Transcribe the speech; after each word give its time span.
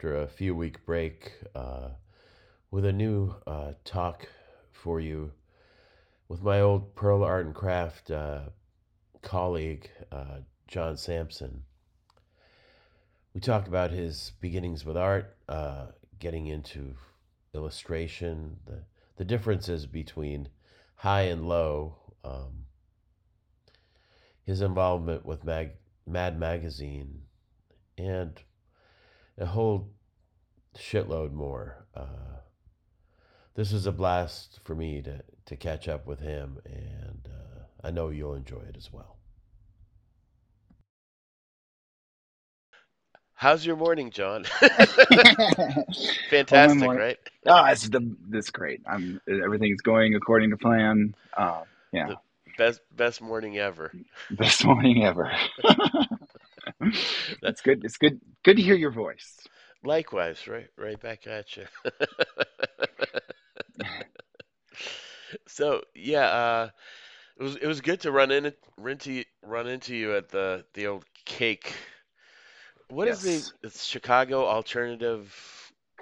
after 0.00 0.16
a 0.16 0.26
few 0.26 0.54
week 0.54 0.86
break 0.86 1.34
uh, 1.54 1.90
with 2.70 2.86
a 2.86 2.92
new 2.92 3.34
uh, 3.46 3.72
talk 3.84 4.26
for 4.72 4.98
you 4.98 5.30
with 6.26 6.42
my 6.42 6.58
old 6.58 6.94
Pearl 6.94 7.22
Art 7.22 7.44
and 7.44 7.54
Craft 7.54 8.10
uh, 8.10 8.44
colleague, 9.20 9.90
uh, 10.10 10.38
John 10.66 10.96
Sampson. 10.96 11.64
We 13.34 13.42
talked 13.42 13.68
about 13.68 13.90
his 13.90 14.32
beginnings 14.40 14.86
with 14.86 14.96
art, 14.96 15.36
uh, 15.50 15.88
getting 16.18 16.46
into 16.46 16.94
illustration, 17.54 18.56
the, 18.64 18.78
the 19.16 19.24
differences 19.26 19.84
between 19.84 20.48
high 20.94 21.24
and 21.24 21.46
low, 21.46 21.96
um, 22.24 22.64
his 24.44 24.62
involvement 24.62 25.26
with 25.26 25.44
Mag- 25.44 25.76
Mad 26.06 26.38
Magazine, 26.38 27.20
and 27.98 28.40
a 29.36 29.44
whole 29.44 29.90
shitload 30.76 31.32
more. 31.32 31.86
Uh, 31.94 32.40
this 33.54 33.72
was 33.72 33.86
a 33.86 33.92
blast 33.92 34.60
for 34.62 34.74
me 34.74 35.02
to, 35.02 35.22
to 35.46 35.56
catch 35.56 35.88
up 35.88 36.06
with 36.06 36.20
him, 36.20 36.58
and 36.64 37.28
uh, 37.28 37.86
I 37.86 37.90
know 37.90 38.08
you'll 38.08 38.34
enjoy 38.34 38.60
it 38.68 38.76
as 38.76 38.92
well. 38.92 39.16
How's 43.34 43.64
your 43.64 43.76
morning, 43.76 44.10
John? 44.10 44.44
Fantastic, 46.30 46.78
morning. 46.78 47.02
right? 47.02 47.18
Oh, 47.46 47.64
it's 47.66 47.88
the 47.88 48.14
this 48.28 48.50
great. 48.50 48.82
I'm 48.86 49.20
everything's 49.26 49.80
going 49.80 50.14
according 50.14 50.50
to 50.50 50.58
plan. 50.58 51.14
Uh, 51.34 51.62
yeah, 51.90 52.08
The 52.08 52.16
best 52.58 52.80
best 52.94 53.22
morning 53.22 53.56
ever. 53.58 53.92
best 54.32 54.62
morning 54.64 55.04
ever. 55.04 55.32
It's 57.42 57.62
good. 57.62 57.82
It's 57.84 57.96
good. 57.96 58.20
Good 58.44 58.56
to 58.56 58.62
hear 58.62 58.74
your 58.76 58.90
voice. 58.90 59.38
Likewise, 59.82 60.46
right 60.46 60.68
right 60.76 61.00
back 61.00 61.26
at 61.26 61.56
you. 61.56 61.64
So 65.46 65.82
yeah, 65.94 66.26
uh, 66.26 66.70
it 67.38 67.42
was 67.42 67.56
it 67.56 67.66
was 67.66 67.80
good 67.80 68.00
to 68.00 68.12
run 68.12 68.30
in 68.30 68.52
run 68.76 68.92
into 68.92 69.24
run 69.42 69.66
into 69.66 69.94
you 69.94 70.16
at 70.16 70.28
the 70.28 70.64
the 70.74 70.86
old 70.86 71.04
cake. 71.24 71.74
What 72.88 73.08
is 73.08 73.22
the 73.22 73.42
it's 73.62 73.84
Chicago 73.84 74.46
Alternative 74.46 75.32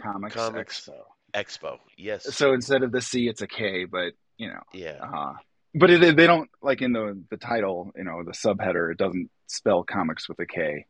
Comics 0.01 0.35
Comics 0.35 0.89
Expo. 0.89 1.03
Expo? 1.35 1.79
Yes, 1.97 2.35
So 2.35 2.53
instead 2.53 2.83
of 2.83 2.93
the 2.93 3.03
C, 3.03 3.29
it's 3.29 3.43
a 3.43 3.47
K, 3.47 3.85
but 3.85 4.13
you 4.39 4.49
know, 4.49 4.63
yeah, 4.73 4.99
uh, 5.03 5.35
but 5.75 5.91
it, 5.91 6.17
they 6.17 6.27
don't 6.27 6.49
like 6.63 6.81
in 6.81 6.93
the 6.93 7.21
the 7.31 7.37
title. 7.37 7.91
You 7.97 8.05
know, 8.05 8.23
the 8.25 8.33
subheader. 8.33 8.91
It 8.91 8.99
doesn't 8.99 9.31
spell 9.47 9.85
comics 9.85 10.29
with 10.29 10.39
a 10.41 10.47
K. 10.47 10.87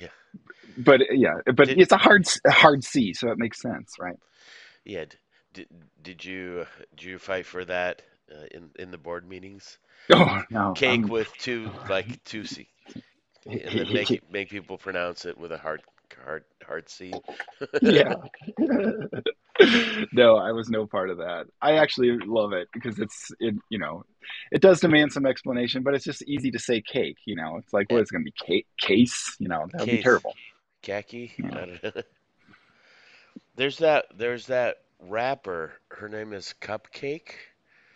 yeah. 0.00 0.08
But 0.76 1.00
yeah, 1.12 1.34
but 1.54 1.68
Did 1.68 1.76
it's 1.76 1.92
a 1.92 1.96
hard 1.96 2.26
hard 2.46 2.84
C, 2.84 3.12
so 3.14 3.30
it 3.30 3.38
makes 3.38 3.60
sense, 3.60 3.94
right? 3.98 4.16
yeah 4.84 5.04
did 5.52 5.68
did 6.02 6.24
you 6.24 6.66
did 6.96 7.04
you 7.04 7.18
fight 7.18 7.46
for 7.46 7.64
that 7.64 8.02
uh, 8.32 8.46
in 8.52 8.70
in 8.78 8.90
the 8.90 8.98
board 8.98 9.28
meetings? 9.28 9.78
Oh 10.12 10.42
no, 10.50 10.76
Cake 10.76 10.82
I'm. 10.84 11.08
with 11.08 11.36
two 11.38 11.72
like 11.88 12.22
two 12.24 12.44
C, 12.44 12.68
and 13.46 13.76
then 13.78 13.92
make 13.92 14.20
make 14.30 14.50
people 14.50 14.78
pronounce 14.78 15.24
it 15.26 15.38
with 15.38 15.52
a 15.52 15.58
hard 15.58 15.82
hard 16.24 16.44
hard 16.64 16.88
C. 16.88 17.22
Yeah. 17.80 18.14
No, 20.12 20.36
I 20.36 20.52
was 20.52 20.68
no 20.68 20.86
part 20.86 21.10
of 21.10 21.18
that. 21.18 21.46
I 21.62 21.74
actually 21.76 22.18
love 22.26 22.52
it 22.52 22.68
because 22.72 22.98
it's 22.98 23.30
it, 23.38 23.54
you 23.68 23.78
know, 23.78 24.04
it 24.50 24.60
does 24.60 24.80
demand 24.80 25.12
some 25.12 25.26
explanation, 25.26 25.82
but 25.82 25.94
it's 25.94 26.04
just 26.04 26.22
easy 26.22 26.50
to 26.50 26.58
say 26.58 26.80
cake, 26.82 27.18
you 27.26 27.36
know. 27.36 27.56
It's 27.58 27.72
like, 27.72 27.86
Eh, 27.90 27.94
what 27.94 28.02
is 28.02 28.08
it 28.10 28.12
going 28.14 28.24
to 28.24 28.30
be 28.30 28.46
cake 28.46 28.66
case, 28.80 29.36
you 29.38 29.48
know, 29.48 29.66
that 29.72 29.80
would 29.82 29.90
be 29.90 30.02
terrible. 30.02 30.34
khaki. 30.82 31.32
Yeah. 31.38 31.66
There's 33.56 33.78
that 33.78 34.06
there's 34.16 34.46
that 34.46 34.76
rapper. 35.00 35.72
Her 35.90 36.08
name 36.08 36.32
is 36.32 36.54
Cupcakke, 36.60 37.34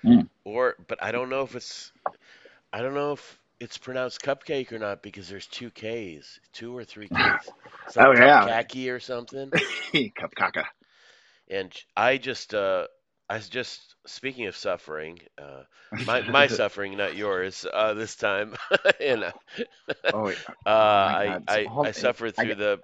Mm. 0.04 0.28
or 0.44 0.76
but 0.86 1.02
I 1.02 1.10
don't 1.12 1.30
know 1.30 1.42
if 1.42 1.54
it's 1.54 1.92
I 2.72 2.82
don't 2.82 2.94
know 2.94 3.12
if 3.12 3.40
it's 3.60 3.78
pronounced 3.78 4.20
cupcake 4.20 4.72
or 4.72 4.78
not 4.78 5.02
because 5.02 5.28
there's 5.28 5.46
two 5.46 5.70
K's, 5.70 6.38
two 6.52 6.76
or 6.76 6.84
three 6.84 7.08
K's. 7.08 7.16
It's 7.86 7.96
Oh 7.96 8.12
yeah. 8.12 8.44
cupcake 8.46 8.92
or 8.94 9.00
something. 9.00 9.50
Cup 9.52 10.34
caca. 10.34 10.64
And 11.50 11.72
I 11.96 12.16
just 12.18 12.54
uh 12.54 12.86
I 13.28 13.36
was 13.36 13.48
just 13.48 13.94
speaking 14.06 14.46
of 14.46 14.56
suffering, 14.56 15.18
uh 15.38 15.62
my 16.06 16.20
my 16.30 16.46
suffering, 16.46 16.96
not 16.96 17.16
yours, 17.16 17.66
uh 17.72 17.94
this 17.94 18.16
time. 18.16 18.54
and 19.00 19.24
uh, 19.24 19.32
Oh, 20.12 20.28
yeah. 20.28 20.36
uh 20.66 20.70
oh 20.70 20.72
I 20.72 21.38
I 21.48 21.66
I 21.82 21.90
suffered 21.92 22.34
I 22.38 22.42
through 22.42 22.48
get, 22.50 22.58
the 22.58 22.80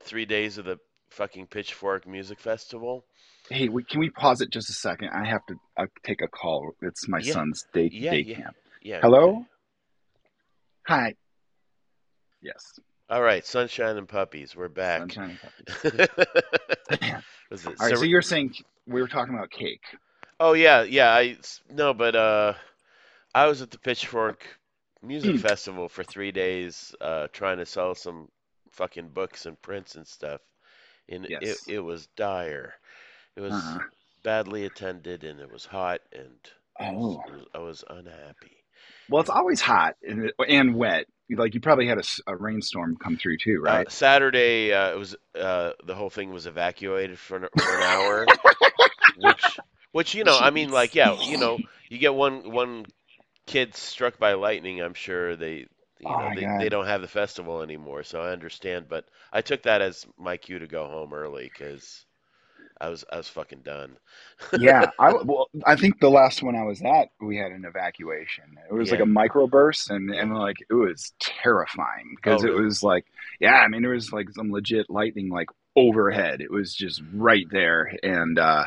three 0.00 0.24
days 0.26 0.58
of 0.58 0.64
the 0.64 0.78
fucking 1.10 1.46
Pitchfork 1.46 2.06
Music 2.06 2.38
Festival. 2.40 3.04
hey, 3.50 3.68
we, 3.68 3.84
can 3.84 4.00
we 4.00 4.10
pause 4.10 4.40
it 4.40 4.50
just 4.50 4.70
a 4.70 4.72
second? 4.74 5.10
I 5.10 5.24
have 5.26 5.44
to 5.46 5.54
uh, 5.76 5.86
take 6.04 6.22
a 6.22 6.28
call. 6.28 6.72
It's 6.82 7.08
my 7.08 7.20
Yeah, 7.20 7.34
son's 7.34 7.64
day 7.72 7.88
yeah, 7.88 8.10
day 8.10 8.24
camp. 8.24 8.56
yeah, 8.82 8.96
okay. 8.98 9.02
Hello? 9.02 9.44
Hi. 10.86 11.14
Yes. 12.42 12.78
All 13.10 13.22
right, 13.22 13.46
Sunshine 13.46 13.96
and 13.96 14.08
Puppies, 14.08 14.56
we're 14.56 14.68
back. 14.68 15.00
Sunshine 15.12 15.38
and 15.78 16.08
puppies. 16.08 16.08
Was 17.50 17.66
it 17.66 17.74
All 17.78 17.86
right, 17.86 17.90
so 17.90 17.96
Sar- 17.96 18.04
you're 18.06 18.22
saying 18.22 18.54
we 18.86 19.00
were 19.00 19.08
talking 19.08 19.34
about 19.34 19.50
cake. 19.50 19.82
Oh 20.40 20.54
yeah, 20.54 20.82
yeah, 20.82 21.12
I 21.14 21.36
no, 21.70 21.92
but 21.94 22.16
uh 22.16 22.54
I 23.34 23.46
was 23.46 23.60
at 23.62 23.70
the 23.70 23.78
Pitchfork 23.78 24.44
Music. 25.02 25.38
Festival 25.38 25.88
for 25.88 26.02
three 26.02 26.32
days, 26.32 26.94
uh 27.00 27.28
trying 27.32 27.58
to 27.58 27.66
sell 27.66 27.94
some 27.94 28.28
fucking 28.72 29.08
books 29.08 29.46
and 29.46 29.60
prints 29.60 29.96
and 29.96 30.06
stuff. 30.06 30.40
And 31.08 31.26
it 31.26 31.38
Yes. 31.42 31.66
it 31.68 31.80
was 31.80 32.06
dire. 32.16 32.74
It 33.36 33.40
was 33.42 33.52
Uh-huh. 33.52 33.78
badly 34.22 34.64
attended 34.64 35.24
and 35.24 35.40
it 35.40 35.50
was 35.52 35.66
hot 35.66 36.00
and 36.12 36.38
Oh. 36.80 37.22
it 37.28 37.32
was 37.32 37.46
I 37.54 37.58
was 37.58 37.84
unhappy. 37.90 38.56
Well, 39.10 39.20
it's 39.20 39.30
always 39.30 39.60
hot 39.60 39.96
and, 40.02 40.32
and 40.48 40.74
wet. 40.74 41.04
Like 41.30 41.54
you 41.54 41.60
probably 41.60 41.86
had 41.86 41.98
a 42.26 42.36
rainstorm 42.36 42.96
come 42.96 43.16
through 43.16 43.38
too, 43.38 43.60
Uh, 43.66 43.82
right? 43.82 43.88
Saturday, 43.88 44.72
uh, 44.72 44.92
it 44.92 44.98
was 44.98 45.16
uh, 45.34 45.72
the 45.84 45.94
whole 45.94 46.10
thing 46.10 46.30
was 46.32 46.46
evacuated 46.46 47.18
for 47.18 47.36
an, 47.38 47.48
for 47.56 47.74
an 47.74 47.82
hour, 47.82 48.34
which 49.14 49.60
which 49.92 50.14
you 50.14 50.24
know, 50.24 50.38
I 50.38 50.50
mean, 50.50 50.70
like, 50.72 50.94
yeah, 50.94 51.16
you 51.22 51.38
know, 51.38 51.62
you 51.88 51.98
get 51.98 52.14
one 52.14 52.50
one 52.52 52.86
kid 53.46 53.74
struck 53.76 54.18
by 54.18 54.34
lightning, 54.34 54.80
I'm 54.82 54.94
sure 54.94 55.36
they, 55.36 55.66
you 56.00 56.14
Oh 56.14 56.16
know, 56.16 56.30
my 56.30 56.34
they 56.34 56.46
they 56.58 56.68
don't 56.70 56.86
have 56.86 57.02
the 57.02 57.08
festival 57.08 57.62
anymore, 57.62 58.04
so 58.04 58.22
I 58.22 58.32
understand. 58.32 58.88
But 58.88 59.06
I 59.32 59.42
took 59.42 59.62
that 59.64 59.82
as 59.82 60.06
my 60.18 60.36
cue 60.38 60.58
to 60.60 60.66
go 60.68 60.88
home 60.88 61.14
early 61.14 61.44
because 61.52 62.06
I 62.80 62.88
was 62.88 63.04
I 63.12 63.16
was 63.16 63.28
fucking 63.28 63.62
done. 63.62 63.96
Yeah, 64.56 64.90
I 65.00 65.12
well, 65.24 65.48
I 65.66 65.74
think 65.74 65.98
the 65.98 66.10
last 66.10 66.40
one 66.42 66.54
I 66.54 66.62
was 66.62 66.80
at, 66.80 67.08
we 67.20 67.36
had 67.36 67.50
an 67.50 67.64
evacuation. 67.64 68.44
It 68.70 68.72
was 68.72 68.92
like 68.92 69.00
a 69.00 69.04
microburst, 69.04 69.90
and 69.90 70.10
and 70.14 70.32
like 70.32 70.58
it 70.70 70.74
was 70.74 71.12
terrifying 71.18 72.14
Oh, 72.26 72.38
because 72.38 72.44
it 72.44 72.54
really? 72.54 72.54
was 72.54 72.80
like, 72.80 73.04
yeah, 73.40 73.54
I 73.56 73.66
mean, 73.66 73.82
there 73.82 73.90
was 73.90 74.12
like 74.12 74.30
some 74.30 74.52
legit 74.52 74.88
lightning 74.88 75.28
like 75.28 75.48
overhead. 75.74 76.40
It 76.40 76.52
was 76.52 76.72
just 76.72 77.02
right 77.12 77.46
there, 77.50 77.92
and 78.04 78.38
uh 78.38 78.66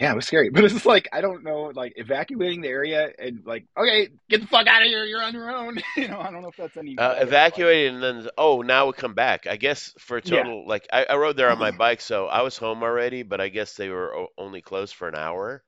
yeah, 0.00 0.12
it 0.12 0.16
was 0.16 0.26
scary. 0.26 0.50
But 0.54 0.64
it's 0.64 0.74
just 0.74 0.86
like 0.86 1.08
I 1.12 1.20
don't 1.20 1.44
know, 1.44 1.72
like 1.74 1.94
evacuating 1.96 2.62
the 2.62 2.68
area 2.68 3.10
and 3.18 3.40
like, 3.44 3.66
okay, 3.78 4.08
get 4.30 4.40
the 4.42 4.46
fuck 4.46 4.66
out 4.66 4.82
of 4.82 4.88
here. 4.88 5.04
You're 5.04 5.22
on 5.22 5.34
your 5.34 5.50
own. 5.50 5.78
You 5.96 6.08
know, 6.08 6.20
I 6.20 6.30
don't 6.30 6.42
know 6.42 6.48
if 6.48 6.56
that's 6.56 6.76
any 6.76 6.98
Uh. 6.98 7.14
Evacuated 7.18 7.94
and 7.94 8.02
then 8.02 8.28
oh 8.36 8.60
now 8.60 8.86
we 8.86 8.92
come 8.92 9.14
back. 9.14 9.46
I 9.46 9.56
guess 9.56 9.94
for 9.98 10.18
a 10.18 10.22
yeah, 10.24 10.46
total 10.46 10.66
like 10.68 10.86
I, 10.92 11.04
I 11.06 11.16
rode 11.16 11.36
there 11.38 11.50
on 11.50 11.58
my 11.58 11.70
bike, 11.72 12.00
so 12.02 12.26
I 12.26 12.42
was 12.42 12.58
home 12.58 12.82
already, 12.82 13.22
but 13.22 13.40
I 13.40 13.48
guess 13.48 13.74
they 13.74 13.88
were 13.88 14.14
o- 14.14 14.28
only 14.36 14.60
closed 14.60 14.94
for 14.94 15.08
an 15.08 15.14
hour. 15.16 15.64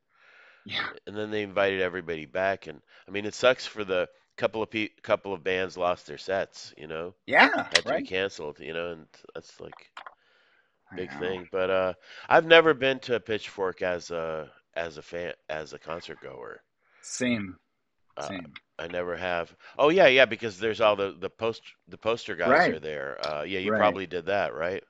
yeah, 0.64 0.88
and 1.06 1.16
then 1.16 1.30
they 1.30 1.42
invited 1.42 1.80
everybody 1.80 2.26
back 2.26 2.66
and 2.66 2.80
i 3.08 3.10
mean 3.10 3.26
it 3.26 3.34
sucks 3.34 3.66
for 3.66 3.84
the 3.84 4.08
couple 4.36 4.62
of 4.62 4.70
pe- 4.70 4.88
couple 5.02 5.32
of 5.34 5.44
bands 5.44 5.76
lost 5.76 6.06
their 6.06 6.18
sets 6.18 6.72
you 6.76 6.86
know 6.86 7.14
yeah, 7.26 7.68
had 7.72 7.86
to 7.86 7.94
be 7.94 8.02
canceled 8.02 8.60
you 8.60 8.72
know 8.72 8.92
and 8.92 9.06
that's 9.34 9.60
like 9.60 9.90
big 10.94 11.12
thing 11.12 11.46
but 11.52 11.70
uh 11.70 11.92
i've 12.28 12.46
never 12.46 12.74
been 12.74 12.98
to 12.98 13.14
a 13.14 13.20
pitchfork 13.20 13.82
as 13.82 14.10
a 14.10 14.50
as 14.74 14.96
a 14.98 15.02
fan 15.02 15.32
as 15.48 15.72
a 15.72 15.78
concert 15.78 16.20
goer 16.20 16.62
Same, 17.02 17.58
uh 18.16 18.28
same. 18.28 18.52
i 18.78 18.86
never 18.86 19.16
have 19.16 19.54
oh 19.78 19.88
yeah 19.88 20.06
yeah 20.06 20.24
because 20.24 20.58
there's 20.58 20.80
all 20.80 20.96
the 20.96 21.16
the 21.20 21.30
post 21.30 21.62
the 21.88 21.98
poster 21.98 22.34
guys 22.36 22.50
Right, 22.50 22.74
are 22.74 22.80
there 22.80 23.18
uh 23.24 23.42
yeah 23.42 23.58
you 23.60 23.70
right. 23.70 23.78
probably 23.78 24.06
did 24.06 24.26
that 24.26 24.54
right 24.54 24.82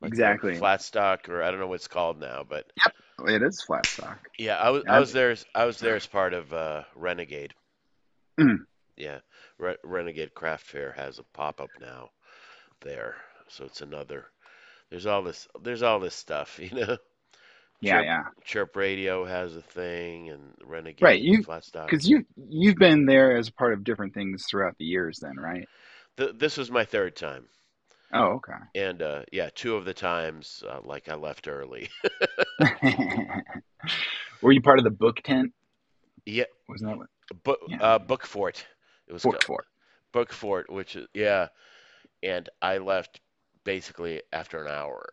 like 0.00 0.12
Exactly. 0.12 0.54
flat 0.58 0.82
stock 0.82 1.28
or 1.28 1.42
i 1.42 1.50
don't 1.50 1.60
know 1.60 1.66
what 1.66 1.74
it's 1.76 1.88
called 1.88 2.18
now 2.20 2.44
but 2.48 2.64
Yep, 2.86 3.28
it 3.28 3.42
is 3.42 3.62
flat 3.62 3.86
stock. 3.86 4.18
yeah 4.38 4.56
i 4.56 4.70
was 4.70 4.84
i 4.88 4.98
was 4.98 5.12
there 5.12 5.30
as 5.30 5.44
i 5.54 5.64
was 5.64 5.78
there 5.80 5.96
as 5.96 6.06
part 6.06 6.32
of 6.34 6.52
uh 6.52 6.82
renegade 6.94 7.54
Mm. 8.38 8.64
Yeah, 8.96 9.20
Re- 9.58 9.78
Renegade 9.82 10.34
Craft 10.34 10.66
Fair 10.66 10.92
has 10.92 11.18
a 11.18 11.24
pop 11.24 11.60
up 11.60 11.70
now 11.80 12.10
there, 12.80 13.16
so 13.48 13.64
it's 13.64 13.80
another. 13.80 14.30
There's 14.90 15.06
all 15.06 15.22
this. 15.22 15.46
There's 15.62 15.82
all 15.82 16.00
this 16.00 16.14
stuff, 16.14 16.58
you 16.62 16.70
know. 16.78 16.96
Yeah, 17.82 17.94
Chirp 18.00 18.04
yeah. 18.04 18.22
Chirp 18.44 18.76
Radio 18.76 19.24
has 19.24 19.56
a 19.56 19.62
thing, 19.62 20.28
and 20.28 20.52
Renegade, 20.64 21.02
Right. 21.02 21.20
You 21.20 21.42
because 21.42 22.06
you 22.08 22.24
you've 22.36 22.76
been 22.76 23.06
there 23.06 23.36
as 23.36 23.48
part 23.50 23.72
of 23.72 23.84
different 23.84 24.12
things 24.12 24.44
throughout 24.50 24.76
the 24.78 24.84
years 24.84 25.18
then, 25.22 25.36
right? 25.36 25.66
th- 26.18 26.32
this 26.38 26.58
was 26.58 26.70
my 26.70 26.84
third 26.84 27.16
time, 27.16 27.46
Oh, 28.12 28.32
okay. 28.34 28.58
and 28.74 29.00
uh, 29.00 29.22
yeah, 29.32 29.48
two 29.54 29.76
of 29.76 29.86
the 29.86 29.94
times 29.94 30.62
uh, 30.68 30.80
like 30.84 31.08
I 31.08 31.14
left 31.14 31.48
early. 31.48 31.88
Were 34.42 34.52
you 34.52 34.60
part 34.62 34.78
of 34.78 34.84
the 34.84 34.90
book 34.90 35.16
tent? 35.22 35.52
yeah, 36.26 36.44
Wasn't 36.68 36.90
that 36.90 36.98
what? 36.98 37.08
book 37.44 37.60
Yeah. 37.68 37.82
uh, 37.82 37.98
book 37.98 38.26
fort. 38.26 38.66
It 39.08 39.12
was 39.12 39.22
Book 39.22 39.42
fort. 39.42 39.64
book 40.12 40.32
fort, 40.32 40.70
which 40.70 40.96
is 40.96 41.06
yeah, 41.14 41.48
and 42.22 42.48
I 42.60 42.78
left 42.78 43.20
basically 43.64 44.22
after 44.32 44.62
an 44.64 44.70
hour 44.72 45.12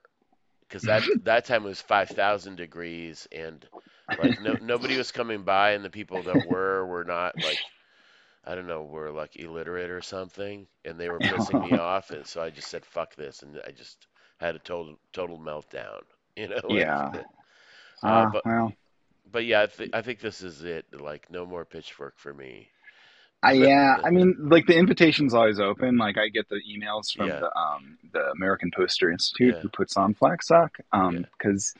because 0.67 0.85
that 0.85 1.05
that 1.23 1.45
time 1.45 1.63
was 1.63 1.81
five 1.81 2.09
thousand 2.11 2.55
degrees 2.55 3.27
and 3.31 3.67
like 4.17 4.37
no 4.37 4.57
nobody 4.59 4.95
was 4.97 5.11
coming 5.11 5.43
by, 5.43 5.71
and 5.71 5.83
the 5.85 5.89
people 5.89 6.23
that 6.23 6.41
were 6.41 6.85
were 6.85 7.03
not 7.05 7.41
like 7.41 7.61
I 8.45 8.55
don't 8.55 8.67
know 8.67 8.83
were 8.83 9.11
like 9.11 9.35
illiterate 9.37 9.89
or 9.91 10.01
something, 10.01 10.67
and 10.85 10.99
they 10.99 11.09
were 11.09 11.21
pissing 11.21 11.59
me 11.59 11.73
off, 11.75 12.11
and 12.11 12.25
so 12.25 12.41
I 12.41 12.49
just 12.49 12.69
said 12.69 12.85
fuck 12.85 13.15
this, 13.15 13.43
and 13.43 13.59
I 13.67 13.71
just 13.71 14.07
had 14.39 14.55
a 14.55 14.59
total 14.59 14.99
total 15.13 15.39
meltdown, 15.39 16.01
you 16.35 16.47
know. 16.47 16.61
like, 16.69 16.89
Yeah. 16.93 17.11
uh, 17.13 17.23
Uh, 18.03 18.25
but 18.25 18.45
well, 18.45 18.73
but 19.31 19.45
yeah, 19.45 19.63
I, 19.63 19.65
th- 19.67 19.89
I 19.93 20.01
think 20.01 20.19
this 20.19 20.41
is 20.41 20.63
it. 20.63 20.85
Like 20.99 21.29
no 21.31 21.45
more 21.45 21.65
pitchfork 21.65 22.17
for 22.19 22.33
me. 22.33 22.69
I, 23.43 23.51
yeah. 23.53 23.97
I 24.03 24.09
mean, 24.09 24.35
like 24.39 24.65
the 24.65 24.75
invitation's 24.77 25.33
always 25.33 25.59
open. 25.59 25.97
Like 25.97 26.17
I 26.17 26.29
get 26.29 26.49
the 26.49 26.59
emails 26.69 27.11
from 27.15 27.27
Yeah. 27.27 27.39
the 27.39 27.55
um 27.57 27.97
the 28.11 28.31
American 28.31 28.71
Poster 28.75 29.11
Institute 29.11 29.55
Yeah. 29.55 29.61
who 29.61 29.69
puts 29.69 29.95
on. 29.95 30.15
Um, 30.21 31.15
Yeah. 31.15 31.21
because 31.37 31.73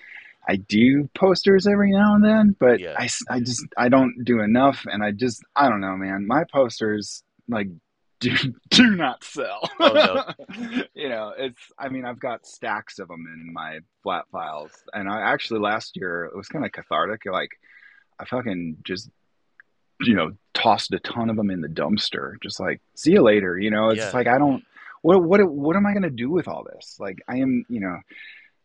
I 0.47 0.55
do 0.57 1.09
posters 1.13 1.67
every 1.67 1.91
now 1.91 2.15
and 2.15 2.23
then, 2.23 2.55
but 2.59 2.79
Yeah. 2.79 2.95
I, 2.97 3.09
I 3.29 3.39
just 3.39 3.65
I 3.77 3.89
don't 3.89 4.23
do 4.23 4.39
enough, 4.41 4.85
and 4.85 5.03
I 5.03 5.11
just 5.11 5.43
I 5.55 5.67
don't 5.69 5.81
know, 5.81 5.97
man. 5.97 6.27
My 6.27 6.43
posters 6.45 7.23
like 7.49 7.67
do 8.19 8.35
do 8.69 8.95
not 8.95 9.23
sell. 9.23 9.69
Oh, 9.79 9.93
no. 9.93 10.83
you 10.95 11.09
know, 11.09 11.33
it's 11.37 11.61
I 11.77 11.89
mean 11.89 12.05
I've 12.05 12.19
got 12.19 12.45
stacks 12.45 12.99
of 12.99 13.07
them 13.09 13.25
in 13.33 13.51
my 13.53 13.79
flat 14.03 14.25
files, 14.31 14.71
and 14.93 15.09
I 15.09 15.21
actually 15.21 15.59
last 15.59 15.95
year 15.97 16.25
it 16.25 16.35
was 16.35 16.47
kind 16.47 16.65
of 16.65 16.71
cathartic. 16.71 17.21
Like 17.25 17.51
I 18.19 18.25
fucking 18.25 18.77
just 18.83 19.09
you 20.01 20.13
know 20.15 20.31
tossed 20.53 20.91
a 20.93 20.99
ton 20.99 21.29
of 21.29 21.35
them 21.35 21.49
in 21.49 21.61
the 21.61 21.67
dumpster, 21.67 22.33
just 22.41 22.59
like 22.59 22.81
see 22.95 23.11
you 23.11 23.21
later. 23.21 23.57
You 23.57 23.71
know, 23.71 23.89
it's 23.89 23.99
Yeah. 23.99 24.11
like 24.13 24.27
I 24.27 24.37
don't. 24.37 24.63
What 25.01 25.23
what 25.23 25.43
what 25.49 25.75
am 25.75 25.85
I 25.85 25.93
gonna 25.93 26.09
do 26.09 26.29
with 26.29 26.47
all 26.47 26.63
this? 26.63 26.97
Like 26.99 27.19
I 27.27 27.37
am, 27.37 27.65
you 27.69 27.79
know, 27.79 27.97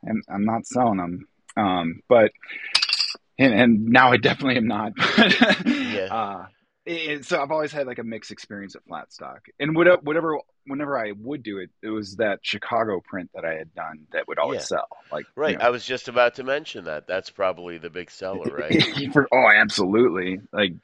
I'm 0.08 0.22
I'm 0.28 0.44
not 0.44 0.66
selling 0.66 0.98
them. 0.98 1.28
Um, 1.56 2.00
but 2.08 2.32
and, 3.38 3.54
and 3.54 3.84
now 3.86 4.10
I 4.12 4.16
definitely 4.16 4.56
am 4.56 4.66
not. 4.66 4.92
Yeah. 5.66 6.08
uh, 6.10 6.46
it, 6.84 7.24
so 7.24 7.40
I've 7.40 7.50
always 7.50 7.72
had 7.72 7.86
like 7.86 7.98
a 7.98 8.04
mixed 8.04 8.30
experience 8.30 8.74
at 8.74 8.82
Flatstock, 8.86 9.38
and 9.60 9.74
whatever, 9.76 10.00
whatever, 10.02 10.38
whenever 10.66 10.98
I 10.98 11.12
would 11.12 11.42
do 11.42 11.58
it, 11.58 11.70
it 11.82 11.90
was 11.90 12.16
that 12.16 12.40
Chicago 12.42 13.00
print 13.04 13.30
that 13.34 13.44
I 13.44 13.54
had 13.54 13.74
done 13.74 14.06
that 14.12 14.26
would 14.28 14.38
always 14.38 14.60
Yeah. 14.62 14.64
sell. 14.78 14.88
Like 15.10 15.26
you 15.36 15.42
Right. 15.42 15.58
know. 15.58 15.64
I 15.64 15.70
was 15.70 15.84
just 15.84 16.08
about 16.08 16.34
to 16.36 16.44
mention 16.44 16.84
that. 16.84 17.06
That's 17.06 17.30
probably 17.30 17.78
the 17.78 17.90
big 17.90 18.10
seller, 18.10 18.52
right? 18.54 18.82
For, 19.12 19.28
oh, 19.32 19.48
absolutely. 19.54 20.40
Like 20.52 20.74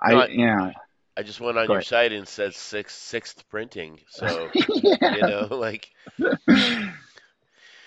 I, 0.00 0.12
No, 0.12 0.18
I- 0.20 0.26
yeah, 0.28 0.70
I 1.16 1.22
just 1.22 1.40
went 1.40 1.58
on 1.58 1.66
Go 1.66 1.72
your 1.74 1.80
ahead. 1.80 1.86
site 1.86 2.12
and 2.12 2.22
it 2.22 2.28
says 2.28 2.56
sixth 2.56 2.96
sixth 2.98 3.48
printing. 3.48 4.00
So 4.10 4.48
yeah, 4.82 5.14
you 5.16 5.22
know, 5.22 5.46
like 5.50 5.88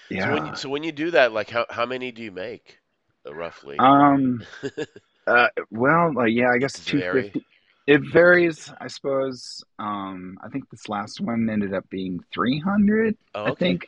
yeah. 0.09 0.25
so 0.25 0.33
when 0.33 0.45
you, 0.45 0.55
so 0.55 0.69
when 0.69 0.83
you 0.83 0.91
do 0.91 1.11
that, 1.11 1.31
like 1.33 1.49
how 1.49 1.65
how 1.69 1.85
many 1.85 2.11
do 2.11 2.21
you 2.23 2.31
make, 2.31 2.79
uh, 3.25 3.33
roughly? 3.33 3.77
Um. 3.79 4.43
Uh. 5.27 5.47
Well. 5.69 6.13
Like. 6.13 6.31
Yeah. 6.33 6.49
I 6.53 6.57
guess 6.57 6.83
two 6.83 6.99
fifty. 6.99 7.45
It 7.87 8.01
varies. 8.11 8.71
I 8.79 8.87
suppose. 8.87 9.63
Um. 9.79 10.37
I 10.43 10.49
think 10.49 10.69
this 10.69 10.89
last 10.89 11.21
one 11.21 11.49
ended 11.49 11.73
up 11.73 11.89
being 11.89 12.19
three 12.33 12.59
hundred. 12.59 13.17
Oh, 13.35 13.45
I 13.45 13.55
think. 13.55 13.87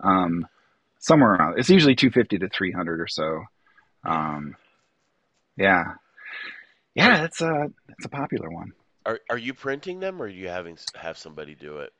Um. 0.00 0.46
Somewhere 0.98 1.34
around. 1.34 1.58
It's 1.58 1.70
usually 1.70 1.94
two 1.94 2.10
fifty 2.10 2.38
to 2.38 2.48
three 2.48 2.72
hundred 2.72 3.00
or 3.00 3.08
so. 3.08 3.44
Um. 4.04 4.56
Yeah. 5.56 5.84
Yeah. 6.94 7.20
That's 7.20 7.40
a 7.40 7.70
that's 7.88 8.04
a 8.04 8.08
popular 8.08 8.50
one. 8.50 8.72
Are 9.06 9.20
are 9.28 9.38
you 9.38 9.52
printing 9.52 10.00
them, 10.00 10.20
or 10.20 10.24
are 10.24 10.28
you 10.28 10.48
having 10.48 10.78
have 10.94 11.18
somebody 11.18 11.54
do 11.54 11.78
it? 11.78 11.92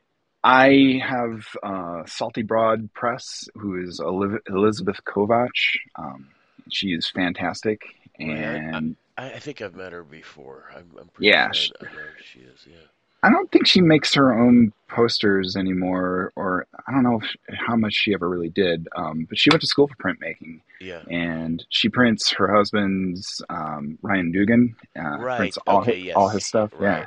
I 0.47 1.01
have 1.03 1.47
uh, 1.63 2.03
Salty 2.05 2.43
Broad 2.43 2.93
Press, 2.93 3.49
who 3.55 3.83
is 3.83 3.99
Elizabeth 3.99 5.01
Kovach. 5.07 5.49
Um, 5.97 6.29
she 6.71 6.89
is 6.89 7.09
fantastic, 7.09 7.81
and 8.19 8.97
I, 9.19 9.33
I 9.33 9.39
think 9.39 9.61
I've 9.63 9.75
met 9.75 9.93
her 9.93 10.03
before. 10.03 10.71
I'm, 10.75 10.91
I'm 11.01 11.09
pretty 11.09 11.29
Yeah, 11.29 11.51
sure 11.53 11.55
sh- 11.55 11.71
I, 11.81 11.87
I 11.87 11.93
know 11.93 11.99
who 11.99 12.23
she 12.33 12.39
is. 12.41 12.67
Yeah. 12.67 12.77
I 13.23 13.31
don't 13.31 13.51
think 13.51 13.67
she 13.67 13.81
makes 13.81 14.13
her 14.15 14.39
own 14.39 14.71
posters 14.89 15.57
anymore, 15.57 16.31
or 16.37 16.67
I 16.87 16.93
don't 16.93 17.03
know 17.03 17.21
if, 17.23 17.59
how 17.59 17.75
much 17.75 17.95
she 17.95 18.13
ever 18.13 18.29
really 18.29 18.51
did. 18.51 18.87
Um, 18.97 19.25
but 19.29 19.39
she 19.39 19.49
went 19.51 19.63
to 19.63 19.67
school 19.67 19.89
for 19.89 19.95
printmaking, 19.97 20.61
Yeah. 20.79 21.01
and 21.11 21.65
she 21.71 21.89
prints 21.89 22.31
her 22.33 22.55
husband's 22.55 23.41
um, 23.49 23.99
Ryan 24.03 24.31
Duggan. 24.31 24.77
Uh, 24.95 25.19
Right. 25.19 25.39
Prints 25.39 25.57
all 25.67 25.81
Okay. 25.81 25.97
his, 25.97 26.05
Yes. 26.05 26.17
all 26.17 26.29
his 26.29 26.45
stuff. 26.45 26.71
Yeah, 26.79 27.07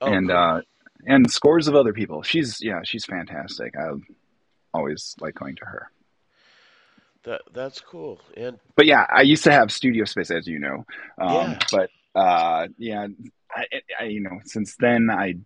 Oh, 0.00 0.12
and 0.12 0.28
cool. 0.28 0.36
uh, 0.36 0.60
and 1.06 1.30
scores 1.30 1.68
of 1.68 1.76
other 1.76 1.92
people. 1.92 2.22
She's 2.22 2.60
yeah, 2.60 2.80
she's 2.82 3.04
fantastic. 3.04 3.74
I 3.78 3.92
always 4.74 5.14
like 5.20 5.34
going 5.36 5.54
to 5.56 5.64
her. 5.64 5.90
That 7.24 7.42
that's 7.52 7.80
cool. 7.80 8.20
And 8.36 8.58
but 8.76 8.86
yeah, 8.86 9.06
I 9.08 9.22
used 9.22 9.44
to 9.44 9.52
have 9.52 9.70
studio 9.70 10.04
space, 10.04 10.30
as 10.30 10.46
you 10.46 10.58
know. 10.58 10.84
Um, 11.18 11.52
Yeah. 11.52 11.58
But 11.70 11.90
uh, 12.14 12.68
yeah, 12.78 13.06
I, 13.50 13.64
I, 14.00 14.04
you 14.04 14.20
know, 14.20 14.40
since 14.44 14.76
then, 14.76 15.08
I, 15.10 15.36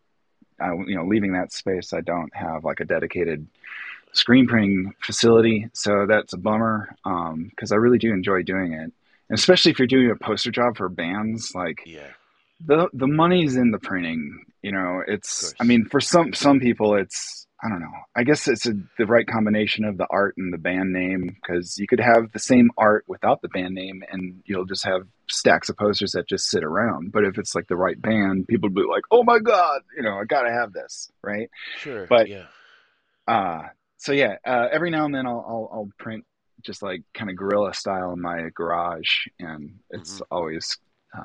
I, 0.61 0.73
you 0.73 0.97
know, 0.97 1.05
leaving 1.05 1.33
that 1.33 1.53
space, 1.53 1.93
I 1.93 2.01
don't 2.01 2.35
have 2.35 2.65
like 2.65 2.81
a 2.81 2.85
dedicated 2.85 3.47
screen 4.13 4.47
printing 4.47 4.95
facility, 5.03 5.69
so 5.73 6.07
that's 6.07 6.33
a 6.33 6.39
bummer. 6.39 6.97
Um, 7.05 7.51
because 7.51 7.73
I 7.73 7.77
really 7.77 7.99
do 7.99 8.13
enjoy 8.13 8.43
doing 8.43 8.73
it, 8.73 8.93
and 9.29 9.39
especially 9.39 9.73
if 9.73 9.79
you're 9.79 9.89
doing 9.89 10.11
a 10.11 10.17
poster 10.17 10.51
job 10.51 10.77
for 10.77 10.89
bands, 10.89 11.53
like 11.55 11.83
yeah. 11.85 12.09
The 12.65 12.89
the 12.93 13.07
money's 13.07 13.57
in 13.57 13.71
the 13.71 13.79
printing. 13.79 14.45
You 14.63 14.73
know, 14.73 15.03
it's. 15.07 15.55
I 15.61 15.65
mean, 15.65 15.85
for 15.87 16.01
some 16.01 16.33
some 16.33 16.61
people, 16.61 16.95
it's. 16.97 17.47
I 17.65 17.71
don't 17.71 17.81
know. 17.81 17.93
I 18.15 18.23
guess 18.25 18.49
it's 18.49 18.67
a, 18.67 18.75
the 18.99 19.07
right 19.07 19.27
combination 19.27 19.85
of 19.87 19.97
the 19.97 20.07
art 20.11 20.35
and 20.37 20.53
the 20.53 20.59
band 20.59 20.93
name 20.93 21.35
because 21.41 21.79
you 21.79 21.87
could 21.87 22.01
have 22.01 22.31
the 22.33 22.39
same 22.39 22.71
art 22.77 23.05
without 23.09 23.41
the 23.41 23.49
band 23.49 23.75
name, 23.75 24.03
and 24.11 24.43
you'll 24.45 24.67
just 24.67 24.85
have 24.85 25.03
stacks 25.31 25.71
of 25.71 25.77
posters 25.79 26.13
that 26.13 26.29
just 26.29 26.51
sit 26.51 26.63
around. 26.63 27.13
But 27.13 27.25
if 27.25 27.39
it's 27.39 27.55
like 27.55 27.67
the 27.67 27.77
right 27.77 28.01
band, 28.01 28.47
people 28.47 28.69
be 28.69 28.83
like, 28.83 29.05
"Oh 29.11 29.23
my 29.25 29.39
god, 29.39 29.81
you 29.97 30.03
know, 30.03 30.19
I 30.19 30.25
gotta 30.25 30.51
have 30.53 30.73
this," 30.75 31.11
right? 31.23 31.49
Sure. 31.79 32.07
But- 32.07 32.29
yeah. 32.29 32.45
Uh 33.27 33.63
so 33.99 34.13
yeah. 34.13 34.37
Uh, 34.47 34.69
every 34.71 34.91
now 34.91 35.07
and 35.07 35.15
then, 35.15 35.27
I'll 35.27 35.45
I'll, 35.49 35.71
I'll 35.73 35.89
print 35.99 36.25
just 36.61 36.83
like 36.83 37.03
kind 37.15 37.31
of 37.31 37.37
guerrilla 37.37 37.73
style 37.73 38.13
in 38.13 38.21
my 38.21 38.51
garage, 38.55 39.27
and 39.41 39.79
it's 39.91 40.21
Mhm. 40.21 40.23
always 40.31 40.77
uh, 41.17 41.23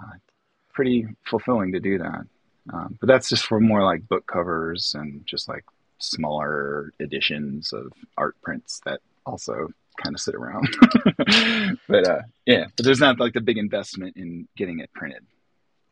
pretty 0.73 1.07
fulfilling 1.25 1.71
to 1.73 1.79
do 1.79 1.97
that. 1.97 2.25
Um, 2.73 2.97
but 2.99 3.07
that's 3.07 3.29
just 3.29 3.45
for 3.45 3.59
more 3.59 3.83
like 3.83 4.07
book 4.07 4.25
covers 4.27 4.93
and 4.95 5.25
just 5.25 5.47
like 5.49 5.65
smaller 5.99 6.91
editions 6.99 7.73
of 7.73 7.91
art 8.17 8.35
prints 8.41 8.81
that 8.85 9.01
also 9.25 9.67
kind 9.97 10.15
of 10.15 10.21
sit 10.21 10.35
around. 10.35 10.67
but 11.87 12.07
uh, 12.07 12.21
yeah, 12.45 12.65
but 12.75 12.85
there's 12.85 12.99
not 12.99 13.19
like 13.19 13.33
the 13.33 13.41
big 13.41 13.57
investment 13.57 14.15
in 14.17 14.47
getting 14.57 14.79
it 14.79 14.91
printed. 14.93 15.25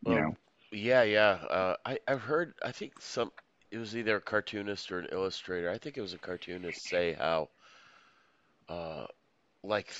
You 0.05 0.13
Well, 0.13 0.21
know, 0.21 0.37
Yeah, 0.71 1.03
yeah. 1.03 1.39
Uh, 1.49 1.75
I 1.85 1.99
I've 2.07 2.21
heard. 2.21 2.53
I 2.63 2.71
think 2.71 2.93
some. 3.01 3.31
It 3.71 3.77
was 3.77 3.95
either 3.95 4.15
a 4.17 4.21
cartoonist 4.21 4.91
or 4.91 4.99
an 4.99 5.07
illustrator. 5.11 5.69
I 5.69 5.77
think 5.77 5.97
it 5.97 6.01
was 6.01 6.13
a 6.13 6.17
cartoonist 6.17 6.81
say 6.87 7.13
how, 7.13 7.49
uh, 8.67 9.05
like 9.63 9.93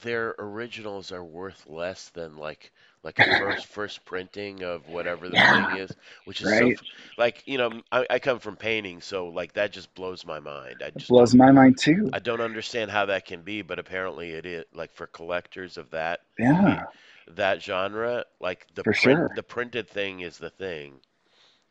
their 0.00 0.34
originals 0.38 1.12
are 1.12 1.24
worth 1.24 1.66
less 1.66 2.08
than 2.10 2.36
like 2.36 2.72
like 3.02 3.18
a 3.20 3.24
first 3.26 3.66
first 3.66 4.04
printing 4.04 4.62
of 4.62 4.88
whatever 4.88 5.28
the 5.30 5.40
Yeah. 5.40 5.40
thing 5.40 5.70
is, 5.72 5.96
which 6.24 6.40
is 6.42 6.60
Right. 6.60 6.76
f- 6.76 6.82
like 7.16 7.42
you 7.46 7.58
know 7.58 7.82
I, 7.92 8.06
I 8.10 8.18
come 8.18 8.38
from 8.40 8.56
painting, 8.56 9.00
so 9.00 9.28
like 9.28 9.54
that 9.54 9.72
just 9.72 9.94
blows 9.94 10.24
my 10.26 10.40
mind. 10.40 10.82
I 10.82 10.92
it 10.96 11.06
blows 11.08 11.34
my 11.34 11.50
mind 11.52 11.78
too. 11.78 12.12
I 12.12 12.18
don't 12.20 12.40
understand 12.40 12.90
how 12.90 13.06
that 13.06 13.26
can 13.26 13.42
be, 13.42 13.62
but 13.62 13.78
apparently 13.78 14.32
it 14.32 14.46
is. 14.46 14.64
Like 14.72 14.94
for 14.94 15.06
collectors 15.06 15.76
of 15.76 15.90
that 15.90 16.20
Yeah, 16.38 16.84
that 17.28 17.62
genre, 17.62 18.24
like 18.40 18.66
the 18.74 18.84
For 18.84 18.92
print 18.92 19.22
sure. 19.22 19.28
the 19.34 19.42
printed 19.42 19.88
thing 19.88 20.20
is 20.20 20.38
the 20.38 20.50
thing. 20.50 21.00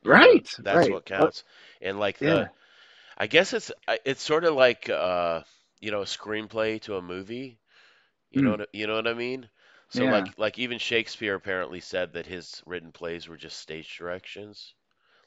Right. 0.04 0.48
that's 0.58 0.88
right. 0.88 0.90
what 0.90 1.06
counts. 1.06 1.44
And 1.82 2.00
like 2.00 2.20
the, 2.22 2.46
Yeah. 2.46 2.50
I 3.18 3.28
guess 3.28 3.54
it's 3.54 3.72
it's 4.06 4.22
sort 4.22 4.44
of 4.46 4.56
like 4.56 4.90
uh, 4.90 5.42
you 5.80 5.92
know, 5.92 6.02
a 6.02 6.06
screenplay 6.06 6.82
to 6.84 6.98
a 6.98 7.02
movie. 7.02 7.60
You 8.36 8.44
know 8.44 8.52
Hmm. 8.52 8.58
what 8.58 8.70
you 8.72 8.86
know 8.86 8.94
what 8.98 9.08
I 9.08 9.16
mean? 9.16 9.50
So 9.90 10.06
Yeah. 10.06 10.10
like 10.10 10.32
like 10.38 10.60
even 10.60 10.78
Shakespeare 10.78 11.34
apparently 11.34 11.80
said 11.80 12.14
that 12.14 12.28
his 12.28 12.62
written 12.68 12.92
plays 12.92 13.28
were 13.28 13.36
just 13.38 13.58
stage 13.60 13.98
directions. 13.98 14.76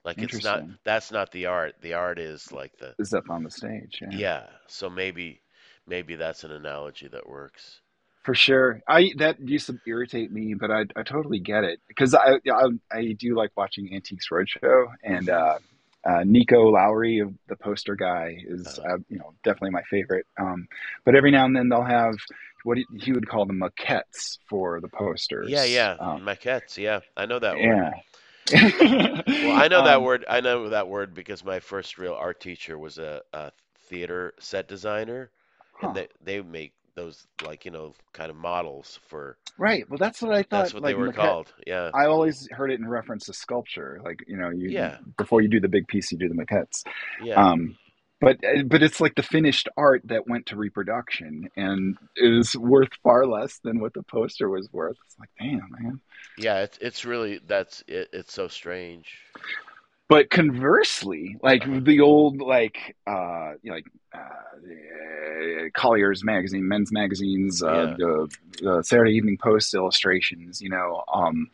Like 0.05 0.23
it's 0.23 0.43
not 0.43 0.65
that's 0.85 1.12
not 1.12 1.33
the 1.33 1.47
art. 1.47 1.77
The 1.83 1.95
art 1.95 2.19
is 2.19 2.53
like 2.53 2.77
the 2.79 2.97
Is 2.99 3.15
up 3.15 3.31
on 3.31 3.43
the 3.45 3.50
stage. 3.50 3.99
Yeah. 4.03 4.21
yeah. 4.21 4.47
So 4.67 4.91
maybe 4.91 5.43
maybe 5.87 6.17
that's 6.17 6.45
an 6.45 6.50
analogy 6.53 7.09
that 7.09 7.29
works. 7.29 7.81
For 8.25 8.35
sure. 8.35 8.81
I 8.87 9.12
that 9.19 9.41
used 9.41 9.69
to 9.69 9.81
irritate 9.87 10.31
me, 10.31 10.53
but 10.55 10.71
I 10.71 10.85
I 10.97 11.03
totally 11.03 11.38
get 11.38 11.65
it 11.65 11.81
because 11.88 12.15
I, 12.15 12.35
I 12.50 12.69
I 12.93 13.12
do 13.19 13.35
like 13.35 13.50
watching 13.57 13.95
Antiques 13.95 14.27
Roadshow 14.31 14.88
and 15.03 15.31
uh, 15.31 15.59
uh, 16.07 16.25
Nico 16.27 16.69
Lowry, 16.71 17.21
of 17.21 17.33
the 17.49 17.57
poster 17.57 17.95
guy, 17.97 18.37
is 18.47 18.67
Uh, 18.67 18.85
uh, 18.87 18.99
you 19.09 19.19
know 19.19 19.33
definitely 19.45 19.71
my 19.71 19.83
favorite. 19.91 20.27
Um, 20.38 20.67
but 21.07 21.15
every 21.15 21.31
now 21.31 21.47
and 21.47 21.57
then 21.57 21.71
they'll 21.71 21.83
have 21.85 22.15
what 22.65 22.79
he, 22.79 22.87
he 23.00 23.12
would 23.12 23.29
call 23.29 23.47
the 23.47 23.53
maquettes 23.53 24.38
for 24.49 24.81
the 24.81 24.88
posters. 24.88 25.50
yeah, 25.50 25.97
Um, 26.00 26.23
maquettes. 26.23 26.77
Yeah, 26.77 27.00
I 27.17 27.27
know 27.27 27.38
that 27.38 27.55
word. 27.57 27.62
yeah. 27.62 27.93
Well, 29.27 29.57
I 29.57 29.69
know 29.69 29.85
that 29.85 29.99
um, 29.99 30.05
word. 30.05 30.25
I 30.29 30.41
know 30.41 30.69
that 30.71 30.88
word 30.88 31.15
because 31.15 31.45
my 31.45 31.61
first 31.61 31.99
real 31.99 32.15
art 32.15 32.41
teacher 32.41 32.79
was 32.79 32.99
a, 32.99 33.21
a 33.33 33.53
theater 33.88 34.35
set 34.41 34.69
designer, 34.69 35.31
and 35.83 35.95
they 35.95 36.09
they 36.25 36.41
make 36.41 36.73
those 36.95 37.27
like 37.45 37.65
you 37.65 37.71
know 37.71 37.95
kind 38.12 38.31
of 38.31 38.37
models 38.37 38.99
for. 39.07 39.37
Right. 39.59 39.88
Well, 39.88 39.99
that's 39.99 40.23
what 40.23 40.33
I 40.33 40.43
thought. 40.43 40.50
That's 40.50 40.75
what 40.75 40.83
they 40.83 40.95
were 40.95 41.09
maquette. 41.09 41.15
called. 41.15 41.53
Yeah, 41.67 41.91
I 41.93 42.07
always 42.07 42.49
heard 42.50 42.71
it 42.71 42.81
in 42.81 42.88
reference 42.88 43.27
to 43.27 43.35
sculpture. 43.35 44.00
Like 44.05 44.25
you 44.27 44.37
know, 44.37 44.50
you 44.50 44.71
yeah, 44.71 44.99
before 45.19 45.43
you 45.43 45.49
do 45.49 45.61
the 45.61 45.69
big 45.69 45.87
piece, 45.87 46.11
you 46.11 46.19
do 46.19 46.29
the 46.29 46.35
maquettes. 46.35 46.85
yeah, 47.23 47.35
Um, 47.50 47.77
but 48.21 48.39
but 48.67 48.83
it's 48.83 49.01
like 49.01 49.15
the 49.15 49.23
finished 49.23 49.69
art 49.77 50.03
that 50.05 50.27
went 50.27 50.47
to 50.47 50.57
reproduction 50.57 51.49
and 51.57 51.97
is 52.17 52.57
worth 52.57 52.91
far 53.03 53.27
less 53.27 53.61
than 53.63 53.81
what 53.81 53.95
the 53.95 54.03
poster 54.03 54.49
was 54.49 54.69
worth. 54.73 54.97
It's 55.07 55.19
like, 55.19 55.31
damn, 55.39 55.69
man. 55.79 56.01
yeah. 56.37 56.61
It's 56.61 56.79
it's 56.81 57.05
really 57.05 57.41
that's 57.47 57.85
it, 57.87 58.09
it's 58.13 58.33
so 58.33 58.49
strange. 58.49 59.19
But 60.09 60.31
conversely, 60.31 61.37
like 61.43 61.63
the 61.85 62.01
old 62.01 62.41
like 62.41 62.97
uh 63.07 63.53
you 63.63 63.71
know, 63.71 63.77
like 63.77 63.87
uh, 64.15 65.69
Collier's 65.75 66.25
magazine, 66.25 66.67
men's 66.67 66.91
magazines, 66.91 67.63
uh, 67.63 67.69
Yeah, 67.69 67.95
the, 67.99 68.29
the 68.63 68.83
Saturday 68.83 69.13
Evening 69.13 69.37
Post 69.37 69.75
illustrations, 69.75 70.61
you 70.61 70.71
know, 70.71 71.05
um, 71.13 71.51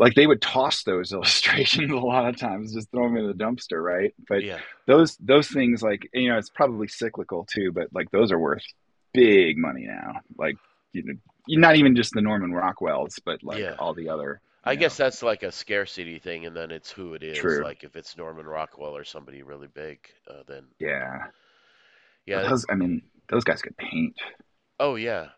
like 0.00 0.14
they 0.14 0.26
would 0.26 0.40
toss 0.40 0.82
those 0.82 1.12
illustrations 1.12 1.92
a 1.92 1.96
lot 1.96 2.26
of 2.26 2.36
times, 2.38 2.74
just 2.74 2.90
throw 2.90 3.06
them 3.06 3.18
in 3.18 3.26
the 3.26 3.34
dumpster, 3.34 3.82
right? 3.82 4.12
But 4.28 4.42
yeah, 4.42 4.58
those 4.86 5.16
those 5.18 5.48
things, 5.48 5.82
like 5.82 6.08
you 6.12 6.30
know, 6.30 6.38
it's 6.38 6.50
probably 6.50 6.88
cyclical 6.88 7.44
too, 7.44 7.70
but 7.70 7.88
like 7.92 8.10
those 8.10 8.32
are 8.32 8.38
worth 8.38 8.64
big 9.12 9.58
money 9.58 9.86
now. 9.86 10.20
Like 10.36 10.56
you 10.92 11.04
know, 11.04 11.14
not 11.48 11.76
even 11.76 11.94
just 11.94 12.14
the 12.14 12.22
Norman 12.22 12.50
Rockwells, 12.50 13.20
but 13.24 13.44
like 13.44 13.60
yeah. 13.60 13.76
all 13.78 13.92
the 13.92 14.08
other, 14.08 14.40
I 14.64 14.74
know, 14.74 14.80
guess 14.80 14.96
that's 14.96 15.22
like 15.22 15.42
a 15.42 15.52
scarcity 15.52 16.18
thing, 16.18 16.46
and 16.46 16.56
then 16.56 16.70
it's 16.70 16.90
who 16.90 17.12
it 17.12 17.22
is. 17.22 17.38
true, 17.38 17.62
Like 17.62 17.84
if 17.84 17.94
it's 17.94 18.16
Norman 18.16 18.46
Rockwell 18.46 18.96
or 18.96 19.04
somebody 19.04 19.42
really 19.42 19.68
big, 19.68 19.98
uh, 20.28 20.42
then 20.48 20.64
yeah. 20.78 21.26
Yeah. 22.26 22.48
those, 22.48 22.64
I 22.70 22.74
mean, 22.74 23.02
those 23.28 23.44
guys 23.44 23.60
could 23.60 23.76
paint. 23.76 24.14
Oh 24.78 24.94
yeah. 24.94 25.28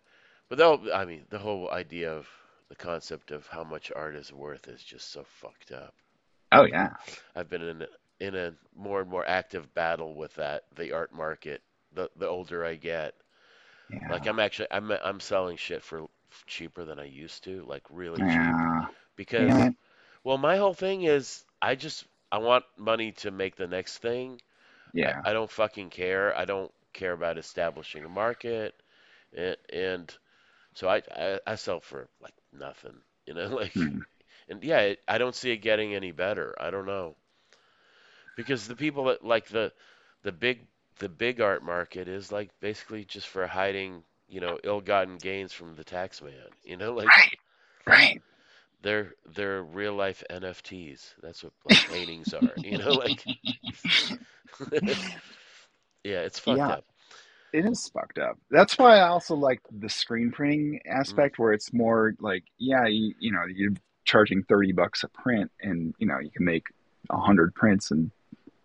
But 0.49 0.59
though 0.59 0.81
I 0.95 1.05
mean 1.05 1.25
the 1.31 1.39
whole 1.39 1.71
idea 1.71 2.13
of 2.13 2.29
the 2.73 2.77
concept 2.77 3.31
of 3.33 3.47
how 3.47 3.65
much 3.65 3.93
art 3.95 4.17
is 4.17 4.33
worth 4.33 4.69
is 4.69 4.83
just 4.83 5.13
so 5.13 5.25
fucked 5.25 5.73
up. 5.73 5.95
Oh 6.53 6.65
yeah, 6.65 6.91
I've 7.37 7.49
been 7.51 7.63
in 7.63 7.83
a, 7.83 7.89
in 8.21 8.35
a 8.35 8.55
more 8.75 9.01
and 9.03 9.11
more 9.11 9.27
active 9.29 9.75
battle 9.75 10.15
with 10.15 10.35
that 10.37 10.65
the 10.75 10.93
art 10.93 11.13
market. 11.13 11.63
The 11.93 12.11
the 12.17 12.29
older 12.29 12.65
I 12.65 12.77
get, 12.77 13.15
like 14.09 14.27
I'm 14.27 14.41
actually 14.41 14.69
I'm 14.71 14.91
I'm 14.93 15.21
selling 15.21 15.57
shit 15.57 15.83
for 15.83 16.09
cheaper 16.47 16.85
than 16.85 16.99
I 17.01 17.05
used 17.05 17.45
to, 17.45 17.65
like 17.65 17.85
really 17.91 18.25
cheap. 18.25 18.57
yeah. 18.57 18.87
Damn 19.37 19.57
Because 19.57 19.69
it. 19.69 19.75
well, 20.25 20.39
my 20.39 20.57
whole 20.57 20.75
thing 20.75 21.03
is 21.05 21.45
I 21.63 21.77
just 21.77 22.07
I 22.33 22.39
want 22.39 22.65
money 22.79 23.13
to 23.13 23.31
make 23.33 23.57
the 23.57 23.69
next 23.69 23.99
thing. 23.99 24.41
I, 25.05 25.15
Yeah. 25.15 25.23
I 25.25 25.33
don't 25.35 25.51
fucking 25.51 25.91
care. 25.91 26.37
I 26.37 26.45
don't 26.47 26.73
care 26.93 27.13
about 27.13 27.39
establishing 27.39 28.05
a 28.05 28.09
market 28.09 28.75
and, 29.37 29.57
and 29.73 30.19
so 30.75 30.89
I, 30.89 31.03
I 31.15 31.41
I 31.47 31.57
sell 31.57 31.81
for 31.81 32.09
like 32.23 32.35
nothing, 32.53 33.01
you 33.27 33.35
know, 33.35 33.49
like 33.57 33.75
Hmm. 33.75 34.01
and 34.49 34.63
yeah, 34.65 34.81
it, 34.81 35.01
I 35.09 35.19
don't 35.19 35.35
see 35.35 35.51
it 35.53 35.59
getting 35.59 35.95
any 35.95 36.13
better. 36.13 36.55
I 36.61 36.71
don't 36.71 36.87
know. 36.87 37.17
Because 38.37 38.67
the 38.69 38.77
people 38.77 39.05
that 39.05 39.25
like 39.25 39.49
the 39.49 39.73
the 40.23 40.33
big 40.33 40.67
the 40.99 41.09
big 41.09 41.41
art 41.41 41.63
market 41.63 42.09
is 42.09 42.31
like 42.33 42.51
basically 42.61 43.05
just 43.05 43.29
for 43.29 43.47
hiding, 43.47 44.05
you 44.29 44.41
know, 44.41 44.59
ill-gotten 44.63 45.19
gains 45.19 45.53
from 45.53 45.75
the 45.75 45.85
tax 45.85 46.21
man. 46.23 46.51
You 46.63 46.77
know, 46.77 46.93
like 46.95 47.15
Right. 47.17 47.39
Right. 47.87 48.23
they're 48.83 49.15
they're 49.35 49.63
real 49.63 49.95
life 49.95 50.23
NFTs. 50.31 51.15
That's 51.23 51.43
what 51.45 51.53
like 51.65 51.85
paintings 51.85 52.33
are. 52.35 52.59
You 52.63 52.77
know, 52.77 52.95
like 52.95 53.29
yeah, 56.05 56.21
it's 56.21 56.39
fucked 56.39 56.69
Yeah. 56.69 56.71
up. 56.71 56.85
It 57.53 57.67
is 57.67 57.89
fucked 57.89 58.19
up. 58.19 58.39
That's 58.51 58.79
why 58.79 58.99
I 58.99 59.09
also 59.09 59.35
like 59.35 59.61
the 59.71 59.89
screen 59.89 60.31
printing 60.31 60.81
aspect, 60.87 61.39
where 61.39 61.53
it's 61.53 61.73
more 61.73 62.15
like, 62.19 62.45
yeah, 62.59 62.87
you, 62.87 63.15
you 63.19 63.33
know, 63.33 63.45
you're 63.47 63.75
charging 64.05 64.43
30 64.45 64.73
bucks 64.73 65.05
a 65.05 65.09
print, 65.09 65.51
and 65.61 65.95
you 65.99 66.07
know, 66.07 66.19
you 66.19 66.31
can 66.31 66.45
make 66.45 66.65
a 67.11 67.19
hundred 67.19 67.55
prints 67.55 67.91
and 67.91 68.11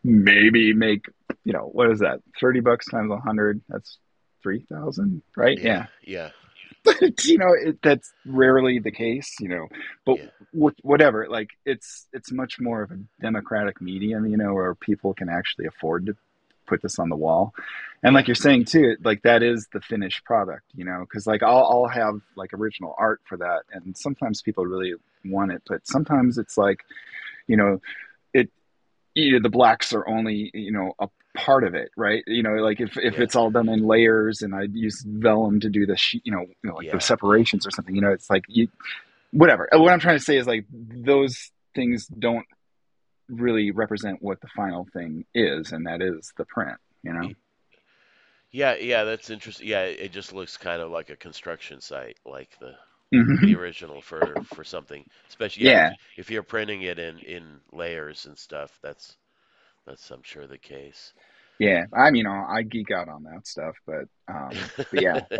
maybe 0.04 0.74
make, 0.74 1.06
you 1.44 1.54
know, 1.54 1.70
what 1.72 1.92
is 1.92 2.00
that? 2.00 2.22
30 2.40 2.62
bucks 2.62 2.86
times 2.88 3.12
a 3.12 3.18
hundred, 3.18 3.62
that's 3.68 3.98
3,000, 4.44 5.22
right? 5.36 5.60
yeah, 5.60 5.88
Yeah. 6.04 6.30
you 7.24 7.38
know, 7.38 7.54
it, 7.54 7.82
that's 7.82 8.14
rarely 8.26 8.80
the 8.80 8.92
case, 8.92 9.36
you 9.40 9.50
know. 9.50 9.68
But 10.06 10.20
yeah, 10.20 10.26
wh- 10.58 10.86
whatever, 10.86 11.28
like 11.30 11.50
it's 11.66 12.08
it's 12.14 12.32
much 12.32 12.60
more 12.60 12.82
of 12.82 12.92
a 12.92 13.00
democratic 13.22 13.82
medium, 13.82 14.26
you 14.26 14.38
know, 14.38 14.54
where 14.54 14.74
people 14.76 15.14
can 15.14 15.28
actually 15.28 15.66
afford 15.66 16.06
to 16.06 16.16
put 16.68 16.82
this 16.82 17.00
on 17.00 17.10
the 17.10 17.16
wall. 17.16 17.54
And 18.04 18.14
like 18.14 18.28
you're 18.28 18.36
saying 18.36 18.66
too, 18.66 18.96
like 19.04 19.24
that 19.24 19.42
is 19.42 19.68
the 19.74 19.82
finished 19.82 20.24
product, 20.24 20.66
you 20.76 20.86
know, 20.86 21.00
because 21.00 21.26
like 21.26 21.42
I'll 21.42 21.66
I'll 21.66 21.88
have 21.88 22.22
like 22.36 22.54
original 22.54 22.94
art 22.98 23.22
for 23.26 23.38
that, 23.38 23.64
and 23.72 23.98
sometimes 23.98 24.42
people 24.42 24.66
really 24.66 24.94
want 25.26 25.52
it, 25.52 25.64
but 25.68 25.88
sometimes 25.88 26.38
it's 26.38 26.58
like, 26.58 26.82
you 27.48 27.58
know, 27.58 27.82
it 28.34 28.52
you 29.16 29.34
know, 29.34 29.40
the 29.42 29.50
blacks 29.50 29.94
are 29.94 30.08
only 30.08 30.52
you 30.54 30.72
know 30.72 30.94
a 31.00 31.10
part 31.36 31.64
of 31.64 31.74
it, 31.74 31.90
right? 31.98 32.24
You 32.28 32.44
know, 32.44 32.56
like 32.56 32.80
if 32.80 32.98
if 32.98 33.16
yeah, 33.16 33.24
it's 33.24 33.36
all 33.36 33.50
done 33.50 33.68
in 33.68 33.88
layers, 33.88 34.44
and 34.44 34.54
I 34.54 34.64
use 34.64 35.04
vellum 35.06 35.60
to 35.62 35.70
do 35.70 35.88
the 35.88 35.98
sheet, 35.98 36.22
you 36.24 36.32
know, 36.32 36.42
you 36.42 36.70
know, 36.70 36.76
like 36.76 36.92
the 36.92 37.00
separations 37.00 37.66
or 37.66 37.72
something, 37.72 37.96
you 37.96 38.02
know, 38.02 38.12
it's 38.12 38.30
like 38.30 38.44
you 38.48 38.68
whatever. 39.32 39.68
What 39.72 39.92
I'm 39.92 40.00
trying 40.00 40.18
to 40.18 40.24
say 40.24 40.38
is 40.38 40.46
like 40.46 40.66
those 40.70 41.52
things 41.74 42.08
don't 42.08 42.46
really 43.30 43.72
represent 43.72 44.22
what 44.22 44.42
the 44.42 44.48
final 44.56 44.88
thing 44.94 45.26
is, 45.36 45.72
and 45.72 45.86
that 45.88 46.02
is 46.02 46.34
the 46.38 46.46
print, 46.46 46.78
you 47.04 47.14
know. 47.14 47.34
Yeah, 48.52 48.76
yeah, 48.76 49.04
that's 49.06 49.30
interesting. 49.30 49.68
Yeah, 49.68 49.84
it 49.84 50.12
just 50.12 50.34
looks 50.34 50.58
kind 50.58 50.82
of 50.82 50.92
like 50.92 51.10
a 51.10 51.16
construction 51.16 51.80
site, 51.82 52.18
like 52.26 52.58
the 52.60 52.78
the 53.42 53.54
hmm 53.54 53.56
original 53.56 54.02
for 54.02 54.42
for 54.44 54.64
something. 54.66 55.06
Especially, 55.30 55.64
yeah, 55.66 55.78
if 55.78 55.82
Yeah, 55.82 55.94
if 56.18 56.32
you're 56.32 56.44
printing 56.44 56.84
it 56.84 57.00
in 57.00 57.20
in 57.22 57.62
layers 57.72 58.26
and 58.28 58.38
stuff, 58.38 58.80
that's 58.84 59.18
that's 59.86 60.12
I'm 60.12 60.24
sure 60.24 60.48
the 60.48 60.58
case. 60.60 61.14
yeah. 61.60 61.86
I 61.94 62.12
mean, 62.12 62.18
you 62.20 62.24
know, 62.24 62.46
I 62.48 62.62
geek 62.64 62.92
out 62.92 63.10
on 63.10 63.24
that 63.24 63.48
stuff, 63.48 63.76
but 63.86 64.06
um, 64.28 64.72
but 64.90 65.00
yeah, 65.00 65.22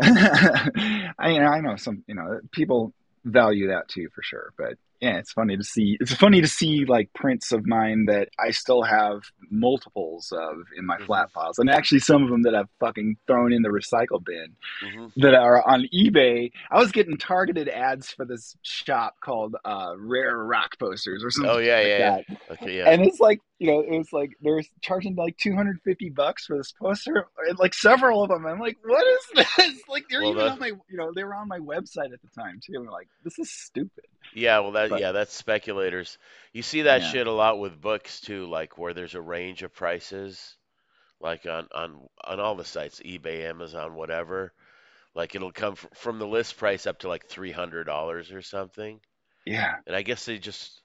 I 1.18 1.38
know 1.38 1.46
I 1.46 1.60
know 1.60 1.76
some 1.76 2.02
you 2.06 2.14
know 2.14 2.40
people 2.52 2.92
value 3.24 3.68
that 3.68 3.88
too 3.88 4.08
for 4.14 4.22
sure. 4.22 4.52
But 4.58 4.74
yeah, 5.00 5.18
it's 5.18 5.32
funny 5.32 5.56
to 5.56 5.62
see. 5.64 5.96
It's 6.00 6.12
funny 6.14 6.40
to 6.40 6.48
see 6.48 6.84
like 6.84 7.10
prints 7.14 7.52
of 7.52 7.66
mine 7.66 8.06
that 8.06 8.28
I 8.38 8.50
still 8.50 8.82
have 8.82 9.20
multiples 9.50 10.32
of 10.32 10.56
in 10.76 10.86
my 10.86 10.98
hmm 10.98 11.06
flat 11.06 11.30
files, 11.32 11.58
and 11.58 11.70
actually 11.70 12.00
some 12.00 12.24
of 12.24 12.30
them 12.30 12.42
that 12.42 12.54
I've 12.54 12.68
fucking 12.80 13.16
thrown 13.26 13.52
in 13.52 13.62
the 13.62 13.68
recycle 13.68 14.24
bin 14.24 14.56
hmm 14.80 15.08
that 15.16 15.34
are 15.34 15.66
on 15.68 15.86
eBay. 15.94 16.50
I 16.70 16.78
was 16.78 16.92
getting 16.92 17.16
targeted 17.18 17.68
ads 17.68 18.10
for 18.10 18.24
this 18.24 18.56
shop 18.62 19.16
called 19.24 19.56
uh, 19.64 19.94
Rare 19.98 20.38
Rock 20.38 20.78
Posters 20.78 21.24
or 21.24 21.30
Oh 21.42 21.58
something 21.58 21.58
yeah, 21.58 21.80
like 21.80 21.94
yeah, 21.98 21.98
that. 21.98 22.24
yeah. 22.28 22.36
Okay, 22.50 22.76
yeah. 22.78 22.90
And 22.90 23.02
it's 23.06 23.20
like, 23.20 23.40
you 23.58 23.66
know, 23.68 23.80
it 23.80 23.90
was 23.98 24.12
like 24.12 24.32
they're 24.40 24.62
charging 24.82 25.14
like 25.16 25.36
250 25.38 26.10
bucks 26.10 26.46
for 26.46 26.56
this 26.56 26.72
poster, 26.80 27.26
and 27.48 27.58
like 27.58 27.74
several 27.74 28.22
of 28.22 28.30
them. 28.30 28.46
I'm 28.46 28.60
like, 28.60 28.78
what 28.84 29.06
is 29.06 29.46
this? 29.58 29.82
Like 29.88 30.04
they're 30.10 30.22
Well, 30.22 30.24
even 30.24 30.46
on 30.48 30.58
my, 30.58 30.68
you 30.68 30.96
know, 30.96 31.12
they 31.14 31.24
were 31.24 31.34
on 31.34 31.48
my 31.48 31.58
website 31.58 32.12
at 32.12 32.22
the 32.22 32.30
time 32.40 32.60
too. 32.64 32.74
I'm 32.78 32.86
like, 32.86 33.08
this 33.24 33.38
is 33.38 33.50
stupid. 33.52 34.04
yeah, 34.32 34.58
well 34.60 34.72
that 34.72 34.87
But 34.88 34.96
yeah, 34.96 35.12
that's 35.12 35.34
speculators. 35.34 36.18
You 36.52 36.62
see 36.62 36.82
that 36.82 37.02
yeah, 37.02 37.04
shit 37.04 37.26
a 37.26 37.32
lot 37.32 37.58
with 37.58 37.80
books 37.80 38.20
too, 38.20 38.46
like 38.46 38.78
where 38.78 38.94
there's 38.94 39.14
a 39.14 39.20
range 39.20 39.62
of 39.62 39.74
prices, 39.74 40.56
like 41.20 41.46
on 41.46 41.68
on 41.72 42.08
on 42.24 42.40
all 42.40 42.54
the 42.56 42.64
sites, 42.64 43.00
eBay, 43.00 43.48
Amazon, 43.48 43.94
whatever. 43.94 44.52
Like 45.14 45.34
it'll 45.34 45.52
come 45.52 45.74
fr 45.76 45.88
from 45.94 46.18
the 46.18 46.26
list 46.26 46.56
price 46.58 46.86
up 46.86 47.00
to 47.00 47.08
like 47.08 47.28
$300 47.28 48.32
or 48.32 48.42
something. 48.42 49.00
yeah, 49.46 49.76
And 49.86 49.96
I 49.96 50.02
guess 50.02 50.24
they 50.26 50.38
just 50.38 50.82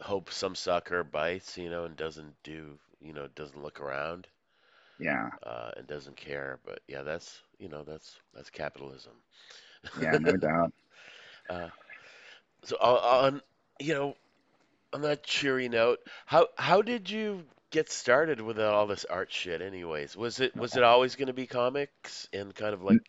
hope 0.00 0.30
some 0.32 0.54
sucker 0.54 1.04
bites, 1.04 1.56
you 1.58 1.68
know, 1.70 1.84
and 1.84 1.96
doesn't 1.96 2.34
do, 2.42 2.78
you 3.00 3.12
know, 3.12 3.28
doesn't 3.28 3.62
look 3.62 3.80
around, 3.80 4.26
yeah, 4.98 5.30
uh, 5.44 5.70
and 5.76 5.86
doesn't 5.86 6.16
care. 6.16 6.58
But 6.64 6.80
yeah, 6.88 7.02
that's, 7.02 7.40
you 7.58 7.68
know, 7.68 7.84
that's 7.84 8.18
that's 8.34 8.50
capitalism. 8.50 9.12
yeah, 9.94 10.16
no 10.18 10.36
doubt. 10.36 10.72
Uh, 11.48 11.68
so 12.66 12.76
uh, 12.80 13.22
on, 13.24 13.42
you 13.80 13.94
know, 13.94 14.16
on 14.92 15.02
that 15.02 15.22
cheery 15.22 15.68
note, 15.68 16.00
how 16.26 16.48
how 16.56 16.82
did 16.82 17.08
you 17.08 17.44
get 17.70 17.90
started 17.90 18.40
with 18.40 18.58
all 18.58 18.86
this 18.86 19.04
art 19.04 19.32
shit 19.32 19.62
anyways? 19.62 20.16
Was 20.16 20.40
it 20.40 20.56
was 20.56 20.76
it 20.76 20.82
always 20.82 21.14
going 21.16 21.28
to 21.28 21.32
be 21.32 21.46
comics 21.46 22.28
and 22.32 22.54
kind 22.54 22.74
of 22.74 22.82
like 22.82 23.02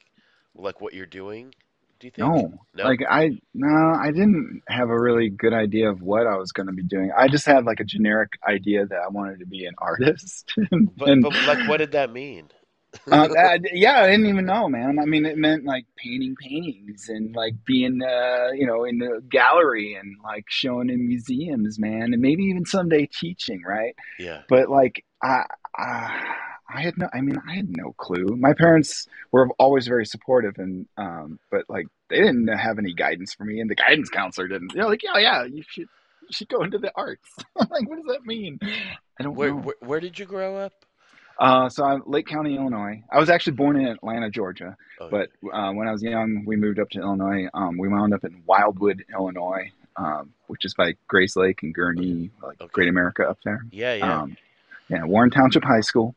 like 0.55 0.79
what 0.79 0.93
you're 0.93 1.05
doing? 1.05 1.53
Do 1.99 2.05
you 2.05 2.11
think? 2.11 2.27
No, 2.27 2.53
No? 2.75 2.83
like 2.83 2.99
I 3.09 3.31
no, 3.55 3.93
I 3.99 4.11
didn't 4.11 4.61
have 4.67 4.89
a 4.89 4.99
really 4.99 5.29
good 5.29 5.53
idea 5.53 5.89
of 5.89 6.01
what 6.01 6.27
I 6.27 6.37
was 6.37 6.51
going 6.51 6.67
to 6.67 6.73
be 6.73 6.83
doing. 6.83 7.11
I 7.17 7.27
just 7.27 7.47
had 7.47 7.65
like 7.65 7.79
a 7.79 7.83
generic 7.83 8.33
idea 8.47 8.85
that 8.85 8.99
I 8.99 9.07
wanted 9.07 9.39
to 9.39 9.47
be 9.47 9.65
an 9.65 9.73
artist, 9.79 10.53
and, 10.71 10.95
But 10.95 11.21
but 11.21 11.33
like, 11.47 11.67
what 11.67 11.77
did 11.77 11.93
that 11.93 12.11
mean? 12.11 12.49
uh, 13.11 13.27
I- 13.37 13.59
yeah, 13.73 14.01
I 14.01 14.07
didn't 14.07 14.27
even 14.27 14.45
know, 14.45 14.67
man. 14.69 14.99
I 14.99 15.05
mean, 15.05 15.25
it 15.25 15.37
meant 15.37 15.65
like 15.65 15.85
painting 15.97 16.35
paintings 16.39 17.09
and 17.09 17.35
like 17.35 17.53
being, 17.65 18.01
uh, 18.01 18.49
you 18.53 18.65
know, 18.65 18.83
in 18.83 18.99
the 18.99 19.21
gallery 19.29 19.95
and 19.95 20.15
like 20.23 20.45
showing 20.49 20.89
in 20.89 21.07
museums, 21.07 21.77
man, 21.79 22.13
and 22.13 22.21
maybe 22.21 22.43
even 22.43 22.65
someday 22.65 23.05
teaching, 23.07 23.61
right? 23.65 23.95
Yeah. 24.19 24.41
But 24.49 24.69
like, 24.69 25.03
I, 25.21 25.43
I, 25.77 26.33
I 26.69 26.81
had 26.81 26.97
no, 26.97 27.07
I 27.13 27.21
mean, 27.21 27.39
I 27.47 27.55
had 27.55 27.69
no 27.75 27.93
clue. 27.93 28.35
My 28.37 28.53
parents 28.53 29.07
were 29.31 29.49
always 29.57 29.87
very 29.87 30.05
supportive, 30.05 30.55
and 30.57 30.85
um, 30.97 31.39
but 31.49 31.63
like 31.69 31.87
they 32.09 32.17
didn't 32.17 32.47
have 32.47 32.77
any 32.77 32.93
guidance 32.93 33.33
for 33.33 33.45
me, 33.45 33.61
and 33.61 33.69
the 33.69 33.75
guidance 33.75 34.09
counselor 34.09 34.47
didn't. 34.49 34.73
They're 34.73 34.85
like, 34.85 35.01
yeah, 35.03 35.17
yeah, 35.17 35.43
you 35.45 35.63
should, 35.67 35.87
you 36.21 36.31
should 36.31 36.49
go 36.49 36.63
into 36.63 36.77
the 36.77 36.91
arts. 36.95 37.29
Like, 37.69 37.87
what 37.89 37.95
does 37.97 38.05
that 38.07 38.25
mean? 38.25 38.59
I 39.19 39.23
don't 39.23 39.35
Where, 39.35 39.51
know. 39.51 39.57
where 39.61 39.75
where 39.79 39.99
did 39.99 40.19
you 40.19 40.25
grow 40.25 40.57
up? 40.57 40.73
Uh, 41.39 41.69
so 41.69 41.83
I'm 41.83 42.01
Lake 42.07 42.25
County, 42.27 42.55
Illinois. 42.55 43.03
I 43.11 43.19
was 43.19 43.29
actually 43.29 43.53
born 43.53 43.79
in 43.79 43.87
Atlanta, 43.87 44.29
Georgia, 44.29 44.75
Oh, 44.99 45.09
but 45.09 45.29
uh, 45.53 45.71
when 45.71 45.87
I 45.87 45.91
was 45.91 46.01
young, 46.01 46.43
we 46.45 46.55
moved 46.55 46.79
up 46.79 46.89
to 46.91 46.99
Illinois. 46.99 47.47
Um, 47.53 47.77
we 47.77 47.87
wound 47.87 48.13
up 48.13 48.23
in 48.23 48.41
Wildwood, 48.47 49.05
Illinois, 49.13 49.71
um, 49.97 50.33
which 50.47 50.65
is 50.65 50.73
by 50.73 50.95
Gages 51.11 51.35
Lake 51.35 51.61
and 51.61 51.75
Gurnee, 51.75 52.31
like 52.41 52.59
Okay. 52.59 52.69
Great 52.73 52.89
America 52.89 53.23
up 53.29 53.37
there. 53.45 53.63
yeah, 53.71 53.93
yeah. 53.93 54.21
Um, 54.21 54.37
yeah, 54.89 55.03
Warren 55.03 55.29
Township 55.29 55.63
High 55.63 55.81
School. 55.81 56.15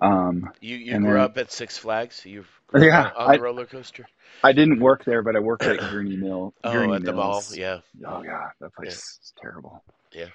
Um, 0.00 0.50
you 0.60 0.76
you 0.76 0.98
grew 0.98 1.12
then- 1.12 1.20
up 1.20 1.36
at 1.36 1.52
Six 1.52 1.76
Flags. 1.76 2.24
You 2.24 2.44
grew 2.68 2.86
Yeah, 2.86 3.02
up 3.08 3.14
on, 3.16 3.22
on 3.26 3.32
the 3.32 3.38
I- 3.38 3.42
roller 3.42 3.66
coaster. 3.66 4.06
I 4.42 4.52
didn't 4.52 4.80
work 4.80 5.04
there, 5.04 5.22
but 5.22 5.36
I 5.36 5.40
worked 5.40 5.62
at 5.64 5.78
Gurney 5.78 6.16
Mill. 6.24 6.54
Oh, 6.64 6.72
Gurnee 6.72 6.96
at 6.96 7.04
the 7.04 7.12
mall. 7.12 7.42
Yeah. 7.52 7.80
Oh 8.06 8.22
yeah, 8.22 8.48
that 8.60 8.74
place 8.74 8.94
is 9.22 9.32
terrible. 9.40 9.82
Yeah. 10.12 10.26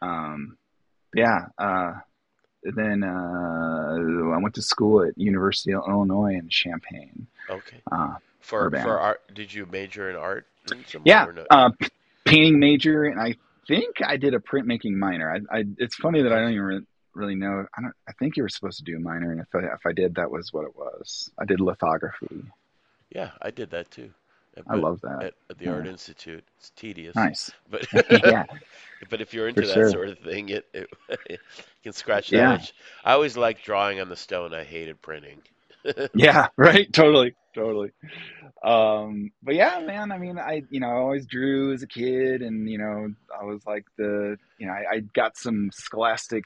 Um, 0.00 0.56
yeah. 1.14 1.46
Uh, 1.58 1.94
then 2.74 3.02
uh, 3.04 4.34
I 4.34 4.38
went 4.38 4.54
to 4.54 4.62
school 4.62 5.02
at 5.02 5.16
University 5.18 5.72
of 5.74 5.82
Illinois 5.88 6.34
in 6.34 6.48
Champaign. 6.48 7.26
Okay. 7.48 7.76
Uh, 7.90 8.14
For 8.40 8.66
Urbana. 8.66 8.84
for 8.84 8.98
art, 8.98 9.20
did 9.34 9.52
you 9.52 9.66
major 9.66 10.10
in 10.10 10.16
art? 10.16 10.46
yeah, 11.04 11.26
no? 11.34 11.44
uh, 11.50 11.70
painting 12.24 12.58
major, 12.58 13.04
and 13.04 13.20
I 13.20 13.36
think 13.68 13.96
I 14.04 14.16
did 14.16 14.34
a 14.34 14.38
printmaking 14.40 14.92
minor. 14.94 15.32
I, 15.32 15.58
I 15.58 15.64
it's 15.78 15.94
funny 15.96 16.22
that 16.22 16.32
I 16.32 16.40
don't 16.40 16.52
even 16.52 16.64
re- 16.64 16.86
really 17.14 17.34
know. 17.36 17.66
I 17.76 17.82
don't. 17.82 17.92
I 18.08 18.12
think 18.18 18.36
you 18.36 18.42
were 18.42 18.48
supposed 18.48 18.78
to 18.78 18.84
do 18.84 18.96
a 18.96 19.00
minor, 19.00 19.30
and 19.30 19.40
if 19.40 19.46
I, 19.54 19.58
if 19.74 19.86
I 19.86 19.92
did, 19.92 20.16
that 20.16 20.30
was 20.30 20.52
what 20.52 20.64
it 20.64 20.74
was. 20.76 21.30
I 21.38 21.44
did 21.44 21.60
lithography. 21.60 22.42
yeah, 23.14 23.30
I 23.40 23.50
did 23.50 23.70
that 23.70 23.90
too. 23.92 24.10
I 24.68 24.74
But 24.74 24.76
love 24.76 25.00
that. 25.02 25.24
at, 25.24 25.34
at 25.50 25.58
the 25.58 25.68
Yeah. 25.68 25.70
Art 25.70 25.86
Institute. 25.86 26.44
It's 26.58 26.70
tedious. 26.70 27.16
Nice. 27.16 27.50
But 27.70 27.86
yeah. 28.10 28.44
but 29.10 29.20
if 29.20 29.32
you're 29.34 29.48
into 29.48 29.54
For 29.54 29.64
that 29.66 29.86
sure. 29.86 29.86
sort 29.86 30.08
of 30.08 30.18
thing, 30.18 30.48
it, 30.50 30.64
it 30.74 30.88
you 31.28 31.38
can 31.82 31.92
scratch 31.92 32.32
that 32.32 32.48
Yeah. 32.48 32.50
itch. 32.50 32.74
I 33.04 33.12
always 33.12 33.36
liked 33.36 33.64
drawing 33.64 34.00
on 34.00 34.08
the 34.08 34.16
stone. 34.16 34.54
I 34.54 34.64
hated 34.64 35.02
printing. 35.02 35.42
Yeah, 36.14 36.48
right. 36.56 36.92
Totally, 36.92 37.34
totally. 37.54 37.90
Um, 38.64 39.30
but 39.42 39.54
yeah, 39.54 39.80
man. 39.80 40.12
I 40.12 40.18
mean, 40.18 40.38
I 40.38 40.62
you 40.70 40.80
know 40.80 40.88
I 40.88 40.94
always 40.96 41.26
drew 41.26 41.72
as 41.72 41.82
a 41.82 41.86
kid, 41.86 42.42
and 42.42 42.68
you 42.68 42.78
know 42.78 43.08
I 43.38 43.44
was 43.44 43.62
like 43.66 43.84
the 43.98 44.36
you 44.58 44.66
know 44.66 44.72
I, 44.72 44.96
I 44.96 45.00
got 45.14 45.36
some 45.36 45.70
Scholastic 45.72 46.44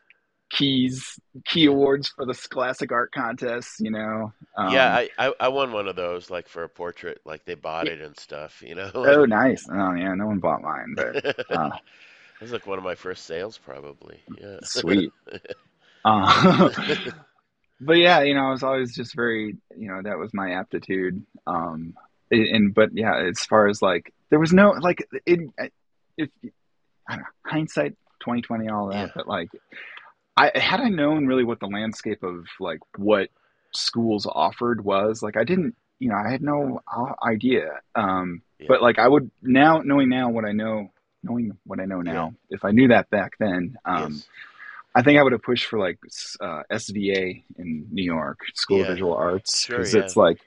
keys 0.51 1.19
key 1.47 1.67
awards 1.67 2.09
for 2.09 2.27
the 2.27 2.35
Scholastic 2.35 2.93
art 2.93 3.13
contests. 3.13 3.77
You 3.81 3.91
know. 3.93 4.33
Um, 4.57 4.73
yeah, 4.73 4.95
I, 4.95 5.09
I 5.19 5.33
I 5.41 5.49
won 5.49 5.73
one 5.73 5.89
of 5.89 5.97
those 5.97 6.31
like 6.31 6.49
for 6.49 6.65
a 6.65 6.69
portrait. 6.69 7.21
Like 7.25 7.45
they 7.45 7.55
bought 7.55 7.87
Yeah. 7.87 7.93
it 7.95 8.01
and 8.01 8.17
stuff. 8.19 8.63
You 8.63 8.75
know. 8.75 8.91
Oh, 8.95 9.25
nice. 9.27 9.67
Oh 9.71 9.95
yeah, 9.95 10.15
no 10.15 10.27
one 10.27 10.39
bought 10.39 10.63
mine, 10.63 10.95
but 10.97 11.51
uh, 11.51 11.71
It 12.41 12.43
was 12.45 12.53
like 12.53 12.67
one 12.67 12.79
of 12.79 12.85
my 12.85 12.95
first 12.95 13.27
sales, 13.27 13.59
probably. 13.59 14.21
Yeah. 14.41 14.57
sweet. 14.65 15.13
Uh, 16.05 16.71
but 17.81 17.95
yeah, 17.99 18.23
you 18.23 18.35
know, 18.35 18.47
I 18.47 18.51
was 18.51 18.63
always 18.63 18.95
just 18.95 19.15
very, 19.15 19.57
you 19.77 19.89
know, 19.89 20.01
that 20.03 20.19
was 20.19 20.33
my 20.33 20.53
aptitude. 20.53 21.25
Um, 21.47 21.95
and, 22.31 22.73
but 22.75 22.91
yeah, 22.97 23.27
as 23.29 23.41
far 23.41 23.69
as 23.69 23.83
like, 23.83 24.13
there 24.31 24.39
was 24.39 24.53
no 24.53 24.71
like, 24.71 25.07
it, 25.27 25.41
if 26.17 26.29
I 27.09 27.17
don't 27.17 27.19
know, 27.21 27.25
hindsight, 27.45 27.97
twenty 28.21 28.41
twenty, 28.43 28.69
all 28.69 28.89
that. 28.89 29.09
Yeah. 29.09 29.13
But 29.15 29.29
like, 29.29 29.49
I 30.40 30.59
had 30.59 30.81
I 30.81 30.88
known 30.88 31.26
really 31.26 31.44
what 31.44 31.61
the 31.61 31.66
landscape 31.66 32.22
of 32.22 32.46
like 32.59 32.81
what 32.96 33.29
schools 33.72 34.26
offered 34.26 34.83
was, 34.83 35.22
like, 35.22 35.37
I 35.37 35.44
didn't, 35.44 35.74
you 35.98 36.09
know, 36.09 36.16
I 36.16 36.31
had 36.31 36.42
no 36.42 36.81
uh, 36.96 37.12
idea. 37.35 37.66
Um, 37.94 38.42
Yeah. 38.59 38.66
but 38.68 38.83
like, 38.83 38.98
I 38.98 39.07
would 39.09 39.31
now 39.42 39.72
knowing 39.85 40.09
now 40.09 40.31
what 40.31 40.44
I 40.44 40.53
know, 40.53 40.90
knowing 41.22 41.57
what 41.64 41.81
I 41.81 41.85
know 41.85 42.00
now, 42.00 42.35
if 42.48 42.64
I 42.64 42.70
knew 42.70 42.88
that 42.88 43.11
back 43.11 43.33
then, 43.38 43.76
um, 43.85 44.12
Yes. 44.14 44.29
I 44.94 45.03
think 45.03 45.18
I 45.18 45.22
would 45.22 45.33
have 45.33 45.42
pushed 45.42 45.66
for 45.66 45.79
like 45.79 45.98
uh, 46.40 46.62
SVA 46.70 47.44
in 47.59 47.87
New 47.92 48.05
York, 48.05 48.40
School 48.55 48.79
Yeah. 48.79 48.85
of 48.85 48.88
Visual 48.94 49.14
Arts, 49.14 49.66
because 49.66 49.94
yeah. 49.94 50.00
it's 50.00 50.16
like 50.16 50.38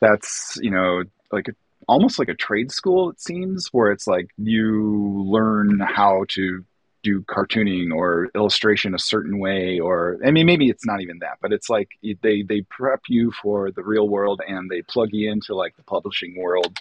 that's 0.00 0.58
you 0.62 0.70
know 0.70 1.04
like 1.30 1.48
a, 1.48 1.54
almost 1.86 2.18
like 2.18 2.28
a 2.28 2.34
trade 2.34 2.70
school. 2.72 3.10
It 3.10 3.20
seems 3.20 3.68
where 3.72 3.92
it's 3.92 4.06
like 4.06 4.28
you 4.36 5.22
learn 5.36 5.78
how 5.80 6.24
to 6.36 6.64
do 7.02 7.22
cartooning 7.22 7.92
or 7.94 8.28
illustration 8.34 8.94
a 8.94 8.98
certain 8.98 9.38
way, 9.38 9.78
or 9.78 10.18
I 10.24 10.30
mean 10.30 10.46
maybe 10.46 10.68
it's 10.68 10.84
not 10.86 11.00
even 11.00 11.18
that, 11.20 11.38
but 11.40 11.52
it's 11.52 11.70
like 11.70 11.88
they 12.22 12.42
they 12.42 12.62
prep 12.62 13.00
you 13.08 13.30
for 13.30 13.70
the 13.70 13.82
real 13.82 14.08
world 14.08 14.40
and 14.46 14.70
they 14.70 14.82
plug 14.82 15.10
you 15.12 15.30
into 15.30 15.54
like 15.54 15.76
the 15.76 15.82
publishing 15.84 16.36
world 16.38 16.76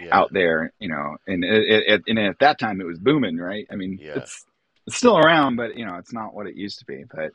Yeah. 0.00 0.18
out 0.18 0.32
there, 0.32 0.72
you 0.80 0.88
know. 0.88 1.16
And 1.26 1.44
it, 1.44 1.84
it, 1.86 2.02
and 2.08 2.18
at 2.18 2.38
that 2.40 2.58
time, 2.58 2.80
it 2.80 2.86
was 2.86 2.98
booming, 2.98 3.36
right? 3.36 3.66
I 3.70 3.76
mean, 3.76 3.98
Yeah. 4.00 4.16
it's 4.16 4.44
it's 4.86 4.96
still 4.96 5.18
around, 5.18 5.56
but 5.56 5.76
you 5.76 5.84
know, 5.86 5.96
it's 5.96 6.12
not 6.12 6.34
what 6.34 6.46
it 6.46 6.56
used 6.56 6.78
to 6.80 6.84
be. 6.86 7.04
But 7.14 7.32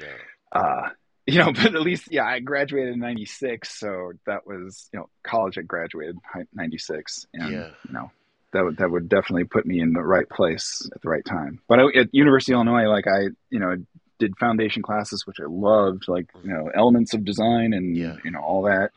No. 0.00 0.60
uh, 0.60 0.88
you 1.26 1.38
know, 1.38 1.52
but 1.52 1.74
at 1.74 1.80
least, 1.80 2.08
yeah, 2.10 2.24
I 2.24 2.40
graduated 2.40 2.94
in 2.94 3.00
'96, 3.00 3.78
so 3.78 4.12
that 4.26 4.46
was 4.46 4.88
you 4.92 4.98
know, 4.98 5.08
college. 5.22 5.56
I 5.58 5.62
graduated 5.62 6.16
'96, 6.52 7.26
and 7.34 7.50
Yeah. 7.52 7.68
you 7.88 7.92
know, 7.94 8.12
that 8.52 8.64
would 8.64 8.76
that 8.78 8.90
would 8.90 9.08
definitely 9.08 9.44
put 9.44 9.66
me 9.66 9.80
in 9.80 9.92
the 9.92 10.02
right 10.02 10.28
place 10.28 10.88
at 10.94 11.00
the 11.02 11.08
right 11.08 11.24
time. 11.24 11.60
But 11.68 11.80
I, 11.80 11.84
at 12.00 12.14
University 12.14 12.52
of 12.52 12.56
Illinois, 12.56 12.88
like 12.88 13.06
I, 13.06 13.28
you 13.50 13.58
know, 13.58 13.76
did 14.18 14.36
foundation 14.38 14.82
classes, 14.82 15.26
which 15.26 15.40
I 15.40 15.46
loved, 15.46 16.08
like 16.08 16.28
you 16.42 16.52
know, 16.52 16.70
elements 16.74 17.14
of 17.14 17.24
design 17.24 17.72
and 17.72 17.96
Yeah. 17.96 18.16
you 18.24 18.30
know 18.30 18.40
all 18.40 18.62
that. 18.62 18.90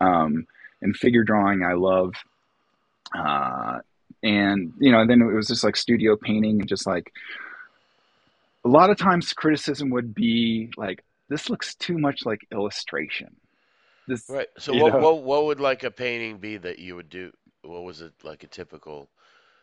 Um, 0.00 0.46
and 0.82 0.96
figure 0.96 1.24
drawing, 1.24 1.62
I 1.64 1.74
love. 1.74 2.14
Uh, 3.16 3.80
and 4.22 4.72
you 4.78 4.90
know, 4.90 5.00
and 5.00 5.10
then 5.10 5.20
it 5.22 5.34
was 5.34 5.48
just 5.48 5.64
like 5.64 5.76
studio 5.76 6.16
painting 6.16 6.60
and 6.60 6.68
just 6.68 6.86
like 6.86 7.12
a 8.64 8.68
lot 8.68 8.90
of 8.90 8.96
times 8.96 9.32
criticism 9.32 9.90
would 9.90 10.14
be 10.14 10.70
like, 10.76 11.04
"This 11.28 11.50
looks 11.50 11.74
too 11.74 11.98
much 11.98 12.24
like 12.24 12.40
illustration." 12.50 13.36
This, 14.06 14.28
Right. 14.28 14.48
So 14.58 14.74
what 14.74 14.92
know? 14.92 14.98
what 15.00 15.22
what 15.22 15.44
would 15.46 15.60
like 15.60 15.84
a 15.84 15.90
painting 15.90 16.38
be 16.38 16.56
that 16.58 16.78
you 16.78 16.96
would 16.96 17.10
do? 17.10 17.32
What 17.64 17.84
was 17.84 18.00
it 18.00 18.12
like 18.22 18.42
a 18.44 18.46
typical? 18.46 19.08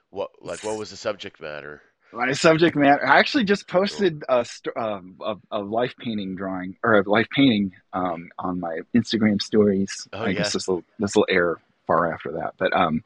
What 0.10 0.32
like 0.42 0.64
what 0.64 0.78
was 0.78 0.90
the 0.90 0.98
subject 0.98 1.40
matter? 1.40 1.82
My 2.14 2.34
subject 2.34 2.76
matter. 2.76 3.06
I 3.08 3.20
actually 3.20 3.46
just 3.46 3.70
posted 3.70 4.24
a, 4.28 4.46
um, 4.76 5.16
a, 5.24 5.36
a 5.52 5.60
life 5.60 5.94
painting 5.98 6.36
drawing 6.36 6.76
or 6.84 6.96
a 7.00 7.10
life 7.10 7.28
painting 7.34 7.72
um, 7.94 8.30
on 8.38 8.60
my 8.60 8.80
Instagram 8.94 9.42
stories. 9.42 10.10
Oh, 10.12 10.24
I 10.26 10.34
guess 10.34 10.52
this 10.52 10.68
will 10.68 10.84
this 11.00 11.16
will 11.16 11.26
air 11.30 11.62
far 11.88 12.12
after 12.14 12.34
that. 12.34 12.56
But 12.58 12.76
um, 12.76 13.02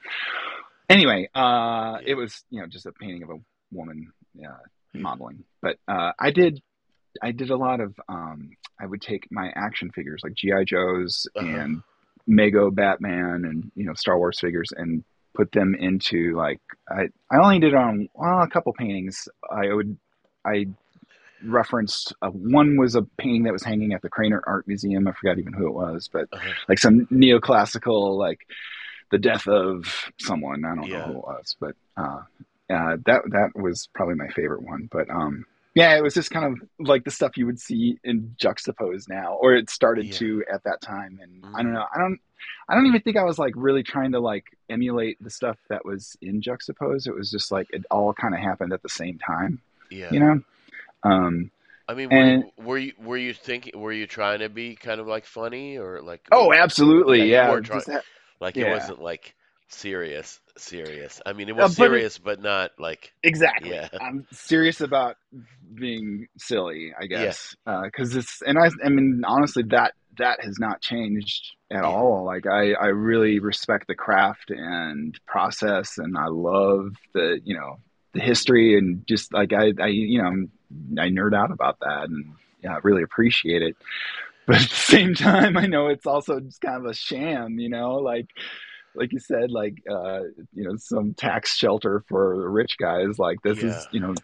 anyway, 0.89 1.29
uh, 1.35 1.99
Yeah. 2.01 2.07
it 2.07 2.13
was 2.15 2.43
you 2.49 2.61
know 2.61 2.67
just 2.67 2.87
a 2.87 2.91
painting 2.91 3.21
of 3.23 3.29
a 3.29 3.37
woman 3.71 4.11
uh, 4.43 4.57
modeling. 4.95 5.43
But 5.61 5.77
uh, 5.87 6.13
I 6.19 6.31
did 6.31 6.61
I 7.21 7.31
did 7.31 7.51
a 7.51 7.57
lot 7.57 7.81
of 7.81 7.93
um, 8.09 8.51
I 8.81 8.87
would 8.87 9.01
take 9.03 9.27
my 9.31 9.51
action 9.55 9.91
figures 9.91 10.21
like 10.23 10.33
GI 10.33 10.65
Joes 10.65 11.27
Uh-huh. 11.35 11.45
and 11.47 11.83
Mego 12.29 12.73
Batman 12.73 13.45
and 13.45 13.71
you 13.75 13.85
know 13.85 13.93
Star 13.93 14.17
Wars 14.17 14.39
figures 14.39 14.71
and 14.75 15.03
put 15.35 15.51
them 15.51 15.75
into 15.75 16.35
like 16.35 16.61
I 16.89 17.09
I 17.31 17.37
only 17.37 17.59
did 17.59 17.73
it 17.73 17.77
on 17.77 18.07
well 18.13 18.41
a 18.41 18.47
couple 18.49 18.73
paintings. 18.73 19.27
I 19.51 19.73
would 19.73 19.97
I 20.45 20.67
referenced 21.43 22.13
uh, 22.21 22.29
one 22.29 22.77
was 22.77 22.95
a 22.95 23.03
painting 23.17 23.43
that 23.43 23.53
was 23.53 23.63
hanging 23.63 23.93
at 23.93 24.01
the 24.01 24.09
Krannert 24.09 24.41
Art 24.47 24.67
Museum. 24.67 25.07
I 25.07 25.11
forgot 25.11 25.37
even 25.37 25.53
who 25.53 25.67
it 25.67 25.73
was, 25.73 26.09
but 26.11 26.27
Uh-huh. 26.33 26.53
like 26.69 26.79
some 26.79 27.05
neoclassical 27.07 28.17
like 28.17 28.39
the 29.11 29.17
death 29.19 29.47
of 29.47 29.85
someone. 30.19 30.65
I 30.65 30.75
don't 30.75 30.89
Yeah. 30.89 30.99
know 30.99 31.03
who 31.05 31.11
it 31.19 31.25
was, 31.27 31.55
but 31.59 31.75
uh, 31.97 32.21
uh, 32.73 32.97
that 33.05 33.21
that 33.31 33.49
was 33.55 33.87
probably 33.93 34.15
my 34.15 34.29
favorite 34.29 34.63
one. 34.63 34.87
But 34.91 35.09
um, 35.09 35.45
yeah, 35.75 35.95
it 35.97 36.01
was 36.01 36.13
just 36.13 36.31
kind 36.31 36.45
of 36.45 36.67
like 36.79 37.03
the 37.03 37.11
stuff 37.11 37.37
you 37.37 37.45
would 37.45 37.59
see 37.59 37.99
in 38.03 38.35
Juxtapoz 38.41 39.07
now, 39.07 39.33
or 39.35 39.53
it 39.53 39.69
started 39.69 40.05
Yeah. 40.07 40.13
to 40.13 40.43
at 40.51 40.63
that 40.63 40.81
time. 40.81 41.19
And 41.21 41.43
I 41.45 41.59
Mhm. 41.59 41.63
don't 41.63 41.73
know, 41.73 41.85
I 41.93 41.99
don't, 41.99 42.19
I 42.69 42.75
don't 42.75 42.85
even 42.87 43.01
think 43.01 43.17
I 43.17 43.23
was 43.23 43.37
like 43.37 43.53
really 43.55 43.83
trying 43.83 44.11
to 44.13 44.19
like 44.19 44.45
emulate 44.69 45.21
the 45.23 45.29
stuff 45.29 45.57
that 45.69 45.85
was 45.85 46.17
in 46.21 46.41
Juxtapoz. 46.41 47.07
It 47.07 47.13
was 47.13 47.29
just 47.29 47.51
like 47.51 47.67
it 47.71 47.85
all 47.91 48.13
kind 48.13 48.33
of 48.33 48.39
happened 48.39 48.73
at 48.73 48.81
the 48.81 48.89
same 48.89 49.19
time, 49.19 49.61
Yeah. 49.91 50.09
you 50.11 50.19
know. 50.19 50.41
Um, 51.03 51.51
I 51.87 51.93
mean, 51.93 52.09
were, 52.09 52.15
and- 52.17 52.43
you, 52.57 52.63
were 52.63 52.77
you 52.77 52.93
were 52.97 53.17
you 53.17 53.33
thinking 53.33 53.79
were 53.79 53.91
you 53.91 54.07
trying 54.07 54.39
to 54.39 54.49
be 54.49 54.75
kind 54.75 54.99
of 54.99 55.05
like 55.07 55.25
funny 55.25 55.77
or 55.77 56.01
like? 56.01 56.21
oh, 56.31 56.51
absolutely, 56.53 57.29
Yeah, 57.29 57.51
yeah. 57.53 57.59
trying- 57.59 57.81
ha- 57.85 58.01
Like 58.39 58.57
it 58.57 58.67
wasn't 58.69 59.01
like 59.01 59.35
serious, 59.75 60.39
serious. 60.57 61.21
I 61.25 61.33
mean, 61.33 61.49
it 61.49 61.53
Uh, 61.53 61.63
was 61.63 61.71
it- 61.73 61.75
serious, 61.75 62.17
but 62.17 62.41
not 62.41 62.71
like 62.79 63.13
Exactly. 63.23 63.71
Yeah. 63.71 63.89
I'm 64.01 64.25
serious 64.31 64.81
about 64.81 65.17
being 65.73 66.27
silly, 66.37 66.93
I 66.99 67.05
guess, 67.07 67.55
because 67.83 68.15
it's 68.15 68.41
and 68.41 68.57
I 68.57 68.69
I 68.83 68.89
mean 68.89 69.21
honestly 69.25 69.63
that 69.69 69.93
that 70.17 70.41
has 70.43 70.57
not 70.59 70.81
changed 70.81 71.55
at 71.71 71.83
Yeah. 71.83 71.89
all. 71.89 72.23
Like 72.25 72.47
I 72.47 72.73
I 72.73 72.87
really 72.87 73.39
respect 73.39 73.87
the 73.87 73.95
craft 73.95 74.49
and 74.51 75.17
process, 75.27 75.97
and 75.97 76.17
I 76.17 76.27
love 76.27 76.93
the 77.13 77.39
you 77.43 77.55
know 77.57 77.79
the 78.13 78.21
history 78.21 78.77
and 78.77 79.05
just 79.07 79.33
like 79.33 79.51
I 79.53 79.73
I 79.79 79.87
you 79.87 80.21
know 80.21 80.47
I 81.01 81.09
nerd 81.09 81.35
out 81.35 81.51
about 81.51 81.79
that 81.81 82.07
and 82.09 82.33
yeah 82.63 82.75
I 82.75 82.79
really 82.83 83.03
appreciate 83.03 83.61
it. 83.61 83.75
But 84.47 84.57
at 84.61 84.69
the 84.69 84.75
same 84.75 85.15
time, 85.29 85.57
I 85.57 85.65
know 85.65 85.87
it's 85.87 86.05
also 86.05 86.39
just 86.39 86.61
kind 86.61 86.77
of 86.77 86.85
a 86.85 86.93
sham, 86.93 87.57
you 87.59 87.67
know, 87.69 87.95
like 87.95 88.27
like 88.95 89.11
you 89.13 89.19
said, 89.19 89.51
like 89.51 89.75
uh, 89.89 90.21
you 90.53 90.63
know, 90.63 90.75
some 90.77 91.13
tax 91.15 91.55
shelter 91.55 92.03
for 92.07 92.37
the 92.37 92.47
rich 92.47 92.77
guys. 92.79 93.17
Like 93.19 93.41
this 93.43 93.61
Yeah. 93.61 93.63
is, 93.63 93.87
you 93.91 93.99
know, 93.99 94.19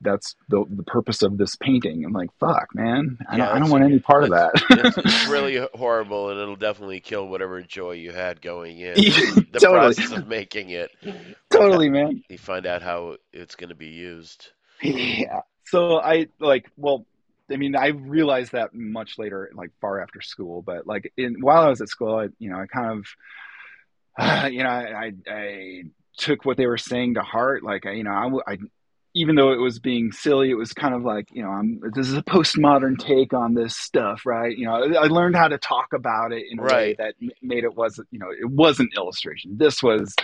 that's 0.00 0.36
the 0.48 0.64
the 0.70 0.84
purpose 0.84 1.22
of 1.22 1.38
this 1.38 1.56
painting. 1.56 2.04
I'm 2.04 2.12
like, 2.12 2.30
fuck, 2.40 2.68
man, 2.74 3.18
I 3.30 3.36
Yeah, 3.36 3.48
don't, 3.48 3.52
I 3.52 3.58
don't 3.58 3.70
want 3.70 3.84
any 3.84 3.98
part 4.00 4.24
of 4.24 4.30
that. 4.30 4.52
it's, 4.74 4.98
it's 4.98 5.24
really 5.24 5.66
horrible, 5.74 6.30
and 6.30 6.38
it'll 6.40 6.56
definitely 6.56 7.00
kill 7.00 7.28
whatever 7.28 7.62
joy 7.62 7.92
you 7.92 8.12
had 8.12 8.40
going 8.42 8.78
in. 8.78 9.14
The 9.50 9.60
totally, 9.60 9.96
process 10.00 10.12
of 10.12 10.26
making 10.26 10.70
it, 10.70 10.90
totally, 11.50 11.88
man. 11.90 12.22
you 12.28 12.38
find 12.38 12.66
out 12.66 12.82
how 12.82 13.16
it's 13.32 13.54
going 13.54 13.68
to 13.70 13.74
be 13.76 13.88
used. 13.88 14.50
Yeah. 14.82 15.40
So 15.66 16.00
I 16.00 16.26
like, 16.40 16.66
well, 16.76 17.06
I 17.50 17.56
mean, 17.56 17.76
I 17.76 17.88
realized 17.88 18.52
that 18.52 18.74
much 18.74 19.18
later, 19.18 19.50
like 19.54 19.70
far 19.80 20.00
after 20.00 20.20
school. 20.20 20.62
But 20.62 20.86
like, 20.86 21.12
in 21.16 21.36
while 21.40 21.62
I 21.62 21.68
was 21.68 21.80
at 21.80 21.88
school, 21.88 22.16
I, 22.16 22.28
you 22.38 22.50
know, 22.50 22.58
I 22.58 22.66
kind 22.66 22.98
of, 22.98 23.06
you 24.50 24.62
know, 24.62 24.68
I, 24.68 25.04
I, 25.04 25.12
I 25.30 25.82
took 26.16 26.44
what 26.44 26.56
they 26.56 26.66
were 26.66 26.78
saying 26.78 27.14
to 27.14 27.22
heart. 27.22 27.62
Like, 27.62 27.86
I, 27.86 27.92
you 27.92 28.04
know, 28.04 28.42
I 28.46 28.58
even 29.14 29.34
though 29.34 29.52
it 29.52 29.58
was 29.58 29.78
being 29.78 30.10
silly, 30.10 30.50
it 30.50 30.54
was 30.54 30.72
kind 30.72 30.94
of 30.94 31.02
like, 31.02 31.28
you 31.32 31.42
know, 31.42 31.50
I'm, 31.50 31.80
this 31.94 32.08
is 32.08 32.16
a 32.16 32.22
postmodern 32.22 32.98
take 32.98 33.34
on 33.34 33.54
this 33.54 33.76
stuff, 33.76 34.24
right? 34.24 34.56
You 34.56 34.64
know, 34.64 34.74
I 34.74 35.06
learned 35.06 35.36
how 35.36 35.48
to 35.48 35.58
talk 35.58 35.92
about 35.92 36.32
it 36.32 36.46
in 36.50 36.58
a 36.58 36.62
way 36.62 36.94
that 36.98 37.14
made 37.42 37.64
it 37.64 37.74
wasn't, 37.74 38.08
you 38.10 38.18
know, 38.18 38.30
it 38.30 38.48
wasn't 38.48 38.96
illustration. 38.96 39.58
This 39.58 39.82
was, 39.82 40.14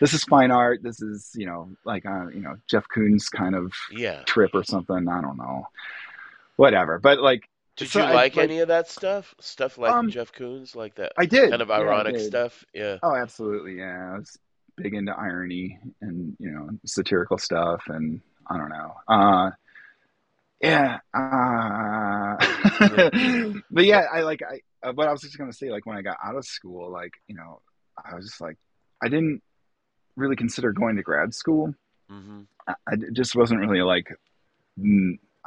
this 0.00 0.14
is 0.14 0.24
fine 0.24 0.50
art. 0.50 0.82
This 0.82 1.02
is, 1.02 1.30
you 1.34 1.46
know, 1.46 1.70
like, 1.84 2.06
uh, 2.06 2.28
you 2.28 2.40
know, 2.40 2.56
Jeff 2.68 2.84
Koons 2.94 3.30
kind 3.30 3.54
of 3.54 3.72
Yeah. 3.92 4.22
trip 4.24 4.52
or 4.54 4.64
something. 4.64 5.08
I 5.08 5.20
don't 5.20 5.36
know. 5.36 5.66
Whatever. 6.56 6.98
But 6.98 7.20
like, 7.20 7.47
Did 7.78 7.88
so 7.88 8.00
you 8.00 8.04
I- 8.06 8.12
like, 8.14 8.36
like- 8.36 8.44
any 8.44 8.58
of 8.60 8.68
that 8.68 8.88
stuff? 8.90 9.34
Stuff 9.40 9.78
like 9.78 9.92
Um, 9.92 10.10
Jeff 10.10 10.32
Koons, 10.32 10.74
like 10.76 10.94
that 10.96 11.12
I 11.16 11.26
did 11.26 11.50
kind 11.50 11.62
of 11.62 11.70
ironic 11.70 12.14
did. 12.16 12.26
stuff? 12.26 12.64
Yeah. 12.74 12.98
Oh, 13.02 13.14
absolutely. 13.14 13.78
Yeah, 13.78 14.12
I 14.14 14.18
was 14.18 14.36
big 14.76 14.94
into 14.94 15.12
irony 15.12 15.78
and 16.00 16.36
you 16.38 16.50
know 16.50 16.68
satirical 16.84 17.38
stuff, 17.38 17.82
and 17.88 18.20
I 18.46 18.56
don't 18.58 18.68
know. 18.68 18.94
Uh, 19.08 19.50
yeah. 20.60 20.98
Uh, 21.14 22.36
but 23.70 23.84
yeah, 23.84 24.04
I 24.12 24.22
like 24.22 24.42
I. 24.42 24.60
Uh, 24.80 24.92
what 24.92 25.08
I 25.08 25.12
was 25.12 25.22
just 25.22 25.36
gonna 25.38 25.52
say, 25.52 25.70
like 25.70 25.86
when 25.86 25.96
I 25.96 26.02
got 26.02 26.18
out 26.22 26.36
of 26.36 26.44
school, 26.44 26.90
like 26.90 27.14
you 27.26 27.34
know, 27.36 27.60
I 27.96 28.14
was 28.14 28.26
just 28.26 28.40
like, 28.40 28.56
I 29.02 29.08
didn't 29.08 29.42
really 30.16 30.36
consider 30.36 30.72
going 30.72 30.96
to 30.96 31.02
grad 31.02 31.34
school. 31.34 31.74
Mm-hmm. 32.10 32.42
I, 32.66 32.74
I 32.88 32.96
just 33.12 33.34
wasn't 33.36 33.60
really 33.60 33.82
like, 33.82 34.08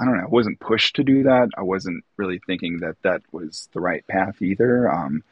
I 0.02 0.06
don't 0.06 0.18
know, 0.18 0.24
I 0.24 0.30
wasn't 0.30 0.60
pushed 0.60 0.96
to 0.96 1.04
do 1.04 1.24
that. 1.24 1.50
I 1.56 1.62
wasn't 1.62 2.04
really 2.18 2.42
thinking 2.48 2.80
that 2.80 2.96
that 3.04 3.22
was 3.32 3.70
the 3.74 3.80
right 3.80 4.06
path 4.08 4.42
either. 4.42 4.92
Um, 4.92 5.24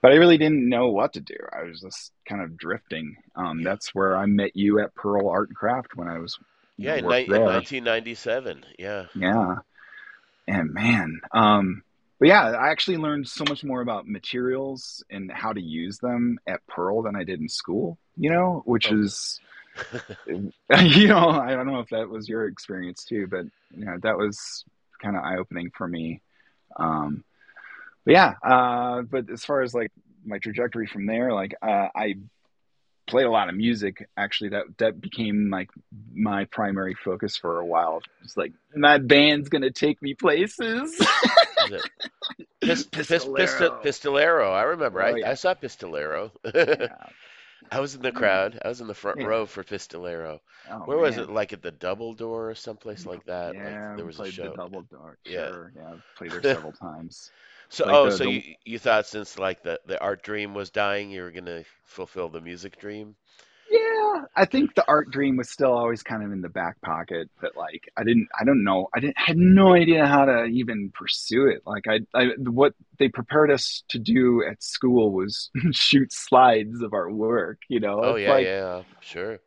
but 0.00 0.12
I 0.12 0.16
really 0.16 0.38
didn't 0.38 0.68
know 0.68 0.88
what 0.88 1.12
to 1.14 1.20
do. 1.20 1.36
I 1.52 1.64
was 1.64 1.80
just 1.82 2.12
kind 2.26 2.40
of 2.40 2.56
drifting. 2.56 3.16
Um, 3.34 3.62
that's 3.62 3.94
where 3.94 4.16
I 4.16 4.24
met 4.26 4.56
you 4.56 4.78
at 4.80 4.94
Pearl 4.94 5.28
Art 5.28 5.48
and 5.48 5.56
Craft 5.56 5.96
when 5.96 6.08
I 6.08 6.18
was 6.18 6.38
Yeah, 6.78 6.94
in, 6.96 7.06
ni- 7.06 7.24
in 7.24 7.30
1997. 7.42 8.64
Yeah. 8.78 9.06
Yeah. 9.14 9.56
And 10.48 10.72
man, 10.72 11.20
um, 11.32 11.82
but 12.18 12.28
yeah, 12.28 12.50
I 12.52 12.68
actually 12.70 12.96
learned 12.98 13.28
so 13.28 13.44
much 13.48 13.64
more 13.64 13.80
about 13.80 14.06
materials 14.08 15.04
and 15.10 15.30
how 15.30 15.52
to 15.52 15.60
use 15.60 15.98
them 15.98 16.38
at 16.46 16.66
Pearl 16.66 17.02
than 17.02 17.16
I 17.16 17.24
did 17.24 17.40
in 17.40 17.48
school, 17.48 17.98
you 18.16 18.30
know, 18.30 18.62
which 18.64 18.90
Oh. 18.90 19.00
is, 19.02 19.40
you 20.26 21.08
know, 21.08 21.30
I 21.30 21.50
don't 21.54 21.66
know 21.66 21.80
if 21.80 21.88
that 21.90 22.08
was 22.08 22.28
your 22.28 22.46
experience 22.46 23.04
too, 23.04 23.26
but 23.26 23.44
you 23.76 23.84
know, 23.84 23.96
that 24.02 24.16
was 24.16 24.64
kind 25.02 25.16
of 25.16 25.22
eye 25.22 25.36
opening 25.36 25.70
for 25.76 25.86
me. 25.86 26.22
Um, 26.76 27.24
but 28.04 28.12
yeah, 28.12 28.34
uh, 28.42 29.02
but 29.02 29.30
as 29.30 29.44
far 29.44 29.62
as 29.62 29.74
like 29.74 29.92
my 30.24 30.38
trajectory 30.38 30.86
from 30.86 31.06
there, 31.06 31.32
like, 31.32 31.54
uh, 31.62 31.88
I 31.94 32.14
played 33.06 33.26
a 33.26 33.30
lot 33.30 33.48
of 33.48 33.54
music 33.54 34.08
actually 34.16 34.50
that 34.50 34.64
that 34.78 35.00
became 35.00 35.48
like 35.48 35.70
my 36.12 36.44
primary 36.46 36.94
focus 37.04 37.36
for 37.36 37.60
a 37.60 37.64
while 37.64 38.00
it's 38.24 38.36
like 38.36 38.52
my 38.74 38.98
band's 38.98 39.48
gonna 39.48 39.70
take 39.70 40.02
me 40.02 40.12
places 40.12 41.00
Pist- 42.60 42.90
pist- 42.92 43.10
pist- 43.12 43.26
Pistolero. 43.82 44.52
I 44.52 44.62
remember. 44.62 45.02
Oh, 45.02 45.06
I, 45.06 45.16
yeah. 45.16 45.30
I 45.30 45.34
saw 45.34 45.54
Pistolero. 45.54 46.30
Yeah. 46.54 47.08
I 47.70 47.80
was 47.80 47.94
in 47.94 48.02
the 48.02 48.10
hmm. 48.10 48.16
crowd. 48.16 48.58
I 48.64 48.68
was 48.68 48.80
in 48.80 48.86
the 48.86 48.94
front 48.94 49.20
Yeah. 49.20 49.26
row 49.26 49.46
for 49.46 49.62
Pistolero. 49.64 50.40
Oh, 50.70 50.84
Where 50.84 50.98
was 50.98 51.16
man. 51.16 51.24
it? 51.24 51.30
Like 51.30 51.52
at 51.52 51.62
the 51.62 51.70
Double 51.72 52.14
Door 52.14 52.50
or 52.50 52.54
someplace 52.54 53.06
like 53.06 53.24
that? 53.26 53.54
yeah 53.54 53.88
like 53.90 53.96
there 53.96 54.06
was 54.06 54.18
a 54.20 54.26
show. 54.26 54.50
the 54.50 54.56
double 54.56 54.82
door 54.82 55.18
Yeah. 55.24 55.68
yeah 55.74 55.92
I've 55.92 56.02
played 56.16 56.30
there 56.32 56.42
several 56.42 56.72
times 56.82 57.32
So 57.68 57.86
like 57.86 57.94
oh, 57.94 58.10
the- 58.10 58.12
so 58.12 58.24
the- 58.24 58.30
you 58.30 58.54
you 58.64 58.78
thought 58.78 59.06
since 59.06 59.38
like 59.38 59.62
the 59.62 59.80
the 59.86 60.00
art 60.00 60.22
dream 60.22 60.54
was 60.54 60.70
dying, 60.70 61.10
you 61.10 61.22
were 61.22 61.30
gonna 61.32 61.64
fulfill 61.84 62.28
the 62.28 62.40
music 62.40 62.78
dream? 62.78 63.16
Yeah 63.70 64.22
i 64.36 64.44
think 64.44 64.74
the 64.74 64.84
art 64.86 65.10
dream 65.10 65.36
was 65.36 65.50
still 65.50 65.72
always 65.72 66.02
kind 66.02 66.22
of 66.22 66.30
in 66.30 66.40
the 66.40 66.48
back 66.48 66.80
pocket 66.82 67.28
but 67.40 67.56
like 67.56 67.88
i 67.96 68.04
didn't 68.04 68.28
i 68.38 68.44
don't 68.44 68.62
know 68.62 68.88
i 68.94 69.00
didn't 69.00 69.18
had 69.18 69.36
no 69.36 69.74
idea 69.74 70.06
how 70.06 70.24
to 70.24 70.44
even 70.44 70.90
pursue 70.94 71.46
it 71.48 71.62
like 71.66 71.84
i, 71.88 71.98
I 72.14 72.28
what 72.38 72.74
they 72.98 73.08
prepared 73.08 73.50
us 73.50 73.82
to 73.88 73.98
do 73.98 74.44
at 74.48 74.62
school 74.62 75.12
was 75.12 75.50
shoot 75.72 76.12
slides 76.12 76.80
of 76.80 76.92
our 76.92 77.10
work 77.10 77.58
you 77.68 77.80
know 77.80 78.02
Oh 78.02 78.14
It's 78.14 78.16
yeah, 78.16 78.30
like, 78.30 78.44
yeah, 78.44 78.82
sure. 79.00 79.40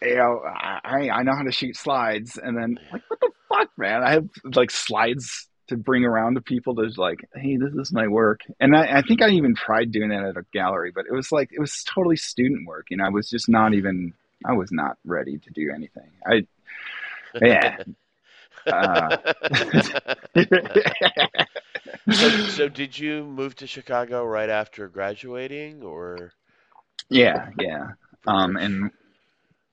you 0.00 0.16
know, 0.16 0.40
I 0.44 1.08
I 1.10 1.22
know 1.22 1.34
how 1.36 1.42
to 1.44 1.52
shoot 1.52 1.76
slides, 1.76 2.38
and 2.42 2.56
then 2.56 2.78
like, 2.90 3.02
what 3.08 3.20
the 3.20 3.30
fuck, 3.48 3.68
man? 3.78 4.02
I 4.02 4.12
have 4.12 4.28
like 4.54 4.70
slides 4.70 5.48
to 5.68 5.76
bring 5.76 6.04
around 6.04 6.34
to 6.34 6.40
people 6.40 6.74
to 6.76 6.90
like, 6.96 7.28
hey, 7.34 7.56
this 7.56 7.72
is 7.74 7.92
my 7.92 8.08
work, 8.08 8.40
and 8.60 8.76
I, 8.76 8.98
I 8.98 9.02
think 9.02 9.22
I 9.22 9.30
even 9.30 9.54
tried 9.54 9.92
doing 9.92 10.10
that 10.10 10.24
at 10.24 10.36
a 10.36 10.44
gallery, 10.52 10.92
but 10.94 11.06
it 11.06 11.12
was 11.12 11.32
like 11.32 11.50
it 11.52 11.60
was 11.60 11.84
totally 11.84 12.16
student 12.16 12.66
work, 12.66 12.88
and 12.90 13.00
I 13.02 13.08
was 13.10 13.28
just 13.28 13.48
not 13.48 13.74
even, 13.74 14.14
I 14.44 14.52
was 14.52 14.70
not 14.72 14.98
ready 15.04 15.38
to 15.38 15.50
do 15.50 15.70
anything. 15.74 16.10
I, 16.26 16.46
yeah. 17.40 17.78
Uh, 18.64 19.16
so, 22.12 22.28
so 22.46 22.68
did 22.68 22.96
you 22.96 23.24
move 23.24 23.56
to 23.56 23.66
Chicago 23.66 24.24
right 24.24 24.48
after 24.48 24.86
graduating, 24.86 25.82
or? 25.82 26.32
yeah, 27.08 27.48
yeah. 27.58 27.88
Um, 28.26 28.56
and 28.56 28.92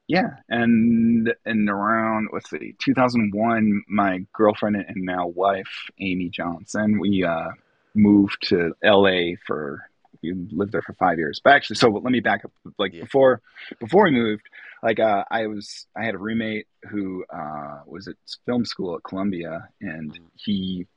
yeah, 0.10 0.38
and 0.50 1.32
and 1.45 1.69
around 1.69 2.30
let's 2.34 2.50
see, 2.50 2.76
2001, 2.84 3.84
my 3.88 4.26
girlfriend 4.34 4.76
and 4.76 5.04
now 5.06 5.28
wife, 5.28 5.69
Amy 6.00 6.30
Johnson, 6.30 7.00
we 7.00 7.24
uh, 7.24 7.50
moved 7.93 8.48
to 8.50 8.74
LA 8.84 9.36
for 9.45 9.84
we 10.24 10.34
lived 10.52 10.72
there 10.72 10.82
for 10.82 10.93
five 10.93 11.19
years. 11.19 11.39
But 11.43 11.54
actually, 11.54 11.76
so 11.76 11.89
let 11.89 12.12
me 12.12 12.22
back 12.22 12.43
up. 12.43 12.52
Like 12.80 12.93
Yeah. 12.93 13.04
before, 13.04 13.41
before 13.80 14.06
we 14.06 14.12
moved, 14.12 14.41
like 14.82 15.00
uh, 15.00 15.24
I 15.30 15.45
was, 15.45 15.86
I 15.95 16.04
had 16.04 16.15
a 16.15 16.17
roommate 16.17 16.65
who 16.89 17.24
uh, 17.32 17.82
was 17.86 18.08
at 18.08 18.15
film 18.48 18.65
school 18.65 18.95
at 18.95 19.04
Columbia, 19.04 19.69
and 19.80 20.12
Mhm. 20.12 20.26
he 20.34 20.88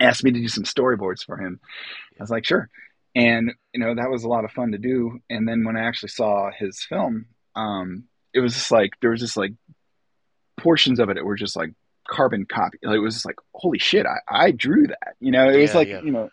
asked 0.00 0.24
me 0.24 0.32
to 0.32 0.40
do 0.40 0.48
some 0.48 0.64
storyboards 0.64 1.22
for 1.24 1.36
him. 1.36 1.60
I 2.18 2.22
was 2.22 2.30
like, 2.30 2.46
sure. 2.46 2.70
And 3.14 3.52
you 3.74 3.80
know 3.80 3.94
that 3.94 4.10
was 4.10 4.24
a 4.24 4.28
lot 4.28 4.46
of 4.46 4.52
fun 4.52 4.72
to 4.72 4.78
do. 4.78 5.20
And 5.28 5.46
then 5.46 5.64
when 5.64 5.76
I 5.76 5.84
actually 5.86 6.08
saw 6.08 6.50
his 6.50 6.82
film, 6.82 7.26
um, 7.54 8.04
it 8.34 8.40
was 8.40 8.54
just 8.54 8.70
like 8.70 8.92
there 9.00 9.10
was 9.10 9.20
just 9.20 9.36
like 9.36 9.52
portions 10.58 10.98
of 11.00 11.10
it 11.10 11.14
that 11.14 11.24
were 11.24 11.36
just 11.36 11.56
like 11.56 11.70
carbon 12.08 12.44
copy. 12.44 12.78
Like, 12.82 12.96
it 12.96 13.00
was 13.00 13.14
just 13.14 13.26
like 13.26 13.36
holy 13.54 13.78
shit, 13.78 14.06
I, 14.06 14.18
I 14.28 14.50
drew 14.50 14.86
that. 14.86 15.14
You 15.20 15.30
know, 15.30 15.48
it 15.48 15.60
was 15.60 15.74
like 15.74 15.88
yeah. 15.88 16.02
you 16.02 16.12
know, 16.12 16.30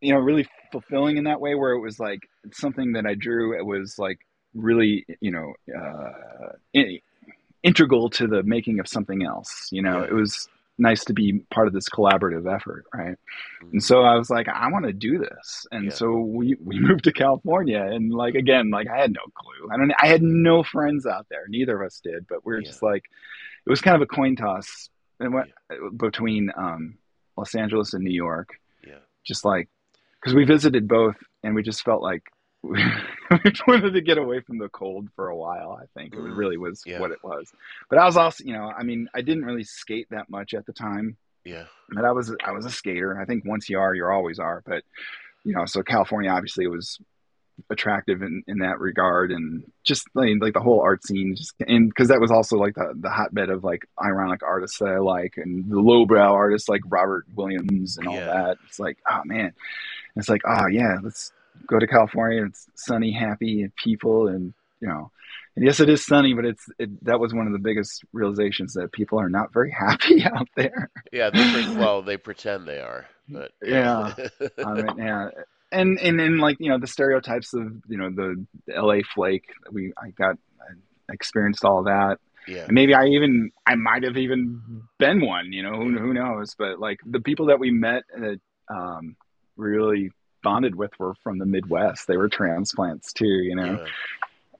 you 0.00 0.12
know, 0.14 0.20
really 0.20 0.48
fulfilling 0.72 1.16
in 1.16 1.24
that 1.24 1.40
way 1.40 1.54
where 1.54 1.72
it 1.72 1.80
was 1.80 1.98
like 1.98 2.28
something 2.52 2.92
that 2.92 3.06
I 3.06 3.14
drew. 3.14 3.58
It 3.58 3.64
was 3.64 3.98
like 3.98 4.18
really 4.54 5.06
you 5.20 5.30
know 5.30 5.54
uh, 5.76 6.52
in, 6.72 6.98
integral 7.62 8.10
to 8.10 8.26
the 8.26 8.42
making 8.42 8.80
of 8.80 8.88
something 8.88 9.24
else. 9.24 9.68
You 9.70 9.82
know, 9.82 10.00
Yeah. 10.00 10.06
it 10.06 10.12
was 10.14 10.48
nice 10.80 11.04
to 11.04 11.12
be 11.12 11.40
part 11.52 11.66
of 11.68 11.72
this 11.74 11.88
collaborative 11.88 12.52
effort, 12.52 12.84
right? 12.94 13.16
Mhm. 13.62 13.72
And 13.72 13.82
so 13.84 14.02
I 14.02 14.16
was 14.16 14.30
like, 14.30 14.48
I 14.48 14.68
want 14.70 14.86
to 14.86 14.92
do 14.92 15.18
this. 15.18 15.66
And 15.70 15.84
Yeah. 15.86 15.90
so 15.90 16.12
we, 16.18 16.56
we 16.64 16.78
moved 16.80 17.04
to 17.04 17.12
California 17.12 17.82
and 17.82 18.12
like, 18.12 18.34
again, 18.34 18.70
like 18.70 18.88
I 18.88 18.98
had 18.98 19.12
no 19.12 19.20
clue. 19.34 19.68
I 19.70 19.76
don't, 19.76 19.92
I 20.02 20.06
had 20.08 20.22
no 20.22 20.62
friends 20.62 21.06
out 21.06 21.26
there. 21.30 21.44
Neither 21.48 21.80
of 21.80 21.86
us 21.86 22.00
did, 22.02 22.26
but 22.28 22.44
we 22.44 22.54
are 22.54 22.60
Yeah. 22.60 22.66
just 22.70 22.82
like, 22.82 23.04
it 23.66 23.70
was 23.70 23.80
kind 23.80 23.94
of 23.94 24.02
a 24.02 24.06
coin 24.06 24.36
toss 24.36 24.88
and 25.20 25.34
what, 25.34 25.48
between, 25.96 26.50
um, 26.56 26.96
Los 27.36 27.54
Angeles 27.54 27.94
and 27.94 28.02
New 28.04 28.12
York, 28.12 28.48
yeah, 28.86 28.98
just 29.24 29.44
like, 29.44 29.68
cause 30.22 30.34
we 30.34 30.44
visited 30.44 30.88
both 30.88 31.16
and 31.42 31.54
we 31.54 31.62
just 31.62 31.82
felt 31.84 32.02
like 32.02 32.22
we 32.62 33.52
wanted 33.66 33.92
to 33.94 34.00
get 34.00 34.18
away 34.18 34.40
from 34.40 34.58
the 34.58 34.68
cold 34.68 35.08
for 35.16 35.28
a 35.28 35.36
while. 35.36 35.78
I 35.80 35.86
think 35.98 36.14
it 36.14 36.20
Mm, 36.20 36.36
really 36.36 36.56
was 36.58 36.82
yeah. 36.84 37.00
what 37.00 37.10
it 37.10 37.18
was. 37.22 37.50
But 37.88 37.98
I 37.98 38.04
was 38.04 38.16
also, 38.16 38.44
you 38.44 38.52
know, 38.52 38.70
I 38.76 38.82
mean, 38.82 39.08
I 39.14 39.22
didn't 39.22 39.44
really 39.44 39.64
skate 39.64 40.08
that 40.10 40.28
much 40.28 40.52
at 40.54 40.66
the 40.66 40.72
time. 40.72 41.16
Yeah. 41.44 41.64
But 41.90 42.04
I 42.04 42.12
was 42.12 42.34
I 42.44 42.52
was 42.52 42.66
a 42.66 42.70
skater. 42.70 43.18
I 43.20 43.24
think 43.24 43.44
once 43.44 43.68
you 43.68 43.78
are, 43.78 43.94
you 43.94 44.04
always 44.06 44.38
are. 44.38 44.62
But 44.66 44.84
you 45.44 45.54
know, 45.54 45.64
so 45.64 45.82
California 45.82 46.30
obviously 46.30 46.66
was 46.66 46.98
attractive 47.68 48.22
in, 48.22 48.42
in 48.46 48.58
that 48.58 48.78
regard, 48.78 49.32
and 49.32 49.64
just 49.84 50.06
like, 50.14 50.30
like 50.40 50.54
the 50.54 50.60
whole 50.60 50.80
art 50.80 51.04
scene, 51.04 51.34
just 51.36 51.54
and 51.66 51.88
because 51.88 52.08
that 52.08 52.20
was 52.20 52.30
also 52.30 52.56
like 52.56 52.74
the 52.74 52.92
the 52.94 53.10
hotbed 53.10 53.48
of 53.50 53.64
like 53.64 53.86
ironic 54.02 54.42
artists 54.42 54.78
that 54.78 54.88
I 54.88 54.98
like, 54.98 55.34
and 55.36 55.70
the 55.70 55.80
lowbrow 55.80 56.32
artists 56.32 56.68
like 56.68 56.82
Robert 56.86 57.24
Williams 57.34 57.96
and 57.96 58.06
all 58.06 58.14
Yeah. 58.16 58.26
that. 58.26 58.58
It's 58.66 58.78
like, 58.78 58.98
oh 59.10 59.22
man, 59.24 59.52
it's 60.16 60.28
like, 60.28 60.42
oh 60.46 60.66
yeah, 60.68 60.98
let's 61.02 61.32
go 61.70 61.78
to 61.78 61.86
California. 61.86 62.44
It's 62.44 62.66
sunny, 62.74 63.12
happy, 63.12 63.62
and 63.62 63.74
people, 63.76 64.28
and 64.28 64.52
you 64.80 64.88
know. 64.88 65.10
And 65.56 65.64
yes, 65.64 65.80
it 65.80 65.88
is 65.88 66.04
sunny, 66.06 66.34
but 66.34 66.44
it's 66.44 66.64
it, 66.78 67.04
that 67.04 67.20
was 67.20 67.32
one 67.34 67.46
of 67.46 67.52
the 67.52 67.58
biggest 67.58 68.04
realizations 68.12 68.74
that 68.74 68.92
people 68.92 69.18
are 69.20 69.28
not 69.30 69.52
very 69.52 69.70
happy 69.86 70.22
out 70.24 70.48
there. 70.56 70.90
Yeah. 71.12 71.30
They 71.30 71.74
well, 71.76 72.02
they 72.02 72.16
pretend 72.16 72.66
they 72.66 72.80
are, 72.80 73.06
but 73.28 73.52
Yeah. 73.64 74.14
I 74.64 74.72
mean, 74.74 74.86
yeah, 74.98 75.28
and 75.72 75.98
and 76.00 76.18
then 76.18 76.38
like 76.38 76.56
you 76.60 76.68
know 76.68 76.78
the 76.78 76.86
stereotypes 76.86 77.54
of 77.54 77.66
you 77.88 77.96
know 77.98 78.10
the, 78.10 78.46
the 78.66 78.76
L.A. 78.76 79.02
flake. 79.02 79.44
We 79.70 79.92
I 79.96 80.10
got 80.10 80.36
I 80.60 81.12
experienced 81.12 81.64
all 81.64 81.84
that. 81.84 82.18
yeah. 82.46 82.64
And 82.64 82.72
maybe 82.72 82.94
I 82.94 83.06
even 83.06 83.50
I 83.66 83.74
might 83.74 84.04
have 84.04 84.16
even 84.16 84.82
been 84.98 85.20
one. 85.20 85.52
You 85.52 85.62
know 85.64 85.72
who 85.74 85.98
who 85.98 86.12
knows? 86.14 86.54
But 86.58 86.78
like 86.78 87.00
the 87.04 87.20
people 87.20 87.46
that 87.46 87.58
we 87.60 87.70
met 87.70 88.04
that 88.16 88.40
um, 88.68 89.16
really 89.56 90.10
bonded 90.42 90.74
with 90.74 90.92
were 90.98 91.14
from 91.22 91.38
the 91.38 91.46
Midwest. 91.46 92.06
They 92.06 92.16
were 92.16 92.28
transplants 92.28 93.12
too. 93.12 93.26
You 93.26 93.56
know. 93.56 93.86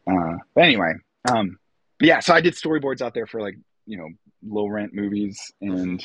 Yeah. 0.06 0.14
Uh, 0.32 0.36
but 0.54 0.64
anyway, 0.64 0.92
um, 1.30 1.58
but 1.98 2.08
yeah, 2.08 2.20
so 2.20 2.34
I 2.34 2.40
did 2.40 2.54
storyboards 2.54 3.02
out 3.02 3.14
there 3.14 3.26
for 3.26 3.40
like 3.40 3.56
you 3.86 3.96
know 3.98 4.08
low 4.46 4.66
rent 4.66 4.94
movies, 4.94 5.52
and 5.60 6.04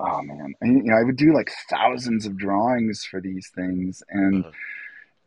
oh 0.00 0.22
man, 0.22 0.54
and, 0.60 0.76
you 0.78 0.90
know 0.90 0.96
I 0.96 1.02
would 1.04 1.16
do 1.16 1.34
like 1.34 1.50
thousands 1.68 2.26
of 2.26 2.36
drawings 2.38 3.04
for 3.04 3.20
these 3.20 3.50
things, 3.54 4.02
and 4.08 4.44
Uh-huh. 4.44 4.52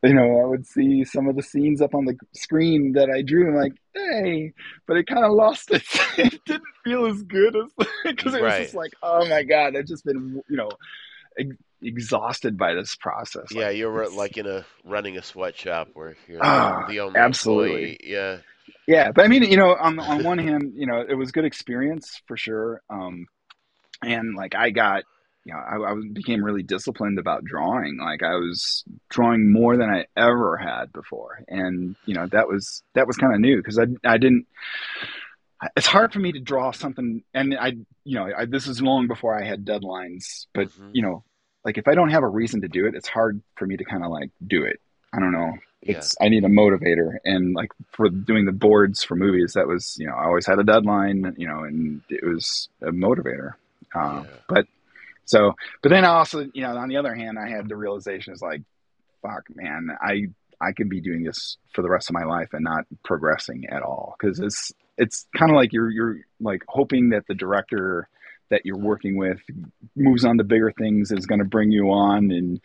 you 0.03 0.13
know 0.15 0.41
I 0.41 0.45
would 0.45 0.65
see 0.65 1.03
some 1.05 1.27
of 1.27 1.35
the 1.35 1.43
scenes 1.43 1.81
up 1.81 1.93
on 1.95 2.05
the 2.05 2.15
screen 2.33 2.93
that 2.93 3.09
I 3.09 3.21
drew, 3.21 3.47
and 3.47 3.55
like 3.57 3.73
hey, 3.93 4.53
but 4.87 4.97
it 4.97 5.07
kind 5.07 5.23
of 5.23 5.31
lost 5.31 5.69
it. 5.71 5.83
it 6.17 6.43
didn't 6.45 6.63
feel 6.83 7.05
as 7.05 7.21
good 7.23 7.55
as 7.55 7.71
because 8.03 8.33
it 8.33 8.41
was 8.41 8.51
Right. 8.51 8.63
just 8.63 8.75
like 8.75 8.93
oh 9.03 9.27
my 9.29 9.43
god, 9.43 9.75
I've 9.77 9.85
just 9.85 10.03
been 10.03 10.41
you 10.49 10.57
know 10.57 10.69
exhausted 11.81 12.57
by 12.57 12.73
this 12.73 12.95
process. 12.95 13.45
Yeah, 13.51 13.67
Like, 13.67 13.77
you're 13.77 14.01
it's- 14.03 14.15
like 14.17 14.37
in 14.37 14.47
a 14.47 14.65
running 14.83 15.17
a 15.17 15.21
sweatshop 15.21 15.89
where 15.93 16.15
you're 16.27 16.43
Ah, 16.43 16.85
the 16.87 16.99
only 17.01 17.19
absolutely. 17.19 17.71
employee. 17.91 17.99
Yeah. 18.03 18.37
Yeah, 18.87 19.11
but 19.11 19.25
I 19.25 19.27
mean, 19.27 19.43
you 19.43 19.57
know, 19.57 19.75
on 19.75 19.99
on 19.99 20.23
one 20.23 20.37
hand, 20.37 20.73
you 20.75 20.85
know, 20.87 21.03
it 21.07 21.15
was 21.15 21.31
good 21.31 21.45
experience 21.45 22.21
for 22.27 22.37
sure. 22.37 22.81
Um, 22.89 23.27
and 24.03 24.35
like 24.35 24.55
I 24.55 24.69
got, 24.71 25.03
you 25.43 25.53
know, 25.53 25.59
I, 25.59 25.89
I 25.89 25.93
was- 25.93 26.05
became 26.13 26.43
really 26.43 26.63
disciplined 26.63 27.19
about 27.19 27.43
drawing. 27.45 27.97
Like 27.99 28.23
I 28.23 28.35
was 28.35 28.83
drawing 29.09 29.51
more 29.51 29.77
than 29.77 29.89
I 29.89 30.05
ever 30.17 30.57
had 30.57 30.91
before, 30.93 31.43
and 31.47 31.95
you 32.05 32.13
know, 32.15 32.27
that 32.27 32.47
was 32.47 32.83
that 32.93 33.05
was 33.07 33.17
kind 33.17 33.33
of 33.33 33.39
new 33.39 33.57
because 33.57 33.77
I 33.79 33.85
I 34.03 34.17
didn't. 34.17 34.47
It's 35.75 35.87
hard 35.87 36.11
for 36.13 36.19
me 36.19 36.31
to 36.33 36.39
draw 36.39 36.71
something, 36.71 37.23
and 37.33 37.55
I, 37.57 37.69
you 38.03 38.15
know, 38.19 38.29
I, 38.37 38.45
this 38.45 38.67
is 38.67 38.81
long 38.81 39.07
before 39.07 39.33
I 39.39 39.43
had 39.45 39.65
deadlines. 39.65 40.45
But 40.53 40.67
Mhm. 40.69 40.89
you 40.93 41.01
know, 41.01 41.23
like 41.65 41.77
if 41.77 41.87
I 41.87 41.95
don't 41.95 42.09
have 42.11 42.23
a 42.23 42.27
reason 42.27 42.61
to 42.61 42.67
do 42.67 42.85
it, 42.85 42.95
it's 42.95 43.07
hard 43.09 43.41
for 43.55 43.65
me 43.65 43.75
to 43.77 43.83
kind 43.83 44.03
of 44.05 44.11
like 44.11 44.29
do 44.45 44.63
it. 44.63 44.79
I 45.11 45.19
don't 45.19 45.31
know 45.31 45.53
Yeah. 45.81 45.97
it's 45.97 46.15
I 46.21 46.29
need 46.29 46.43
a 46.43 46.47
motivator 46.49 47.15
and 47.25 47.53
like 47.53 47.71
for 47.91 48.09
doing 48.09 48.45
the 48.45 48.51
boards 48.51 49.03
for 49.03 49.15
movies 49.15 49.53
that 49.53 49.67
was 49.67 49.95
you 49.99 50.07
know 50.07 50.13
I 50.15 50.25
always 50.25 50.45
had 50.45 50.59
a 50.59 50.63
deadline 50.63 51.35
you 51.37 51.47
know 51.47 51.63
and 51.63 52.01
it 52.09 52.23
was 52.25 52.69
a 52.81 52.91
motivator 52.91 53.53
uh, 53.95 54.23
Yeah. 54.23 54.29
but 54.47 54.65
so 55.25 55.53
but 55.81 55.89
then 55.89 56.03
I 56.05 56.09
also 56.09 56.47
you 56.53 56.61
know 56.63 56.75
on 56.77 56.89
the 56.89 56.97
other 56.97 57.13
hand 57.15 57.37
I 57.39 57.49
had 57.49 57.67
the 57.69 57.75
realization 57.75 58.33
is 58.33 58.41
like 58.41 58.61
fuck 59.21 59.43
man 59.55 59.89
I 60.01 60.27
I 60.61 60.71
could 60.73 60.89
be 60.89 61.01
doing 61.01 61.23
this 61.23 61.57
for 61.73 61.81
the 61.81 61.89
rest 61.89 62.09
of 62.09 62.13
my 62.13 62.23
life 62.25 62.49
and 62.53 62.63
not 62.63 62.85
progressing 63.03 63.65
at 63.69 63.81
all 63.81 64.15
because 64.19 64.39
it's 64.39 64.71
it's 64.97 65.27
kind 65.37 65.51
of 65.51 65.55
like 65.55 65.71
you're 65.73 65.89
you're 65.91 66.17
like 66.41 66.63
hoping 66.67 67.09
that 67.09 67.25
the 67.27 67.33
director 67.35 68.07
that 68.49 68.65
you're 68.65 68.75
mm-hmm. 68.75 68.85
working 68.85 69.17
with 69.17 69.39
moves 69.95 70.25
on 70.25 70.37
to 70.37 70.43
bigger 70.43 70.71
things 70.77 71.11
is 71.11 71.25
going 71.25 71.39
to 71.39 71.45
bring 71.45 71.71
you 71.71 71.91
on 71.91 72.31
and 72.31 72.59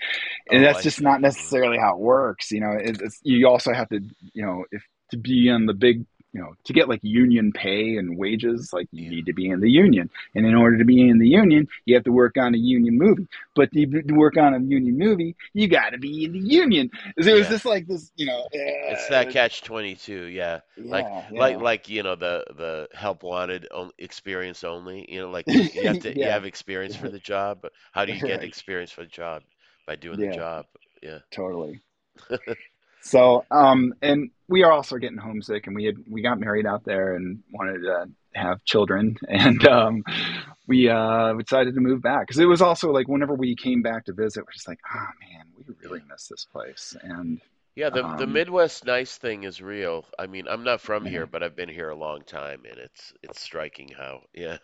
and 0.50 0.60
Oh, 0.60 0.60
that's 0.60 0.80
I 0.80 0.82
just 0.82 0.98
see. 0.98 1.04
not 1.04 1.20
necessarily 1.20 1.78
how 1.78 1.94
it 1.94 2.00
works 2.00 2.50
you 2.50 2.60
know 2.60 2.72
it, 2.72 3.00
you 3.22 3.48
also 3.48 3.72
have 3.72 3.88
to 3.90 4.00
you 4.32 4.44
know 4.44 4.64
if 4.70 4.82
to 5.10 5.16
be 5.16 5.50
on 5.50 5.66
the 5.66 5.74
big 5.74 6.04
you 6.32 6.40
know 6.40 6.54
to 6.64 6.72
get 6.72 6.88
like 6.88 7.00
union 7.02 7.52
pay 7.52 7.96
and 7.96 8.16
wages 8.16 8.70
like 8.72 8.86
you 8.92 9.10
need 9.10 9.26
to 9.26 9.32
be 9.32 9.48
in 9.48 9.60
the 9.60 9.70
union 9.70 10.10
and 10.34 10.46
in 10.46 10.54
order 10.54 10.78
to 10.78 10.84
be 10.84 11.08
in 11.08 11.18
the 11.18 11.28
union 11.28 11.66
you 11.86 11.94
have 11.94 12.04
to 12.04 12.12
work 12.12 12.36
on 12.36 12.54
a 12.54 12.58
union 12.58 12.96
movie 12.98 13.26
but 13.54 13.70
to 13.72 13.86
work 14.14 14.36
on 14.36 14.54
a 14.54 14.58
union 14.60 14.96
movie 14.98 15.34
you 15.54 15.68
got 15.68 15.90
to 15.90 15.98
be 15.98 16.24
in 16.24 16.32
the 16.32 16.38
union 16.38 16.90
so 17.20 17.30
it 17.30 17.34
was 17.34 17.48
Yeah. 17.48 17.48
just 17.48 17.64
like 17.64 17.86
this 17.86 18.10
you 18.16 18.26
know 18.26 18.48
It's 18.86 19.06
uh, 19.08 19.08
that 19.08 19.30
catch 19.30 19.62
twenty 19.62 19.94
two. 19.94 20.24
Yeah. 20.24 20.60
like 20.88 21.10
yeah, 21.30 21.30
like 21.34 21.56
yeah. 21.56 21.60
like 21.60 21.88
you 21.88 22.02
know 22.02 22.14
the 22.16 22.44
the 22.56 22.88
help 22.94 23.22
wanted 23.22 23.66
on, 23.72 23.90
experience 23.98 24.64
only 24.64 25.06
you 25.10 25.20
know 25.20 25.30
like 25.30 25.46
you, 25.72 25.88
have 25.88 25.98
to 26.00 26.16
you 26.20 26.28
have 26.28 26.44
experience 26.44 26.94
for 26.96 27.08
the 27.08 27.18
job 27.20 27.60
but 27.62 27.72
how 27.92 28.04
do 28.04 28.12
you 28.12 28.20
get 28.22 28.42
experience 28.42 28.90
for 28.90 29.02
the 29.02 29.08
job 29.08 29.42
by 29.86 29.96
doing 29.96 30.20
the 30.20 30.28
job 30.28 30.66
yeah 31.02 31.20
totally. 31.30 31.80
so, 33.00 33.44
um, 33.50 33.94
and 34.02 34.30
we 34.48 34.62
are 34.64 34.72
also 34.72 34.98
getting 34.98 35.18
homesick, 35.18 35.66
and 35.66 35.76
we 35.76 35.84
had 35.84 35.96
we 36.08 36.22
got 36.22 36.40
married 36.40 36.66
out 36.66 36.84
there 36.84 37.14
and 37.16 37.42
wanted 37.52 37.80
to 37.82 38.06
have 38.34 38.64
children, 38.64 39.16
and 39.28 39.66
um, 39.66 40.02
we 40.66 40.88
uh, 40.88 41.32
decided 41.34 41.74
to 41.74 41.80
move 41.80 42.02
back 42.02 42.26
because 42.26 42.38
it 42.38 42.46
was 42.46 42.62
also 42.62 42.92
like 42.92 43.08
whenever 43.08 43.34
we 43.34 43.56
came 43.56 43.82
back 43.82 44.04
to 44.06 44.12
visit, 44.12 44.40
we're 44.44 44.52
just 44.52 44.68
like, 44.68 44.80
oh 44.94 45.06
man, 45.20 45.46
we 45.56 45.64
really 45.82 46.00
miss 46.08 46.28
this 46.28 46.44
place, 46.44 46.96
and 47.02 47.40
yeah 47.74 47.90
the 47.90 48.04
the 48.16 48.26
Um, 48.26 48.26
midwest 48.26 48.84
nice 48.84 49.16
thing 49.18 49.44
is 49.44 49.60
real 49.62 50.04
i 50.18 50.26
mean 50.26 50.46
i'm 50.48 50.64
not 50.64 50.80
from 50.80 51.04
Yeah. 51.04 51.10
here 51.10 51.26
but 51.26 51.42
i've 51.42 51.56
been 51.56 51.68
here 51.68 51.90
a 51.90 51.96
long 51.96 52.22
time 52.24 52.62
and 52.68 52.78
it's 52.78 53.12
it's 53.22 53.40
striking 53.40 53.88
how 53.88 54.22
yeah 54.34 54.58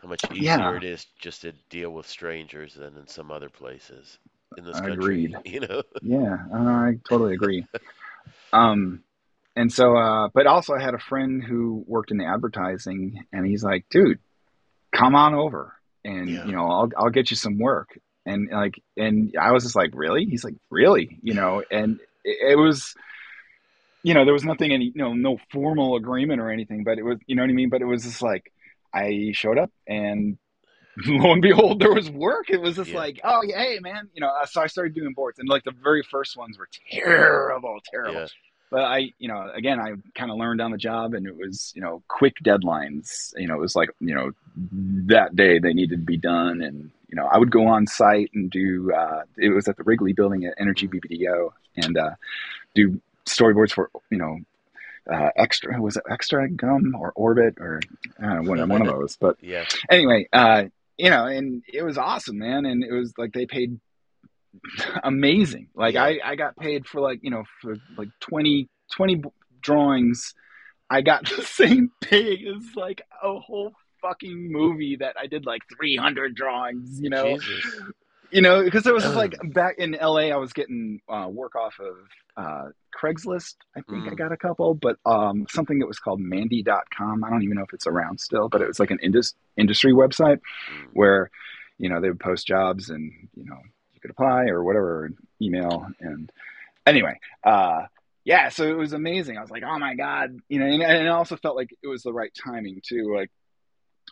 how 0.00 0.08
much 0.08 0.26
easier 0.30 0.74
Yeah. 0.74 0.76
it 0.76 0.84
is 0.84 1.04
just 1.18 1.42
to 1.42 1.52
deal 1.68 1.90
with 1.90 2.06
strangers 2.06 2.74
than 2.74 2.96
in 2.96 3.06
some 3.06 3.30
other 3.30 3.50
places 3.50 4.18
in 4.56 4.64
this 4.64 4.78
Agreed. 4.78 5.32
country 5.34 5.52
you 5.52 5.60
know 5.60 5.82
yeah, 6.02 6.36
I 6.54 6.98
totally 7.08 7.34
agree. 7.34 7.66
um, 8.52 9.02
and 9.54 9.72
so, 9.72 9.96
uh, 9.96 10.28
but 10.34 10.46
also 10.46 10.74
I 10.74 10.82
had 10.82 10.94
a 10.94 10.98
friend 10.98 11.42
who 11.42 11.82
worked 11.86 12.10
in 12.10 12.20
advertising, 12.20 13.24
and 13.32 13.46
he's 13.46 13.64
like, 13.64 13.86
dude, 13.90 14.18
come 14.94 15.14
on 15.14 15.34
over, 15.34 15.72
and 16.04 16.28
Yeah. 16.28 16.44
you 16.46 16.52
know, 16.52 16.66
I'll 16.68 16.90
I'll 16.96 17.10
get 17.10 17.30
you 17.30 17.36
some 17.36 17.58
work. 17.58 17.98
And 18.26 18.48
like, 18.52 18.74
and 18.96 19.34
I 19.40 19.52
was 19.52 19.62
just 19.62 19.76
like, 19.76 19.92
really? 19.94 20.24
He's 20.26 20.44
like, 20.44 20.56
really? 20.70 21.18
You 21.22 21.34
know, 21.34 21.62
and 21.70 22.00
it, 22.24 22.52
it 22.52 22.56
was, 22.58 22.92
you 24.02 24.14
know, 24.14 24.24
there 24.24 24.34
was 24.34 24.44
nothing, 24.44 24.72
any, 24.72 24.86
you 24.94 25.00
know, 25.02 25.14
no 25.14 25.38
formal 25.52 25.96
agreement 25.96 26.40
or 26.40 26.50
anything, 26.50 26.82
but 26.84 26.98
it 26.98 27.04
was, 27.04 27.18
you 27.26 27.36
know 27.36 27.42
what 27.42 27.50
I 27.50 27.54
mean? 27.54 27.70
But 27.70 27.82
it 27.82 27.86
was 27.86 28.02
just 28.02 28.22
like, 28.22 28.52
I 28.92 29.30
showed 29.32 29.58
up 29.58 29.70
and 29.86 30.38
lo 31.06 31.32
and 31.32 31.42
behold, 31.42 31.80
there 31.80 31.92
was 31.92 32.10
work. 32.10 32.48
It 32.50 32.60
was 32.60 32.76
just 32.76 32.90
Yeah. 32.90 32.96
like, 32.98 33.20
oh, 33.24 33.42
yeah, 33.44 33.58
hey, 33.58 33.78
man, 33.80 34.08
you 34.14 34.20
know, 34.20 34.32
so 34.46 34.60
I 34.62 34.66
started 34.66 34.94
doing 34.94 35.12
boards 35.12 35.38
and 35.38 35.48
like 35.48 35.64
the 35.64 35.72
very 35.82 36.02
first 36.02 36.36
ones 36.36 36.58
were 36.58 36.68
terrible, 36.90 37.78
terrible. 37.90 38.20
yeah 38.20 38.26
But 38.70 38.80
I, 38.82 39.12
you 39.18 39.28
know, 39.28 39.50
again, 39.54 39.78
I 39.78 39.92
kind 40.18 40.30
of 40.30 40.38
learned 40.38 40.60
on 40.60 40.70
the 40.70 40.78
job 40.78 41.14
and 41.14 41.26
it 41.26 41.36
was, 41.36 41.72
you 41.76 41.82
know, 41.82 42.02
quick 42.08 42.34
deadlines. 42.42 43.32
You 43.36 43.46
know, 43.48 43.54
it 43.54 43.60
was 43.60 43.76
like, 43.76 43.90
you 44.00 44.14
know, 44.14 44.30
that 45.08 45.36
day 45.36 45.58
they 45.58 45.72
needed 45.72 46.00
to 46.00 46.04
be 46.04 46.16
done. 46.16 46.62
And, 46.62 46.90
you 47.08 47.14
know, 47.16 47.26
I 47.26 47.38
would 47.38 47.50
go 47.50 47.66
on 47.68 47.86
site 47.86 48.30
and 48.34 48.50
do, 48.50 48.92
uh, 48.92 49.22
it 49.36 49.50
was 49.50 49.68
at 49.68 49.76
the 49.76 49.84
Wrigley 49.84 50.12
building 50.14 50.44
at 50.46 50.54
Energy 50.58 50.88
BBDO 50.88 51.50
and 51.76 51.96
uh, 51.98 52.10
do 52.74 53.00
storyboards 53.26 53.72
for, 53.72 53.90
you 54.10 54.18
know, 54.18 54.38
uh, 55.08 55.30
extra, 55.36 55.80
was 55.80 55.96
it 55.96 56.02
extra 56.10 56.48
gum 56.48 56.96
or 56.98 57.12
orbit 57.14 57.58
or 57.60 57.80
uh, 58.20 58.38
one, 58.38 58.68
one 58.68 58.80
of 58.82 58.88
those. 58.92 59.16
But 59.16 59.36
yeah 59.40 59.64
anyway, 59.88 60.26
uh, 60.32 60.64
you 60.98 61.10
know, 61.10 61.26
and 61.26 61.62
it 61.72 61.82
was 61.82 61.98
awesome, 61.98 62.38
man. 62.38 62.66
And 62.66 62.82
it 62.82 62.92
was 62.92 63.12
like 63.18 63.32
they 63.32 63.46
paid 63.46 63.78
amazing. 65.04 65.68
Like 65.74 65.94
Yeah. 65.94 66.04
I, 66.04 66.20
I 66.24 66.36
got 66.36 66.56
paid 66.56 66.86
for 66.86 67.00
like, 67.00 67.20
you 67.22 67.30
know, 67.30 67.44
for 67.60 67.76
like 67.96 68.08
20, 68.20 68.68
20 68.94 69.22
drawings. 69.60 70.34
I 70.88 71.02
got 71.02 71.28
the 71.36 71.42
same 71.42 71.90
pay 72.00 72.46
as 72.46 72.74
like 72.76 73.02
a 73.22 73.38
whole 73.38 73.72
fucking 74.00 74.52
movie 74.52 74.96
that 74.96 75.16
I 75.20 75.26
did 75.26 75.46
like 75.46 75.62
300 75.76 76.34
drawings, 76.34 77.00
you 77.00 77.10
know, 77.10 77.38
Jesus. 77.38 77.80
You 78.30 78.42
know, 78.42 78.62
because 78.64 78.86
it 78.86 78.94
was 78.94 79.02
just 79.04 79.16
like 79.16 79.34
back 79.54 79.76
in 79.78 79.92
LA, 80.00 80.28
I 80.30 80.36
was 80.36 80.52
getting 80.52 81.00
uh, 81.08 81.28
work 81.30 81.54
off 81.54 81.74
of 81.80 81.96
uh, 82.36 82.68
Craigslist. 82.98 83.54
I 83.76 83.80
think 83.82 84.06
I 84.06 84.10
Mm. 84.10 84.16
got 84.18 84.32
a 84.32 84.36
couple, 84.36 84.74
but 84.74 84.96
um, 85.06 85.46
something 85.50 85.78
that 85.78 85.86
was 85.86 85.98
called 85.98 86.20
Mandy.com. 86.20 87.24
I 87.24 87.30
don't 87.30 87.42
even 87.42 87.56
know 87.56 87.62
if 87.64 87.72
it's 87.72 87.86
around 87.86 88.20
still, 88.20 88.48
but 88.48 88.60
it 88.62 88.68
was 88.68 88.78
like 88.80 88.90
an 88.90 88.98
indus- 89.02 89.34
industry 89.56 89.92
website 89.92 90.40
Mm. 90.70 90.88
where, 90.92 91.30
you 91.78 91.88
know, 91.88 92.00
they 92.00 92.08
would 92.08 92.20
post 92.20 92.46
jobs 92.46 92.90
and, 92.90 93.12
you 93.36 93.44
know, 93.44 93.58
you 93.94 94.00
could 94.00 94.10
apply 94.10 94.46
or 94.46 94.62
whatever, 94.64 95.10
email. 95.40 95.86
And 96.00 96.30
anyway, 96.86 97.18
uh, 97.44 97.86
yeah, 98.24 98.48
so 98.48 98.64
it 98.64 98.76
was 98.76 98.92
amazing. 98.92 99.38
I 99.38 99.40
was 99.40 99.50
like, 99.50 99.62
oh 99.62 99.78
my 99.78 99.94
god, 99.94 100.38
you 100.48 100.58
know, 100.58 100.66
and, 100.66 100.82
and 100.82 101.08
I 101.08 101.12
also 101.12 101.36
felt 101.36 101.56
like 101.56 101.70
it 101.82 101.86
was 101.86 102.02
the 102.02 102.12
right 102.12 102.32
timing 102.44 102.80
too. 102.82 103.14
Like 103.14 103.30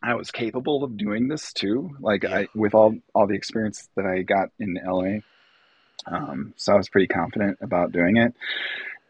I 0.04 0.14
was 0.14 0.30
capable 0.30 0.84
of 0.84 0.96
doing 0.98 1.28
this 1.28 1.52
too. 1.52 1.96
Like 1.98 2.24
Yeah. 2.24 2.36
I, 2.40 2.48
with 2.54 2.74
all 2.74 2.94
all 3.14 3.26
the 3.26 3.34
experience 3.34 3.88
that 3.96 4.04
I 4.06 4.22
got 4.22 4.50
in 4.58 4.78
LA, 4.84 5.20
um, 6.06 6.52
so 6.56 6.74
I 6.74 6.76
was 6.76 6.88
pretty 6.90 7.06
confident 7.08 7.58
about 7.62 7.92
doing 7.92 8.16
it. 8.18 8.34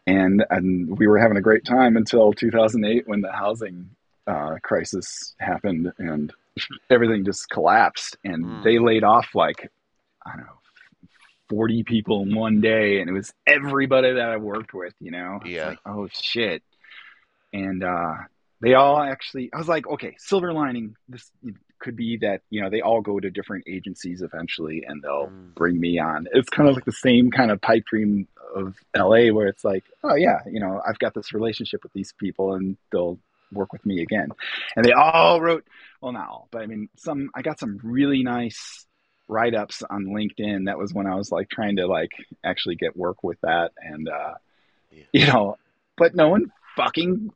And 0.07 0.45
and 0.49 0.97
we 0.97 1.07
were 1.07 1.17
having 1.19 1.37
a 1.37 1.41
great 1.41 1.65
time 1.65 1.97
until 1.97 2.31
2008 2.31 3.07
when 3.07 3.21
the 3.21 3.31
housing 3.31 3.89
uh, 4.25 4.55
crisis 4.63 5.35
happened 5.39 5.91
and 5.97 6.31
everything 6.89 7.25
just 7.25 7.49
collapsed. 7.49 8.17
And 8.23 8.45
Mm. 8.45 8.63
they 8.63 8.79
laid 8.79 9.03
off 9.03 9.27
like 9.35 9.69
I 10.25 10.37
don't 10.37 10.45
know. 10.45 10.59
40 11.49 11.83
people 11.83 12.23
in 12.23 12.33
one 12.33 12.59
day 12.59 12.99
and 13.01 13.09
it 13.09 13.13
was 13.13 13.31
everybody 13.45 14.13
that 14.13 14.29
I 14.29 14.37
worked 14.37 14.73
with, 14.73 14.95
you 14.99 15.11
know. 15.11 15.39
It's 15.43 15.51
Yeah. 15.51 15.67
like, 15.69 15.79
oh 15.85 16.07
shit. 16.11 16.63
And 17.53 17.83
uh 17.83 18.15
they 18.61 18.73
all 18.73 18.99
actually 18.99 19.49
I 19.53 19.57
was 19.57 19.67
like, 19.67 19.87
okay, 19.87 20.15
silver 20.17 20.53
lining 20.53 20.95
this 21.09 21.29
could 21.79 21.95
be 21.95 22.17
that, 22.17 22.41
you 22.49 22.61
know, 22.61 22.69
they 22.69 22.81
all 22.81 23.01
go 23.01 23.19
to 23.19 23.29
different 23.29 23.65
agencies 23.67 24.21
eventually 24.21 24.83
and 24.87 25.01
they'll 25.01 25.27
Mm. 25.27 25.53
bring 25.55 25.79
me 25.79 25.99
on. 25.99 26.27
It's 26.33 26.49
kind 26.49 26.67
of 26.69 26.75
like 26.75 26.85
the 26.85 26.91
same 26.91 27.31
kind 27.31 27.51
of 27.51 27.61
pipe 27.61 27.85
dream 27.85 28.27
of 28.55 28.75
LA 28.95 29.27
where 29.33 29.47
it's 29.47 29.63
like, 29.65 29.83
oh 30.03 30.15
yeah, 30.15 30.39
you 30.49 30.59
know, 30.59 30.81
I've 30.87 30.97
got 30.99 31.13
this 31.13 31.33
relationship 31.33 31.83
with 31.83 31.91
these 31.93 32.13
people 32.17 32.53
and 32.53 32.77
they'll 32.91 33.19
work 33.51 33.71
with 33.73 33.85
me 33.85 34.01
again. 34.01 34.29
And 34.75 34.85
they 34.85 34.93
all 34.93 35.41
wrote 35.41 35.65
well 36.01 36.11
not 36.13 36.29
all, 36.29 36.47
but 36.51 36.61
I 36.61 36.65
mean 36.67 36.89
some 36.95 37.29
I 37.35 37.41
got 37.41 37.59
some 37.59 37.79
really 37.83 38.23
nice 38.23 38.85
write 39.27 39.53
ups 39.55 39.83
on 39.89 40.05
LinkedIn. 40.05 40.65
That 40.65 40.77
was 40.77 40.93
when 40.93 41.07
I 41.07 41.15
was 41.15 41.31
like 41.31 41.49
trying 41.49 41.75
to 41.77 41.87
like 41.87 42.11
actually 42.43 42.75
get 42.75 42.95
work 42.95 43.23
with 43.23 43.39
that 43.41 43.71
and 43.77 44.07
uh 44.07 44.35
Yeah. 44.91 45.03
you 45.13 45.27
know, 45.27 45.57
but 45.97 46.15
no 46.15 46.29
one 46.29 46.51
fucking 46.75 47.29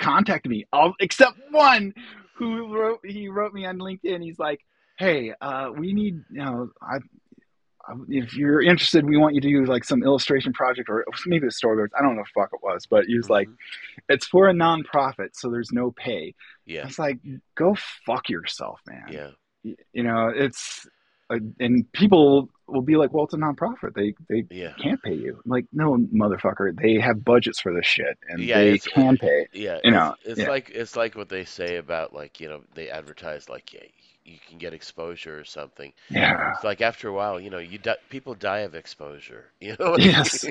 contacted 0.00 0.50
me. 0.50 0.66
All 0.72 0.94
except 1.00 1.38
one 1.50 1.94
who 2.34 2.74
wrote 2.74 3.00
he 3.04 3.28
wrote 3.28 3.52
me 3.54 3.64
on 3.66 3.78
LinkedIn. 3.78 4.22
He's 4.22 4.38
like, 4.38 4.60
"Hey, 4.98 5.32
uh 5.40 5.70
we 5.76 5.92
need, 5.92 6.22
you 6.30 6.42
know, 6.44 6.70
I 6.80 6.96
I- 7.88 7.94
if 8.08 8.36
you're 8.36 8.62
interested, 8.62 9.04
we 9.04 9.16
want 9.16 9.34
you 9.34 9.40
to 9.40 9.48
do 9.48 9.64
like 9.64 9.82
some 9.84 10.04
illustration 10.04 10.52
project 10.52 10.88
or 10.88 11.04
maybe 11.26 11.46
a 11.48 11.50
storyboards. 11.50 11.88
I 11.98 12.02
don't 12.02 12.14
know 12.14 12.20
what 12.20 12.28
the 12.34 12.40
fuck 12.40 12.50
it 12.52 12.60
was, 12.62 12.86
but 12.86 13.06
he 13.06 13.16
was 13.16 13.28
like, 13.28 13.48
Mhm. 13.48 13.56
it's 14.08 14.24
for 14.26 14.48
a 14.48 14.52
nonprofit, 14.52 15.30
so 15.32 15.50
there's 15.50 15.72
no 15.72 15.90
pay. 15.90 16.34
yeah, 16.64 16.86
It's 16.86 16.98
like, 17.00 17.18
go 17.56 17.74
fuck 18.06 18.28
yourself, 18.28 18.80
man 18.86 19.06
yeah, 19.10 19.30
you 19.92 20.02
know 20.04 20.28
it's 20.28 20.86
and 21.60 21.90
people 21.92 22.48
will 22.66 22.82
be 22.82 22.96
like 22.96 23.12
well 23.12 23.24
it's 23.24 23.34
a 23.34 23.36
nonprofit 23.36 23.94
they 23.94 24.14
they 24.28 24.46
yeah, 24.50 24.74
can't 24.82 25.02
pay 25.02 25.14
you 25.14 25.40
I'm 25.44 25.50
like 25.50 25.66
no 25.72 25.96
motherfucker 25.96 26.74
they 26.80 26.98
have 27.00 27.24
budgets 27.24 27.60
for 27.60 27.72
this 27.74 27.86
shit 27.86 28.18
and 28.28 28.50
Yeah, 28.50 28.64
they 28.64 28.78
can 28.78 29.18
pay 29.18 29.48
yeah. 29.52 29.80
You 29.82 29.90
know, 29.92 30.14
it's, 30.22 30.24
it's 30.24 30.46
yeah. 30.46 30.46
like 30.46 30.70
it's 30.70 30.96
like 30.96 31.14
what 31.14 31.28
they 31.28 31.44
say 31.44 31.76
about 31.76 32.14
like 32.14 32.40
you 32.40 32.48
know 32.48 32.62
they 32.74 32.88
advertise 32.88 33.48
like 33.48 33.72
yeah, 33.74 33.84
you 34.24 34.38
can 34.48 34.58
get 34.58 34.72
exposure 34.72 35.38
or 35.38 35.44
something. 35.44 35.92
yeah 36.08 36.52
It's 36.54 36.64
like 36.64 36.80
after 36.82 37.08
a 37.08 37.12
while, 37.12 37.40
you 37.40 37.50
know, 37.50 37.58
you 37.58 37.78
di- 37.78 37.96
people 38.10 38.34
die 38.34 38.60
of 38.60 38.74
exposure. 38.74 39.52
You 39.60 39.76
know. 39.80 39.96
Yes. 39.96 40.48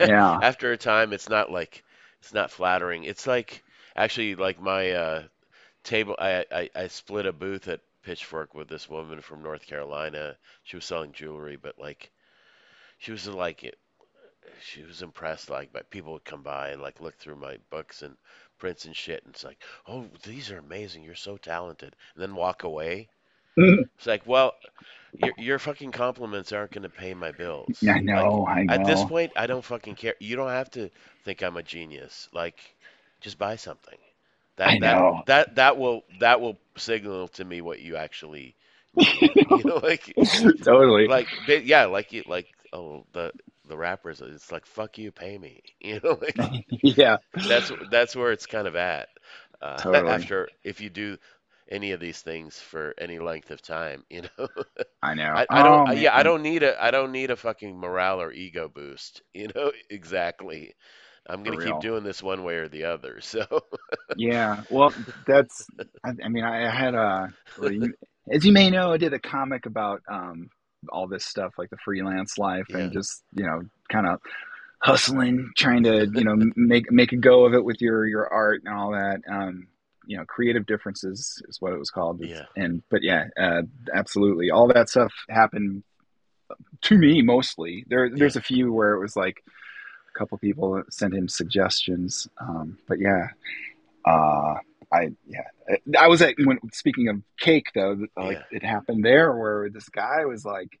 yeah 0.00 0.40
after 0.40 0.72
a 0.72 0.76
time 0.78 1.12
it's 1.12 1.28
not 1.28 1.50
like 1.50 1.84
it's 2.20 2.34
not 2.34 2.50
flattering 2.50 3.04
it's 3.04 3.26
like 3.26 3.62
actually 3.96 4.34
like 4.36 4.60
my 4.60 4.92
uh 4.92 5.22
table 5.84 6.16
I, 6.18 6.44
I 6.52 6.70
i 6.76 6.88
split 6.88 7.26
a 7.26 7.32
booth 7.32 7.68
at 7.68 7.80
pitchfork 8.02 8.54
with 8.54 8.68
this 8.68 8.88
woman 8.88 9.20
from 9.20 9.42
north 9.42 9.66
carolina 9.66 10.36
she 10.64 10.76
was 10.76 10.84
selling 10.84 11.12
jewelry 11.12 11.56
but 11.56 11.78
like 11.78 12.10
she 12.98 13.12
was 13.12 13.26
like 13.28 13.64
it 13.64 13.78
she 14.62 14.82
was 14.82 15.02
impressed 15.02 15.50
like 15.50 15.72
but 15.72 15.90
people 15.90 16.12
would 16.12 16.24
come 16.24 16.42
by 16.42 16.70
and 16.70 16.82
like 16.82 17.00
look 17.00 17.16
through 17.18 17.36
my 17.36 17.58
books 17.70 18.02
and 18.02 18.16
prints 18.58 18.84
and 18.84 18.96
shit 18.96 19.24
and 19.24 19.34
it's 19.34 19.44
like 19.44 19.62
oh 19.88 20.06
these 20.24 20.50
are 20.50 20.58
amazing 20.58 21.02
you're 21.02 21.14
so 21.14 21.36
talented 21.36 21.96
and 22.14 22.22
then 22.22 22.34
walk 22.34 22.64
away 22.64 23.08
it's 23.56 24.06
like 24.06 24.26
well 24.26 24.54
your, 25.16 25.32
your 25.38 25.58
fucking 25.58 25.92
compliments 25.92 26.52
aren't 26.52 26.72
going 26.72 26.82
to 26.82 26.88
pay 26.90 27.14
my 27.14 27.32
bills 27.32 27.88
i 27.92 28.00
Like, 28.00 28.14
i 28.16 28.22
know 28.24 28.48
at 28.68 28.84
this 28.84 29.04
point, 29.04 29.32
I 29.36 29.46
don't 29.46 29.64
fucking 29.64 29.96
care. 29.96 30.14
You 30.20 30.36
don't 30.36 30.48
have 30.50 30.70
to 30.72 30.90
think 31.24 31.42
I'm 31.42 31.56
a 31.56 31.62
genius. 31.62 32.28
Like, 32.32 32.58
just 33.20 33.38
buy 33.38 33.56
something. 33.56 33.98
That 34.56 34.72
I 34.72 34.78
that 34.80 34.96
know. 34.96 35.22
that 35.26 35.56
that 35.56 35.78
will 35.78 36.04
that 36.20 36.40
will 36.40 36.58
signal 36.76 37.28
to 37.28 37.44
me 37.44 37.60
what 37.60 37.80
you 37.80 37.96
actually 37.96 38.56
you 38.96 39.64
know, 39.64 39.76
like 39.82 40.16
totally 40.62 41.06
like 41.06 41.28
yeah, 41.46 41.86
like 41.86 42.12
you 42.12 42.22
like 42.26 42.46
oh 42.72 43.06
the 43.12 43.32
the 43.68 43.76
rappers. 43.76 44.20
It's 44.20 44.52
like 44.52 44.66
fuck 44.66 44.98
you, 44.98 45.10
pay 45.12 45.38
me. 45.38 45.62
You 45.80 46.00
know, 46.02 46.18
like 46.20 46.38
yeah 46.82 47.16
that's 47.46 47.70
that's 47.90 48.14
where 48.16 48.32
it's 48.32 48.46
kind 48.46 48.66
of 48.66 48.76
at. 48.76 49.08
Uh, 49.60 49.82
Totally. 49.82 50.06
After 50.06 50.48
if 50.64 50.80
you 50.80 50.90
do 50.90 51.18
any 51.70 51.92
of 51.92 52.00
these 52.00 52.20
things 52.20 52.58
for 52.58 52.94
any 52.98 53.18
length 53.18 53.50
of 53.50 53.62
time, 53.62 54.04
you 54.10 54.22
know. 54.22 54.48
i 55.02 55.14
know 55.14 55.34
I, 55.34 55.46
I 55.50 55.62
don't. 55.62 55.82
Oh, 55.86 55.92
yeah, 55.92 56.14
I 56.14 56.22
don't 56.22 56.42
need 56.42 56.62
a. 56.62 56.82
I 56.82 56.90
don't 56.90 57.12
need 57.12 57.30
a 57.30 57.36
fucking 57.36 57.78
morale 57.78 58.20
or 58.20 58.32
ego 58.32 58.68
boost. 58.68 59.22
You 59.34 59.48
know 59.54 59.72
exactly. 59.90 60.74
I'm 61.28 61.42
gonna 61.42 61.64
keep 61.64 61.80
doing 61.80 62.02
this 62.04 62.22
one 62.22 62.42
way 62.44 62.56
or 62.56 62.68
the 62.68 62.84
other. 62.84 63.20
So 63.22 63.44
yeah 64.16 64.62
well 64.70 64.92
that's 65.26 65.66
i, 66.04 66.10
I 66.24 66.28
mean 66.28 66.44
i 66.44 66.70
had 66.70 66.94
a 66.94 67.32
as 68.32 68.44
you 68.44 68.52
may 68.52 68.70
know 68.70 68.92
i 68.92 68.96
did 68.96 69.12
a 69.12 69.18
comic 69.18 69.66
about 69.66 70.02
um 70.08 70.50
all 70.90 71.06
this 71.06 71.24
stuff 71.24 71.52
like 71.58 71.70
the 71.70 71.76
freelance 71.84 72.38
life 72.38 72.66
Yeah. 72.70 72.78
and 72.78 72.92
just 72.92 73.22
you 73.34 73.44
know 73.44 73.62
kind 73.90 74.06
of 74.06 74.20
hustling 74.82 75.50
trying 75.56 75.84
to 75.84 76.10
you 76.12 76.24
know 76.24 76.36
make 76.56 76.90
make 76.90 77.12
a 77.12 77.16
go 77.16 77.44
of 77.44 77.54
it 77.54 77.64
with 77.64 77.80
your 77.80 78.06
your 78.06 78.26
art 78.32 78.62
and 78.64 78.74
all 78.74 78.92
that 78.92 79.20
um 79.30 79.68
you 80.06 80.16
know 80.16 80.24
creative 80.24 80.66
differences 80.66 81.40
is 81.48 81.60
what 81.60 81.72
it 81.72 81.78
was 81.78 81.90
called 81.90 82.20
Yeah. 82.20 82.44
and 82.56 82.82
but 82.90 83.02
yeah 83.02 83.26
uh, 83.38 83.62
absolutely 83.94 84.50
all 84.50 84.66
that 84.68 84.88
stuff 84.88 85.12
happened 85.28 85.84
to 86.82 86.98
me 86.98 87.22
mostly 87.22 87.84
there 87.88 88.10
there's 88.10 88.34
Yeah. 88.34 88.40
a 88.40 88.42
few 88.42 88.72
where 88.72 88.94
it 88.94 89.00
was 89.00 89.14
like 89.16 89.42
a 90.14 90.18
couple 90.18 90.38
people 90.38 90.82
sent 90.90 91.14
him 91.14 91.28
suggestions 91.28 92.28
um 92.38 92.78
but 92.88 92.98
yeah 92.98 93.26
uh 94.06 94.54
I 94.92 95.12
yeah 95.26 95.76
I 95.98 96.08
was 96.08 96.20
at 96.22 96.34
when 96.38 96.58
speaking 96.72 97.08
of 97.08 97.22
cake 97.38 97.68
though 97.74 97.96
like 98.16 98.38
Yeah. 98.50 98.56
it 98.58 98.62
happened 98.62 99.04
there 99.04 99.32
where 99.34 99.70
this 99.70 99.88
guy 99.88 100.24
was 100.26 100.44
like 100.44 100.78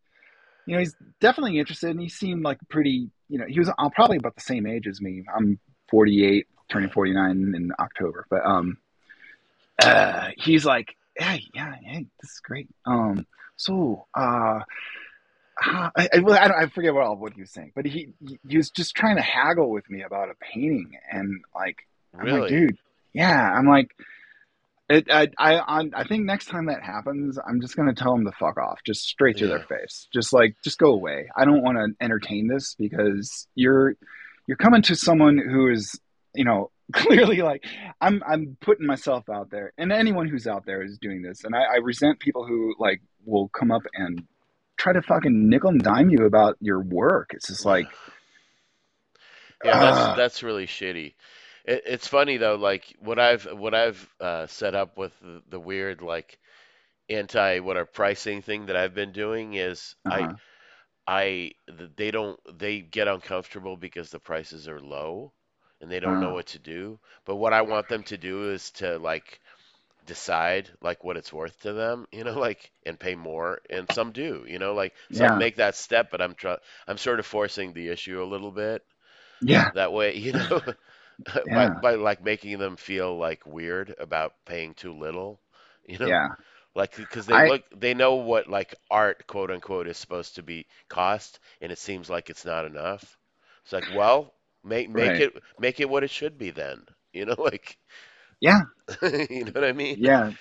you 0.66 0.74
know 0.74 0.80
he's 0.80 0.94
definitely 1.20 1.58
interested 1.58 1.90
and 1.90 2.00
he 2.00 2.08
seemed 2.08 2.42
like 2.44 2.58
pretty 2.68 3.10
you 3.28 3.38
know 3.38 3.46
he 3.48 3.58
was 3.58 3.68
uh, 3.70 3.88
probably 3.94 4.18
about 4.18 4.34
the 4.34 4.42
same 4.42 4.66
age 4.66 4.86
as 4.86 5.00
me 5.00 5.24
I'm 5.34 5.58
48 5.90 6.46
turning 6.70 6.90
49 6.90 7.30
in 7.56 7.72
October 7.78 8.26
but 8.30 8.44
um 8.44 8.76
uh 9.82 10.28
he's 10.36 10.64
like 10.64 10.94
hey 11.16 11.42
yeah 11.54 11.74
hey 11.82 12.06
this 12.20 12.30
is 12.32 12.40
great 12.40 12.68
um 12.86 13.26
so 13.56 14.06
uh 14.14 14.60
I, 15.64 15.90
I, 15.96 16.08
I, 16.14 16.18
don't, 16.20 16.32
I 16.32 16.66
forget 16.66 16.92
what 16.94 17.04
all 17.04 17.16
what 17.16 17.34
he 17.34 17.40
was 17.40 17.50
saying, 17.50 17.72
but 17.74 17.86
he 17.86 18.14
he 18.48 18.56
was 18.56 18.70
just 18.70 18.94
trying 18.94 19.16
to 19.16 19.22
haggle 19.22 19.70
with 19.70 19.88
me 19.88 20.02
about 20.02 20.28
a 20.28 20.34
painting, 20.40 20.98
and 21.10 21.42
like 21.54 21.86
I'm 22.18 22.26
really, 22.26 22.40
like, 22.40 22.48
dude, 22.50 22.78
yeah. 23.12 23.52
I'm 23.52 23.66
like, 23.66 23.94
it, 24.88 25.06
I, 25.10 25.28
I, 25.38 25.90
I, 25.94 26.04
think 26.04 26.24
next 26.24 26.46
time 26.46 26.66
that 26.66 26.82
happens, 26.82 27.38
I'm 27.38 27.60
just 27.60 27.76
gonna 27.76 27.94
tell 27.94 28.14
them 28.14 28.24
to 28.24 28.32
fuck 28.32 28.58
off, 28.58 28.80
just 28.84 29.04
straight 29.04 29.38
to 29.38 29.46
their 29.46 29.64
face, 29.64 30.08
just 30.12 30.32
like, 30.32 30.56
just 30.62 30.78
go 30.78 30.92
away. 30.92 31.30
I 31.36 31.44
don't 31.44 31.62
want 31.62 31.78
to 31.78 32.04
entertain 32.04 32.48
this 32.48 32.74
because 32.78 33.46
you're, 33.54 33.94
you're 34.46 34.56
coming 34.56 34.82
to 34.82 34.96
someone 34.96 35.38
who 35.38 35.70
is, 35.70 35.98
you 36.34 36.44
know, 36.44 36.70
clearly 36.92 37.40
like, 37.40 37.64
I'm, 38.00 38.22
I'm 38.26 38.56
putting 38.60 38.86
myself 38.86 39.30
out 39.30 39.50
there, 39.50 39.72
and 39.78 39.92
anyone 39.92 40.28
who's 40.28 40.46
out 40.46 40.66
there 40.66 40.82
is 40.82 40.98
doing 40.98 41.22
this, 41.22 41.44
and 41.44 41.54
I, 41.54 41.62
I 41.62 41.76
resent 41.76 42.20
people 42.20 42.46
who 42.46 42.74
like 42.78 43.00
will 43.24 43.48
come 43.48 43.70
up 43.70 43.82
and 43.94 44.22
try 44.82 44.92
to 44.92 45.02
fucking 45.02 45.48
nickel 45.48 45.70
and 45.70 45.82
dime 45.82 46.10
you 46.10 46.26
about 46.26 46.56
your 46.60 46.80
work. 46.80 47.30
It's 47.34 47.46
just 47.46 47.64
like, 47.64 47.86
yeah, 49.64 49.72
ah. 49.74 49.80
that's 49.80 50.16
that's 50.18 50.42
really 50.42 50.66
shitty. 50.66 51.14
It, 51.64 51.82
it's 51.86 52.08
funny 52.08 52.36
though, 52.36 52.56
like 52.56 52.96
what 53.00 53.18
I've 53.18 53.44
what 53.44 53.74
I've 53.74 54.08
uh, 54.20 54.46
set 54.46 54.74
up 54.74 54.98
with 54.98 55.12
the, 55.20 55.42
the 55.50 55.60
weird 55.60 56.02
like 56.02 56.38
anti 57.08 57.60
what 57.60 57.76
our 57.76 57.86
pricing 57.86 58.42
thing 58.42 58.66
that 58.66 58.76
I've 58.76 58.94
been 58.94 59.12
doing 59.12 59.54
is 59.54 59.94
uh-huh. 60.04 60.34
I 61.06 61.52
I 61.76 61.86
they 61.96 62.10
don't 62.10 62.40
they 62.58 62.80
get 62.80 63.06
uncomfortable 63.08 63.76
because 63.76 64.10
the 64.10 64.18
prices 64.18 64.66
are 64.68 64.80
low 64.80 65.32
and 65.80 65.90
they 65.90 66.00
don't 66.00 66.20
know 66.20 66.30
Oh. 66.30 66.34
what 66.34 66.46
to 66.46 66.58
do. 66.58 66.98
But 67.24 67.36
what 67.36 67.52
I 67.52 67.62
want 67.62 67.88
them 67.88 68.02
to 68.04 68.16
do 68.18 68.50
is 68.50 68.70
to 68.72 68.98
like 68.98 69.40
decide 70.06 70.70
like 70.82 71.04
what 71.04 71.16
it's 71.16 71.32
worth 71.32 71.58
to 71.62 71.72
them, 71.72 72.06
you 72.12 72.24
know, 72.24 72.38
like 72.38 72.70
and 72.86 72.98
pay 72.98 73.14
more. 73.14 73.60
And 73.70 73.88
some 73.90 74.12
do, 74.12 74.44
you 74.48 74.58
know, 74.58 74.74
like 74.74 74.94
some 75.12 75.36
Yeah. 75.36 75.38
make 75.38 75.56
that 75.56 75.74
step, 75.76 76.10
but 76.10 76.20
I'm 76.22 76.34
try 76.34 76.56
I'm 76.86 76.98
sort 76.98 77.20
of 77.20 77.26
forcing 77.26 77.72
the 77.72 77.88
issue 77.88 78.22
a 78.22 78.24
little 78.32 78.50
bit 78.52 78.82
yeah, 79.40 79.70
that 79.74 79.92
way, 79.92 80.16
you 80.16 80.32
know, 80.32 80.60
by 81.52 81.68
by 81.70 81.94
like 81.96 82.22
making 82.22 82.58
them 82.58 82.76
feel 82.76 83.16
like 83.18 83.46
weird 83.46 83.94
about 83.98 84.32
paying 84.46 84.74
too 84.74 84.92
little, 84.92 85.40
you 85.86 85.98
know, 85.98 86.12
yeah, 86.12 86.34
like 86.74 86.96
because 86.96 87.26
they 87.26 87.38
I- 87.38 87.50
look 87.50 87.62
they 87.74 87.94
know 87.94 88.14
what 88.16 88.48
like 88.48 88.74
art 88.90 89.26
quote 89.26 89.50
unquote 89.50 89.88
is 89.88 89.96
supposed 89.98 90.36
to 90.36 90.42
be 90.42 90.66
cost, 90.88 91.38
and 91.60 91.72
it 91.72 91.78
seems 91.78 92.08
like 92.10 92.30
it's 92.30 92.44
not 92.44 92.64
enough. 92.66 93.16
It's 93.64 93.72
like, 93.72 93.86
well, 93.88 94.34
make 94.64 94.90
make 94.90 95.18
Right. 95.18 95.20
it 95.20 95.32
make 95.58 95.80
it 95.80 95.88
what 95.88 96.04
it 96.04 96.10
should 96.10 96.38
be 96.38 96.50
then. 96.50 96.84
You 97.12 97.26
know, 97.26 97.36
like 97.38 97.76
Yeah. 98.42 98.62
you 99.02 99.44
know 99.46 99.52
what 99.54 99.64
I 99.64 99.72
mean? 99.72 99.98
Yeah. 99.98 100.32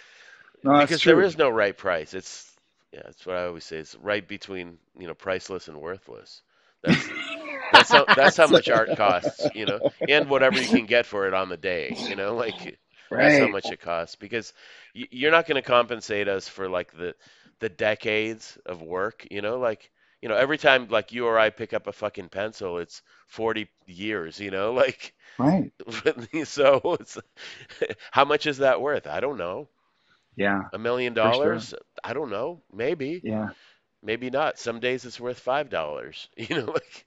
No, 0.64 0.86
Because 0.86 1.04
there 1.04 1.22
is 1.22 1.38
no 1.38 1.50
right 1.50 1.78
price. 1.78 2.14
It's 2.14 2.52
yeah, 2.94 3.02
that's 3.06 3.26
what 3.26 3.38
I 3.38 3.46
always 3.46 3.66
say. 3.66 3.78
It's 3.78 3.96
right 3.96 4.28
between, 4.28 4.80
you 5.00 5.08
know, 5.08 5.16
priceless 5.16 5.68
and 5.70 5.80
worthless. 5.82 6.44
That's 6.84 7.10
that's 7.72 7.92
how 7.92 8.08
that's 8.14 8.38
how 8.38 8.48
much 8.48 8.70
art 8.70 8.96
costs, 8.96 9.50
you 9.54 9.66
know, 9.66 9.82
and 10.08 10.30
whatever 10.30 10.60
you 10.60 10.70
can 10.70 10.86
get 10.88 11.06
for 11.06 11.28
it 11.28 11.34
on 11.34 11.50
the 11.50 11.58
day, 11.58 12.00
you 12.06 12.16
know, 12.16 12.36
like 12.36 12.80
that's 13.16 13.38
how 13.38 13.48
much 13.48 13.72
it 13.72 13.82
costs 13.82 14.16
because 14.16 14.54
you're 14.94 15.32
not 15.32 15.48
going 15.48 15.56
to 15.62 15.68
compensate 15.68 16.28
us 16.28 16.48
for 16.48 16.70
like 16.70 16.92
the 16.94 17.16
the 17.60 17.70
decades 17.70 18.58
of 18.66 18.82
work, 18.82 19.28
you 19.32 19.42
know, 19.42 19.60
like 19.60 19.92
you 20.22 20.30
know, 20.30 20.36
every 20.36 20.58
time 20.58 20.88
like 20.90 21.12
you 21.12 21.26
or 21.28 21.38
I 21.40 21.50
pick 21.50 21.74
up 21.74 21.88
a 21.88 21.94
fucking 21.94 22.30
pencil, 22.30 22.78
it's 22.80 23.02
40 23.28 23.70
years, 23.88 24.40
you 24.40 24.52
know, 24.52 24.74
like 24.84 25.14
Right. 25.38 25.72
so 26.46 26.98
it's 27.00 27.18
how 28.12 28.26
much 28.26 28.46
is 28.48 28.60
that 28.60 28.82
worth? 28.82 29.08
I 29.08 29.20
don't 29.22 29.38
know. 29.38 29.70
Yeah. 30.36 30.64
A 30.74 30.78
million 30.78 31.14
For 31.20 31.32
sure. 31.32 31.64
dollars? 31.64 31.74
I 32.04 32.14
don't 32.14 32.30
know. 32.30 32.64
Maybe, 32.72 33.24
Yeah. 33.24 33.52
maybe 34.02 34.30
not. 34.30 34.60
Some 34.60 34.80
days 34.80 35.06
it's 35.06 35.20
worth 35.20 35.40
five 35.40 35.70
dollars. 35.70 36.30
You 36.38 36.58
know, 36.58 36.72
like, 36.72 37.06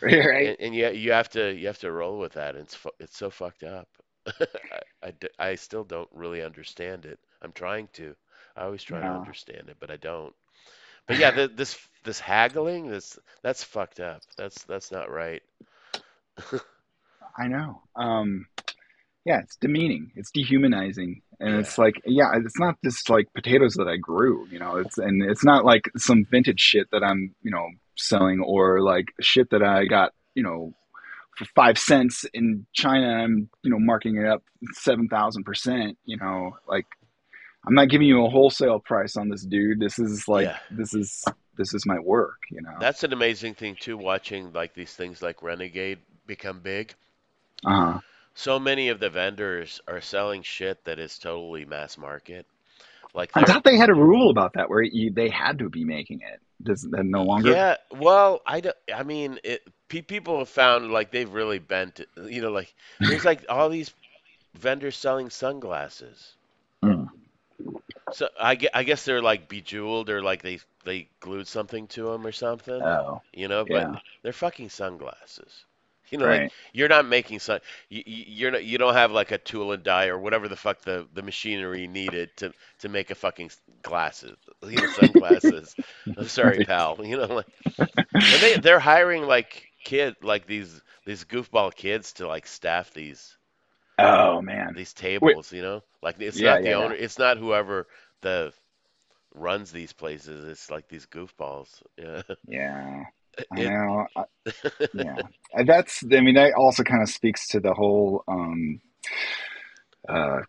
Right. 0.00 0.42
and, 0.42 0.56
and 0.60 0.74
you 0.74 0.88
you 0.90 1.12
have 1.12 1.28
to 1.30 1.52
you 1.54 1.66
have 1.68 1.78
to 1.80 1.90
roll 1.92 2.18
with 2.18 2.34
that. 2.34 2.56
It's 2.56 2.76
it's 3.00 3.16
so 3.16 3.30
fucked 3.30 3.64
up. 3.64 3.88
I 5.02 5.12
I 5.38 5.54
still 5.56 5.84
don't 5.84 6.08
really 6.12 6.42
understand 6.42 7.06
it. 7.06 7.18
I'm 7.42 7.52
trying 7.52 7.88
to. 7.94 8.14
I 8.56 8.64
always 8.64 8.82
try 8.82 9.00
to 9.00 9.12
understand 9.12 9.68
it, 9.68 9.76
but 9.80 9.90
I 9.90 9.96
don't. 9.96 10.34
But 11.06 11.18
yeah, 11.18 11.30
th 11.30 11.52
this 11.56 11.78
this 12.04 12.20
haggling, 12.20 12.88
this 12.88 13.18
that's 13.42 13.62
fucked 13.64 14.00
up. 14.00 14.22
That's 14.36 14.62
that's 14.64 14.90
not 14.92 15.10
right. 15.10 15.42
I 17.38 17.48
know. 17.48 17.82
Um, 17.94 18.46
yeah, 19.24 19.40
it's 19.40 19.56
demeaning. 19.56 20.12
It's 20.16 20.30
dehumanizing, 20.30 21.22
and 21.40 21.54
Yeah. 21.54 21.60
it's 21.60 21.78
like, 21.78 22.00
yeah, 22.06 22.30
it's 22.36 22.58
not 22.58 22.76
just 22.84 23.10
like 23.10 23.26
potatoes 23.34 23.74
that 23.74 23.88
I 23.88 23.96
grew, 23.96 24.46
you 24.50 24.58
know. 24.58 24.76
It's 24.76 24.98
and 24.98 25.22
it's 25.22 25.44
not 25.44 25.64
like 25.64 25.90
some 25.96 26.24
vintage 26.30 26.60
shit 26.60 26.88
that 26.92 27.02
I'm, 27.02 27.34
you 27.42 27.50
know, 27.50 27.68
selling 27.96 28.40
or 28.40 28.80
like 28.82 29.06
shit 29.20 29.50
that 29.50 29.62
I 29.62 29.84
got, 29.86 30.12
you 30.34 30.42
know, 30.42 30.74
for 31.36 31.44
five 31.56 31.76
cents 31.76 32.24
in 32.32 32.66
China. 32.72 33.06
I'm, 33.22 33.50
you 33.62 33.70
know, 33.70 33.78
marking 33.80 34.16
it 34.16 34.26
up 34.26 34.42
seven 34.72 35.08
thousand 35.08 35.44
percent. 35.44 35.98
You 36.04 36.18
know, 36.18 36.56
like 36.68 36.86
I'm 37.66 37.74
not 37.74 37.88
giving 37.88 38.06
you 38.06 38.24
a 38.24 38.30
wholesale 38.30 38.78
price 38.78 39.16
on 39.16 39.28
this, 39.28 39.42
dude. 39.42 39.80
This 39.80 39.98
is 39.98 40.28
like 40.28 40.46
Yeah. 40.46 40.58
this 40.70 40.94
is 40.94 41.24
this 41.56 41.74
is 41.74 41.84
my 41.86 41.98
work, 41.98 42.42
you 42.50 42.62
know. 42.62 42.74
That's 42.78 43.02
an 43.04 43.12
amazing 43.12 43.54
thing 43.54 43.76
too, 43.78 43.96
watching 43.96 44.52
like 44.52 44.74
these 44.74 44.92
things 44.94 45.22
like 45.22 45.42
Renegade 45.42 45.98
become 46.26 46.60
big. 46.60 46.94
Uh 47.64 47.92
huh. 47.92 48.00
So 48.34 48.58
many 48.58 48.90
of 48.90 49.00
the 49.00 49.08
vendors 49.08 49.80
are 49.88 50.00
selling 50.00 50.42
shit 50.42 50.84
that 50.84 50.98
is 50.98 51.18
totally 51.18 51.64
mass 51.64 51.96
market. 51.96 52.46
Like 53.14 53.30
I 53.34 53.44
thought 53.44 53.64
they 53.64 53.78
had 53.78 53.88
a 53.88 53.94
rule 53.94 54.28
about 54.28 54.52
that 54.54 54.68
where 54.68 54.82
you, 54.82 55.10
they 55.10 55.30
had 55.30 55.58
to 55.60 55.70
be 55.70 55.84
making 55.84 56.20
it. 56.20 56.40
Does 56.62 56.82
that 56.82 57.04
no 57.04 57.22
longer? 57.22 57.50
yeah, 57.50 57.76
well, 57.90 58.42
I 58.46 58.60
don't, 58.60 58.76
I 58.94 59.02
mean, 59.02 59.38
it, 59.42 59.66
pe 59.88 60.02
people 60.02 60.38
have 60.38 60.50
found 60.50 60.92
like 60.92 61.10
they've 61.10 61.32
really 61.32 61.58
bent. 61.58 62.00
You 62.22 62.42
know, 62.42 62.50
like 62.50 62.74
there's 63.00 63.24
like 63.24 63.46
all 63.48 63.70
these 63.70 63.92
vendors 64.54 64.96
selling 64.96 65.30
sunglasses. 65.30 66.34
So 68.16 68.28
I, 68.40 68.58
I 68.74 68.84
guess 68.84 69.04
they're 69.04 69.22
like 69.22 69.48
bejeweled 69.48 70.10
or 70.10 70.22
like 70.22 70.42
they 70.42 70.60
they 70.84 71.08
glued 71.20 71.48
something 71.48 71.88
to 71.88 72.04
them 72.10 72.26
or 72.26 72.32
something, 72.32 72.88
Oh, 72.88 73.22
you 73.32 73.48
know, 73.48 73.64
but 73.64 73.88
yeah, 73.88 74.00
they're 74.22 74.32
fucking 74.32 74.70
sunglasses. 74.70 75.64
You 76.10 76.18
know, 76.18 76.28
like 76.28 76.44
right. 76.44 76.52
you're 76.72 76.88
not 76.88 77.06
making 77.06 77.40
sun. 77.40 77.60
You, 77.90 78.02
you- 78.06 78.24
you're 78.28 78.52
not. 78.52 78.64
You 78.64 78.78
don't 78.78 78.94
have 78.94 79.12
like 79.12 79.32
a 79.32 79.38
tool 79.38 79.72
and 79.72 79.82
die 79.84 80.06
or 80.08 80.18
whatever 80.18 80.48
the 80.48 80.56
fuck 80.56 80.82
the 80.82 81.08
the 81.14 81.22
machinery 81.22 81.86
needed 81.88 82.36
to 82.38 82.54
to 82.80 82.88
make 82.88 83.10
a 83.10 83.16
fucking 83.16 83.50
glasses. 83.82 84.36
You 84.66 84.80
know, 84.80 84.86
sunglasses. 84.86 85.76
I'm 86.16 86.28
sorry, 86.28 86.60
pal. 86.60 86.98
You 87.04 87.18
know, 87.18 87.26
like 87.34 87.46
and 88.30 88.42
they 88.42 88.56
they're 88.58 88.80
hiring 88.80 89.24
like 89.24 89.68
kid 89.84 90.16
like 90.22 90.46
these 90.46 90.82
these 91.06 91.24
goofball 91.24 91.74
kids 91.74 92.14
to 92.14 92.28
like 92.28 92.46
staff 92.46 92.92
these 92.94 93.36
Oh 93.98 94.40
man. 94.42 94.76
these 94.76 94.92
Wait. 95.20 95.36
tables. 95.36 95.52
You 95.52 95.62
know, 95.62 95.82
like 96.02 96.20
it's 96.20 96.42
Yeah, 96.42 96.58
not 96.58 96.62
the 96.62 96.74
yeah, 96.74 96.74
owner. 96.74 96.94
It's 96.94 97.18
not 97.18 97.38
whoever 97.38 97.86
the 98.22 98.52
runs 99.34 99.72
these 99.72 99.92
places. 99.92 100.48
It's 100.48 100.70
like 100.70 100.88
these 100.88 101.06
goofballs. 101.06 101.82
Yeah. 101.98 102.22
yeah. 102.46 103.04
I 103.52 103.60
It. 103.60 103.68
know. 103.70 104.06
I, 104.16 104.24
yeah. 104.94 105.16
Uh, 105.56 105.64
That's. 105.64 106.02
I 106.04 106.20
mean, 106.20 106.34
that 106.36 106.54
also 106.54 106.82
kind 106.82 107.02
of 107.02 107.08
speaks 107.10 107.48
to 107.48 107.60
the 107.60 107.74
whole 107.74 108.24
um, 108.28 108.80
uh, 110.08 110.40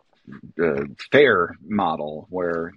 uh, 0.62 0.84
fair 1.12 1.54
model 1.62 2.26
where, 2.30 2.72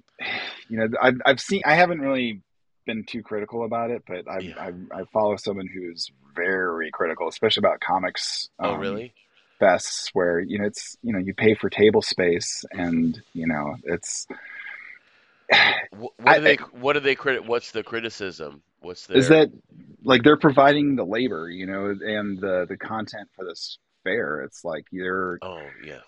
you 0.70 0.78
know, 0.78 0.88
I've 1.02 1.22
I've 1.26 1.39
seen. 1.39 1.62
I 1.66 1.76
haven't 1.76 2.02
really 2.02 2.42
been 2.86 3.06
too 3.06 3.24
critical 3.24 3.64
about 3.64 3.92
it, 3.92 4.04
but 4.08 4.28
I 4.30 4.39
Yeah. 4.39 4.56
I 4.60 5.00
I 5.00 5.04
follow 5.14 5.38
someone 5.38 5.68
who's 5.74 6.12
very 6.36 6.92
critical, 6.92 7.28
especially 7.28 7.62
about 7.62 7.80
comics. 7.80 8.50
Oh, 8.60 8.74
Um, 8.74 8.80
really? 8.82 9.14
fests 9.62 10.10
where 10.14 10.39
you 10.39 10.58
know 10.60 10.66
it's 10.66 10.98
you 11.04 11.14
know 11.14 11.20
you 11.20 11.36
pay 11.36 11.54
for 11.54 11.70
table 11.70 12.02
space 12.02 12.66
and 12.72 13.22
you 13.34 13.46
know 13.46 13.76
it's 13.84 14.26
Wh- 15.52 15.95
What 15.99 16.14
I, 16.28 16.38
do 16.38 16.43
they? 16.43 16.56
What 16.56 16.93
do 16.93 16.99
they 16.99 17.16
credit? 17.16 17.45
What's 17.45 17.72
the 17.72 17.84
criticism? 17.84 18.62
What's 18.82 19.10
is 19.10 19.28
that 19.30 19.49
like 20.04 20.24
they're 20.24 20.38
providing 20.38 20.95
the 20.95 21.04
labor 21.06 21.49
you 21.49 21.68
know 21.68 21.86
and 21.89 22.39
the 22.39 22.66
the 22.68 22.76
content 22.78 23.30
for 23.36 23.45
this 23.45 23.78
fair 24.04 24.41
it's 24.41 24.66
like 24.66 24.86
you're 24.89 25.38
Oh, 25.43 25.62
yeah. 25.86 25.99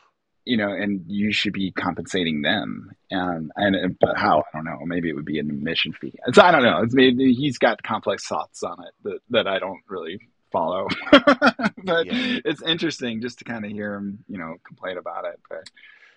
you 0.45 0.57
know 0.57 0.69
and 0.69 1.03
you 1.05 1.31
should 1.31 1.53
be 1.53 1.69
compensating 1.71 2.41
them 2.41 2.89
and 3.11 3.51
and 3.55 3.75
and- 3.75 3.95
but 3.99 4.17
how 4.17 4.39
i 4.39 4.57
don't 4.57 4.65
know 4.65 4.79
maybe 4.87 5.07
it 5.09 5.13
would 5.13 5.23
be 5.25 5.37
an 5.37 5.51
admission 5.51 5.93
fee 5.93 6.15
it's, 6.25 6.39
i 6.39 6.49
don't 6.49 6.63
know 6.63 6.81
it's 6.81 6.95
maybe 6.95 7.33
he's 7.33 7.59
got 7.59 7.83
complex 7.83 8.25
thoughts 8.27 8.63
on 8.63 8.77
it 8.83 8.93
that 9.03 9.19
that 9.29 9.47
i 9.47 9.59
don't 9.59 9.81
really 9.87 10.19
follow 10.51 10.87
but 11.11 12.07
Yeah. 12.07 12.39
it's 12.45 12.63
interesting 12.63 13.21
just 13.21 13.37
to 13.37 13.43
kind 13.45 13.63
of 13.63 13.69
hear 13.69 13.93
him 13.93 14.23
you 14.27 14.39
know 14.39 14.55
complain 14.65 14.97
about 14.97 15.25
it 15.25 15.39
but 15.47 15.69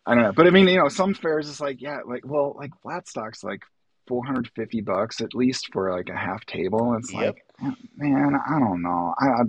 I 0.06 0.16
don't 0.16 0.24
know, 0.24 0.32
but 0.32 0.48
I 0.48 0.50
mean, 0.50 0.68
you 0.68 0.78
know, 0.78 0.90
some 0.90 1.14
fairs 1.14 1.48
is 1.48 1.62
like, 1.62 1.82
yeah, 1.82 2.00
like, 2.06 2.22
well, 2.26 2.56
like 2.58 2.72
Flatstock's 2.84 3.44
like 3.44 3.62
450 4.08 4.82
bucks 4.82 5.22
at 5.22 5.36
least 5.36 5.70
for 5.72 5.92
like 5.96 6.10
a 6.10 6.16
half 6.18 6.46
table. 6.46 6.96
It's 6.98 7.14
Yep. 7.14 7.22
like, 7.22 7.44
oh, 7.64 7.74
man, 7.98 8.34
I 8.36 8.60
don't 8.60 8.82
know. 8.82 9.14
I, 9.20 9.26
I 9.28 9.42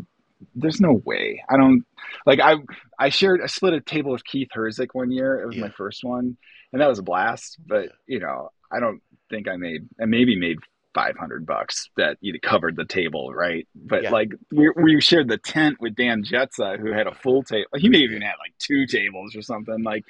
there's 0.54 0.80
no 0.80 0.94
way. 1.04 1.42
I 1.50 1.56
don't 1.58 1.84
like. 2.24 2.40
I 2.40 2.56
I 2.98 3.10
shared, 3.10 3.42
I 3.42 3.46
split 3.46 3.74
a 3.74 3.80
table 3.80 4.10
with 4.12 4.24
Keith 4.24 4.48
Herzik 4.56 4.88
one 4.94 5.10
year. 5.10 5.38
It 5.42 5.46
was 5.46 5.56
my 5.56 5.68
first 5.68 6.02
one, 6.02 6.36
and 6.72 6.80
that 6.80 6.88
was 6.88 6.98
a 6.98 7.02
blast. 7.02 7.58
But 7.66 7.84
Yeah. 7.84 7.88
you 8.06 8.20
know, 8.20 8.48
I 8.72 8.80
don't 8.80 9.02
think 9.28 9.48
I 9.48 9.56
made. 9.56 9.86
I 10.00 10.06
maybe 10.06 10.36
made 10.36 10.58
500 10.94 11.46
bucks 11.46 11.88
that 11.96 12.18
you 12.20 12.38
covered 12.40 12.76
the 12.76 12.84
table, 12.84 13.32
right? 13.32 13.66
But 13.74 14.02
Yeah. 14.04 14.10
like 14.10 14.32
we 14.50 14.70
we 14.76 15.00
shared 15.00 15.28
the 15.28 15.38
tent 15.38 15.76
with 15.80 15.94
Dan 15.94 16.24
Grzeca, 16.24 16.78
who 16.78 16.92
had 16.92 17.06
a 17.06 17.14
full 17.14 17.42
table. 17.42 17.68
He 17.76 17.88
may 17.88 17.98
even 17.98 18.22
had 18.22 18.34
like 18.40 18.52
two 18.58 18.86
tables 18.86 19.36
or 19.36 19.42
something. 19.42 19.82
Like 19.82 20.04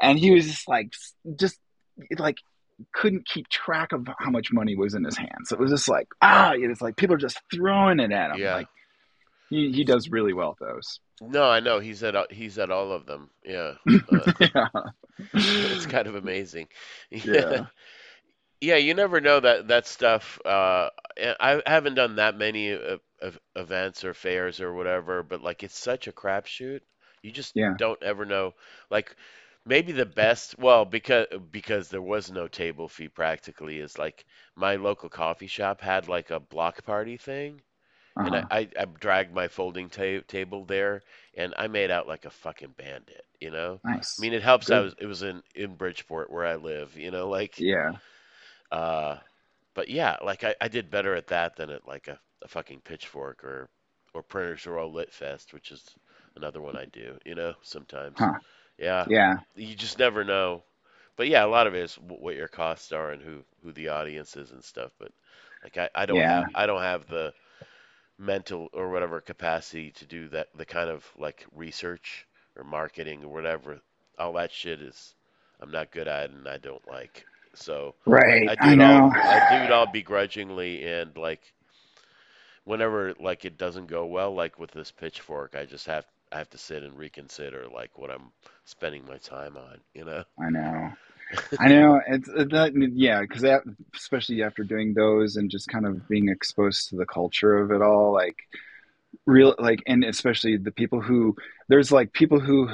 and 0.00 0.18
he 0.18 0.30
was 0.32 0.46
just 0.46 0.68
like 0.68 0.92
just 1.38 1.58
like 2.18 2.38
couldn't 2.92 3.26
keep 3.26 3.48
track 3.48 3.92
of 3.92 4.06
how 4.18 4.30
much 4.30 4.52
money 4.52 4.76
was 4.76 4.94
in 4.94 5.04
his 5.04 5.16
hands. 5.16 5.48
So 5.48 5.54
It 5.56 5.60
was 5.60 5.70
just 5.70 5.88
like 5.88 6.08
ah, 6.20 6.52
it's 6.54 6.82
like 6.82 6.96
people 6.96 7.14
are 7.14 7.18
just 7.18 7.40
throwing 7.54 8.00
it 8.00 8.12
at 8.12 8.32
him. 8.32 8.38
Yeah. 8.38 8.54
Like 8.56 8.68
he 9.48 9.70
he 9.72 9.84
does 9.84 10.08
really 10.10 10.32
well 10.32 10.56
at 10.60 10.66
those. 10.66 11.00
No, 11.22 11.44
I 11.48 11.60
know 11.60 11.78
he's 11.78 12.02
at 12.02 12.14
all- 12.16 12.26
he's 12.30 12.58
at 12.58 12.70
all 12.70 12.92
of 12.92 13.06
them. 13.06 13.30
Yeah. 13.44 13.74
Uh, 14.12 14.32
yeah, 14.40 14.68
it's 15.32 15.86
kind 15.86 16.06
of 16.06 16.14
amazing. 16.14 16.68
yeah, 17.10 17.66
Yeah, 18.60 18.76
you 18.76 18.94
never 18.94 19.20
know 19.20 19.40
that 19.40 19.68
that 19.68 19.86
stuff. 19.86 20.40
Uh, 20.44 20.90
I 21.18 21.62
haven't 21.66 21.94
done 21.94 22.16
that 22.16 22.36
many 22.36 22.70
of, 22.70 23.00
of 23.20 23.38
events 23.54 24.04
or 24.04 24.14
fairs 24.14 24.60
or 24.60 24.72
whatever, 24.74 25.22
but 25.22 25.42
like 25.42 25.62
it's 25.62 25.78
such 25.78 26.06
a 26.08 26.12
crapshoot. 26.12 26.80
You 27.22 27.30
just 27.32 27.54
yeah. 27.54 27.76
don't 27.76 28.02
ever 28.02 28.24
know. 28.24 28.54
Like 28.90 29.14
maybe 29.66 29.92
the 29.92 30.06
best, 30.06 30.58
well, 30.58 30.84
because 30.84 31.26
because 31.50 31.88
there 31.88 32.02
was 32.02 32.30
no 32.30 32.48
table 32.48 32.88
fee 32.88 33.08
practically, 33.08 33.78
is 33.78 33.98
like 33.98 34.24
my 34.56 34.76
local 34.76 35.08
coffee 35.10 35.46
shop 35.48 35.80
had 35.80 36.08
like 36.08 36.30
a 36.30 36.40
block 36.40 36.84
party 36.84 37.16
thing, 37.18 37.60
and 38.22 38.36
I 38.36 38.42
Uh-huh. 38.42 38.50
I, 38.50 38.68
I 38.78 38.84
dragged 38.86 39.34
my 39.34 39.48
folding 39.48 39.90
ta 39.90 40.20
table 40.28 40.64
there, 40.66 41.02
and 41.36 41.54
I 41.58 41.68
made 41.68 41.90
out 41.90 42.08
like 42.08 42.24
a 42.26 42.30
fucking 42.30 42.74
bandit, 42.78 43.24
you 43.40 43.50
know? 43.50 43.80
I 44.18 44.20
Nice, 44.20 44.22
mean, 44.22 44.32
it 44.34 44.42
helps. 44.42 44.70
I 44.70 44.80
good. 44.80 44.82
was 44.82 44.94
it 44.98 45.06
was 45.06 45.22
in 45.22 45.42
in 45.54 45.76
Bridgeport 45.76 46.30
where 46.30 46.46
I 46.46 46.56
live, 46.56 46.96
you 46.96 47.10
know, 47.10 47.28
like. 47.28 47.64
Yeah, 47.64 47.96
Uh, 48.76 49.18
but 49.74 49.88
yeah, 49.88 50.16
like 50.24 50.44
I, 50.44 50.54
I 50.60 50.68
did 50.68 50.90
better 50.90 51.14
at 51.14 51.28
that 51.28 51.56
than 51.56 51.70
at 51.70 51.86
like 51.86 52.08
a, 52.08 52.18
a 52.42 52.48
fucking 52.48 52.80
pitchfork 52.82 53.44
or 53.44 53.68
or 54.14 54.22
Printers 54.22 54.66
Row 54.66 54.88
Lit 54.88 55.12
Fest, 55.12 55.52
which 55.54 55.70
is 55.72 55.84
another 56.36 56.60
one 56.60 56.76
I 56.76 56.86
do, 56.86 57.18
you 57.24 57.34
know, 57.34 57.54
sometimes. 57.62 58.28
huh? 58.28 58.38
Yeah, 58.78 59.08
Yeah, 59.08 59.36
you 59.56 59.74
just 59.76 59.98
never 59.98 60.24
know. 60.24 60.64
But 61.16 61.28
yeah, 61.28 61.44
a 61.44 61.48
lot 61.48 61.66
of 61.66 61.74
it 61.74 61.82
is 61.84 61.94
what 61.96 62.36
your 62.36 62.48
costs 62.48 62.92
are 62.92 63.12
and 63.12 63.22
who 63.22 63.44
who 63.62 63.72
the 63.72 63.88
audience 63.88 64.36
is 64.36 64.52
and 64.52 64.64
stuff. 64.64 64.92
But 64.98 65.12
like 65.62 65.78
I, 65.78 65.90
I 66.02 66.06
don't 66.06 66.24
yeah, 66.24 66.44
have 66.44 66.48
I 66.54 66.66
don't 66.66 66.82
have 66.82 67.06
the 67.08 67.34
mental 68.18 68.68
or 68.72 68.90
whatever 68.90 69.20
capacity 69.20 69.90
to 69.92 70.06
do 70.06 70.28
that 70.28 70.48
the 70.54 70.64
kind 70.66 70.90
of 70.90 71.04
like 71.18 71.46
research 71.54 72.26
or 72.56 72.64
marketing 72.64 73.24
or 73.24 73.32
whatever 73.32 73.80
all 74.18 74.32
that 74.34 74.52
shit 74.52 74.80
is 74.82 75.14
I'm 75.60 75.70
not 75.72 75.90
good 75.92 76.08
at 76.08 76.30
and 76.30 76.48
I 76.48 76.58
don't 76.58 76.86
like 76.88 77.26
so 77.56 77.94
Right. 78.06 78.48
I, 78.48 78.52
I 78.52 78.54
do 78.56 78.68
I 78.70 78.74
it 78.74 78.78
know. 78.78 79.12
all 79.12 79.12
I 79.14 79.40
do 79.58 79.64
it 79.64 79.72
all 79.72 79.86
begrudgingly 79.86 80.84
and 80.86 81.16
like 81.16 81.52
whenever 82.64 83.14
like 83.20 83.44
it 83.44 83.56
doesn't 83.58 83.86
go 83.86 84.06
well 84.06 84.34
like 84.34 84.58
with 84.58 84.70
this 84.72 84.90
pitchfork 84.90 85.54
I 85.54 85.64
just 85.64 85.86
have 85.86 86.04
I 86.32 86.38
have 86.38 86.50
to 86.50 86.58
sit 86.58 86.82
and 86.82 86.98
reconsider 86.98 87.66
like 87.72 87.98
what 87.98 88.10
I'm 88.10 88.32
spending 88.64 89.06
my 89.06 89.18
time 89.18 89.56
on 89.56 89.78
you 89.94 90.04
know 90.04 90.24
I 90.40 90.50
know. 90.50 90.90
I 91.58 91.68
know. 91.68 92.00
It's 92.06 92.28
it, 92.28 92.50
that, 92.50 92.72
yeah, 92.94 93.20
because 93.22 93.44
especially 93.94 94.42
after 94.42 94.62
doing 94.62 94.94
those 94.94 95.36
and 95.36 95.50
just 95.50 95.68
kind 95.68 95.86
of 95.86 96.08
being 96.08 96.28
exposed 96.28 96.90
to 96.90 96.96
the 96.96 97.06
culture 97.06 97.58
of 97.58 97.72
it 97.72 97.82
all, 97.82 98.12
like 98.12 98.36
real, 99.26 99.54
like, 99.58 99.82
and 99.86 100.04
especially 100.04 100.56
the 100.56 100.70
people 100.72 101.00
who 101.00 101.34
there's 101.68 101.90
like 101.90 102.12
people 102.12 102.38
who 102.38 102.68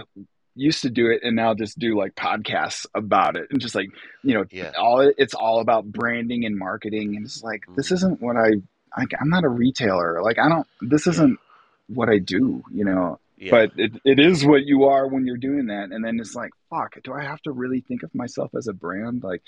used 0.55 0.82
to 0.82 0.90
do 0.90 1.11
it 1.11 1.22
and 1.22 1.36
now 1.36 1.55
just 1.55 1.78
do 1.78 1.96
like 1.96 2.14
podcasts 2.14 2.86
about 2.94 3.36
it 3.36 3.48
and 3.50 3.61
just 3.61 3.74
like 3.74 3.88
you 4.22 4.34
know 4.34 4.44
yeah. 4.50 4.72
all 4.78 5.00
it's 5.00 5.34
all 5.34 5.61
about 5.61 5.84
branding 5.84 6.44
and 6.44 6.59
marketing 6.59 7.16
and 7.16 7.24
it's 7.24 7.42
like 7.42 7.64
this 7.76 7.88
hmm 7.88 7.94
isn't 7.94 8.22
what 8.22 8.36
I 8.36 8.53
like 8.96 9.12
I'm 9.20 9.28
not 9.28 9.44
a 9.44 9.48
retailer. 9.48 10.22
Like 10.22 10.38
I 10.38 10.48
don't 10.48 10.66
this 10.80 11.07
isn't 11.07 11.38
what 11.88 12.09
I 12.09 12.18
do 12.18 12.62
you 12.72 12.84
know? 12.84 13.18
Yeah. 13.36 13.50
But 13.50 13.72
it, 13.76 13.92
it 14.05 14.20
is 14.20 14.46
what 14.46 14.64
you 14.64 14.84
are 14.84 15.09
when 15.09 15.26
you're 15.26 15.36
doing 15.36 15.66
that 15.66 15.90
and 15.90 16.05
then 16.05 16.20
it's 16.20 16.34
like 16.34 16.53
fuck 16.70 16.96
do 17.03 17.12
I 17.12 17.22
have 17.22 17.42
to 17.42 17.53
really 17.53 17.80
think 17.80 18.03
of 18.03 18.14
myself 18.14 18.55
as 18.57 18.66
a 18.66 18.72
brand? 18.72 19.22
Like 19.22 19.42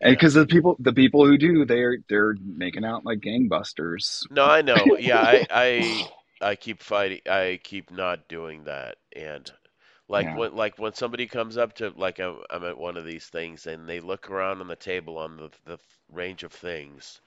and 0.00 0.10
yeah. 0.10 0.14
because 0.14 0.34
the 0.34 0.46
people 0.46 0.76
the 0.78 0.92
people 0.92 1.26
who 1.26 1.38
do 1.38 1.64
they're 1.64 1.98
they're 2.08 2.34
making 2.40 2.84
out 2.84 3.04
like 3.04 3.18
gangbusters. 3.18 4.22
No, 4.30 4.44
I 4.44 4.62
know. 4.62 4.76
Yeah, 4.98 5.20
I 5.20 5.46
I 5.50 6.08
I 6.40 6.54
keep 6.56 6.82
fighting. 6.82 7.20
I 7.28 7.60
keep 7.62 7.90
not 7.90 8.28
doing 8.28 8.64
that. 8.64 8.96
And 9.14 9.50
like 10.08 10.32
yeah 10.32 10.34
when 10.34 10.54
like 10.54 10.78
when 10.78 10.94
somebody 10.94 11.26
comes 11.26 11.56
up 11.58 11.74
to 11.74 11.90
like 11.96 12.18
I'm, 12.20 12.38
I'm 12.50 12.64
at 12.64 12.78
one 12.78 12.96
of 12.96 13.04
these 13.04 13.26
things 13.28 13.66
and 13.66 13.88
they 13.88 14.00
look 14.00 14.30
around 14.30 14.60
on 14.60 14.68
the 14.68 14.76
table 14.76 15.18
on 15.18 15.36
the 15.36 15.50
the 15.66 15.78
range 16.12 16.42
of 16.44 16.52
things, 16.52 17.20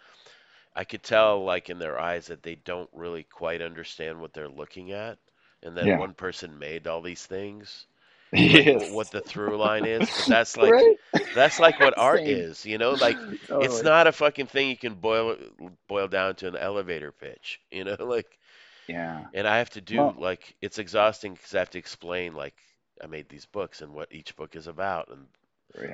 I 0.76 0.84
could 0.86 1.04
tell 1.04 1.44
like 1.44 1.70
in 1.70 1.80
their 1.80 2.00
eyes 2.00 2.28
that 2.28 2.44
they 2.44 2.56
don't 2.56 2.90
really 2.94 3.24
quite 3.24 3.62
understand 3.62 4.20
what 4.22 4.34
they're 4.34 4.50
looking 4.50 4.92
at. 4.92 5.18
And 5.64 5.78
then 5.78 5.96
yeah 5.96 5.98
one 5.98 6.14
person 6.14 6.60
made 6.60 6.88
all 6.88 7.02
these 7.02 7.26
things 7.26 7.88
like 8.38 8.92
what 8.92 9.12
the 9.12 9.22
through 9.22 9.58
line 9.58 9.86
is, 9.86 10.12
that's 10.28 10.58
like 10.58 10.76
right 10.76 10.98
that's 11.34 11.60
like 11.60 11.80
what 11.80 11.94
art 11.98 12.24
is, 12.26 12.66
you 12.66 12.78
know? 12.78 12.94
Like 12.94 13.20
it's 13.60 13.82
not 13.84 14.08
a 14.08 14.12
fucking 14.12 14.48
thing 14.48 14.70
you 14.70 14.78
can 14.78 14.96
boil 14.96 15.38
boil 15.88 16.08
down 16.08 16.36
to 16.36 16.48
an 16.48 16.56
elevator 16.58 17.12
pitch, 17.12 17.60
you 17.72 17.84
know? 17.84 17.98
Like 18.00 18.38
yeah 18.88 19.26
and 19.34 19.48
I 19.48 19.58
have 19.60 19.70
to 19.72 19.82
do 19.82 20.12
well 20.12 20.16
like 20.18 20.56
it's 20.62 20.80
exhausting 20.80 21.34
because 21.34 21.54
I 21.56 21.60
have 21.60 21.70
to 21.72 21.80
explain 21.80 22.34
like 22.34 22.56
I 23.04 23.08
made 23.08 23.30
these 23.30 23.46
books 23.46 23.82
and 23.82 23.94
what 23.94 24.12
each 24.12 24.36
book 24.36 24.56
is 24.56 24.68
about 24.68 25.10
and 25.10 25.28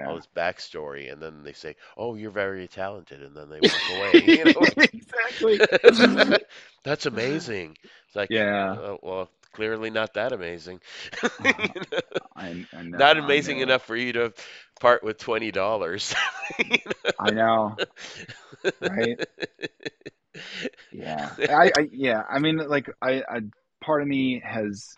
all 0.03 0.15
this 0.15 0.27
backstory, 0.35 1.11
and 1.11 1.21
then 1.21 1.43
they 1.43 1.53
say, 1.53 1.75
"Oh, 1.97 2.15
you're 2.15 2.31
very 2.31 2.67
talented," 2.67 3.21
and 3.23 3.35
then 3.35 3.49
they 3.49 3.61
walk 3.61 3.87
away. 3.89 4.31
You 4.37 4.45
know, 4.55 4.67
exactly. 4.93 5.61
that's 6.83 7.05
amazing. 7.05 7.77
It's 8.07 8.15
like, 8.15 8.29
Yeah, 8.29 8.77
uh, 8.77 8.97
well, 9.01 9.29
clearly 9.53 9.89
not 9.89 10.13
that 10.13 10.31
amazing. 10.33 10.79
You 11.39 11.53
know? 11.57 11.73
I 12.35 12.65
I 12.73 12.83
know 12.83 12.97
Not 12.97 13.17
amazing 13.17 13.59
know 13.59 13.59
enough 13.59 13.83
for 13.85 13.95
you 13.95 14.13
to 14.13 14.33
part 14.79 15.03
with 15.03 15.17
twenty 15.17 15.51
dollars. 15.51 16.13
I 17.19 17.31
know, 17.31 17.79
right? 18.81 19.17
Yeah, 20.91 21.35
I, 21.47 21.71
I 21.77 21.87
yeah. 21.91 22.23
I 22.29 22.39
mean, 22.39 22.57
like 22.57 22.87
I, 23.01 23.23
I 23.29 23.41
part 23.83 24.01
of 24.01 24.07
me 24.07 24.41
has, 24.45 24.95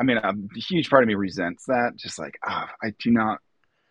I 0.00 0.02
mean, 0.02 0.16
a 0.16 0.32
huge 0.58 0.88
part 0.88 1.02
of 1.02 1.08
me 1.08 1.14
resents 1.14 1.66
that. 1.66 1.94
Just 1.96 2.18
like, 2.18 2.38
ah, 2.44 2.70
I 2.82 2.94
do 2.98 3.10
not 3.10 3.40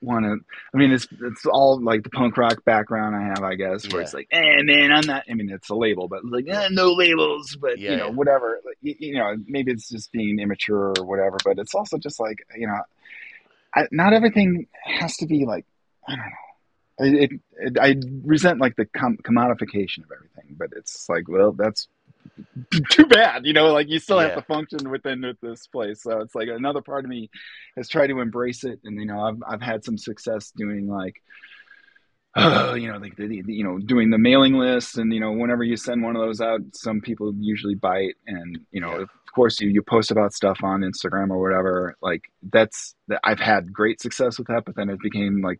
want 0.01 0.25
to. 0.25 0.37
I 0.73 0.77
mean, 0.77 0.91
it's 0.91 1.07
it's 1.21 1.45
all 1.45 1.79
like 1.81 2.03
the 2.03 2.09
punk 2.09 2.35
rock 2.35 2.65
background 2.65 3.15
I 3.15 3.27
have, 3.27 3.43
I 3.43 3.53
guess, 3.53 3.87
where 3.87 4.01
Yeah, 4.01 4.05
it's 4.05 4.13
like, 4.13 4.27
eh, 4.31 4.63
man, 4.63 4.91
I'm 4.91 5.05
not. 5.05 5.25
I 5.29 5.33
mean, 5.35 5.51
it's 5.51 5.69
a 5.69 5.75
label, 5.75 6.07
but 6.07 6.25
like, 6.25 6.47
yeah, 6.47 6.63
eh, 6.63 6.67
no 6.71 6.93
labels, 6.93 7.55
but 7.61 7.77
you 7.77 7.95
know, 7.95 8.07
yeah, 8.07 8.11
whatever. 8.11 8.59
Like, 8.65 8.77
you, 8.81 8.95
you 8.97 9.13
know, 9.15 9.35
maybe 9.45 9.71
it's 9.71 9.87
just 9.87 10.11
being 10.11 10.39
immature 10.39 10.93
or 10.97 11.05
whatever. 11.05 11.37
But 11.45 11.59
it's 11.59 11.75
also 11.75 11.97
just 11.99 12.19
like, 12.19 12.39
you 12.55 12.65
know, 12.65 12.79
I, 13.75 13.87
not 13.91 14.13
everything 14.13 14.67
has 14.83 15.17
to 15.17 15.27
be 15.27 15.45
like. 15.45 15.65
I 16.07 16.15
don't 16.15 16.25
know. 16.25 16.31
It, 17.01 17.31
it, 17.31 17.41
it, 17.59 17.77
I 17.79 17.95
resent 18.25 18.59
like 18.59 18.75
the 18.75 18.85
com- 18.85 19.19
commodification 19.23 19.99
of 19.99 20.11
everything, 20.11 20.55
but 20.57 20.71
it's 20.75 21.07
like, 21.07 21.29
well, 21.29 21.53
that's 21.53 21.87
too 22.91 23.05
bad, 23.05 23.45
you 23.45 23.53
know. 23.53 23.71
Like 23.73 23.89
you 23.89 23.99
still 23.99 24.19
have 24.19 24.35
to 24.35 24.41
function 24.41 24.89
within 24.89 25.23
this 25.41 25.67
place, 25.67 26.03
so 26.03 26.19
it's 26.19 26.35
like 26.35 26.47
another 26.49 26.81
part 26.81 27.05
of 27.05 27.09
me 27.09 27.29
has 27.77 27.87
tried 27.87 28.07
to 28.07 28.19
embrace 28.19 28.63
it, 28.63 28.79
and 28.83 28.99
you 28.99 29.05
know, 29.05 29.19
I've 29.21 29.37
I've 29.47 29.61
had 29.61 29.83
some 29.83 29.97
success 29.97 30.51
doing 30.55 30.87
like 30.87 31.15
uh, 32.39 32.73
you 32.77 32.91
know, 32.91 32.97
like 32.97 33.15
the, 33.15 33.27
the, 33.27 33.53
you 33.53 33.63
know, 33.63 33.77
doing 33.79 34.09
the 34.09 34.17
mailing 34.17 34.53
list, 34.53 34.97
and 34.97 35.13
you 35.13 35.19
know, 35.19 35.31
whenever 35.31 35.63
you 35.63 35.77
send 35.77 36.03
one 36.03 36.15
of 36.15 36.21
those 36.21 36.41
out, 36.41 36.61
some 36.73 37.01
people 37.01 37.33
usually 37.39 37.75
bite, 37.75 38.15
and 38.27 38.59
you 38.71 38.81
know, 38.81 38.97
yeah, 38.97 39.05
of 39.29 39.33
course, 39.33 39.59
you 39.59 39.69
you 39.69 39.83
post 39.83 40.09
about 40.09 40.33
stuff 40.33 40.59
on 40.63 40.81
Instagram 40.81 41.29
or 41.29 41.39
whatever. 41.39 41.95
Like 42.01 42.23
that's 42.51 42.95
that 43.09 43.19
I've 43.23 43.39
had 43.39 43.71
great 43.71 44.01
success 44.01 44.39
with 44.39 44.47
that, 44.47 44.65
but 44.65 44.75
then 44.75 44.89
it 44.89 44.99
became 45.01 45.41
like 45.41 45.59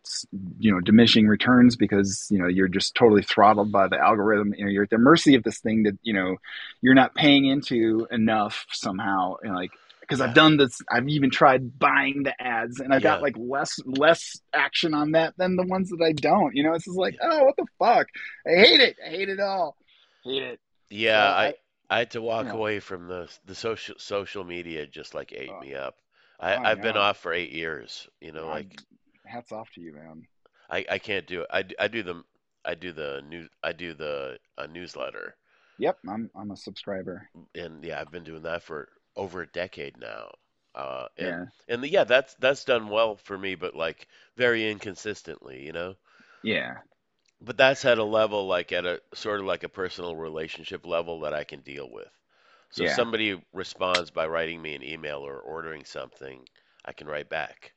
you 0.60 0.72
know 0.72 0.80
diminishing 0.80 1.28
returns 1.28 1.76
because 1.76 2.28
you 2.32 2.40
know 2.40 2.48
you're 2.48 2.68
just 2.68 2.96
totally 2.96 3.22
throttled 3.22 3.72
by 3.72 3.88
the 3.88 3.98
algorithm. 3.98 4.56
You 4.58 4.66
know, 4.66 4.72
you're 4.72 4.84
at 4.84 4.90
the 4.90 4.98
mercy 4.98 5.36
of 5.36 5.44
this 5.44 5.60
thing 5.60 5.84
that 5.84 6.00
you 6.02 6.14
know 6.14 6.38
you're 6.82 6.96
not 6.96 7.14
paying 7.14 7.46
into 7.46 8.08
enough 8.10 8.66
somehow, 8.72 9.36
and 9.44 9.54
like 9.54 9.72
because 10.10 10.22
I've 10.22 10.34
done 10.34 10.58
this. 10.58 10.80
I've 10.90 11.08
even 11.08 11.30
tried 11.30 11.78
buying 11.78 12.24
the 12.24 12.34
ads, 12.42 12.80
and 12.80 12.94
I've 12.94 13.04
got 13.04 13.22
like 13.22 13.36
less 13.38 13.80
less 13.86 14.42
action 14.54 14.94
on 14.96 15.12
that 15.12 15.36
than 15.38 15.56
the 15.56 15.64
ones 15.68 15.90
that 15.90 16.04
I 16.04 16.14
don't. 16.14 16.56
You 16.56 16.64
know, 16.64 16.74
it's 16.74 16.86
just 16.86 16.98
like, 16.98 17.16
oh, 17.22 17.46
what 17.46 17.56
the 17.58 17.68
fuck? 17.78 18.08
I 18.48 18.60
hate 18.60 18.80
it. 18.80 18.98
I 19.06 19.10
hate 19.10 19.30
it 19.30 19.40
all. 19.40 19.76
Hate 20.24 20.44
it. 20.44 20.60
Yeah, 20.90 21.24
So 21.24 21.34
I 21.36 21.46
I, 21.46 21.54
I 21.90 22.00
had 22.00 22.12
to 22.12 22.22
you 22.22 22.26
walk 22.26 22.48
know, 22.48 22.56
away 22.56 22.80
from 22.80 23.08
the 23.08 23.30
the 23.46 23.56
social 23.56 23.96
social 24.00 24.44
media 24.44 24.88
just 24.88 25.14
like 25.14 25.32
ate 25.34 25.50
uh, 25.50 25.60
me 25.62 25.76
up. 25.76 25.96
I 26.40 26.54
I 26.56 26.72
I've 26.72 26.82
been 26.82 26.98
off 26.98 27.18
for 27.18 27.34
eight 27.34 27.52
years, 27.52 28.08
you 28.20 28.32
know, 28.32 28.50
I, 28.50 28.54
like 28.56 28.82
hats 29.26 29.52
off 29.52 29.70
to 29.76 29.82
you, 29.82 29.94
man. 29.94 30.28
I 30.70 30.86
I 30.90 30.98
can't 31.00 31.28
do 31.28 31.42
it. 31.42 31.48
I, 31.52 31.64
I 31.80 31.88
do 31.88 32.04
the 32.04 32.24
I 32.66 32.76
do 32.76 32.92
the 32.92 33.22
news 33.28 33.50
I 33.64 33.74
do 33.74 33.94
the 33.94 34.40
uh, 34.58 34.68
newsletter, 34.68 35.36
Yep, 35.78 35.98
I'm 36.10 36.30
I'm 36.36 36.52
a 36.52 36.58
subscriber. 36.58 37.30
and 37.56 37.84
yeah, 37.84 38.00
I've 38.02 38.12
been 38.12 38.24
doing 38.24 38.44
that 38.44 38.64
for 38.64 38.90
over 39.20 39.42
a 39.44 39.48
decade 39.48 39.98
now. 39.98 40.32
Uh, 40.76 41.08
and 41.18 41.38
Yeah, 41.38 41.56
and 41.70 41.86
yeah, 41.86 42.06
that's 42.06 42.36
that's 42.36 42.66
done 42.66 42.90
well 42.90 43.16
for 43.18 43.38
me, 43.38 43.56
but 43.56 43.76
like 43.76 44.08
very 44.38 44.70
inconsistently, 44.72 45.66
you 45.66 45.74
know. 45.74 45.96
yeah, 46.44 46.78
But 47.42 47.58
that's 47.58 47.86
at 47.86 47.98
a 48.00 48.04
level 48.04 48.48
like 48.48 48.72
at 48.72 48.86
a 48.86 49.02
sort 49.14 49.40
of 49.40 49.46
like 49.46 49.64
a 49.64 49.70
personal 49.70 50.16
relationship 50.16 50.86
level 50.86 51.22
that 51.22 51.34
I 51.34 51.44
can 51.44 51.62
deal 51.62 51.90
with. 51.90 52.10
So 52.72 52.86
yeah. 52.86 52.88
somebody 52.88 53.42
responds 53.54 54.12
by 54.12 54.28
writing 54.28 54.62
me 54.62 54.76
an 54.76 54.84
email 54.84 55.20
or 55.26 55.40
ordering 55.40 55.86
something, 55.86 56.48
I 56.86 56.94
can 56.94 57.08
write 57.08 57.30
back, 57.30 57.74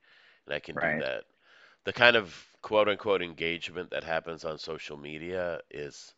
and 0.47 0.55
I 0.55 0.61
can 0.61 0.77
do 0.79 0.95
Right. 0.95 1.05
that. 1.05 1.25
The 1.85 1.93
kind 1.93 2.17
of 2.17 2.53
quote 2.63 2.89
unquote 2.89 3.23
engagement 3.23 3.91
that 3.91 4.05
happens 4.05 4.45
on 4.45 4.59
social 4.59 4.97
media 4.97 5.61
is 5.71 6.15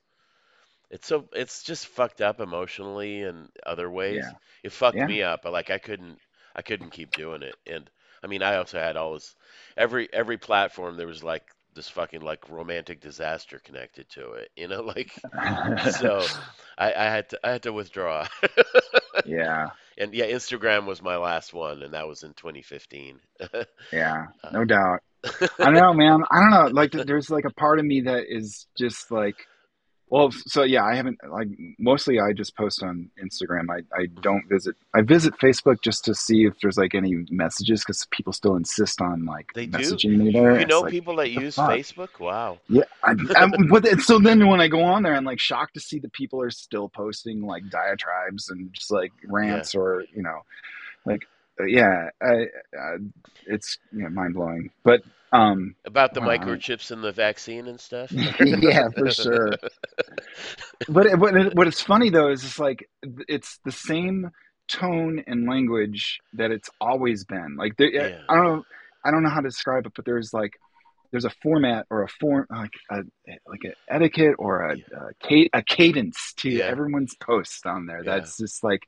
it's 0.95 1.09
so 1.09 1.29
it's 1.33 1.63
just 1.65 1.89
fucked 1.89 2.21
up 2.23 2.41
emotionally 2.41 3.23
and 3.25 3.49
other 3.67 3.91
ways. 3.91 4.23
Yeah, 4.25 4.31
It 4.63 4.73
fucked 4.73 4.97
yeah. 4.97 5.07
me 5.07 5.23
up. 5.23 5.41
but 5.43 5.53
like 5.53 5.69
I 5.71 5.79
couldn't 5.79 6.19
I 6.57 6.63
couldn't 6.63 6.91
keep 6.91 7.11
doing 7.13 7.43
it. 7.43 7.57
And 7.67 7.91
I 8.23 8.29
mean 8.29 8.43
I 8.43 8.57
also 8.57 8.79
had 8.79 8.97
all 8.97 9.15
this 9.15 9.35
every 9.77 10.09
every 10.13 10.39
platform 10.39 10.97
there 10.97 11.07
was 11.09 11.25
like 11.25 11.43
this 11.75 11.89
fucking 11.89 12.21
like 12.21 12.49
romantic 12.49 13.01
disaster 13.01 13.59
connected 13.65 14.09
to 14.11 14.33
it. 14.35 14.51
You 14.57 14.69
know, 14.69 14.83
like 14.97 15.11
so 15.91 16.25
I, 16.79 16.93
I 16.95 17.05
had 17.05 17.29
to 17.31 17.41
I 17.45 17.51
had 17.51 17.63
to 17.65 17.73
withdraw. 17.73 18.27
yeah, 19.27 19.71
And 19.99 20.15
yeah, 20.15 20.27
Instagram 20.27 20.87
was 20.87 21.03
my 21.03 21.17
last 21.17 21.53
one 21.53 21.83
and 21.83 21.95
that 21.95 22.07
was 22.09 22.23
in 22.23 22.35
2015. 22.35 23.19
yeah. 23.93 24.27
Uh, 24.45 24.51
No 24.53 24.65
doubt. 24.65 25.01
I 25.59 25.65
don't 25.65 25.75
know, 25.75 25.93
man. 25.95 26.21
I 26.31 26.39
don't 26.41 26.51
know. 26.51 26.67
Like, 26.81 26.93
there's 26.93 27.31
like 27.31 27.47
a 27.47 27.55
part 27.55 27.79
of 27.79 27.85
me 27.87 28.03
that 28.03 28.25
is 28.29 28.67
just 28.79 29.11
like 29.11 29.37
Well, 30.11 30.31
so 30.33 30.63
yeah, 30.63 30.85
I 30.85 30.95
haven't 30.95 31.19
like 31.29 31.49
mostly 31.79 32.21
I 32.21 32.33
just 32.33 32.57
post 32.57 32.83
on 32.83 33.11
Instagram. 33.23 33.67
I, 33.71 33.79
I 33.99 34.07
don't 34.21 34.45
visit. 34.49 34.77
I 34.95 35.03
visit 35.03 35.35
Facebook 35.43 35.83
just 35.83 36.05
to 36.05 36.15
see 36.15 36.45
if 36.45 36.55
there's 36.63 36.77
like 36.77 36.95
any 36.95 37.25
messages 37.31 37.83
because 37.83 38.07
people 38.11 38.33
still 38.33 38.57
insist 38.57 39.01
on 39.01 39.25
like 39.25 39.47
they 39.55 39.67
do. 39.67 39.79
messaging 39.79 40.17
me 40.19 40.33
there. 40.33 40.59
You 40.59 40.67
It's 40.67 40.71
know 40.71 40.83
like 40.83 40.91
people 40.91 41.17
that 41.17 41.31
use 41.31 41.57
fuck? 41.57 41.71
Facebook? 41.71 42.21
Wow. 42.21 42.59
Yeah, 42.69 42.85
I, 43.03 43.15
I, 43.37 43.47
but 43.69 43.87
so 44.01 44.19
then 44.19 44.47
when 44.47 44.61
I 44.61 44.69
go 44.69 44.83
on 44.83 45.03
there, 45.03 45.15
I'm 45.17 45.25
like 45.25 45.41
shocked 45.41 45.75
to 45.75 45.81
see 45.81 45.99
that 46.01 46.13
people 46.13 46.41
are 46.41 46.51
still 46.51 46.89
posting 46.89 47.43
like 47.43 47.69
diatribes 47.71 48.49
and 48.51 48.73
just 48.73 48.91
like 48.91 49.13
Yeah. 49.23 49.31
rants 49.33 49.75
or 49.75 50.05
you 50.15 50.23
know 50.23 50.41
like 51.07 51.23
uh, 51.61 51.65
yeah, 51.65 52.09
I, 52.23 52.45
uh, 52.79 52.99
it's 53.47 53.79
you 53.93 54.03
know, 54.03 54.11
mind 54.11 54.35
blowing. 54.35 54.71
But 54.85 55.03
Um, 55.35 55.75
About 55.85 56.15
the 56.15 56.21
wow. 56.21 56.29
microchips 56.29 56.91
and 56.93 57.03
the 57.03 57.13
vaccine 57.13 57.67
and 57.67 57.81
stuff. 57.81 58.13
yeah, 58.41 58.89
for 58.97 59.11
sure. 59.11 59.51
But 60.89 61.07
it- 61.07 61.19
what 61.19 61.37
it- 61.37 61.55
what 61.55 61.67
it's 61.67 61.81
funny 61.81 62.11
though 62.11 62.31
is 62.31 62.45
it's 62.45 62.59
like 62.59 62.89
it's 63.29 63.59
the 63.65 63.73
same 63.73 64.31
tone 64.69 65.23
and 65.27 65.49
language 65.49 66.21
that 66.35 66.51
it's 66.51 66.71
always 66.81 67.25
been. 67.25 67.57
Like 67.57 67.77
there, 67.77 67.91
Yeah. 67.93 68.21
I 68.29 68.37
don't 68.37 68.45
know, 68.45 68.65
I 69.05 69.11
don't 69.11 69.23
know 69.23 69.29
how 69.29 69.41
to 69.41 69.49
describe 69.49 69.87
it, 69.87 69.93
but 69.97 70.05
there's 70.05 70.33
like 70.33 70.53
there's 71.11 71.25
a 71.25 71.31
format 71.43 71.87
or 71.91 72.03
a 72.03 72.09
form 72.09 72.47
like 72.51 72.73
a 72.91 73.03
like 73.49 73.65
an 73.65 73.73
etiquette 73.89 74.35
or 74.39 74.63
a 74.71 74.77
Yeah. 74.77 74.85
a, 75.31 75.59
a 75.59 75.63
cadence 75.63 76.33
to 76.39 76.49
Yeah. 76.51 76.65
everyone's 76.67 77.15
posts 77.17 77.67
on 77.67 77.87
there. 77.87 78.03
That's 78.05 78.37
just 78.39 78.63
like 78.63 78.83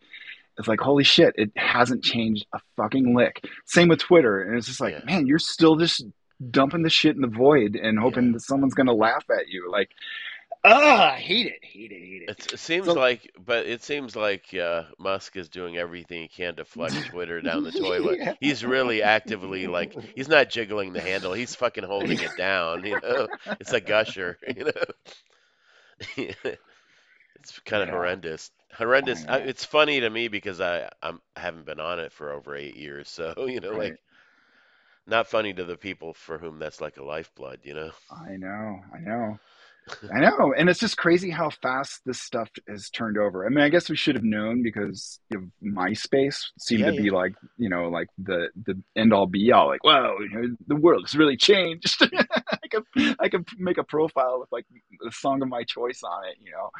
it's 0.58 0.68
like 0.68 0.80
holy 0.80 1.04
shit, 1.04 1.34
it 1.36 1.50
hasn't 1.56 2.02
changed 2.04 2.46
a 2.54 2.60
fucking 2.76 3.14
lick. 3.14 3.44
Same 3.66 3.88
with 3.88 3.98
Twitter, 3.98 4.42
and 4.42 4.56
it's 4.56 4.66
just 4.68 4.80
like 4.80 5.04
man, 5.04 5.26
you're 5.26 5.38
still 5.38 5.76
just 5.76 6.04
dumping 6.50 6.82
the 6.82 6.90
shit 6.90 7.14
in 7.16 7.22
the 7.22 7.28
void 7.28 7.76
and 7.76 7.98
hoping 7.98 8.26
Yeah. 8.26 8.32
that 8.32 8.40
someone's 8.42 8.74
gonna 8.74 8.92
laugh 8.94 9.24
at 9.30 9.48
you. 9.48 9.70
Like, 9.70 9.90
ah, 10.64 11.12
I 11.12 11.16
hate 11.18 11.46
it, 11.46 11.58
hate 11.64 11.92
it, 11.92 12.00
hate 12.00 12.22
it. 12.22 12.30
It's, 12.30 12.52
it 12.52 12.58
seems 12.58 12.86
So- 12.86 12.94
like, 12.94 13.30
but 13.38 13.66
it 13.66 13.82
seems 13.82 14.16
like 14.16 14.52
uh, 14.54 14.84
Musk 14.98 15.36
is 15.36 15.48
doing 15.48 15.76
everything 15.76 16.22
he 16.22 16.28
can 16.28 16.56
to 16.56 16.64
flush 16.64 16.92
Twitter 17.10 17.40
down 17.40 17.62
the 17.64 17.72
toilet. 17.72 18.18
Yeah. 18.18 18.34
He's 18.40 18.64
really 18.64 19.02
actively 19.02 19.66
like 19.66 19.94
he's 20.14 20.28
not 20.28 20.50
jiggling 20.50 20.92
the 20.92 21.00
handle; 21.00 21.32
he's 21.32 21.54
fucking 21.54 21.84
holding 21.84 22.18
it 22.20 22.36
down. 22.36 22.84
You 22.84 23.00
know, 23.00 23.28
it's 23.60 23.72
a 23.72 23.80
gusher. 23.80 24.38
You 24.56 24.64
know, 24.64 26.52
it's 27.36 27.58
kind 27.64 27.82
of 27.82 27.88
Yeah. 27.88 27.94
horrendous. 27.94 28.50
Horrendous. 28.76 29.24
I 29.28 29.36
I, 29.36 29.38
it's 29.38 29.64
funny 29.64 30.00
to 30.00 30.10
me 30.10 30.28
because 30.28 30.60
I 30.60 30.90
I'm, 31.02 31.20
I 31.34 31.40
haven't 31.40 31.64
been 31.66 31.80
on 31.80 31.98
it 32.00 32.12
for 32.12 32.32
over 32.32 32.54
eight 32.54 32.76
years, 32.76 33.08
so 33.08 33.34
you 33.46 33.60
know, 33.60 33.70
Right. 33.70 33.92
like 33.92 34.00
not 35.06 35.28
funny 35.28 35.52
to 35.54 35.64
the 35.64 35.76
people 35.76 36.14
for 36.14 36.38
whom 36.38 36.58
that's 36.58 36.80
like 36.80 36.96
a 36.96 37.04
lifeblood. 37.04 37.60
You 37.62 37.74
know. 37.74 37.90
I 38.10 38.36
know, 38.36 38.78
I 38.94 39.00
know, 39.00 39.36
I 40.14 40.20
know, 40.20 40.54
and 40.56 40.68
it's 40.70 40.78
just 40.80 40.96
crazy 40.96 41.30
how 41.30 41.50
fast 41.50 42.02
this 42.06 42.20
stuff 42.20 42.48
has 42.68 42.90
turned 42.90 43.18
over. 43.18 43.44
I 43.44 43.48
mean, 43.48 43.60
I 43.64 43.68
guess 43.68 43.90
we 43.90 43.96
should 43.96 44.14
have 44.14 44.24
known 44.24 44.62
because 44.62 45.20
you 45.30 45.50
know, 45.62 45.82
MySpace 45.82 46.36
seemed 46.58 46.82
Yeah, 46.82 46.90
to 46.90 46.92
be 46.92 47.10
like, 47.10 47.34
you 47.58 47.68
know, 47.68 47.88
like 47.88 48.08
the 48.18 48.48
the 48.64 48.80
end 48.96 49.12
all 49.12 49.26
be 49.26 49.50
all. 49.52 49.68
Like, 49.68 49.84
wow, 49.84 50.16
you 50.20 50.30
know, 50.30 50.56
the 50.68 50.76
world 50.76 51.02
has 51.04 51.16
really 51.16 51.36
changed. 51.36 52.00
I 52.52 52.68
could 52.70 52.84
I 53.18 53.28
could 53.28 53.48
make 53.58 53.78
a 53.78 53.84
profile 53.84 54.40
with 54.40 54.52
like 54.52 54.66
the 55.00 55.10
song 55.12 55.42
of 55.42 55.48
my 55.48 55.64
choice 55.64 56.02
on 56.04 56.26
it. 56.26 56.36
You 56.40 56.52
know, 56.52 56.70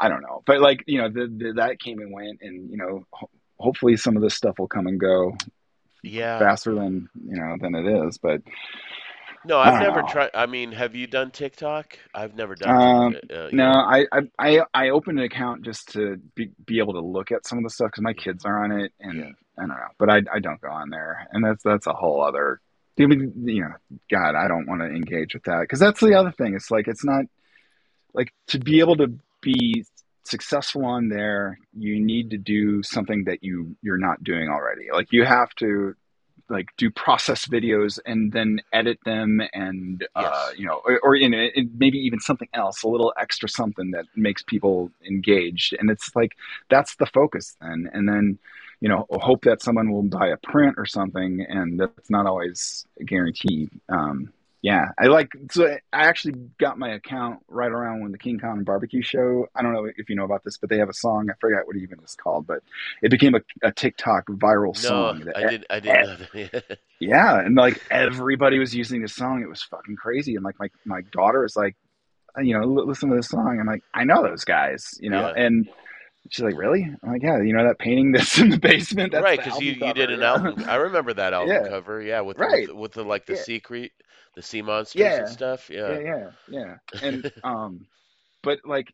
I 0.00 0.08
don't 0.08 0.22
know, 0.22 0.42
but 0.46 0.60
like 0.60 0.82
you 0.86 0.98
know, 1.00 1.08
the, 1.08 1.28
the 1.28 1.52
that 1.56 1.80
came 1.80 2.00
and 2.00 2.12
went, 2.12 2.38
and 2.42 2.70
you 2.70 2.76
know, 2.76 3.04
ho- 3.12 3.30
hopefully 3.58 3.96
some 3.96 4.16
of 4.16 4.22
this 4.22 4.34
stuff 4.34 4.58
will 4.58 4.68
come 4.68 4.88
and 4.88 4.98
go 4.98 5.32
Yeah. 6.02 6.38
faster 6.38 6.74
than 6.74 7.08
you 7.14 7.36
know 7.36 7.56
than 7.60 7.74
it 7.74 7.86
is. 8.06 8.18
But 8.18 8.42
No, 9.44 9.58
I've 9.58 9.80
never 9.80 10.02
know. 10.02 10.08
tried. 10.08 10.30
I 10.34 10.46
mean, 10.46 10.72
have 10.72 10.94
you 10.94 11.06
done 11.06 11.30
TikTok? 11.30 11.98
I've 12.14 12.34
never 12.36 12.54
done. 12.54 12.70
Um, 13.14 13.16
uh, 13.32 13.48
No. 13.52 13.70
I, 13.70 14.06
I 14.38 14.60
I 14.74 14.88
opened 14.90 15.18
an 15.18 15.24
account 15.24 15.62
just 15.62 15.92
to 15.92 16.16
be, 16.34 16.50
be 16.64 16.78
able 16.78 16.94
to 16.94 17.00
look 17.00 17.32
at 17.32 17.46
some 17.46 17.58
of 17.58 17.64
the 17.64 17.70
stuff 17.70 17.88
because 17.88 18.02
my 18.02 18.14
kids 18.14 18.44
are 18.44 18.62
on 18.64 18.72
it, 18.72 18.92
and 19.00 19.18
Yeah. 19.18 19.30
I 19.58 19.60
don't 19.62 19.68
know, 19.68 19.88
but 19.98 20.10
I 20.10 20.22
I 20.32 20.38
don't 20.40 20.60
go 20.60 20.70
on 20.70 20.90
there, 20.90 21.28
and 21.32 21.44
that's 21.44 21.62
that's 21.62 21.86
a 21.86 21.92
whole 21.92 22.22
other. 22.22 22.60
You 22.96 23.08
know, 23.08 23.72
God, 24.10 24.34
I 24.34 24.48
don't 24.48 24.66
want 24.68 24.82
to 24.82 24.86
engage 24.86 25.32
with 25.34 25.44
that 25.44 25.60
because 25.62 25.80
that's 25.80 26.00
the 26.00 26.14
other 26.14 26.30
thing. 26.30 26.54
It's 26.54 26.70
like 26.70 26.88
it's 26.88 27.04
not 27.04 27.24
like 28.12 28.32
to 28.48 28.58
be 28.58 28.80
able 28.80 28.96
to 28.96 29.14
be 29.40 29.84
successful 30.24 30.84
on 30.84 31.08
there, 31.08 31.58
you 31.76 32.00
need 32.00 32.30
to 32.30 32.38
do 32.38 32.82
something 32.82 33.24
that 33.24 33.42
you 33.42 33.76
you're 33.82 33.98
not 33.98 34.22
doing 34.22 34.48
already. 34.48 34.88
Like 34.92 35.08
you 35.12 35.24
have 35.24 35.54
to 35.56 35.94
like 36.48 36.68
do 36.76 36.90
process 36.90 37.46
videos 37.46 37.98
and 38.04 38.32
then 38.32 38.60
edit 38.72 38.98
them 39.04 39.40
and 39.52 40.06
uh, 40.14 40.50
you 40.56 40.66
know 40.66 40.82
or, 40.84 41.00
or 41.02 41.16
in 41.16 41.32
it, 41.34 41.52
maybe 41.76 41.98
even 41.98 42.20
something 42.20 42.48
else 42.52 42.82
a 42.82 42.88
little 42.88 43.12
extra 43.18 43.48
something 43.48 43.92
that 43.92 44.04
makes 44.16 44.42
people 44.42 44.90
engaged. 45.08 45.74
And 45.78 45.90
it's 45.90 46.14
like 46.14 46.36
that's 46.70 46.96
the 46.96 47.06
focus 47.06 47.56
then. 47.60 47.90
And 47.92 48.08
then 48.08 48.38
you 48.80 48.88
know 48.88 49.06
hope 49.10 49.44
that 49.44 49.62
someone 49.62 49.90
will 49.92 50.02
buy 50.02 50.28
a 50.28 50.36
print 50.36 50.74
or 50.76 50.86
something 50.86 51.46
and 51.48 51.78
that's 51.78 52.10
not 52.10 52.26
always 52.26 52.84
a 53.00 53.04
guarantee 53.04 53.68
um, 53.88 54.32
yeah 54.62 54.86
i 54.98 55.06
like 55.06 55.30
so 55.50 55.66
i 55.66 56.06
actually 56.06 56.34
got 56.58 56.78
my 56.78 56.90
account 56.90 57.40
right 57.48 57.70
around 57.70 58.00
when 58.00 58.12
the 58.12 58.18
King 58.18 58.38
Khan 58.38 58.64
barbecue 58.64 59.02
show 59.02 59.46
i 59.54 59.62
don't 59.62 59.72
know 59.72 59.86
if 59.96 60.08
you 60.08 60.16
know 60.16 60.24
about 60.24 60.44
this 60.44 60.56
but 60.56 60.70
they 60.70 60.78
have 60.78 60.88
a 60.88 60.94
song 60.94 61.28
i 61.30 61.34
forgot 61.40 61.66
what 61.66 61.76
it 61.76 61.82
even 61.82 61.98
is 62.04 62.14
called 62.14 62.46
but 62.46 62.60
it 63.02 63.10
became 63.10 63.34
a, 63.34 63.40
a 63.62 63.72
tiktok 63.72 64.26
viral 64.26 64.74
No, 64.82 64.88
song 64.88 65.20
that 65.20 65.36
I 65.36 65.50
did. 65.50 65.66
I 65.68 65.80
didn't 65.80 66.64
yeah, 67.00 67.40
and 67.40 67.56
like 67.56 67.82
everybody 67.90 68.58
was 68.58 68.74
using 68.74 69.02
this 69.02 69.14
song. 69.14 69.42
It 69.42 69.48
was 69.48 69.62
fucking 69.62 69.96
crazy. 69.96 70.36
And 70.36 70.44
like 70.44 70.58
my 70.58 70.68
my 70.84 71.00
daughter 71.10 71.44
is 71.44 71.56
like, 71.56 71.76
you 72.40 72.58
know, 72.58 72.64
listen 72.64 73.10
to 73.10 73.16
this 73.16 73.28
song. 73.28 73.58
I'm 73.60 73.66
like, 73.66 73.82
I 73.92 74.04
know 74.04 74.22
those 74.22 74.44
guys, 74.44 74.98
you 75.00 75.10
know. 75.10 75.28
Yeah. 75.28 75.44
And 75.44 75.68
she's 76.30 76.44
like, 76.44 76.56
really? 76.56 76.82
I'm 77.02 77.12
like, 77.12 77.22
yeah, 77.22 77.40
you 77.42 77.52
know 77.52 77.64
that 77.66 77.78
painting 77.78 78.12
that's 78.12 78.38
in 78.38 78.50
the 78.50 78.58
basement. 78.58 79.12
That's 79.12 79.22
right, 79.22 79.38
because 79.38 79.60
you, 79.60 79.72
you 79.72 79.92
did 79.92 80.10
an 80.10 80.22
album. 80.22 80.62
I 80.68 80.76
remember 80.76 81.12
that 81.14 81.32
album 81.32 81.54
Yeah. 81.54 81.68
cover. 81.68 82.00
Yeah, 82.02 82.20
with 82.20 82.38
Right. 82.38 82.68
with, 82.68 82.76
with 82.76 82.92
the 82.92 83.04
like 83.04 83.26
the 83.26 83.34
Yeah. 83.34 83.42
secret, 83.42 83.92
the 84.34 84.42
sea 84.42 84.62
monsters 84.62 85.00
Yeah. 85.00 85.18
and 85.18 85.28
stuff. 85.28 85.70
yeah, 85.70 85.98
Yeah. 85.98 86.00
yeah, 86.00 86.30
yeah. 86.48 86.74
And 87.02 87.30
um, 87.44 87.86
but 88.42 88.58
like 88.64 88.92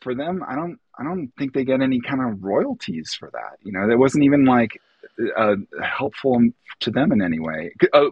for 0.00 0.14
them, 0.14 0.44
I 0.48 0.54
don't, 0.54 0.78
I 0.98 1.04
don't 1.04 1.32
think 1.38 1.52
they 1.52 1.64
get 1.64 1.80
any 1.80 2.00
kind 2.00 2.20
of 2.22 2.42
royalties 2.42 3.14
for 3.18 3.30
that. 3.32 3.58
You 3.62 3.72
know, 3.72 3.88
that 3.88 3.98
wasn't 3.98 4.24
even 4.24 4.44
like 4.44 4.80
uh, 5.36 5.56
helpful 5.82 6.40
to 6.80 6.90
them 6.90 7.12
in 7.12 7.22
any 7.22 7.40
way. 7.40 7.72
Uh, 7.92 8.06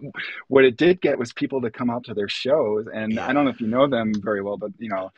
what 0.49 0.65
it 0.65 0.77
did 0.77 1.01
get 1.01 1.17
was 1.17 1.33
people 1.33 1.61
to 1.61 1.71
come 1.71 1.89
out 1.89 2.03
to 2.05 2.13
their 2.13 2.27
shows, 2.27 2.87
and 2.93 3.13
Yeah. 3.13 3.27
I 3.27 3.33
don't 3.33 3.45
know 3.45 3.51
if 3.51 3.61
you 3.61 3.67
know 3.67 3.87
them 3.87 4.13
very 4.21 4.41
well, 4.41 4.57
but 4.57 4.71
you 4.77 4.89
know, 4.89 5.11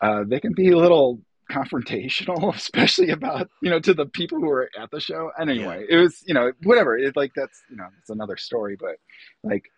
uh, 0.00 0.24
they 0.26 0.40
can 0.40 0.52
be 0.52 0.70
a 0.70 0.78
little 0.78 1.20
confrontational, 1.50 2.54
especially 2.56 3.10
about 3.10 3.48
you 3.60 3.70
know 3.70 3.80
to 3.80 3.94
the 3.94 4.06
people 4.06 4.38
who 4.38 4.46
were 4.46 4.70
at 4.78 4.90
the 4.90 5.00
show. 5.00 5.30
And 5.38 5.50
anyway, 5.50 5.86
it 5.88 5.96
was 5.96 6.22
you 6.26 6.34
know 6.34 6.52
whatever. 6.62 6.96
It 6.96 7.16
like 7.16 7.32
that's 7.34 7.62
you 7.68 7.76
know 7.76 7.86
it's 7.98 8.10
another 8.10 8.36
story, 8.36 8.76
but 8.78 8.96
like 9.42 9.70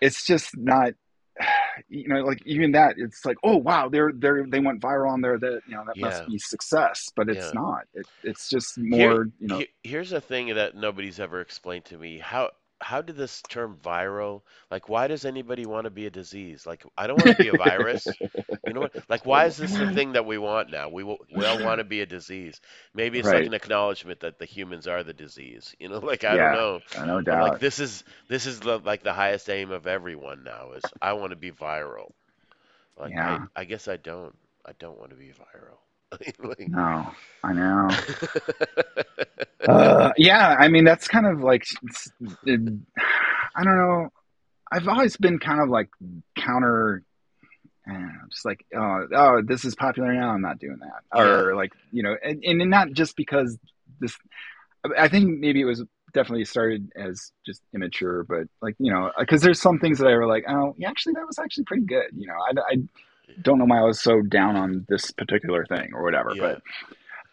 it's 0.00 0.24
just 0.26 0.56
not 0.56 0.92
you 1.88 2.08
know 2.08 2.20
like 2.24 2.42
even 2.46 2.72
that 2.72 2.94
it's 2.98 3.24
like 3.24 3.36
oh 3.44 3.56
wow 3.56 3.88
they're 3.88 4.12
they're 4.14 4.44
they 4.48 4.60
went 4.60 4.82
viral 4.82 5.10
on 5.10 5.20
there 5.20 5.38
that 5.38 5.60
you 5.66 5.74
know 5.76 5.84
that 5.86 5.96
Yeah. 5.96 6.06
must 6.06 6.26
be 6.26 6.38
success 6.38 7.08
but 7.16 7.28
it's 7.28 7.52
Yeah. 7.54 7.60
not 7.60 7.82
it, 7.94 8.06
it's 8.22 8.48
just 8.48 8.78
more 8.78 9.28
you 9.38 9.48
know 9.48 9.58
Here- 9.58 9.66
here's 9.82 10.12
a 10.12 10.20
thing 10.20 10.54
that 10.54 10.74
nobody's 10.74 11.20
ever 11.20 11.40
explained 11.40 11.84
to 11.86 11.98
me. 11.98 12.18
How 12.18 12.50
how 12.80 13.02
did 13.02 13.16
this 13.16 13.42
term 13.42 13.76
viral? 13.82 14.42
Like, 14.70 14.88
why 14.88 15.06
does 15.08 15.24
anybody 15.24 15.66
want 15.66 15.84
to 15.84 15.90
be 15.90 16.06
a 16.06 16.10
disease? 16.10 16.66
Like, 16.66 16.84
I 16.96 17.06
don't 17.06 17.18
want 17.18 17.30
to 17.30 17.34
be 17.34 17.48
a 17.48 17.54
virus. 17.54 18.18
You 18.64 18.74
know 18.74 18.80
what? 18.82 18.92
Like, 19.08 19.24
why 19.26 19.46
is 19.46 19.56
this 19.56 19.76
the 19.76 19.86
thing 19.88 20.12
that 20.12 20.26
we 20.26 20.38
want 20.38 20.70
now? 20.70 20.88
We 20.88 21.02
will, 21.04 21.18
we 21.32 21.44
all 21.46 21.60
want 21.60 21.78
to 21.78 21.84
be 21.84 22.00
a 22.00 22.06
disease. 22.06 22.60
Maybe 22.94 23.18
it's 23.18 23.32
like 23.32 23.46
an 23.46 23.54
acknowledgement 23.54 24.20
that 24.20 24.38
the 24.38 24.44
humans 24.46 24.86
are 24.86 25.02
the 25.02 25.12
disease. 25.14 25.74
You 25.78 25.88
know, 25.88 25.98
like 26.04 26.24
I 26.24 26.36
Yeah. 26.36 26.38
don't 26.38 26.50
know. 26.52 26.80
No 27.06 27.20
But 27.28 27.38
doubt 27.38 27.50
like 27.52 27.60
this 27.60 27.78
is 27.80 28.04
this 28.28 28.46
is 28.46 28.60
the, 28.60 28.78
like 28.78 29.02
the 29.02 29.12
highest 29.12 29.48
aim 29.50 29.70
of 29.70 29.86
everyone 29.86 30.44
now 30.44 30.72
is 30.72 30.92
I 31.00 31.12
want 31.14 31.30
to 31.30 31.36
be 31.36 31.50
viral. 31.52 32.12
Like 32.96 33.16
Yeah. 33.16 33.26
I, 33.26 33.40
I 33.56 33.64
guess 33.64 33.88
I 33.88 33.96
don't. 33.96 34.36
I 34.64 34.72
don't 34.78 34.98
want 34.98 35.10
to 35.10 35.16
be 35.16 35.28
viral. 35.32 35.78
Like- 36.42 36.68
no 36.68 37.10
i 37.44 37.52
know. 37.52 37.90
Uh, 39.68 40.10
yeah 40.16 40.56
i 40.58 40.68
mean 40.68 40.84
that's 40.84 41.06
kind 41.06 41.26
of 41.26 41.42
like 41.42 41.64
it, 42.46 42.60
i 43.54 43.62
don't 43.62 43.76
know. 43.76 44.08
I've 44.72 44.88
always 44.88 45.16
been 45.18 45.38
kind 45.38 45.60
of 45.60 45.68
like 45.68 45.90
counter 46.34 47.02
know, 47.86 48.08
just 48.30 48.44
like 48.44 48.64
oh, 48.74 49.06
oh 49.14 49.42
this 49.42 49.64
is 49.64 49.74
popular 49.74 50.12
now 50.12 50.30
i'm 50.30 50.40
not 50.42 50.58
doing 50.58 50.78
that. 50.80 51.18
Or 51.18 51.54
like 51.54 51.72
you 51.92 52.02
know 52.02 52.16
and, 52.22 52.42
and 52.42 52.70
not 52.70 52.92
just 52.92 53.16
because 53.16 53.58
this 54.00 54.16
i 54.96 55.08
think 55.08 55.38
maybe 55.38 55.60
it 55.60 55.64
was 55.64 55.84
definitely 56.12 56.44
started 56.44 56.90
as 56.96 57.30
just 57.46 57.62
immature 57.74 58.24
but 58.24 58.48
like 58.62 58.74
you 58.78 58.92
know 58.92 59.12
because 59.18 59.42
there's 59.42 59.60
some 59.60 59.78
things 59.78 59.98
that 59.98 60.08
i 60.08 60.14
were 60.14 60.26
like 60.26 60.44
oh 60.48 60.74
yeah, 60.78 60.88
actually 60.88 61.12
that 61.12 61.26
was 61.26 61.38
actually 61.38 61.64
pretty 61.64 61.84
good 61.84 62.06
you 62.16 62.26
know 62.26 62.34
i, 62.34 62.72
I 62.72 62.76
don't 63.42 63.58
know 63.58 63.64
why 63.64 63.78
i 63.78 63.82
was 63.84 64.00
so 64.02 64.20
down 64.22 64.56
on 64.56 64.86
this 64.88 65.10
particular 65.12 65.64
thing 65.66 65.90
or 65.94 66.02
whatever 66.02 66.32
Yeah. 66.34 66.40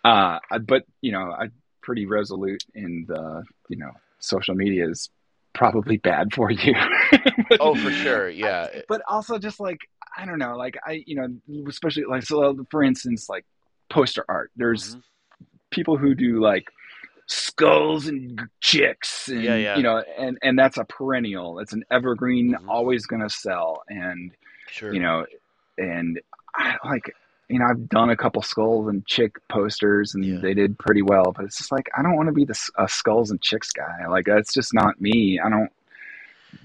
but 0.03 0.09
uh 0.09 0.39
I- 0.51 0.57
but 0.59 0.83
you 1.01 1.11
know 1.11 1.31
i'm 1.39 1.51
pretty 1.81 2.05
resolute 2.05 2.63
in 2.75 3.05
the 3.07 3.43
you 3.69 3.77
know 3.77 3.91
social 4.19 4.55
media 4.55 4.89
is 4.89 5.09
probably 5.53 5.97
bad 5.97 6.33
for 6.33 6.51
you 6.51 6.73
But- 7.49 7.57
oh, 7.61 7.73
for 7.75 7.89
sure. 7.91 8.29
Yeah. 8.29 8.67
but 8.87 9.01
also 9.07 9.37
just 9.39 9.59
like 9.59 9.79
I 10.19 10.25
don't 10.25 10.39
know, 10.39 10.55
like 10.57 10.77
I 10.85 11.03
you 11.05 11.15
know, 11.15 11.27
especially 11.69 12.03
like 12.05 12.23
so 12.23 12.65
for 12.71 12.83
instance, 12.83 13.29
like 13.29 13.45
poster 13.89 14.25
art. 14.27 14.51
There's 14.55 14.95
Mhm. 14.95 15.01
people 15.71 15.95
who 15.97 16.13
do 16.15 16.41
like 16.41 16.65
skulls 17.27 18.07
and 18.07 18.41
chicks 18.61 19.27
and 19.29 19.43
Yeah, 19.43 19.55
yeah. 19.55 19.77
you 19.77 19.83
know 19.83 20.03
and 20.17 20.37
and 20.41 20.57
that's 20.57 20.77
a 20.77 20.85
perennial 20.85 21.59
it's 21.59 21.73
an 21.73 21.83
evergreen 21.91 22.53
Mhm. 22.55 22.67
always 22.69 23.05
gonna 23.05 23.29
sell 23.29 23.83
and 23.89 24.31
Sure. 24.69 24.93
you 24.93 24.99
know 25.01 25.25
and 25.78 26.19
I 26.55 26.78
like 26.86 27.13
you 27.49 27.59
know 27.59 27.65
I've 27.65 27.88
done 27.89 28.09
a 28.09 28.17
couple 28.17 28.41
skulls 28.41 28.88
and 28.88 29.05
chick 29.05 29.36
posters 29.49 30.13
and 30.15 30.23
Yeah. 30.25 30.39
they 30.39 30.53
did 30.53 30.78
pretty 30.80 31.01
well 31.01 31.32
but 31.36 31.45
it's 31.45 31.57
just 31.57 31.71
like 31.71 31.89
I 31.97 32.01
don't 32.01 32.15
want 32.15 32.28
to 32.28 32.34
be 32.34 32.45
the 32.45 32.57
a 32.78 32.88
skulls 32.88 33.32
and 33.32 33.41
chicks 33.41 33.71
guy 33.71 34.07
like 34.09 34.25
that's 34.25 34.53
just 34.53 34.73
not 34.73 34.99
me 34.99 35.39
I 35.39 35.49
don't 35.49 35.71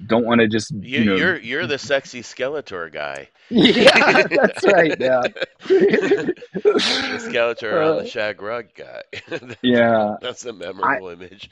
don't 0.07 0.25
want 0.25 0.41
to 0.41 0.49
just 0.49 0.71
You, 0.73 0.99
you 1.01 1.05
know 1.05 1.17
you're 1.17 1.39
you're 1.39 1.67
the 1.67 1.79
sexy 1.79 2.23
Skeletor 2.23 2.93
guy. 2.93 3.29
yeah 3.51 4.23
that's 4.29 4.65
right 4.65 4.95
yeah 4.99 5.21
the 5.69 7.21
Skeletor 7.29 7.75
on 7.75 7.99
Uh, 7.99 8.03
the 8.03 8.09
shag 8.09 8.41
rug 8.43 8.67
guy. 8.77 9.03
yeah 9.63 10.17
That's 10.21 10.45
a 10.47 10.53
memorable 10.53 11.09
image. 11.09 11.51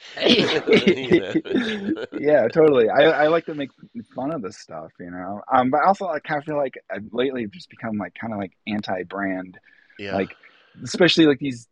yeah, 2.18 2.48
totally. 2.48 2.88
I, 2.88 3.02
I 3.24 3.26
like 3.28 3.46
to 3.46 3.54
make 3.54 3.70
fun 4.14 4.32
of 4.32 4.42
this 4.42 4.58
stuff, 4.58 4.90
you 4.98 5.10
know. 5.10 5.42
Um, 5.52 5.70
but 5.70 5.82
also 5.84 6.06
I 6.06 6.18
kind 6.20 6.38
of 6.38 6.44
feel 6.44 6.56
like 6.56 6.74
I've 6.90 7.06
lately 7.12 7.46
just 7.46 7.68
become 7.70 7.96
like 7.98 8.14
kind 8.14 8.32
of 8.32 8.38
like 8.38 8.52
anti-brand, 8.66 9.58
Yeah. 9.98 10.14
like 10.14 10.34
especially 10.82 11.26
like 11.26 11.38
these 11.38 11.68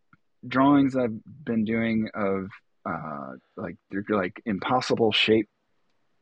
drawings 0.47 0.95
I've 0.95 1.17
been 1.45 1.65
doing 1.65 2.09
of 2.13 2.47
uh 2.85 3.33
like 3.57 3.75
they're 3.91 4.05
like 4.09 4.41
impossible 4.45 5.11
shape 5.11 5.49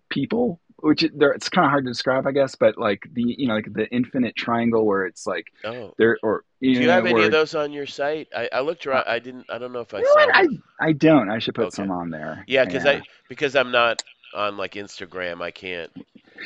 people, 0.10 0.60
which 0.78 1.06
they're, 1.16 1.32
it's 1.32 1.50
kind 1.50 1.66
of 1.66 1.72
hard 1.72 1.86
to 1.86 1.92
describe, 1.92 2.28
I 2.28 2.32
guess. 2.32 2.56
But 2.56 2.78
like 2.78 3.08
the 3.14 3.24
you 3.38 3.48
know 3.48 3.56
like 3.56 3.72
the 3.72 3.88
infinite 3.90 4.36
triangle 4.36 4.86
where 4.86 5.06
it's 5.06 5.26
like 5.28 5.48
oh. 5.64 5.94
there 5.98 6.18
or 6.24 6.44
you 6.60 6.76
Do 6.76 6.82
you 6.82 6.88
know 6.88 6.94
have 6.94 7.06
any 7.06 7.14
where 7.14 7.26
of 7.26 7.32
those 7.32 7.56
on 7.56 7.72
your 7.72 7.86
site? 7.86 8.28
I, 8.36 8.50
I 8.52 8.60
looked 8.62 8.86
around. 8.88 9.06
Uh, 9.08 9.12
I 9.12 9.20
didn't. 9.20 9.46
I 9.50 9.58
don't 9.58 9.74
know 9.74 9.82
if 9.82 9.94
I 9.94 10.00
you 10.00 10.04
know 10.04 10.14
saw 10.14 10.26
what? 10.26 10.36
I. 10.36 10.88
I 10.88 10.92
don't. 10.94 11.30
I 11.30 11.40
should 11.40 11.56
put 11.56 11.68
Okay. 11.68 11.76
some 11.76 11.92
on 11.92 12.10
there. 12.10 12.44
Yeah, 12.48 12.66
because 12.66 12.86
yeah. 12.86 12.92
I 12.92 13.02
because 13.30 13.56
I'm 13.56 13.72
not 13.72 14.04
on 14.34 14.58
like 14.58 14.74
Instagram. 14.74 15.42
I 15.42 15.52
can't 15.52 15.92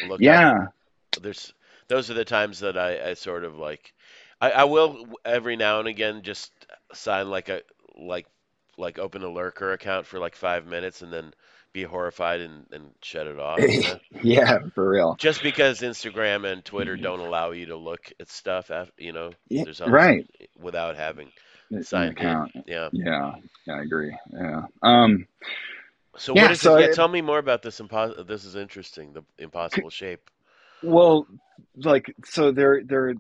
look 0.08 0.16
up 0.16 0.22
yeah. 0.22 0.68
there's 1.22 1.54
those 1.88 2.10
are 2.10 2.14
the 2.14 2.26
times 2.26 2.60
that 2.60 2.78
I, 2.78 3.10
I 3.10 3.14
sort 3.16 3.44
of 3.44 3.58
like 3.58 3.94
I, 4.40 4.52
I 4.52 4.64
will 4.64 5.08
every 5.26 5.56
now 5.56 5.80
and 5.80 5.88
again 5.88 6.22
just 6.24 6.52
sign 6.94 7.30
like 7.30 7.50
a 7.50 7.62
like 7.98 8.28
like 8.78 8.98
open 8.98 9.24
a 9.24 9.30
lurker 9.30 9.74
account 9.74 10.06
for 10.06 10.20
like 10.20 10.36
five 10.36 10.66
minutes 10.66 11.02
and 11.02 11.12
then 11.12 11.34
be 11.74 11.84
horrified 11.84 12.42
and, 12.42 12.66
and 12.72 12.92
shut 13.02 13.28
it 13.28 13.40
off 13.40 13.60
you 13.60 13.82
know? 13.82 14.00
yeah, 14.24 14.60
for 14.76 14.90
real. 14.90 15.16
just 15.20 15.42
because 15.42 15.82
Instagram 15.82 16.52
and 16.52 16.64
Twitter 16.66 16.98
don't 16.98 17.20
allow 17.20 17.52
you 17.52 17.68
to 17.68 17.76
look 17.78 18.12
at 18.20 18.30
stuff 18.30 18.70
af 18.70 18.92
you 18.98 19.12
know 19.14 19.32
Yeah, 19.50 19.64
there's 19.64 19.82
right. 19.82 20.26
without 20.60 20.96
having 20.96 21.32
An 21.72 21.84
signed 21.84 22.12
account. 22.18 22.52
in 22.56 22.64
yeah 22.68 22.90
Yeah, 22.92 23.34
yeah, 23.68 23.74
I 23.76 23.82
agree. 23.82 24.16
Yeah. 24.34 24.64
Um. 24.82 25.28
so 26.18 26.36
Yeah, 26.36 26.42
what 26.44 26.52
is 26.52 26.62
so 26.62 26.78
it 26.78 26.88
yeah 26.90 26.94
tell 26.94 27.08
me 27.08 27.22
more 27.22 27.40
about 27.40 27.62
this 27.62 27.80
impos- 27.80 28.28
this 28.28 28.44
is 28.46 28.56
interesting 28.56 29.14
the 29.14 29.24
impossible 29.38 29.90
shape 29.90 30.30
Well, 30.84 31.26
like 31.76 32.14
so 32.26 32.52
they're 32.52 32.82
they're 32.84 33.14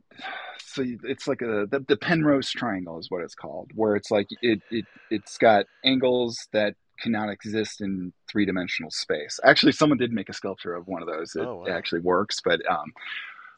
so 0.73 0.83
it's 1.03 1.27
like 1.27 1.41
a 1.41 1.67
the, 1.69 1.83
the 1.87 1.97
Penrose 1.97 2.49
triangle 2.49 2.97
is 2.99 3.09
what 3.09 3.21
it's 3.23 3.35
called, 3.35 3.71
where 3.75 3.95
it's 3.95 4.11
like 4.11 4.27
it 4.41 4.61
it 4.71 4.85
it's 5.09 5.37
got 5.37 5.65
angles 5.85 6.37
that 6.53 6.75
cannot 6.99 7.29
exist 7.29 7.81
in 7.81 8.13
three 8.29 8.45
dimensional 8.45 8.91
space. 8.91 9.39
Actually, 9.43 9.71
someone 9.71 9.97
did 9.97 10.11
make 10.11 10.29
a 10.29 10.33
sculpture 10.33 10.73
of 10.75 10.87
one 10.87 11.01
of 11.01 11.07
those. 11.07 11.35
It, 11.35 11.41
Oh, 11.41 11.57
wow. 11.57 11.65
it 11.65 11.71
actually 11.71 12.01
works, 12.01 12.39
but 12.43 12.59
um, 12.69 12.93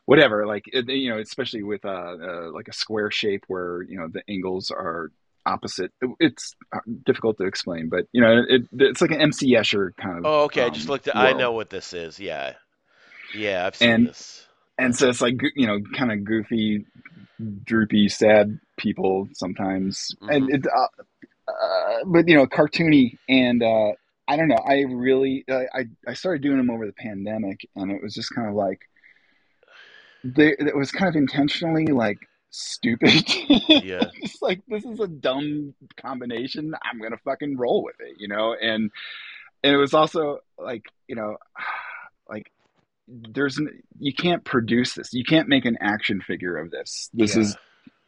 whatever. 0.05 0.45
Like 0.45 0.63
it, 0.67 0.87
you 0.89 1.09
know, 1.09 1.19
especially 1.19 1.63
with 1.63 1.83
uh, 1.85 1.89
uh 2.21 2.51
like 2.51 2.67
a 2.67 2.73
square 2.73 3.11
shape 3.11 3.43
where 3.47 3.81
you 3.83 3.97
know 3.97 4.07
the 4.07 4.23
angles 4.29 4.71
are 4.71 5.11
opposite. 5.45 5.91
It's 6.19 6.55
uh, 6.73 6.79
difficult 7.05 7.37
to 7.37 7.45
explain, 7.45 7.89
but 7.89 8.05
you 8.13 8.21
know, 8.21 8.43
it 8.47 8.61
it's 8.73 9.01
like 9.01 9.11
an 9.11 9.21
MC 9.21 9.53
Escher 9.55 9.91
kind 9.97 10.19
of. 10.19 10.25
oh 10.25 10.43
okay 10.45 10.63
I 10.63 10.67
um, 10.67 10.73
just 10.73 10.89
looked 10.89 11.07
at 11.07 11.15
I 11.15 11.33
know 11.33 11.51
what 11.51 11.69
this 11.69 11.93
is 11.93 12.19
yeah 12.19 12.53
yeah 13.33 13.65
I've 13.65 13.75
seen 13.75 13.89
And- 13.89 14.07
this 14.07 14.47
and 14.79 14.95
so 14.95 15.07
it's 15.09 15.21
like 15.21 15.35
you 15.55 15.67
know 15.67 15.79
kind 15.95 16.11
of 16.11 16.23
goofy 16.23 16.85
droopy 17.63 18.09
sad 18.09 18.59
people 18.77 19.27
sometimes 19.33 20.15
and 20.21 20.49
Mhm. 20.49 20.55
it 20.55 20.65
uh, 20.65 20.87
uh, 21.47 21.99
but 22.05 22.27
you 22.27 22.35
know 22.35 22.45
cartoony 22.47 23.17
and 23.27 23.61
uh 23.63 23.91
i 24.27 24.37
don't 24.37 24.47
know. 24.47 24.55
I 24.65 24.81
really 24.87 25.43
i 25.49 25.85
i 26.07 26.13
started 26.13 26.41
doing 26.41 26.57
them 26.57 26.69
over 26.69 26.85
the 26.85 26.93
pandemic 26.93 27.67
and 27.75 27.91
it 27.91 28.01
was 28.01 28.13
just 28.13 28.33
kind 28.33 28.47
of 28.47 28.55
like 28.55 28.79
they 30.23 30.49
it 30.57 30.75
was 30.75 30.91
kind 30.91 31.09
of 31.09 31.15
intentionally 31.15 31.87
like 31.87 32.19
stupid. 32.49 33.11
Yeah. 33.67 34.03
just 34.21 34.41
like 34.41 34.61
this 34.67 34.85
is 34.85 34.99
a 34.99 35.07
dumb 35.07 35.73
combination. 35.97 36.73
I'm 36.83 37.01
gonna 37.01 37.17
fucking 37.25 37.57
roll 37.57 37.83
with 37.83 37.95
it 37.99 38.15
you 38.19 38.27
know? 38.27 38.53
And 38.53 38.91
and 39.63 39.73
it 39.73 39.77
was 39.77 39.93
also 39.93 40.39
like 40.57 40.85
you 41.07 41.15
know 41.15 41.35
like 42.29 42.51
there's 43.07 43.59
you 43.99 44.13
can't 44.13 44.45
produce 44.45 44.93
this. 44.93 45.11
You 45.13 45.25
can't 45.25 45.49
make 45.49 45.65
an 45.65 45.77
action 45.81 46.21
figure 46.21 46.55
of 46.57 46.71
this. 46.71 47.09
This 47.13 47.35
Yeah. 47.35 47.41
is 47.41 47.57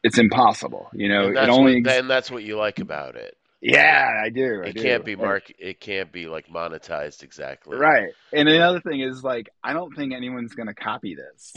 it's 0.06 0.18
impossible 0.18 0.88
you 0.92 1.08
know 1.08 1.22
and 1.26 1.30
it 1.30 1.34
that's 1.34 1.50
only 1.50 1.82
what, 1.82 1.92
and 1.92 2.08
that's 2.10 2.30
what 2.30 2.42
you 2.44 2.56
like 2.56 2.78
about 2.78 3.16
it. 3.16 3.36
yeah 3.60 4.22
i 4.24 4.28
do 4.28 4.62
I 4.64 4.68
It 4.68 4.76
do. 4.76 4.82
can't 4.82 5.04
be 5.04 5.16
mark. 5.16 5.50
It 5.58 5.80
can't 5.80 6.10
be 6.12 6.26
like 6.26 6.48
monetized 6.48 7.22
exactly. 7.22 7.76
right 7.76 8.10
and 8.32 8.48
another 8.48 8.80
thing 8.80 9.00
is 9.00 9.22
like 9.24 9.48
i 9.64 9.72
don't 9.72 9.94
think 9.96 10.12
anyone's 10.12 10.54
gonna 10.54 10.74
copy 10.74 11.14
this 11.14 11.52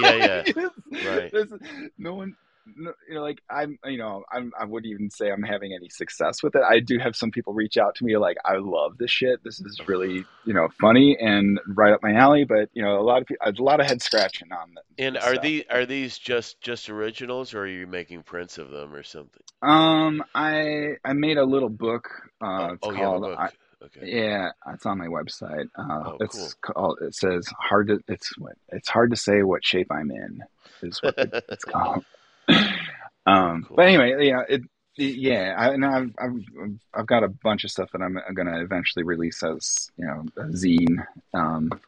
Yeah, 0.00 0.44
yeah. 0.56 0.68
Right. 1.10 1.32
this- 1.32 1.52
no 1.98 2.14
one 2.14 2.36
you 2.76 3.14
know, 3.14 3.22
like 3.22 3.40
I'm, 3.50 3.78
you 3.84 3.98
know, 3.98 4.24
I'm, 4.32 4.52
I 4.58 4.64
wouldn't 4.64 4.92
even 4.92 5.10
say 5.10 5.30
I'm 5.30 5.42
having 5.42 5.72
any 5.72 5.88
success 5.88 6.42
with 6.42 6.54
it. 6.54 6.62
I 6.68 6.80
do 6.80 6.98
have 6.98 7.16
some 7.16 7.30
people 7.30 7.52
reach 7.52 7.76
out 7.76 7.94
to 7.96 8.04
me 8.04 8.16
like, 8.16 8.36
I 8.44 8.56
love 8.56 8.98
this 8.98 9.10
shit. 9.10 9.42
This 9.44 9.60
is 9.60 9.80
really, 9.86 10.24
you 10.44 10.54
know, 10.54 10.68
funny 10.80 11.16
and 11.18 11.60
right 11.66 11.92
up 11.92 12.02
my 12.02 12.12
alley. 12.14 12.44
But 12.44 12.70
you 12.72 12.82
know, 12.82 12.98
a 13.00 13.02
lot 13.02 13.22
of 13.22 13.28
people, 13.28 13.46
a 13.46 13.62
lot 13.62 13.80
of 13.80 13.86
head 13.86 14.02
scratching 14.02 14.52
on 14.52 14.74
that. 14.74 14.84
And 14.98 15.16
are 15.16 15.32
stuff. 15.32 15.42
these 15.42 15.64
are 15.70 15.86
these 15.86 16.18
just 16.18 16.60
just 16.60 16.90
originals, 16.90 17.54
or 17.54 17.60
are 17.60 17.66
you 17.66 17.86
making 17.86 18.22
prints 18.22 18.58
of 18.58 18.70
them 18.70 18.94
or 18.94 19.02
something? 19.02 19.42
Um, 19.62 20.22
I 20.34 20.96
I 21.04 21.12
made 21.12 21.38
a 21.38 21.44
little 21.44 21.68
book. 21.68 22.08
Uh, 22.40 22.46
oh, 22.46 22.72
it's 22.72 22.80
oh, 22.82 22.90
you 22.90 22.96
have 22.96 23.02
a 23.02 23.08
called. 23.08 23.22
book. 23.22 23.38
I, 23.38 23.84
okay. 23.84 24.00
yeah, 24.04 24.50
it's 24.72 24.86
on 24.86 24.98
my 24.98 25.06
website. 25.06 25.68
Uh, 25.76 26.10
Oh, 26.10 26.16
it's 26.20 26.54
called. 26.54 26.98
It 27.02 27.14
says 27.14 27.46
hard 27.58 27.88
to. 27.88 28.00
It's 28.08 28.36
what. 28.38 28.54
It's 28.68 28.88
hard 28.88 29.10
to 29.10 29.16
say 29.16 29.42
what 29.42 29.64
shape 29.64 29.88
I'm 29.90 30.10
in. 30.10 30.42
Is 30.82 31.00
what 31.02 31.14
it's 31.18 31.64
called. 31.66 32.04
um, 33.26 33.64
Cool. 33.66 33.76
but 33.76 33.86
anyway, 33.86 34.10
know, 34.32 34.40
it. 34.48 34.62
it- 34.62 34.66
Yeah, 34.98 35.54
I, 35.56 35.70
and 35.72 35.84
I've, 35.84 36.10
I've 36.18 36.78
I've 36.92 37.06
got 37.06 37.24
a 37.24 37.28
bunch 37.28 37.64
of 37.64 37.70
stuff 37.70 37.90
that 37.92 38.02
I'm 38.02 38.18
going 38.34 38.48
to 38.48 38.60
eventually 38.60 39.02
release 39.02 39.42
as 39.42 39.90
you 39.96 40.04
know 40.06 40.24
a 40.36 40.44
zine, 40.48 40.98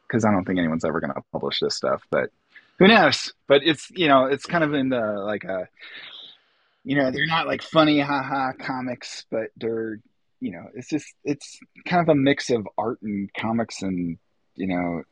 because 0.07 0.25
I 0.25 0.31
don't 0.31 0.47
think 0.47 0.59
anyone's 0.59 0.85
ever 0.85 0.99
going 1.01 1.13
to 1.13 1.21
publish 1.31 1.61
this 1.61 1.77
stuff. 1.77 2.01
But 2.11 2.31
who 2.79 2.89
knows? 2.89 3.35
But 3.49 3.63
it's 3.65 3.91
you 3.91 4.09
know 4.09 4.25
it's 4.27 4.47
kind 4.47 4.65
of 4.65 4.73
in 4.73 4.89
the 4.89 5.01
like 5.27 5.45
a 5.45 5.69
you 6.85 6.97
know 6.97 7.11
they're 7.11 7.27
not 7.27 7.47
like 7.47 7.61
funny 7.63 8.01
haha 8.01 8.53
comics 8.59 9.25
but 9.31 9.49
they're 9.57 9.99
you 10.41 10.51
know 10.53 10.65
it's 10.75 10.89
just 10.89 11.07
it's 11.23 11.59
kind 11.85 12.01
of 12.03 12.09
a 12.09 12.15
mix 12.19 12.49
of 12.51 12.67
art 12.79 13.01
and 13.03 13.31
comics 13.35 13.83
and 13.83 14.17
you 14.57 14.67
know 14.69 15.03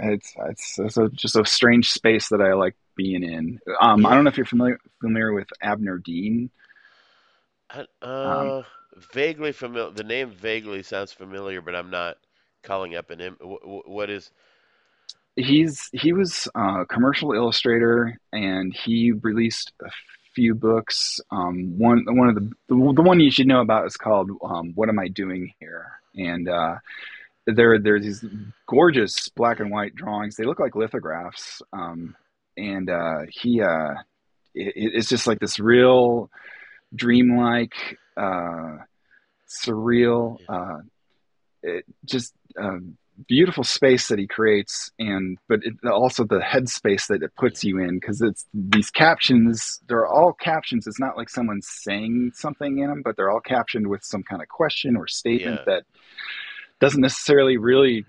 it's 0.00 0.32
it's, 0.48 0.78
it's 0.78 0.96
a, 0.96 1.08
just 1.10 1.36
a 1.36 1.44
strange 1.44 1.90
space 1.90 2.28
that 2.28 2.40
I 2.40 2.54
like 2.54 2.74
being 2.96 3.22
in. 3.22 3.58
Um, 3.80 4.06
I 4.06 4.14
don't 4.14 4.24
know 4.24 4.30
if 4.30 4.36
you're 4.36 4.46
familiar 4.46 4.78
familiar 5.00 5.32
with 5.32 5.48
Abner 5.62 5.98
Dean. 5.98 6.50
Uh, 8.02 8.62
vaguely 9.12 9.52
familiar. 9.52 9.90
The 9.90 10.04
name 10.04 10.30
vaguely 10.30 10.82
sounds 10.82 11.12
familiar, 11.12 11.60
but 11.60 11.74
I'm 11.74 11.90
not 11.90 12.18
calling 12.62 12.94
up 12.94 13.10
an 13.10 13.36
wh- 13.40 13.88
What 13.88 14.10
is? 14.10 14.30
He's 15.36 15.88
he 15.92 16.12
was 16.12 16.46
a 16.54 16.84
commercial 16.86 17.32
illustrator 17.32 18.18
and 18.32 18.74
he 18.74 19.12
released 19.12 19.72
a 19.82 19.90
few 20.34 20.54
books. 20.54 21.20
Um, 21.30 21.78
one 21.78 22.04
one 22.06 22.28
of 22.28 22.34
the, 22.34 22.50
the 22.68 22.92
the 22.96 23.02
one 23.02 23.20
you 23.20 23.30
should 23.30 23.46
know 23.46 23.62
about 23.62 23.86
is 23.86 23.96
called 23.96 24.30
um, 24.44 24.72
"What 24.74 24.90
Am 24.90 24.98
I 24.98 25.08
Doing 25.08 25.52
Here?" 25.58 25.86
and 26.16 26.48
uh, 26.48 26.76
there 27.46 27.78
there's 27.78 28.02
these 28.02 28.24
gorgeous 28.68 29.28
black 29.30 29.60
and 29.60 29.70
white 29.70 29.94
drawings. 29.94 30.36
They 30.36 30.44
look 30.44 30.60
like 30.60 30.76
lithographs, 30.76 31.62
um, 31.72 32.14
and 32.56 32.90
uh, 32.90 33.20
he 33.30 33.60
uh, 33.60 33.94
it, 34.54 34.72
it's 34.94 35.08
just 35.08 35.26
like 35.26 35.40
this 35.40 35.58
real 35.58 36.30
dreamlike, 36.94 37.74
uh, 38.16 38.78
surreal, 39.48 40.38
uh, 40.48 40.78
it 41.62 41.84
just 42.04 42.34
um, 42.58 42.96
beautiful 43.28 43.64
space 43.64 44.08
that 44.08 44.18
he 44.18 44.26
creates, 44.26 44.90
and 44.98 45.38
but 45.48 45.60
it, 45.62 45.74
also 45.88 46.24
the 46.24 46.40
headspace 46.40 47.06
that 47.08 47.22
it 47.22 47.34
puts 47.36 47.64
you 47.64 47.78
in 47.78 47.98
because 47.98 48.20
it's 48.20 48.46
these 48.52 48.90
captions. 48.90 49.80
They're 49.88 50.06
all 50.06 50.32
captions. 50.32 50.86
It's 50.86 51.00
not 51.00 51.16
like 51.16 51.28
someone's 51.28 51.68
saying 51.68 52.32
something 52.34 52.78
in 52.78 52.88
them, 52.88 53.02
but 53.04 53.16
they're 53.16 53.30
all 53.30 53.40
captioned 53.40 53.86
with 53.86 54.04
some 54.04 54.22
kind 54.22 54.42
of 54.42 54.48
question 54.48 54.96
or 54.96 55.06
statement 55.06 55.60
Yeah. 55.66 55.74
that 55.74 55.84
doesn't 56.80 57.00
necessarily 57.00 57.56
really 57.58 58.04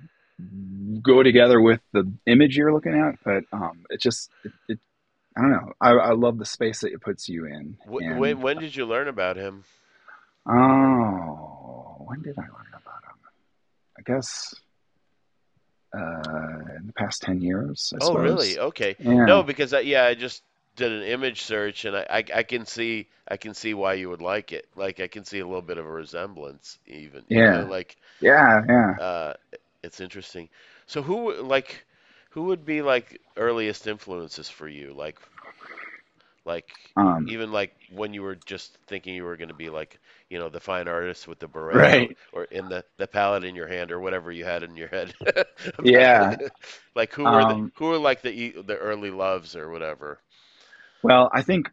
go 1.02 1.24
together 1.24 1.62
with 1.62 1.80
the 1.94 2.12
image 2.26 2.58
you're 2.58 2.74
looking 2.74 2.94
at. 2.96 3.16
But 3.24 3.44
um, 3.52 3.86
it 3.90 4.02
just 4.02 4.30
it, 4.44 4.52
it 4.68 4.80
I 5.38 5.42
don't 5.42 5.52
know. 5.52 5.74
I, 5.82 5.92
I 5.92 6.12
love 6.14 6.38
the 6.38 6.46
space 6.46 6.82
that 6.82 6.92
it 6.94 7.02
puts 7.02 7.28
you 7.30 7.46
in. 7.46 7.78
And- 7.88 8.20
when 8.20 8.42
when 8.42 8.58
did 8.60 8.76
you 8.76 8.86
learn 8.86 9.08
about 9.08 9.38
him? 9.38 9.64
Oh, 10.46 11.96
when 12.06 12.22
did 12.22 12.38
I 12.38 12.42
learn 12.42 12.68
about 12.72 13.04
him? 13.04 13.18
I 13.98 14.02
guess 14.06 14.54
uh, 15.96 16.76
in 16.80 16.88
the 16.88 16.94
past 16.94 17.22
ten 17.22 17.42
years. 17.42 17.94
I 17.96 18.00
Oh, 18.02 18.08
suppose. 18.08 18.24
really? 18.24 18.60
Okay. 18.60 18.96
Yeah. 19.00 19.26
No, 19.26 19.44
because 19.44 19.74
I, 19.74 19.82
yeah, 19.82 20.06
I 20.06 20.16
just 20.16 20.44
did 20.76 20.92
an 20.92 21.04
image 21.04 21.44
search, 21.44 21.86
and 21.86 21.96
I, 21.96 22.06
I 22.10 22.24
I 22.40 22.44
can 22.44 22.66
see 22.66 23.08
I 23.28 23.38
can 23.38 23.54
see 23.54 23.74
why 23.74 23.94
you 23.94 24.10
would 24.10 24.22
like 24.22 24.52
it. 24.52 24.68
Like 24.76 25.00
I 25.00 25.08
can 25.08 25.24
see 25.24 25.40
a 25.40 25.46
little 25.46 25.62
bit 25.62 25.78
of 25.78 25.86
a 25.86 25.92
resemblance, 25.92 26.78
even. 26.88 27.24
you 27.30 27.38
Yeah. 27.38 27.62
know, 27.62 27.68
like 27.68 27.96
Yeah, 28.20 28.62
yeah. 28.68 28.92
uh, 29.00 29.34
it's 29.84 30.00
interesting. 30.02 30.50
So 30.88 31.02
who 31.04 31.42
like 31.42 31.86
who 32.32 32.44
would 32.46 32.66
be 32.66 32.82
like 32.82 33.22
earliest 33.38 33.88
influences 33.88 34.50
for 34.50 34.68
you? 34.68 34.94
Like 34.94 35.20
like 36.46 36.76
Um, 36.98 37.28
even 37.28 37.52
like 37.52 37.74
when 37.90 38.14
you 38.14 38.22
were 38.22 38.36
just 38.36 38.78
thinking 38.88 39.16
you 39.16 39.24
were 39.24 39.38
going 39.38 39.50
to 39.50 39.54
be 39.54 39.70
like, 39.70 40.00
you 40.30 40.40
know, 40.40 40.50
the 40.50 40.60
fine 40.60 40.88
artist 40.88 41.28
with 41.28 41.40
the 41.40 41.48
beret 41.48 41.98
or, 41.98 42.08
right. 42.08 42.18
or 42.32 42.44
in 42.46 42.68
the 42.70 42.84
the 42.98 43.08
palette 43.08 43.44
in 43.44 43.56
your 43.56 43.68
hand 43.68 43.92
or 43.92 44.00
whatever 44.00 44.32
you 44.32 44.46
had 44.46 44.64
in 44.64 44.76
your 44.76 44.88
head. 44.90 45.14
Yeah. 45.84 46.38
Like 46.96 47.14
who 47.14 47.28
were 47.28 47.46
the 47.46 47.56
Um, 47.56 47.72
who 47.76 47.86
were 47.88 47.98
like 47.98 48.22
the 48.22 48.52
the 48.66 48.78
early 48.78 49.12
loves 49.12 49.56
or 49.56 49.70
whatever? 49.70 50.22
well, 51.02 51.30
I 51.34 51.42
think, 51.42 51.68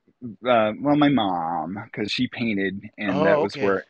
uh, 0.47 0.73
well, 0.81 0.97
my 0.97 1.09
mom, 1.09 1.79
because 1.85 2.11
she 2.13 2.29
painted, 2.29 2.81
and 2.99 3.25
that 3.27 3.39
Oh, 3.39 3.43
was 3.43 3.57
okay. 3.57 3.61
where, 3.61 3.85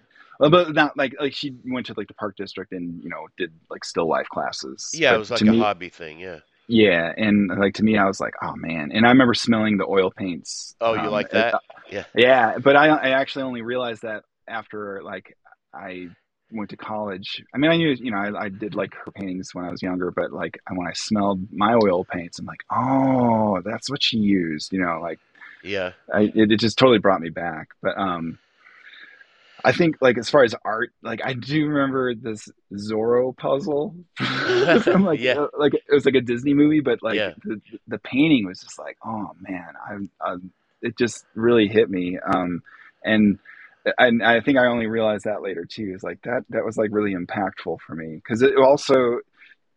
but 0.49 0.73
not 0.75 0.97
like 0.97 1.15
like 1.21 1.35
she 1.35 1.55
went 1.65 1.87
to 1.87 1.95
like 1.97 2.09
the 2.09 2.15
park 2.15 2.37
district 2.37 2.73
and 2.73 3.03
you 3.03 3.11
know 3.11 3.27
did 3.37 3.53
like 3.69 3.85
still 3.85 4.09
life 4.09 4.29
classes. 4.29 4.91
Yeah, 4.95 5.15
it 5.15 5.19
was 5.19 5.31
like 5.31 5.41
a 5.43 5.45
me, 5.45 5.59
hobby 5.59 5.89
thing. 5.91 6.19
Yeah. 6.19 6.39
yeah, 6.67 7.13
and 7.17 7.49
like 7.59 7.75
to 7.75 7.83
me, 7.83 7.99
I 7.99 8.07
was 8.07 8.21
like, 8.21 8.35
oh 8.43 8.55
man. 8.57 8.91
And 8.93 9.05
I 9.05 9.11
remember 9.11 9.35
smelling 9.35 9.77
the 9.77 9.87
oil 9.87 10.11
paints. 10.11 10.75
Oh, 10.81 10.95
you 10.95 11.01
Um, 11.01 11.11
like 11.11 11.27
it, 11.27 11.33
that? 11.33 11.61
Yeah. 11.91 12.05
Yeah, 12.15 12.59
but 12.59 12.77
I 12.77 12.89
I 12.89 13.09
actually 13.11 13.43
only 13.43 13.63
realized 13.63 14.03
that 14.03 14.25
after 14.49 15.03
like 15.03 15.37
I 15.75 16.09
went 16.53 16.71
to 16.71 16.77
college. 16.77 17.45
I 17.55 17.59
mean, 17.59 17.71
I 17.71 17.77
knew 17.77 17.91
you 17.91 18.11
know 18.11 18.19
I, 18.19 18.45
I 18.45 18.49
did 18.49 18.75
like 18.75 18.95
her 18.95 19.11
paintings 19.13 19.51
when 19.55 19.65
I 19.65 19.71
was 19.71 19.83
younger, 19.83 20.11
but 20.11 20.33
like 20.33 20.59
when 20.71 20.87
I 20.87 20.93
smelled 20.95 21.53
my 21.53 21.75
oil 21.75 22.05
paints, 22.05 22.39
I'm 22.39 22.47
like, 22.47 22.65
oh, 22.73 23.61
that's 23.65 23.91
what 23.91 24.03
she 24.03 24.17
used. 24.19 24.73
You 24.73 24.81
know, 24.81 25.01
like 25.03 25.19
Yeah. 25.63 25.93
I 26.13 26.33
it, 26.35 26.51
it 26.53 26.61
just 26.61 26.79
totally 26.79 26.99
brought 26.99 27.21
me 27.21 27.31
back. 27.31 27.69
But 27.83 27.99
um, 27.99 28.39
I 29.65 29.73
think 29.73 29.97
like 30.01 30.19
as 30.19 30.29
far 30.31 30.45
as 30.45 30.55
art, 30.65 30.93
like 31.03 31.21
I 31.25 31.33
do 31.35 31.67
remember 31.67 32.15
this 32.15 32.49
Zorro 32.75 33.37
puzzle 33.37 33.95
from 34.83 35.05
like 35.05 35.21
Yeah. 35.21 35.41
uh, 35.41 35.49
like 35.59 35.75
it 35.75 35.83
was 35.93 36.05
like 36.05 36.15
a 36.15 36.21
Disney 36.21 36.55
movie, 36.55 36.81
but 36.81 37.03
like 37.03 37.17
Yeah. 37.17 37.35
the 37.45 37.61
the 37.89 37.99
painting 37.99 38.47
was 38.47 38.61
just 38.61 38.79
like, 38.79 38.97
oh 39.05 39.31
man, 39.41 39.75
I, 40.23 40.27
I 40.33 40.37
it 40.83 40.97
just 40.97 41.25
really 41.35 41.69
hit 41.69 41.91
me. 41.91 42.19
Um, 42.19 42.63
and 43.05 43.39
and 43.99 44.23
I 44.23 44.41
think 44.41 44.59
I 44.59 44.67
only 44.67 44.87
realized 44.87 45.25
that 45.25 45.43
later 45.43 45.65
too. 45.65 45.93
Is 45.95 46.03
like 46.03 46.21
that 46.23 46.45
that 46.51 46.65
was 46.65 46.77
like 46.77 46.91
really 46.93 47.15
impactful 47.15 47.81
for 47.81 47.95
me 47.95 48.17
because 48.17 48.43
it 48.43 48.57
also 48.57 49.21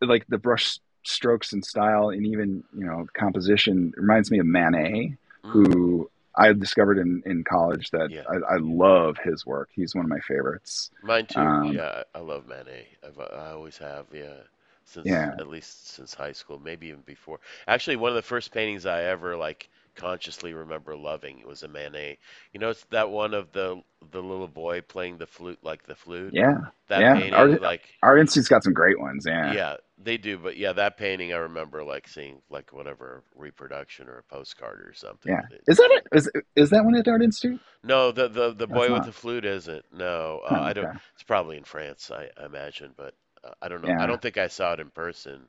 like 0.00 0.26
the 0.28 0.38
brush 0.38 0.78
strokes 1.04 1.52
and 1.52 1.64
style 1.64 2.08
and 2.08 2.26
even 2.26 2.64
you 2.76 2.84
know 2.86 3.06
composition 3.14 3.92
reminds 3.96 4.30
me 4.30 4.38
of 4.38 4.46
Manet 4.46 5.16
Mm. 5.44 5.50
who 5.52 6.10
I 6.36 6.52
discovered 6.52 6.98
in, 6.98 7.22
in 7.26 7.44
college 7.44 7.90
that 7.90 8.10
Yeah. 8.10 8.26
I, 8.28 8.54
I 8.54 8.58
love 8.60 9.16
his 9.22 9.44
work. 9.46 9.70
He's 9.74 9.94
one 9.94 10.04
of 10.04 10.10
my 10.10 10.20
favorites. 10.20 10.90
Mine 11.02 11.26
too. 11.26 11.52
Um, 11.54 11.62
Yeah, 11.62 12.02
I 12.14 12.18
love 12.18 12.46
Manet. 12.46 12.86
I've 13.04 13.18
I 13.18 13.50
always 13.50 13.78
have. 13.78 14.06
Yeah, 14.12 14.42
since 14.84 15.22
yeah, 15.22 15.34
at 15.38 15.46
least 15.48 15.88
since 15.88 16.14
high 16.14 16.32
school, 16.32 16.58
maybe 16.58 16.88
even 16.88 17.02
before. 17.02 17.40
Actually, 17.68 17.96
one 17.96 18.10
of 18.10 18.16
the 18.16 18.22
first 18.22 18.50
paintings 18.52 18.86
I 18.86 19.02
ever 19.04 19.36
like 19.36 19.68
consciously 19.94 20.52
remember 20.54 20.96
loving 20.96 21.38
It 21.40 21.46
was 21.46 21.62
a 21.62 21.68
Manet. 21.68 22.18
You 22.52 22.60
know, 22.60 22.70
it's 22.70 22.84
that 22.90 23.10
one 23.10 23.34
of 23.34 23.52
the 23.52 23.82
the 24.10 24.22
little 24.22 24.48
boy 24.48 24.80
playing 24.82 25.18
the 25.18 25.26
flute 25.26 25.58
like 25.62 25.84
the 25.86 25.94
flute. 25.96 26.34
yeah, 26.34 26.58
That 26.88 27.10
yeah. 27.10 27.12
painting, 27.12 27.32
Art, 27.32 27.60
like 27.60 27.94
Art 28.02 28.20
Institute's 28.20 28.48
got 28.48 28.64
some 28.64 28.74
great 28.74 29.00
ones. 29.00 29.24
Yeah, 29.26 29.54
yeah, 29.54 29.76
they 29.98 30.16
do. 30.16 30.38
But 30.38 30.56
yeah, 30.56 30.72
that 30.72 30.96
painting 30.96 31.32
I 31.32 31.36
remember 31.36 31.84
like 31.84 32.08
seeing 32.08 32.42
like 32.50 32.72
whatever 32.72 33.22
reproduction 33.34 34.08
or 34.08 34.18
a 34.18 34.22
postcard 34.22 34.80
or 34.80 34.92
something. 34.94 35.34
yeah. 35.34 35.40
It- 35.50 35.64
Is 35.66 35.76
that 35.78 35.90
it? 35.92 36.06
Is 36.16 36.30
is 36.56 36.70
that 36.70 36.84
one 36.84 36.96
at 36.96 37.04
the 37.04 37.10
Art 37.12 37.22
Institute? 37.22 37.60
no, 37.82 38.12
the 38.12 38.28
the 38.28 38.52
the 38.54 38.66
boy 38.66 38.92
with 38.92 39.04
the 39.04 39.12
flute 39.12 39.44
isn't. 39.44 39.84
No, 39.92 40.40
uh, 40.44 40.48
Oh, 40.50 40.62
I 40.62 40.72
don't. 40.72 40.88
okay. 40.88 40.98
It's 41.14 41.22
probably 41.22 41.56
in 41.56 41.64
France, 41.64 42.10
I, 42.10 42.30
I 42.40 42.46
imagine, 42.46 42.94
but 42.96 43.14
uh, 43.44 43.50
I 43.60 43.68
don't 43.68 43.82
know. 43.82 43.92
I 43.98 44.06
don't 44.06 44.20
think 44.22 44.38
I 44.38 44.48
saw 44.48 44.72
it 44.72 44.80
in 44.80 44.90
person, 44.90 45.48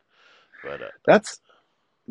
but 0.64 0.82
uh, 0.82 0.90
that's 1.06 1.40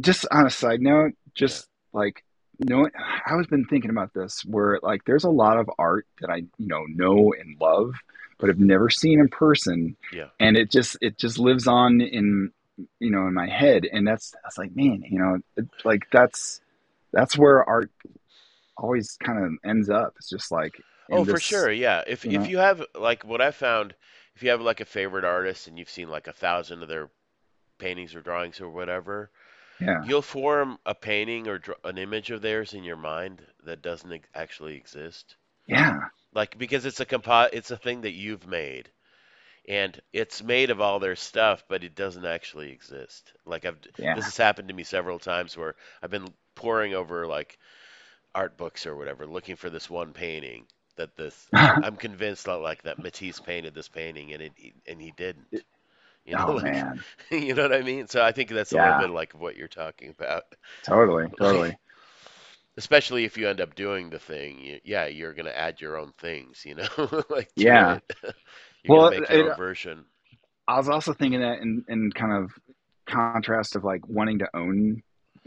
just 0.01 0.27
on 0.33 0.47
a 0.47 0.51
side 0.51 0.81
note. 0.81 1.13
Just 1.35 1.69
like 1.95 2.23
knowing, 2.59 2.91
I 3.27 3.35
was 3.37 3.47
been 3.47 3.65
thinking 3.65 3.91
about 3.91 4.13
this. 4.13 4.45
Where 4.45 4.79
like 4.83 5.05
there's 5.05 5.25
a 5.25 5.31
lot 5.31 5.59
of 5.59 5.71
art 5.79 6.07
that 6.21 6.31
I 6.31 6.37
you 6.59 6.67
know 6.67 6.85
know 6.89 7.33
and 7.39 7.59
love, 7.61 7.95
but 8.39 8.49
have 8.49 8.59
never 8.59 8.91
seen 8.91 9.21
in 9.21 9.29
person, 9.29 9.97
yeah, 10.13 10.29
and 10.39 10.57
it 10.57 10.71
just 10.71 10.99
it 11.01 11.17
just 11.17 11.39
lives 11.39 11.67
on 11.67 12.01
in 12.01 12.53
you 13.01 13.11
know 13.11 13.27
in 13.27 13.35
my 13.35 13.49
head, 13.49 13.87
and 13.91 14.07
that's 14.07 14.35
that's 14.43 14.59
like 14.59 14.77
man, 14.77 15.03
you 15.09 15.19
know, 15.19 15.39
it, 15.57 15.67
like 15.85 16.03
that's 16.13 16.61
that's 17.13 17.39
where 17.39 17.65
art 17.65 17.91
always 18.77 19.17
kind 19.23 19.43
of 19.43 19.53
ends 19.65 19.89
up. 19.89 20.15
It's 20.19 20.29
just 20.29 20.51
like 20.53 20.75
Oh, 21.11 21.19
in 21.19 21.25
for 21.27 21.39
sure, 21.39 21.71
yeah. 21.71 22.03
If 22.07 22.25
you 22.25 22.33
if 22.33 22.43
know, 22.43 22.49
you 22.49 22.59
have 22.59 22.83
like 22.95 23.25
what 23.25 23.41
I 23.41 23.51
found, 23.51 23.95
if 24.35 24.43
you 24.43 24.51
have 24.51 24.61
like 24.61 24.81
a 24.81 24.87
favorite 24.87 25.25
artist 25.25 25.69
and 25.69 25.79
you've 25.79 25.91
seen 25.91 26.09
like 26.09 26.27
a 26.27 26.33
thousand 26.33 26.83
of 26.83 26.89
their 26.89 27.11
paintings 27.79 28.15
or 28.15 28.21
drawings 28.21 28.61
or 28.61 28.69
whatever, 28.71 29.31
yeah, 29.81 30.03
you'll 30.03 30.23
form 30.23 30.79
a 30.87 30.95
painting 30.95 31.49
or 31.49 31.59
dr 31.59 31.79
an 31.85 31.99
image 31.99 32.31
of 32.31 32.43
theirs 32.43 32.75
in 32.75 32.85
your 32.85 32.97
mind 32.97 33.43
that 33.65 33.83
doesn't 33.83 34.13
ex 34.13 34.29
actually 34.35 34.77
exist. 34.77 35.37
yeah, 35.67 35.99
Like 36.35 36.59
because 36.59 36.85
it's 36.87 37.01
a 37.01 37.07
compo 37.07 37.49
it's 37.53 37.71
a 37.71 37.77
thing 37.79 38.03
that 38.03 38.13
you've 38.13 38.47
made. 38.47 38.91
and 39.69 40.01
it's 40.13 40.43
made 40.43 40.71
of 40.71 40.81
all 40.81 40.99
their 41.01 41.17
stuff, 41.17 41.65
but 41.69 41.85
it 41.85 41.95
doesn't 41.95 42.27
actually 42.27 42.73
exist. 42.73 43.33
Like 43.47 43.65
I've 43.65 43.79
yeah, 43.99 44.15
this 44.15 44.25
has 44.27 44.37
happened 44.37 44.69
to 44.69 44.75
me 44.75 44.85
several 44.85 45.19
times 45.19 45.57
where 45.57 45.77
I've 46.03 46.11
been 46.11 46.35
poring 46.55 46.95
over 46.95 47.27
like 47.27 47.59
art 48.35 48.57
books 48.57 48.87
or 48.87 48.97
whatever, 48.97 49.27
looking 49.27 49.57
for 49.57 49.71
this 49.71 49.91
one 49.91 50.13
painting 50.13 50.67
that 50.97 51.17
this 51.17 51.51
I'm 51.83 51.97
convinced 51.97 52.47
that 52.47 52.57
like 52.59 52.83
that 52.85 53.01
Matisse 53.01 53.41
painted 53.41 53.75
this 53.75 53.89
painting 53.89 54.33
and 54.33 54.43
it 54.43 54.53
and 54.87 55.01
he 55.01 55.13
didn't. 55.13 55.49
You 56.25 56.37
oh, 56.37 56.39
know, 56.39 56.49
oh 56.49 56.55
like 56.63 56.73
man, 56.73 57.05
you 57.31 57.55
know 57.55 57.63
what 57.63 57.73
I 57.75 57.83
mean? 57.83 58.09
So 58.09 58.23
I 58.23 58.33
think 58.33 58.51
that's 58.51 58.73
a 58.73 58.79
little 58.79 58.95
bit 58.95 59.11
like 59.11 59.33
what 59.35 59.57
you're 59.57 59.69
talking 59.69 60.11
about. 60.19 60.45
totally, 60.83 61.27
totally, 61.39 61.77
Especially 62.77 63.25
if 63.25 63.37
you 63.37 63.49
end 63.49 63.61
up 63.61 63.75
doing 63.75 64.11
the 64.11 64.19
thing, 64.19 64.59
you, 64.61 64.81
yeah, 64.85 65.07
you're 65.07 65.35
gonna 65.35 65.51
add 65.51 65.81
your 65.81 65.97
own 65.97 66.13
things, 66.19 66.65
you 66.65 66.75
know, 66.75 66.89
like 67.31 67.51
yeah. 67.57 67.99
You're 68.83 68.93
gonna 68.93 69.07
Well, 69.07 69.09
make 69.09 69.29
your 69.29 69.39
it, 69.39 69.41
own 69.41 69.51
uh, 69.51 69.55
version. 69.55 70.07
I 70.67 70.77
was 70.79 70.89
also 70.89 71.13
thinking 71.13 71.41
that 71.41 71.61
in, 71.61 71.85
in 71.89 72.11
kind 72.13 72.33
of 72.33 72.51
contrast 73.07 73.77
of 73.77 73.85
like 73.85 74.07
wanting 74.09 74.39
to 74.39 74.49
own 74.55 75.03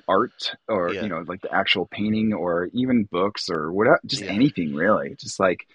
art 0.07 0.53
or 0.67 0.93
Yeah, 0.93 0.99
you 0.99 1.09
know 1.09 1.23
like 1.27 1.41
the 1.41 1.53
actual 1.53 1.85
painting 1.87 2.33
or 2.33 2.69
even 2.73 3.03
books 3.11 3.49
or 3.49 3.71
whatever 3.73 3.99
just 4.05 4.23
yeah. 4.23 4.27
anything 4.27 4.73
really 4.73 5.15
just 5.19 5.39
like 5.39 5.67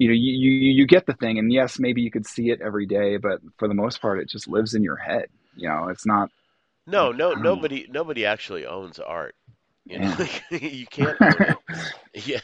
you 0.00 0.08
know 0.08 0.14
you, 0.14 0.34
you 0.34 0.72
you 0.72 0.86
get 0.88 1.06
the 1.06 1.14
thing 1.14 1.38
and 1.38 1.52
yes 1.52 1.80
maybe 1.80 2.02
you 2.02 2.12
could 2.12 2.26
see 2.26 2.50
it 2.50 2.60
every 2.62 2.86
day 2.86 3.18
but 3.18 3.40
for 3.58 3.68
the 3.68 3.74
most 3.74 4.02
part 4.02 4.20
it 4.20 4.30
just 4.30 4.48
lives 4.48 4.74
in 4.74 4.84
your 4.84 4.96
head 4.98 5.26
you 5.56 5.68
know 5.68 5.88
it's 5.90 6.06
not 6.06 6.30
No, 6.86 7.12
no, 7.12 7.34
don't 7.34 7.52
know 7.52 7.66
nobody, 7.66 7.86
nobody 7.90 8.24
actually 8.26 8.66
owns 8.66 8.98
art. 8.98 9.36
You 9.86 10.00
know, 10.00 10.14
yeah 10.16 10.28
you 10.50 10.86
can't. 10.86 11.18
Yeah, 12.14 12.40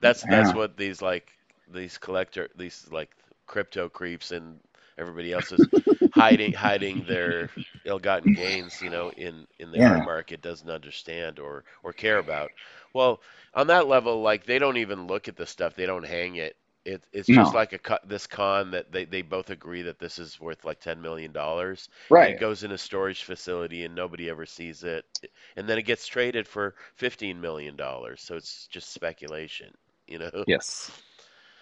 that's 0.00 0.24
that's 0.24 0.52
yeah 0.52 0.54
what 0.54 0.76
these 0.76 1.00
like 1.02 1.32
these 1.68 1.98
collector 1.98 2.48
these 2.56 2.88
like 2.90 3.10
crypto 3.46 3.88
creeps 3.88 4.32
and 4.32 4.60
everybody 4.98 5.32
else 5.32 5.52
is 5.52 5.68
hiding 6.10 6.52
hiding 6.54 7.04
their 7.06 7.50
ill-gotten 7.84 8.32
gains, 8.32 8.82
you 8.82 8.90
know, 8.90 9.10
in 9.10 9.46
in 9.58 9.72
the 9.72 9.84
yeah 9.84 10.04
market 10.04 10.42
doesn't 10.42 10.70
understand 10.70 11.38
or 11.38 11.64
or 11.82 11.92
care 11.92 12.18
about. 12.18 12.52
Well, 12.92 13.20
on 13.54 13.68
that 13.68 13.86
level, 13.88 14.22
like 14.22 14.44
they 14.46 14.58
don't 14.58 14.78
even 14.78 15.06
look 15.06 15.28
at 15.28 15.36
the 15.36 15.46
stuff. 15.46 15.74
They 15.76 15.86
don't 15.86 16.06
hang 16.06 16.36
it. 16.36 16.56
It, 16.84 17.04
it's 17.12 17.30
just 17.30 17.52
no 17.52 17.54
like 17.54 17.72
a 17.72 17.98
this 18.04 18.26
con 18.26 18.70
that 18.72 18.90
they, 18.92 19.04
they 19.04 19.22
both 19.22 19.50
agree 19.50 19.82
that 19.82 19.98
this 19.98 20.18
is 20.18 20.40
worth 20.40 20.64
like 20.64 20.80
ten 20.80 21.00
million 21.00 21.32
dollars, 21.32 21.88
and 22.20 22.28
it 22.28 22.36
goes 22.38 22.64
in 22.64 22.72
a 22.72 22.78
storage 22.78 23.22
facility 23.24 23.84
and 23.84 23.94
nobody 23.94 24.28
ever 24.30 24.46
sees 24.46 24.82
it, 24.84 25.04
and 25.56 25.68
then 25.68 25.78
it 25.78 25.82
gets 25.82 26.06
traded 26.06 26.46
for 26.48 26.74
fifteen 26.96 27.40
million 27.40 27.76
dollars. 27.76 28.20
So 28.22 28.36
it's 28.36 28.66
just 28.68 28.92
speculation, 28.92 29.74
you 30.06 30.18
know. 30.18 30.44
yes 30.46 30.90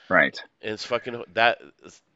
right 0.08 0.42
And 0.62 0.72
it's 0.72 0.84
fucking 0.84 1.22
that. 1.34 1.58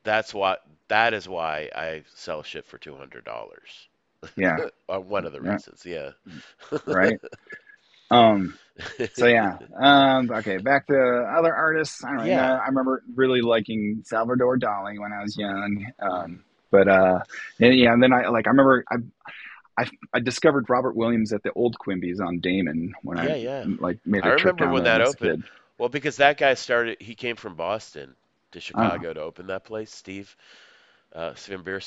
That's 0.02 0.34
what 0.34 0.60
that 0.88 1.14
is 1.14 1.28
why 1.28 1.70
I 1.74 2.04
sell 2.14 2.42
shit 2.42 2.66
for 2.66 2.78
two 2.78 2.96
hundred 2.96 3.24
dollars. 3.24 3.88
yeah 4.36 4.60
Uh, 4.88 5.00
One 5.00 5.24
of 5.24 5.32
the 5.32 5.40
yeah 5.40 5.58
reasons, 5.58 5.84
yeah. 5.86 6.10
right 6.86 7.20
um 8.14 8.54
So 9.12 9.26
yeah, 9.26 9.58
um, 9.80 10.30
okay. 10.30 10.58
Back 10.58 10.86
to 10.88 10.94
other 11.38 11.54
artists. 11.54 12.04
I 12.04 12.12
don't. 12.16 12.34
Know, 12.34 12.42
Yeah. 12.42 12.60
I 12.62 12.66
remember 12.68 13.02
really 13.14 13.42
liking 13.42 14.02
Salvador 14.04 14.58
Dali 14.58 14.98
when 15.00 15.12
I 15.12 15.22
was 15.22 15.36
young. 15.36 15.86
Um, 16.00 16.44
but 16.70 16.88
uh, 16.88 17.20
and, 17.60 17.74
yeah, 17.76 17.92
and 17.92 18.02
then 18.02 18.12
I 18.12 18.28
like 18.28 18.46
I 18.46 18.50
remember 18.50 18.84
I, 18.90 18.96
I 19.78 19.86
I 20.14 20.20
discovered 20.20 20.68
Robert 20.68 20.96
Williams 20.96 21.32
at 21.32 21.42
the 21.42 21.52
old 21.54 21.76
Quimby's 21.78 22.20
on 22.20 22.40
Damen 22.40 22.92
when 23.02 23.18
Yeah, 23.18 23.34
I 23.34 23.34
yeah. 23.34 23.68
like 23.78 23.98
made 24.04 24.24
I 24.24 24.28
a 24.28 24.32
trip 24.32 24.56
remember 24.56 24.68
when 24.68 24.84
that 24.84 25.00
opened. 25.00 25.38
kid. 25.38 25.42
Well, 25.78 25.88
because 25.88 26.16
that 26.16 26.38
guy 26.38 26.54
started, 26.54 27.00
he 27.00 27.14
came 27.14 27.36
from 27.36 27.54
Boston 27.56 28.16
to 28.52 28.60
Oh, 28.74 28.90
Chicago 28.90 29.12
to 29.12 29.20
open 29.20 29.46
that 29.48 29.64
place, 29.64 29.92
Steve 29.92 30.36
uh. 31.12 31.34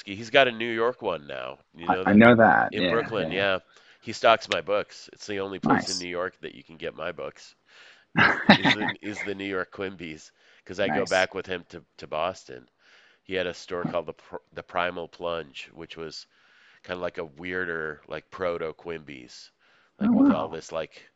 He's 0.06 0.30
got 0.32 0.48
a 0.48 0.52
New 0.52 0.72
York 0.72 1.02
one 1.02 1.28
now. 1.28 1.60
You 1.76 1.88
I, 1.88 1.96
know 1.96 2.06
I 2.06 2.14
that? 2.14 2.24
know 2.24 2.36
that. 2.36 2.72
In 2.72 2.86
Yeah, 2.86 2.88
Brooklyn, 2.88 3.32
yeah. 3.32 3.60
He 4.02 4.14
stocks 4.14 4.48
my 4.50 4.62
books. 4.62 5.10
It's 5.14 5.28
the 5.28 5.40
only 5.40 5.60
place 5.60 5.90
in 5.90 5.98
New 6.00 6.08
York 6.08 6.40
that 6.42 6.56
you 6.56 6.64
can 6.64 6.78
get 6.78 6.96
my 6.96 7.12
books. 7.12 7.56
Is 8.56 8.72
the 8.74 8.90
is 9.02 9.22
the 9.24 9.36
New 9.36 9.46
York 9.46 9.72
Quimby's 9.72 10.32
because 10.64 10.80
I 10.80 10.90
go 10.90 11.06
back 11.06 11.34
with 11.34 11.46
him 11.46 11.64
to 11.70 11.84
to 11.98 12.08
Boston. 12.08 12.70
he 13.24 13.34
had 13.36 13.48
a 13.48 13.54
store 13.54 13.86
called 13.86 14.08
the 14.08 14.16
the 14.54 14.64
Primal 14.64 15.08
Plunge, 15.08 15.70
which 15.74 15.96
was 15.98 16.28
kind 16.84 16.96
of 16.98 17.02
like 17.02 17.18
a 17.18 17.26
weirder, 17.26 18.02
like 18.08 18.30
proto 18.32 18.74
Quimby's, 18.74 19.52
like 20.00 20.14
Oh, 20.14 20.16
with 20.16 20.30
wow. 20.30 20.34
all 20.34 20.50
this 20.50 20.72
like 20.72 21.10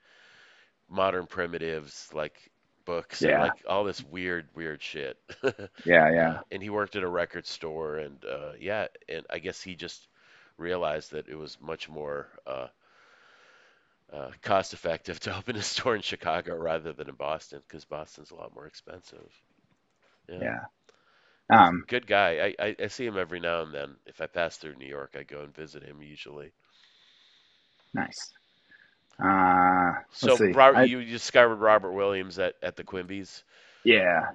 modern 0.89 1.25
primitives, 1.27 2.09
like 2.13 2.51
books 2.85 3.25
and 3.25 3.37
Yeah. 3.37 3.39
like 3.39 3.63
all 3.67 3.83
this 3.83 4.03
weird, 4.03 4.49
weird 4.55 4.81
shit. 4.81 5.17
Yeah, 5.85 6.09
yeah. 6.11 6.39
And 6.51 6.61
he 6.61 6.69
worked 6.69 6.95
at 6.95 7.03
a 7.03 7.07
record 7.09 7.45
store, 7.45 7.97
and 7.97 8.23
uh, 8.25 8.53
yeah, 8.59 8.87
and 9.09 9.25
I 9.29 9.39
guess 9.39 9.61
he 9.61 9.75
just 9.75 10.07
realized 10.57 11.11
that 11.11 11.27
it 11.27 11.35
was 11.35 11.57
much 11.61 11.89
more 11.89 12.27
uh, 12.47 12.67
uh, 14.13 14.31
cost 14.41 14.73
effective 14.73 15.19
to 15.21 15.35
open 15.37 15.55
a 15.55 15.61
store 15.61 15.95
in 15.95 16.01
Chicago 16.01 16.55
rather 16.55 16.93
than 16.93 17.09
in 17.09 17.15
Boston, 17.15 17.61
because 17.67 17.85
Boston's 17.85 18.31
a 18.31 18.35
lot 18.35 18.53
more 18.53 18.67
expensive. 18.67 19.31
Yeah. 20.29 20.39
Yeah. 20.41 20.59
Um, 21.49 21.83
Good 21.87 22.07
guy. 22.07 22.53
I, 22.59 22.65
I, 22.67 22.75
I 22.83 22.87
see 22.87 23.05
him 23.05 23.17
every 23.17 23.39
now 23.39 23.61
and 23.63 23.73
then. 23.73 23.95
If 24.05 24.21
I 24.21 24.27
pass 24.27 24.55
through 24.57 24.75
New 24.75 24.87
York, 24.87 25.15
I 25.19 25.23
go 25.23 25.41
and 25.41 25.53
visit 25.53 25.83
him 25.83 26.01
usually. 26.01 26.53
nice. 27.93 28.31
Uh, 29.21 29.93
So. 30.13 30.37
Robert, 30.53 30.77
I- 30.77 30.83
you 30.85 31.03
discovered 31.03 31.57
Robert 31.57 31.91
Williams 31.91 32.39
at, 32.39 32.55
at 32.63 32.75
the 32.77 32.83
Quimby's. 32.83 33.43
Yeah. 33.83 34.27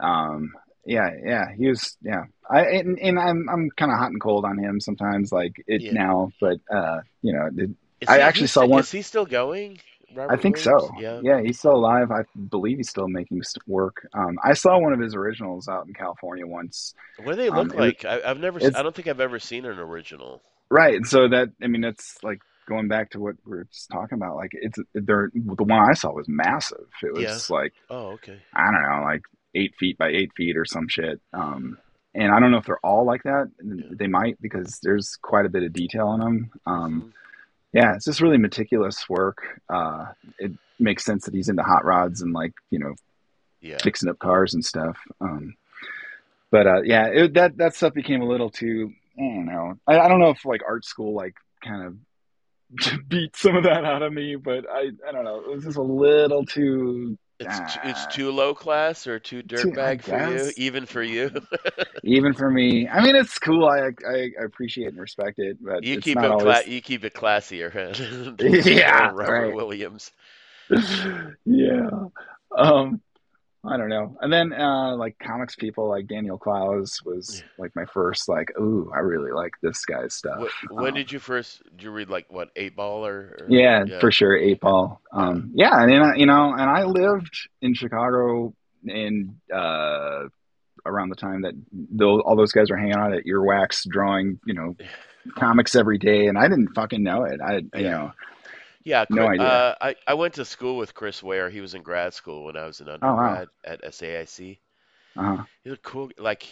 Um, 0.00 0.52
yeah, 0.86 1.10
yeah. 1.24 1.46
He 1.56 1.68
was, 1.68 1.96
yeah. 2.02 2.24
I 2.48 2.62
and, 2.66 2.98
and 3.00 3.18
I'm 3.18 3.48
I'm 3.48 3.70
kind 3.76 3.90
of 3.92 3.98
hot 3.98 4.10
and 4.12 4.20
cold 4.20 4.44
on 4.44 4.56
him 4.58 4.80
sometimes, 4.80 5.32
like 5.32 5.62
it 5.66 5.82
Yeah. 5.82 5.92
now. 5.92 6.32
But 6.40 6.58
uh, 6.72 7.00
you 7.22 7.32
know, 7.32 7.50
it, 7.56 7.70
Is 8.00 8.08
I 8.08 8.16
he, 8.16 8.20
actually 8.22 8.46
saw 8.46 8.64
one- 8.66 8.80
Is 8.80 8.90
he 8.90 9.02
still 9.02 9.26
going? 9.26 9.78
Robert 10.14 10.32
I 10.32 10.36
think 10.40 10.56
Williams? 10.56 10.84
so. 10.86 11.00
Yeah. 11.00 11.20
Yeah, 11.22 11.40
he's 11.42 11.58
still 11.58 11.74
alive. 11.74 12.10
I 12.10 12.22
believe 12.48 12.78
he's 12.78 12.88
still 12.88 13.08
making 13.08 13.42
work. 13.66 14.08
Um, 14.14 14.38
I 14.42 14.54
saw 14.54 14.78
one 14.78 14.92
of 14.94 15.00
his 15.00 15.14
originals 15.14 15.68
out 15.68 15.86
in 15.86 15.92
California 15.92 16.46
once. 16.46 16.94
What 17.22 17.32
do 17.32 17.42
they 17.42 17.48
Um, 17.50 17.56
look 17.68 17.74
it 17.74 17.80
like? 17.80 18.04
I, 18.06 18.22
I've 18.24 18.38
never. 18.38 18.58
I 18.64 18.82
don't 18.82 18.94
think 18.94 19.08
I've 19.08 19.20
ever 19.20 19.38
seen 19.38 19.66
an 19.66 19.78
original. 19.78 20.40
Right. 20.70 21.04
So 21.04 21.28
that 21.28 21.50
I 21.62 21.66
mean, 21.66 21.82
that's 21.82 22.16
like 22.22 22.38
going 22.68 22.88
back 22.88 23.10
to 23.10 23.20
what 23.20 23.34
we 23.44 23.58
are 23.58 23.64
just 23.64 23.90
talking 23.90 24.16
about. 24.16 24.36
Like 24.36 24.50
it's 24.52 24.78
they're 24.94 25.30
the 25.34 25.64
one 25.64 25.90
I 25.90 25.92
saw 25.94 26.12
was 26.12 26.28
massive. 26.28 26.86
It 27.02 27.12
was 27.12 27.22
Yeah. 27.50 27.56
like 27.56 27.72
Oh, 27.90 28.12
okay. 28.12 28.38
I 28.54 28.70
don't 28.70 28.82
know, 28.82 29.02
like 29.04 29.22
eight 29.56 29.74
feet 29.78 29.98
by 29.98 30.08
eight 30.08 30.30
feet 30.36 30.56
or 30.56 30.64
some 30.64 30.88
shit. 30.88 31.20
Um, 31.32 31.78
and 32.14 32.32
I 32.32 32.40
don't 32.40 32.50
know 32.50 32.58
if 32.58 32.64
they're 32.66 32.78
all 32.84 33.04
like 33.04 33.22
that. 33.24 33.50
They 33.62 34.06
might 34.06 34.40
because 34.40 34.78
there's 34.82 35.16
quite 35.20 35.44
a 35.46 35.50
bit 35.50 35.62
of 35.64 35.72
detail 35.72 36.12
in 36.14 36.20
them. 36.20 36.50
Um, 36.66 37.14
yeah, 37.72 37.94
it's 37.94 38.04
just 38.06 38.20
really 38.22 38.38
meticulous 38.38 39.08
work. 39.08 39.60
Uh, 39.68 40.06
it 40.38 40.52
makes 40.78 41.04
sense 41.04 41.24
that 41.24 41.34
he's 41.34 41.48
into 41.48 41.62
hot 41.62 41.84
rods 41.84 42.22
and 42.22 42.32
like 42.32 42.52
you 42.70 42.78
know 42.78 42.94
Yeah. 43.60 43.78
fixing 43.82 44.08
up 44.08 44.18
cars 44.18 44.54
and 44.54 44.64
stuff. 44.64 44.96
Um, 45.20 45.56
but 46.50 46.66
uh, 46.66 46.82
yeah, 46.82 47.06
it, 47.08 47.34
that 47.34 47.56
that 47.58 47.74
stuff 47.74 47.92
became 47.92 48.22
a 48.22 48.28
little 48.28 48.50
too. 48.50 48.92
I 49.18 49.22
don't 49.22 49.46
know. 49.46 49.74
I, 49.86 49.98
I 49.98 50.08
don't 50.08 50.20
know 50.20 50.30
if 50.30 50.44
like 50.44 50.62
art 50.66 50.84
school 50.86 51.12
like 51.14 51.34
kind 51.62 51.82
of 51.84 51.96
beat 53.08 53.36
some 53.36 53.56
of 53.56 53.64
that 53.64 53.84
out 53.84 54.02
of 54.02 54.12
me, 54.12 54.36
but 54.36 54.64
I 54.70 54.90
I 55.06 55.12
don't 55.12 55.24
know. 55.24 55.40
It 55.40 55.50
was 55.54 55.64
just 55.64 55.76
a 55.76 55.82
little 55.82 56.46
too 56.46 57.18
It's 57.38 57.78
it's 57.82 58.06
too 58.06 58.30
low 58.30 58.54
class 58.54 59.06
or 59.06 59.18
too 59.18 59.42
dirtbag 59.42 60.02
for 60.02 60.30
you, 60.30 60.52
even 60.56 60.86
for 60.86 61.02
you. 61.02 61.30
even 62.04 62.32
for 62.32 62.50
me. 62.50 62.88
I 62.88 63.02
mean, 63.02 63.14
it's 63.16 63.38
cool. 63.38 63.66
I 63.66 63.90
I, 64.08 64.30
I 64.40 64.44
appreciate 64.44 64.88
and 64.88 64.98
respect 64.98 65.38
it, 65.38 65.58
but 65.62 65.84
you 65.84 65.98
keep 65.98 66.16
it 66.18 66.24
always. 66.24 66.62
cla- 66.62 66.72
you 66.72 66.80
keep 66.80 67.04
it 67.04 67.14
classier. 67.14 67.72
Yeah, 68.66 69.10
Robert 69.12 69.26
right. 69.26 69.54
Williams. 69.54 70.12
yeah. 71.44 71.90
Um, 72.56 73.00
I 73.68 73.76
don't 73.76 73.88
know. 73.88 74.16
And 74.20 74.32
then 74.32 74.52
uh, 74.52 74.96
like 74.96 75.18
comics 75.18 75.54
people 75.56 75.88
like 75.88 76.06
Daniel 76.06 76.38
Clowes 76.38 77.00
was 77.04 77.42
Yeah. 77.42 77.48
like 77.58 77.76
my 77.76 77.84
first 77.86 78.28
like, 78.28 78.52
ooh, 78.58 78.90
I 78.94 79.00
really 79.00 79.32
like 79.32 79.52
this 79.62 79.84
guy's 79.84 80.14
stuff. 80.14 80.38
Wh- 80.68 80.72
when 80.72 80.88
Um, 80.88 80.94
did 80.94 81.10
you 81.12 81.18
first? 81.18 81.62
Did 81.76 81.82
you 81.82 81.90
read 81.90 82.08
like 82.08 82.26
what 82.32 82.50
Eight 82.56 82.76
Ball 82.76 83.06
or? 83.06 83.36
or 83.40 83.46
Yeah, 83.48 83.84
for 84.00 84.10
sure, 84.10 84.36
eight 84.36 84.60
ball. 84.60 85.00
Um, 85.12 85.50
yeah, 85.54 85.82
and 85.82 85.90
then 85.92 86.02
I, 86.02 86.14
you 86.16 86.26
know, 86.26 86.52
and 86.52 86.62
I 86.62 86.84
lived 86.84 87.34
in 87.62 87.74
Chicago 87.74 88.54
in 88.86 89.36
uh, 89.52 90.24
around 90.84 91.08
the 91.08 91.16
time 91.16 91.42
that 91.42 91.54
those, 91.72 92.22
all 92.24 92.36
those 92.36 92.52
guys 92.52 92.70
were 92.70 92.76
hanging 92.76 92.94
out 92.94 93.12
at 93.12 93.24
Earwax, 93.24 93.88
drawing, 93.88 94.38
you 94.46 94.54
know, 94.54 94.76
comics 95.36 95.74
every 95.74 95.98
day, 95.98 96.26
and 96.28 96.38
I 96.38 96.48
didn't 96.48 96.74
fucking 96.74 97.02
know 97.02 97.24
it. 97.24 97.40
I, 97.40 97.56
you 97.56 97.68
Yeah. 97.74 97.90
know, 97.90 98.12
Yeah, 98.86 99.04
No 99.10 99.28
idea. 99.28 99.62
Uh, 99.62 99.74
I 99.82 99.96
I 100.06 100.14
went 100.14 100.34
to 100.34 100.44
school 100.46 100.78
with 100.78 100.94
Chris 100.94 101.22
Ware. 101.22 101.50
He 101.50 101.60
was 101.60 101.74
in 101.74 101.82
grad 101.82 102.14
school 102.14 102.44
when 102.44 102.56
I 102.56 102.64
was 102.66 102.80
an 102.80 102.88
Oh, 103.02 103.14
wow. 103.14 103.38
undergrad 103.38 103.48
at 103.64 103.84
SAIC. 103.84 104.62
uh, 105.16 105.22
huh. 105.36 105.44
He's 105.64 105.74
a 105.74 105.78
cool 105.78 106.10
like. 106.18 106.46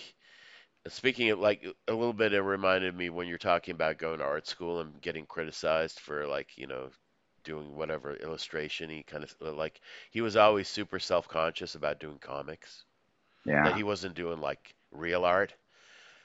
Speaking 0.88 1.30
of 1.30 1.38
like 1.40 1.64
a 1.88 1.92
little 1.94 2.12
bit, 2.14 2.32
it 2.34 2.42
reminded 2.42 2.94
me 2.96 3.10
when 3.10 3.28
you're 3.28 3.38
talking 3.38 3.74
about 3.74 3.98
going 3.98 4.18
to 4.20 4.24
art 4.26 4.46
school 4.46 4.80
and 4.80 5.00
getting 5.02 5.26
criticized 5.26 6.00
for 6.00 6.26
like 6.26 6.56
you 6.58 6.66
know 6.66 6.90
doing 7.44 7.76
whatever 7.76 8.16
illustration. 8.16 8.90
He 8.90 9.02
kind 9.04 9.24
of 9.24 9.36
like 9.56 9.80
he 10.10 10.20
was 10.22 10.36
always 10.36 10.68
super 10.68 10.98
self-conscious 11.00 11.74
about 11.76 12.00
doing 12.00 12.18
comics. 12.18 12.84
yeah 13.44 13.64
That 13.64 13.74
he 13.74 13.82
wasn't 13.84 14.14
doing 14.16 14.40
like 14.40 14.74
real 14.92 15.24
art, 15.24 15.54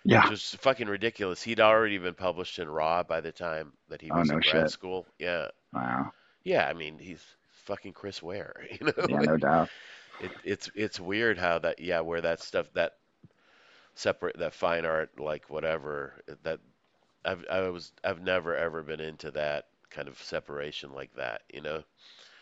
yeah, 0.04 0.24
which 0.24 0.30
was 0.30 0.56
fucking 0.56 0.88
ridiculous. 0.88 1.42
He'd 1.44 1.60
already 1.62 1.98
been 1.98 2.16
published 2.16 2.60
in 2.60 2.70
Raw 2.70 3.04
by 3.04 3.22
the 3.22 3.32
time 3.32 3.74
that 3.90 4.02
he 4.02 4.12
Oh, 4.12 4.22
was 4.22 4.32
no 4.32 4.34
in 4.34 4.42
grad 4.42 4.70
shit. 4.70 4.70
school. 4.70 5.08
Yeah, 5.20 5.50
wow, 5.74 6.12
yeah. 6.44 6.68
I 6.68 6.74
mean, 6.74 7.00
he's 7.00 7.24
fucking 7.66 7.94
Chris 7.94 8.22
Ware, 8.22 8.66
you 8.82 8.88
know. 8.88 9.08
yeah, 9.08 9.22
no 9.22 9.38
doubt. 9.38 9.70
It, 10.20 10.34
it's 10.44 10.70
it's 10.76 11.00
weird 11.00 11.38
how 11.38 11.60
that 11.60 11.80
yeah 11.80 12.02
where 12.02 12.22
that 12.22 12.40
stuff 12.42 12.72
that 12.74 12.94
separate 13.96 14.38
that 14.40 14.54
fine 14.54 14.86
art 14.86 15.20
like 15.20 15.50
whatever 15.50 16.22
that 16.44 16.60
I've 17.26 17.46
I 17.50 17.62
was 17.70 17.94
I've 18.04 18.22
never 18.22 18.56
ever 18.56 18.84
been 18.84 19.00
into 19.02 19.32
that 19.32 19.66
kind 19.90 20.08
of 20.08 20.18
separation 20.22 20.94
like 20.94 21.14
that 21.16 21.42
you 21.54 21.62
know 21.62 21.84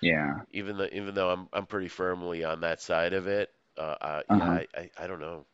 Yeah, 0.02 0.42
even 0.52 0.78
though 0.78 0.88
even 0.92 1.14
though 1.16 1.30
I'm 1.32 1.48
I'm 1.54 1.66
pretty 1.66 1.88
firmly 1.88 2.44
on 2.44 2.62
that 2.62 2.82
side 2.82 3.14
of 3.14 3.28
it 3.28 3.50
uh, 3.78 3.96
uh 4.02 4.22
yeah 4.30 4.44
Uh-huh. 4.44 4.52
I, 4.52 4.68
I 4.76 4.90
I 4.98 5.08
don't 5.08 5.20
know 5.20 5.46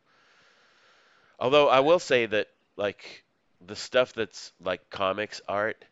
although 1.44 1.68
I 1.68 1.80
will 1.80 2.00
say 2.00 2.26
that 2.26 2.48
like 2.76 3.24
the 3.60 3.76
stuff 3.76 4.14
that's 4.14 4.52
like 4.60 4.90
comics 4.90 5.42
art 5.48 5.84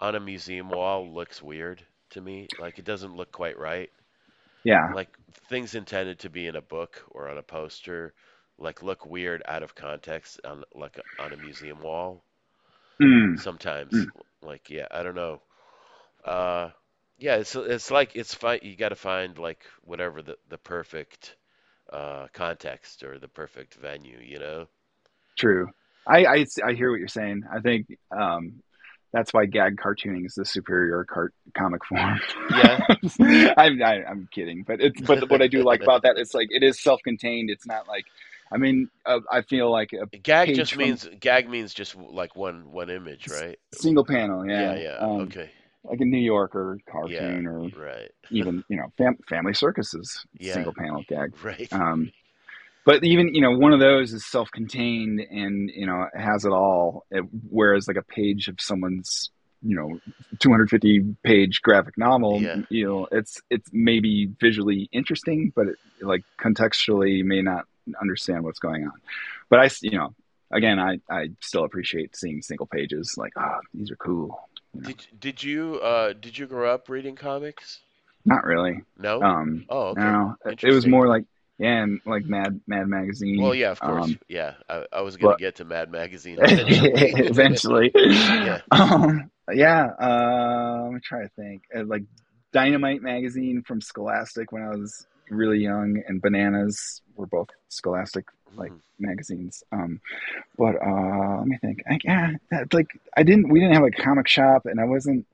on 0.00 0.16
a 0.16 0.20
museum 0.20 0.68
wall 0.68 1.08
looks 1.14 1.40
weird 1.42 1.84
to 2.10 2.20
me. 2.20 2.50
Like 2.58 2.78
it 2.78 2.84
doesn't 2.84 3.16
look 3.16 3.32
quite 3.32 3.58
right. 3.58 3.90
Yeah, 4.64 4.94
like 4.94 5.16
things 5.48 5.74
intended 5.74 6.20
to 6.20 6.30
be 6.30 6.46
in 6.46 6.56
a 6.56 6.60
book 6.60 7.02
or 7.10 7.28
on 7.28 7.38
a 7.38 7.42
poster 7.42 8.14
like 8.58 8.82
look 8.82 9.06
weird 9.06 9.42
out 9.46 9.62
of 9.62 9.74
context 9.74 10.40
on 10.44 10.64
like 10.74 10.98
on 11.18 11.32
a 11.32 11.36
museum 11.36 11.80
wall 11.80 12.24
mm, 13.00 13.36
sometimes. 13.38 13.92
Mm. 13.92 14.10
like 14.42 14.70
yeah 14.70 14.86
i 14.90 15.02
don't 15.02 15.14
know. 15.14 15.40
Uh 16.24 16.70
yeah 17.18 17.36
it's 17.36 17.54
it's 17.56 17.90
like 17.90 18.16
it's 18.16 18.34
fine 18.34 18.60
you 18.62 18.76
got 18.76 18.90
to 18.90 18.96
find 18.96 19.38
like 19.38 19.64
whatever 19.82 20.22
the 20.22 20.36
the 20.48 20.58
perfect 20.58 21.36
uh 21.92 22.26
context 22.32 23.02
or 23.04 23.18
the 23.18 23.28
perfect 23.28 23.74
venue 23.74 24.18
you 24.20 24.38
know 24.38 24.68
true. 25.36 25.70
I, 26.06 26.24
I 26.24 26.46
I 26.64 26.72
hear 26.74 26.90
what 26.90 26.98
you're 26.98 27.08
saying. 27.08 27.42
I 27.52 27.60
think 27.60 27.86
um, 28.16 28.62
that's 29.12 29.32
why 29.32 29.46
gag 29.46 29.76
cartooning 29.76 30.24
is 30.26 30.34
the 30.34 30.44
superior 30.44 31.04
cart 31.04 31.32
comic 31.56 31.84
form. 31.84 32.20
Yeah. 32.50 32.86
I'm 33.56 33.82
I, 33.82 34.04
I'm 34.04 34.28
kidding, 34.32 34.62
but 34.66 34.80
it's 34.80 35.00
but 35.00 35.28
what 35.30 35.42
I 35.42 35.48
do 35.48 35.62
like 35.62 35.82
about 35.82 36.02
that 36.02 36.16
it's 36.18 36.34
like 36.34 36.48
it 36.50 36.62
is 36.62 36.80
self-contained. 36.82 37.50
It's 37.50 37.66
not 37.66 37.88
like 37.88 38.04
I 38.52 38.56
mean 38.58 38.88
uh, 39.04 39.20
I 39.30 39.42
feel 39.42 39.70
like 39.72 39.90
a 39.92 40.06
gag 40.18 40.54
just 40.54 40.74
from- 40.74 40.82
means 40.84 41.08
gag 41.18 41.48
means 41.48 41.74
just 41.74 41.96
like 41.96 42.36
one 42.36 42.70
one 42.70 42.88
image 42.90 43.28
right 43.28 43.58
single 43.74 44.04
panel. 44.04 44.46
yeah 44.48 44.74
Yeah, 44.74 44.80
yeah 44.80 44.96
Um, 44.98 45.20
okay 45.22 45.50
Like 45.82 46.00
a 46.00 46.04
New 46.04 46.18
Yorker 46.18 46.78
yeah 46.86 46.92
cartoon 46.92 47.46
or 47.48 47.68
right 47.76 48.10
even 48.30 48.62
you 48.68 48.76
know 48.76 48.92
fam- 48.96 49.18
Family 49.28 49.54
Circuses 49.54 50.24
Yeah. 50.38 50.54
single 50.54 50.74
panel 50.74 51.02
gag. 51.08 51.32
right 51.44 51.72
Um, 51.72 52.12
but 52.86 53.04
even 53.04 53.34
you 53.34 53.42
know 53.42 53.50
one 53.50 53.74
of 53.74 53.80
those 53.80 54.14
is 54.14 54.24
self-contained 54.24 55.20
and 55.20 55.68
you 55.74 55.84
know 55.86 56.06
has 56.14 56.44
it 56.46 56.52
all. 56.52 57.04
It, 57.10 57.24
whereas 57.50 57.86
like 57.86 57.98
a 57.98 58.02
page 58.02 58.48
of 58.48 58.56
someone's 58.60 59.30
you 59.62 59.74
know 59.76 59.98
250 60.38 61.16
page 61.22 61.60
graphic 61.62 61.98
novel, 61.98 62.40
Yeah. 62.40 62.62
you 62.70 62.86
know 62.86 63.08
it's 63.12 63.40
it's 63.50 63.68
maybe 63.72 64.30
visually 64.40 64.88
interesting, 64.92 65.52
but 65.54 65.66
it, 65.68 65.76
like 66.00 66.22
contextually 66.40 67.18
you 67.18 67.24
may 67.24 67.42
not 67.42 67.66
understand 68.00 68.44
what's 68.44 68.58
going 68.60 68.84
on. 68.84 68.92
But 69.50 69.60
I 69.60 69.70
you 69.82 69.98
know 69.98 70.14
again 70.52 70.78
I 70.78 71.00
I 71.10 71.30
still 71.40 71.64
appreciate 71.64 72.14
seeing 72.16 72.40
single 72.42 72.66
pages 72.66 73.14
like 73.16 73.32
ah 73.36 73.58
these 73.74 73.90
are 73.90 73.96
cool. 73.96 74.38
You 74.74 74.80
know, 74.82 74.88
Did 74.88 75.06
did 75.20 75.42
you 75.42 75.80
uh 75.82 76.12
did 76.12 76.38
you 76.38 76.46
grow 76.46 76.72
up 76.72 76.88
reading 76.88 77.16
comics? 77.16 77.80
not 78.28 78.42
really. 78.44 78.82
No. 78.98 79.22
Um, 79.22 79.64
oh, 79.68 79.90
okay. 79.90 80.00
no, 80.00 80.34
it 80.44 80.72
was 80.72 80.84
more 80.84 81.06
like 81.06 81.24
yeah, 81.58 81.82
and 81.82 82.00
like 82.06 82.24
Mad 82.24 82.60
Mad 82.66 82.86
Magazine. 82.88 83.40
Well, 83.40 83.54
yeah, 83.54 83.70
of 83.70 83.80
course. 83.80 84.04
Um, 84.04 84.18
yeah, 84.28 84.54
I, 84.68 84.84
I 84.92 85.00
was 85.02 85.16
gonna 85.16 85.32
but- 85.34 85.38
get 85.40 85.56
to 85.56 85.64
Mad 85.64 85.90
Magazine 85.90 86.38
eventually. 86.40 86.90
eventually. 87.26 87.90
Yeah. 87.94 88.60
Um, 88.70 89.30
yeah. 89.52 89.86
Uh, 90.00 90.82
let 90.84 90.92
me 90.92 91.00
try 91.02 91.22
to 91.22 91.28
think. 91.30 91.62
Uh, 91.74 91.84
like 91.84 92.02
Dynamite 92.52 93.02
magazine 93.02 93.62
from 93.66 93.80
Scholastic 93.80 94.52
when 94.52 94.62
I 94.62 94.70
was 94.70 95.06
really 95.30 95.58
young, 95.58 96.02
and 96.06 96.20
Bananas 96.22 97.02
were 97.16 97.26
both 97.26 97.48
Scholastic 97.68 98.26
like 98.54 98.70
Mhm. 98.72 98.80
magazines. 99.00 99.62
Um, 99.72 100.00
but 100.56 100.76
uh, 100.80 101.38
let 101.38 101.46
me 101.46 101.58
think. 101.60 101.82
I, 101.90 101.98
yeah, 102.04 102.30
that, 102.50 102.72
like 102.72 102.88
I 103.16 103.22
didn't. 103.22 103.48
We 103.48 103.60
didn't 103.60 103.74
have 103.74 103.84
a 103.84 103.90
comic 103.90 104.28
shop, 104.28 104.66
and 104.66 104.80
I 104.80 104.84
wasn't. 104.84 105.26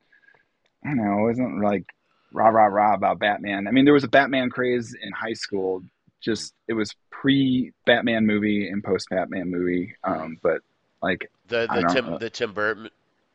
I 0.85 0.89
don't 0.89 0.97
know. 0.97 1.19
I 1.19 1.23
wasn't 1.23 1.63
like 1.63 1.85
rah 2.33 2.49
rah 2.49 2.67
rah 2.67 2.95
about 2.95 3.19
Batman. 3.19 3.69
I 3.69 3.71
mean, 3.71 3.85
there 3.85 3.95
was 3.95 4.05
a 4.05 4.09
Batman 4.09 4.51
craze 4.51 4.95
in 5.01 5.13
high 5.13 5.35
school. 5.35 5.83
Just 6.23 6.55
it 6.69 6.75
was 6.75 6.95
pre 7.11 7.73
Batman 7.87 8.27
movie 8.27 8.69
and 8.69 8.83
post 8.83 9.09
Batman 9.11 9.51
movie. 9.51 9.95
Um, 10.05 10.39
but 10.43 10.61
like 11.03 11.31
The 11.49 11.69
the 11.73 11.89
Tim 11.93 12.07
know. 12.11 12.19
the 12.19 12.31
Tim 12.31 12.53
Burton 12.53 12.89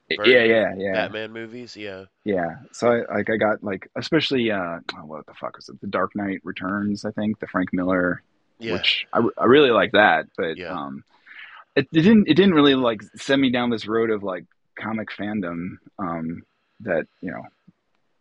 Yeah, 0.10 0.44
yeah, 0.44 0.74
yeah, 0.78 0.94
Batman 0.94 1.34
movies, 1.34 1.76
yeah. 1.76 2.06
yeah. 2.24 2.56
So 2.72 2.92
I 2.92 3.14
like 3.16 3.30
I 3.30 3.36
got 3.38 3.64
like 3.64 3.90
especially 3.96 4.50
uh 4.52 4.80
oh, 4.98 5.06
what 5.06 5.26
the 5.26 5.34
fuck 5.34 5.58
was 5.58 5.68
it? 5.70 5.80
The 5.82 5.88
Dark 5.88 6.16
Knight 6.16 6.40
Returns, 6.44 7.04
I 7.04 7.12
think, 7.12 7.40
the 7.40 7.48
Frank 7.48 7.74
Miller, 7.74 8.22
Yeah. 8.60 8.74
which 8.74 9.06
I, 9.14 9.22
I 9.38 9.46
really 9.46 9.72
like 9.72 9.92
that, 9.92 10.28
but 10.38 10.58
Yeah. 10.58 10.72
um 10.72 11.04
it, 11.76 11.88
it 11.92 12.02
didn't 12.02 12.30
it 12.30 12.36
didn't 12.36 12.54
really 12.54 12.76
like 12.76 13.02
send 13.18 13.42
me 13.42 13.52
down 13.52 13.70
this 13.70 13.86
road 13.86 14.10
of 14.10 14.24
like 14.24 14.46
comic 14.80 15.10
fandom 15.10 15.78
um 16.00 16.44
that, 16.82 17.06
you 17.22 17.32
know, 17.32 17.44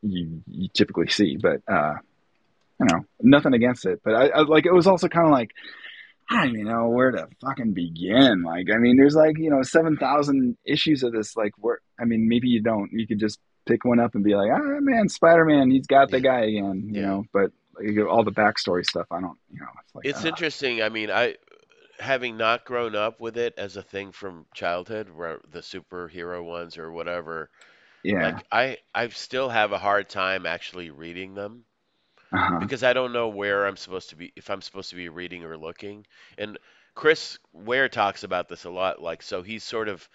you 0.03 0.43
you 0.49 0.69
typically 0.75 1.09
see, 1.09 1.37
but 1.37 1.61
uh 1.69 1.95
you 2.81 2.87
know, 2.87 3.01
nothing 3.23 3.55
against 3.55 3.87
it, 3.87 4.01
but 4.05 4.15
I, 4.15 4.27
I 4.29 4.43
like 4.43 4.67
it 4.67 4.73
was 4.73 4.87
also 4.87 5.09
kind 5.09 5.27
of 5.27 5.33
like 5.33 5.51
I 6.31 6.45
don't 6.45 6.55
even 6.55 6.67
know 6.67 6.89
where 6.89 7.13
to 7.13 7.29
fucking 7.41 7.73
begin. 7.73 8.43
Like, 8.43 8.67
I 8.75 8.79
mean, 8.79 8.97
there's 8.97 9.15
like, 9.15 9.39
you 9.39 9.49
know, 9.49 9.63
7,000 9.63 10.57
issues 10.67 11.03
of 11.05 11.13
this. 11.13 11.37
Like, 11.37 11.53
where, 11.59 11.79
I 12.01 12.05
mean, 12.05 12.29
maybe 12.29 12.49
you 12.49 12.61
don't. 12.63 12.91
You 12.93 13.07
could 13.07 13.21
just 13.21 13.39
pick 13.67 13.85
one 13.85 14.01
up 14.01 14.15
and 14.15 14.25
be 14.25 14.35
like, 14.35 14.51
ah, 14.53 14.59
man, 14.81 15.09
Spider 15.09 15.45
Man, 15.45 15.71
he's 15.71 15.87
got 15.87 16.11
the 16.11 16.21
guy 16.21 16.41
again, 16.41 16.89
you 16.93 17.01
Yeah. 17.01 17.07
know, 17.07 17.25
but 17.33 17.53
like, 17.77 17.97
all 18.09 18.25
the 18.25 18.33
backstory 18.33 18.85
stuff, 18.85 19.07
I 19.11 19.21
don't, 19.21 19.39
you 19.53 19.61
know, 19.61 19.67
it's 19.85 19.95
like, 19.95 20.05
It's 20.05 20.25
ah, 20.25 20.29
interesting. 20.29 20.83
I 20.83 20.89
mean, 20.89 21.11
I 21.11 21.37
having 22.01 22.37
not 22.37 22.65
grown 22.65 22.95
up 22.97 23.21
with 23.21 23.37
it 23.37 23.55
as 23.59 23.77
a 23.77 23.83
thing 23.83 24.13
from 24.13 24.47
childhood, 24.55 25.11
where 25.11 25.41
the 25.51 25.61
superhero 25.61 26.45
ones 26.45 26.79
or 26.79 26.91
whatever, 26.93 27.51
yeah. 28.03 28.23
like 28.23 28.45
I 28.53 28.79
I 28.95 29.09
still 29.09 29.49
have 29.51 29.73
a 29.73 29.79
hard 29.79 30.09
time 30.09 30.47
actually 30.47 30.91
reading 30.91 31.35
them 31.35 31.65
uh-huh. 32.33 32.61
because 32.61 32.83
I 32.83 32.93
don't 32.93 33.13
know 33.13 33.29
where 33.29 33.67
I'm 33.67 33.77
supposed 33.77 34.11
to 34.11 34.17
be 34.17 34.33
if 34.37 34.51
I'm 34.51 34.63
supposed 34.63 34.91
to 34.91 34.97
be 34.97 35.09
reading 35.09 35.45
or 35.45 35.57
looking. 35.57 36.07
And 36.39 36.59
Chris 36.95 37.39
Ware 37.53 37.89
talks 37.89 38.25
about 38.25 38.49
this 38.49 38.65
a 38.65 38.71
lot. 38.71 39.01
Like, 39.01 39.23
so 39.23 39.43
he's 39.43 39.65
sort 39.65 39.89
of 39.89 40.09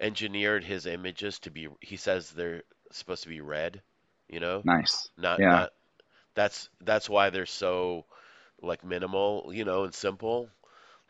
engineered 0.00 0.64
his 0.64 0.86
images 0.86 1.38
to 1.40 1.50
be. 1.50 1.68
He 1.80 1.96
says 1.96 2.30
they're 2.30 2.62
supposed 2.92 3.24
to 3.24 3.28
be 3.28 3.40
red. 3.40 3.82
You 4.28 4.40
know, 4.40 4.64
Nice. 4.64 5.10
not 5.16 5.40
Yeah. 5.40 5.46
not. 5.46 5.72
That's 6.34 6.68
that's 6.80 7.08
why 7.08 7.30
they're 7.30 7.46
so 7.46 8.06
like 8.62 8.84
minimal. 8.84 9.50
You 9.52 9.64
know, 9.64 9.84
and 9.84 9.94
simple. 9.94 10.50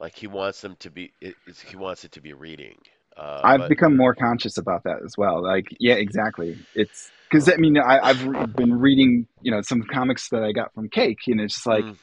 Like 0.00 0.14
he 0.16 0.26
wants 0.26 0.60
them 0.60 0.76
to 0.76 0.90
be. 0.90 1.12
It, 1.20 1.36
he 1.68 1.76
wants 1.76 2.04
it 2.04 2.12
to 2.12 2.20
be 2.20 2.32
reading. 2.34 2.78
Uh, 3.18 3.40
I've 3.42 3.60
but 3.60 3.68
become 3.68 3.96
more 3.96 4.14
conscious 4.14 4.58
about 4.58 4.84
that 4.84 4.98
as 5.04 5.14
well. 5.16 5.42
Like, 5.42 5.66
yeah, 5.80 5.94
exactly. 5.94 6.56
It's 6.74 7.10
because 7.30 7.48
I 7.48 7.56
mean, 7.56 7.78
I, 7.78 7.98
I've 7.98 8.24
re- 8.24 8.46
been 8.46 8.78
reading, 8.78 9.26
you 9.42 9.50
know, 9.50 9.60
some 9.62 9.82
comics 9.82 10.28
that 10.30 10.42
I 10.42 10.52
got 10.52 10.72
from 10.74 10.88
Cake, 10.88 11.18
and 11.26 11.40
it's 11.40 11.54
just 11.54 11.66
like, 11.66 11.84
Mm, 11.84 11.96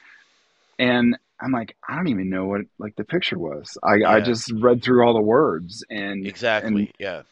and 0.77 1.17
I'm 1.41 1.51
like, 1.51 1.75
I 1.87 1.95
don't 1.95 2.07
even 2.07 2.29
know 2.29 2.45
what 2.45 2.61
like 2.79 2.95
the 2.95 3.03
picture 3.03 3.37
was. 3.37 3.77
I, 3.83 4.03
I 4.05 4.21
just 4.21 4.51
read 4.51 4.83
through 4.83 5.05
all 5.05 5.13
the 5.13 5.21
words, 5.21 5.83
and 5.89 6.25
and 6.25 6.27
exactly. 6.27 6.91
Yeah, 6.99 7.23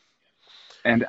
and 0.86 1.06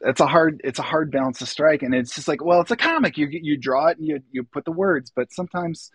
it's 0.00 0.20
a 0.20 0.26
hard 0.26 0.60
it's 0.64 0.78
a 0.78 0.82
hard 0.82 1.10
balance 1.10 1.38
to 1.38 1.46
strike. 1.46 1.82
And 1.82 1.94
it's 1.94 2.14
just 2.14 2.28
like, 2.28 2.44
well, 2.44 2.60
it's 2.60 2.70
a 2.70 2.76
comic. 2.76 3.16
You 3.16 3.28
you 3.30 3.56
draw 3.56 3.88
it 3.88 3.98
and 3.98 4.06
you 4.06 4.20
you 4.30 4.44
put 4.44 4.64
the 4.64 4.72
words, 4.72 5.12
but 5.14 5.32
sometimes 5.32 5.90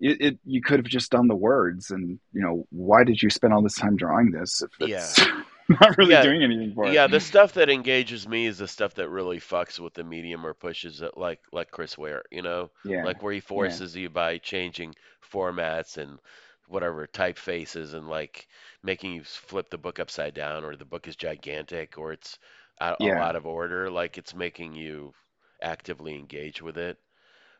it, 0.00 0.20
it 0.20 0.38
you 0.44 0.62
could 0.62 0.78
have 0.78 0.86
just 0.86 1.10
done 1.10 1.28
the 1.28 1.34
words. 1.34 1.90
And 1.90 2.18
you 2.32 2.42
know, 2.42 2.66
why 2.70 3.04
did 3.04 3.22
you 3.22 3.30
spend 3.30 3.52
all 3.52 3.62
this 3.62 3.76
time 3.76 3.96
drawing 3.96 4.30
this 4.30 4.62
if 4.62 4.70
yeah. 4.88 5.42
not 5.80 5.96
really 5.98 6.16
Yeah, 6.16 6.28
doing 6.28 6.42
anything 6.42 6.72
for 6.74 6.92
it? 6.92 7.00
yeah. 7.00 7.06
The 7.08 7.20
stuff 7.20 7.54
that 7.54 7.68
engages 7.70 8.28
me 8.28 8.46
is 8.46 8.58
the 8.58 8.68
stuff 8.68 8.94
that 8.94 9.08
really 9.08 9.40
fucks 9.40 9.78
with 9.80 9.94
the 9.94 10.04
medium 10.04 10.46
or 10.46 10.54
pushes 10.54 11.02
it, 11.02 11.16
like 11.16 11.40
like 11.52 11.70
Chris 11.70 11.98
Ware, 11.98 12.22
you 12.30 12.42
know, 12.42 12.70
Yeah, 12.84 13.02
like 13.02 13.22
where 13.22 13.32
he 13.32 13.40
yeah, 13.54 13.80
forces 13.80 13.96
you 13.96 14.08
by 14.10 14.38
changing 14.38 14.94
formats 15.32 15.96
and 15.98 16.18
whatever 16.68 17.06
typefaces 17.06 17.94
and 17.94 18.08
like 18.08 18.46
making 18.82 19.12
you 19.14 19.24
flip 19.24 19.68
the 19.70 19.78
book 19.78 19.98
upside 20.00 20.34
down, 20.34 20.64
or 20.64 20.76
the 20.76 20.84
book 20.84 21.08
is 21.08 21.16
gigantic, 21.16 21.98
or 21.98 22.12
it's 22.12 22.38
out, 22.80 22.98
yeah, 22.98 23.20
out 23.20 23.36
of 23.36 23.46
order. 23.46 23.90
Like 23.90 24.18
it's 24.18 24.34
making 24.34 24.74
you 24.74 25.14
actively 25.62 26.14
engage 26.16 26.62
with 26.62 26.78
it. 26.78 26.98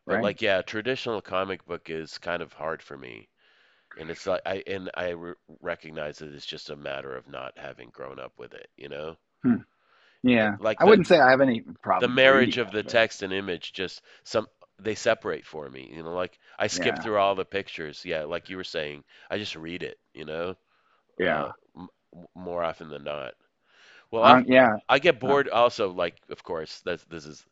But 0.09 0.19
right. 0.19 0.23
like, 0.23 0.41
yeah, 0.43 0.63
traditional 0.63 1.21
comic 1.23 1.67
book 1.67 1.91
is 1.91 2.19
kind 2.19 2.43
of 2.43 2.53
hard 2.55 2.83
for 2.83 2.97
me. 2.97 3.29
And 3.97 4.11
it's 4.11 4.27
like 4.27 4.43
I 4.47 4.63
and 4.67 4.91
I 4.95 5.11
re 5.11 5.35
recognize 5.61 6.19
that 6.19 6.33
it's 6.35 6.47
just 6.47 6.71
a 6.71 6.77
matter 6.77 7.17
of 7.17 7.29
not 7.29 7.59
having 7.59 7.91
grown 7.91 8.19
up 8.21 8.39
with 8.39 8.55
it, 8.55 8.71
you 8.77 8.89
know? 8.89 9.17
Hmm. 9.43 9.57
Yeah, 10.23 10.57
like 10.59 10.79
I 10.79 10.85
the 10.85 10.99
wouldn't 10.99 11.07
say 11.07 11.19
I 11.21 11.31
have 11.31 11.41
any 11.41 11.61
problem. 11.61 11.99
the 11.99 12.09
marriage 12.09 12.59
of 12.59 12.71
the 12.73 12.83
but 12.83 12.99
text 12.99 13.23
and 13.23 13.33
image 13.33 13.73
just 13.73 14.03
some 14.25 14.47
they 14.81 14.95
separate 14.95 15.47
for 15.47 15.69
me, 15.71 15.91
you 15.95 16.03
know, 16.03 16.15
like 16.15 16.39
I 16.59 16.67
skip 16.69 16.99
yeah, 16.99 17.01
through 17.01 17.19
all 17.19 17.35
the 17.35 17.45
pictures. 17.45 18.05
Yeah, 18.05 18.25
like 18.25 18.49
you 18.51 18.57
were 18.57 18.65
saying, 18.65 19.05
I 19.31 19.39
just 19.39 19.57
read 19.57 19.83
it, 19.83 19.99
you 20.15 20.25
know, 20.25 20.57
yeah, 21.19 21.45
uh, 21.45 21.53
m 21.77 21.89
more 22.35 22.63
often 22.65 22.91
than 22.91 23.05
not. 23.05 23.35
Well, 24.11 24.25
um, 24.25 24.45
yeah, 24.47 24.77
I 24.89 24.99
get 25.01 25.21
bored 25.21 25.49
also, 25.49 25.91
like, 25.91 26.17
of 26.31 26.43
course, 26.45 26.81
that's 26.85 27.05
this 27.07 27.27
is 27.27 27.45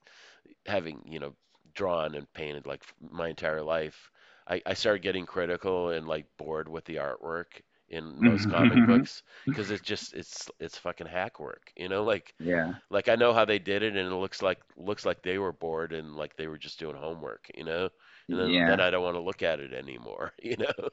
having, 0.67 1.03
you 1.07 1.21
know, 1.21 1.35
drawn 1.75 2.15
and 2.15 2.33
painted 2.35 2.67
like 2.67 2.83
my 3.11 3.29
entire 3.31 3.63
life. 3.63 4.12
I, 4.49 4.63
I 4.67 4.75
started 4.75 5.03
getting 5.03 5.27
critical 5.27 5.91
and 5.91 6.07
like 6.07 6.27
bored 6.37 6.69
with 6.69 6.85
the 6.85 6.97
artwork 6.97 7.61
in 7.89 8.05
mm-hmm, 8.05 8.29
most 8.29 8.51
comic 8.51 8.73
mm-hmm. 8.73 8.99
books 8.99 9.23
because 9.47 9.71
it's 9.71 9.83
just 9.83 10.15
it's 10.15 10.51
it's 10.59 10.79
fucking 10.79 11.07
hack 11.07 11.39
work, 11.41 11.73
you 11.77 11.89
know, 11.89 12.05
like 12.05 12.35
yeah, 12.39 12.75
like 12.91 13.09
I 13.09 13.17
know 13.17 13.33
how 13.33 13.45
they 13.45 13.59
did 13.59 13.83
it 13.83 13.97
and 13.97 14.09
it 14.11 14.15
looks 14.15 14.43
like 14.43 14.59
looks 14.77 15.05
like 15.05 15.23
they 15.23 15.39
were 15.39 15.53
bored 15.53 15.93
and 15.93 16.17
like 16.17 16.37
they 16.37 16.49
were 16.49 16.59
just 16.59 16.79
doing 16.79 16.97
homework, 16.97 17.51
you 17.55 17.65
know? 17.65 17.89
And 18.29 18.39
then 18.39 18.51
then. 18.69 18.81
I 18.81 18.91
don't 18.91 19.03
want 19.03 19.17
to 19.17 19.21
look 19.21 19.43
at 19.43 19.61
it 19.61 19.75
anymore, 19.75 20.33
you 20.43 20.57
know 20.57 20.89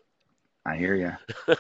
I 0.66 0.76
hear 0.78 0.96
you. 0.96 1.12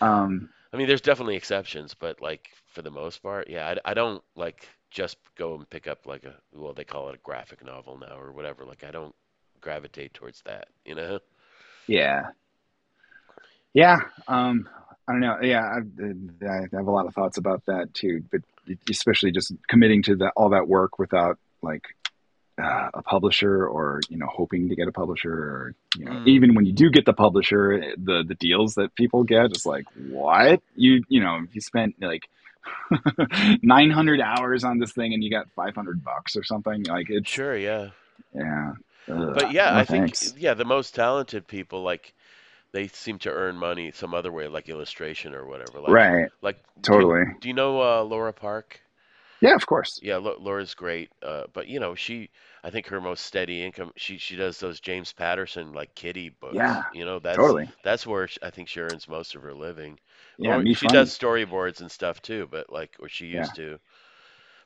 Uh, 0.00 0.04
um, 0.04 0.50
I 0.72 0.76
mean, 0.76 0.86
there's 0.86 1.00
definitely 1.00 1.36
exceptions, 1.36 1.94
but 1.94 2.20
like 2.20 2.50
for 2.66 2.82
the 2.82 2.90
most 2.90 3.22
part, 3.22 3.48
yeah, 3.48 3.74
I, 3.84 3.90
I 3.90 3.94
don't 3.94 4.22
like 4.36 4.68
just 4.90 5.16
go 5.36 5.54
and 5.54 5.68
pick 5.68 5.88
up 5.88 6.06
like 6.06 6.24
a 6.24 6.34
well, 6.52 6.74
they 6.74 6.84
call 6.84 7.08
it 7.08 7.14
a 7.14 7.18
graphic 7.18 7.64
novel 7.64 7.98
now 7.98 8.18
or 8.18 8.32
whatever. 8.32 8.64
Like 8.64 8.84
I 8.84 8.90
don't 8.90 9.14
gravitate 9.60 10.14
towards 10.14 10.42
that, 10.42 10.68
you 10.84 10.94
know? 10.94 11.20
yeah, 11.86 12.28
yeah. 13.72 14.00
Um, 14.28 14.68
I 15.08 15.12
don't 15.12 15.20
know. 15.20 15.38
Yeah, 15.42 15.62
I, 15.62 16.46
I 16.46 16.60
have 16.72 16.86
a 16.86 16.90
lot 16.90 17.06
of 17.06 17.14
thoughts 17.14 17.36
about 17.38 17.66
that 17.66 17.92
too, 17.94 18.22
but 18.30 18.42
especially 18.88 19.32
just 19.32 19.52
committing 19.68 20.02
to 20.04 20.16
that 20.16 20.32
all 20.36 20.50
that 20.50 20.68
work 20.68 20.98
without 20.98 21.38
like 21.62 21.84
uh, 22.60 22.90
a 22.94 23.02
publisher 23.02 23.66
or 23.66 24.00
you 24.08 24.16
know 24.16 24.26
hoping 24.26 24.68
to 24.68 24.76
get 24.76 24.86
a 24.88 24.92
publisher 24.92 25.32
or 25.32 25.74
you 25.96 26.04
know 26.04 26.12
Mm, 26.12 26.26
even 26.26 26.54
when 26.54 26.66
you 26.66 26.72
do 26.72 26.90
get 26.90 27.06
the 27.06 27.12
publisher 27.12 27.94
the 27.96 28.22
the 28.26 28.34
deals 28.34 28.74
that 28.74 28.94
people 28.94 29.24
get 29.24 29.46
it's 29.46 29.64
like 29.64 29.84
what 29.94 30.60
you 30.76 31.02
you 31.08 31.20
know 31.20 31.40
you 31.52 31.60
spent 31.60 31.94
like 32.00 32.28
900 33.62 34.20
hours 34.20 34.64
on 34.64 34.78
this 34.78 34.92
thing 34.92 35.14
and 35.14 35.24
you 35.24 35.30
got 35.30 35.48
500 35.56 36.04
bucks 36.04 36.36
or 36.36 36.44
something 36.44 36.82
like 36.84 37.08
it's 37.08 37.30
sure, 37.30 37.56
yeah. 37.56 37.88
yeah 38.34 38.72
Ugh, 39.08 39.34
But 39.34 39.50
yeah, 39.50 39.74
no 39.74 39.82
I 39.82 39.84
think 39.84 40.16
thanks 40.16 40.34
yeah, 40.36 40.54
the 40.54 40.64
most 40.64 40.94
talented 40.94 41.46
people 41.48 41.82
like 41.82 42.14
they 42.72 42.88
seem 42.88 43.18
to 43.20 43.30
earn 43.30 43.56
money 43.56 43.90
some 43.92 44.14
other 44.14 44.32
way, 44.32 44.48
like 44.48 44.68
illustration 44.68 45.34
or 45.34 45.46
whatever. 45.46 45.80
Like 45.80 45.98
right 45.98 46.30
like 46.42 46.58
do 46.88 46.98
you 47.00 47.06
totally 47.06 47.24
do 47.40 47.48
you 47.48 47.54
know 47.54 47.80
uh, 47.82 48.02
Laura 48.04 48.32
Park? 48.32 48.80
yeah 49.40 49.54
of 49.54 49.66
course 49.66 50.02
Yeah, 50.02 50.16
Lau- 50.18 50.36
Laura's 50.38 50.74
great, 50.74 51.10
uh, 51.22 51.44
but 51.52 51.66
you 51.68 51.78
know, 51.80 51.94
she, 51.94 52.30
I 52.64 52.70
think 52.70 52.86
her 52.88 53.00
most 53.00 53.24
steady 53.26 53.62
income, 53.64 53.92
she 53.96 54.18
she 54.18 54.36
does 54.36 54.58
those 54.58 54.80
James 54.80 55.12
Patterson 55.12 55.72
like 55.72 55.94
kitty 55.94 56.28
books. 56.30 56.80
yeah. 56.80 56.90
You 56.90 57.04
know, 57.04 57.18
that's 57.18 57.56
totally 57.56 57.70
that's 57.82 58.06
where 58.06 58.26
sh 58.28 58.38
I 58.42 58.50
think 58.50 58.68
she 58.68 58.80
earns 58.80 59.08
most 59.08 59.34
of 59.34 59.42
her 59.42 59.54
living. 59.54 59.98
yeah 60.38 60.58
Or 60.58 60.64
she 60.70 60.88
does 60.88 61.10
storyboards 61.16 61.80
and 61.80 61.90
stuff 61.90 62.20
too, 62.22 62.48
but 62.50 62.70
like, 62.72 62.96
or 63.00 63.08
she 63.08 63.26
yeah 63.32 63.48
used 63.48 63.56
to, 63.56 63.78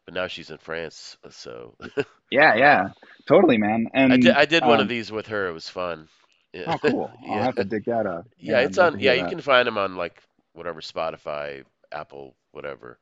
but 0.05 0.14
now 0.14 0.26
she's 0.28 0.51
in 0.51 0.59
France, 0.59 1.16
so 1.31 1.76
yeah 2.31 2.55
yeah 2.55 2.89
totally 3.28 3.59
man 3.59 3.86
I 4.09 4.16
did 4.16 4.32
and 4.32 4.36
I 4.36 4.44
did 4.47 4.64
one 4.64 4.81
of 4.81 4.89
um 4.89 4.89
these 4.89 5.10
with 5.12 5.26
her. 5.28 5.48
It 5.48 5.52
was 5.52 5.68
fun. 5.68 6.09
Yeah, 6.52 6.66
oh 6.66 6.78
cool 6.78 7.10
i'll 7.28 7.40
yeah, 7.40 7.44
have 7.44 7.55
to 7.56 7.64
dig 7.64 7.85
that 7.86 8.06
up 8.06 8.26
yeah. 8.39 8.59
yeah 8.59 8.60
It's 8.60 8.78
on. 8.78 8.98
Yeah, 9.01 9.14
you 9.14 9.24
can 9.24 9.40
find 9.40 9.66
them 9.66 9.78
on 9.78 9.97
like 9.97 10.22
whatever 10.52 10.81
Spotify, 10.81 11.64
Apple, 11.93 12.35
whatever. 12.52 12.98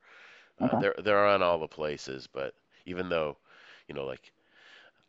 Uh, 0.61 0.81
they're 0.81 0.95
they're 1.03 1.27
on 1.27 1.43
all 1.43 1.59
the 1.59 1.69
places, 1.69 2.27
but 2.27 2.55
even 2.87 3.09
though, 3.09 3.37
you 3.89 3.95
know, 3.95 4.05
like 4.05 4.33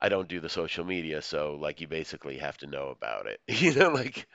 I 0.01 0.09
don't 0.09 0.27
do 0.27 0.39
the 0.39 0.49
social 0.49 0.83
media, 0.85 1.21
so 1.21 1.55
like 1.59 1.81
you 1.81 1.87
basically 1.87 2.37
have 2.39 2.57
to 2.59 2.67
know 2.67 2.89
about 2.89 3.27
it. 3.27 3.39
You 3.47 3.73
know, 3.73 3.89
like 3.89 4.27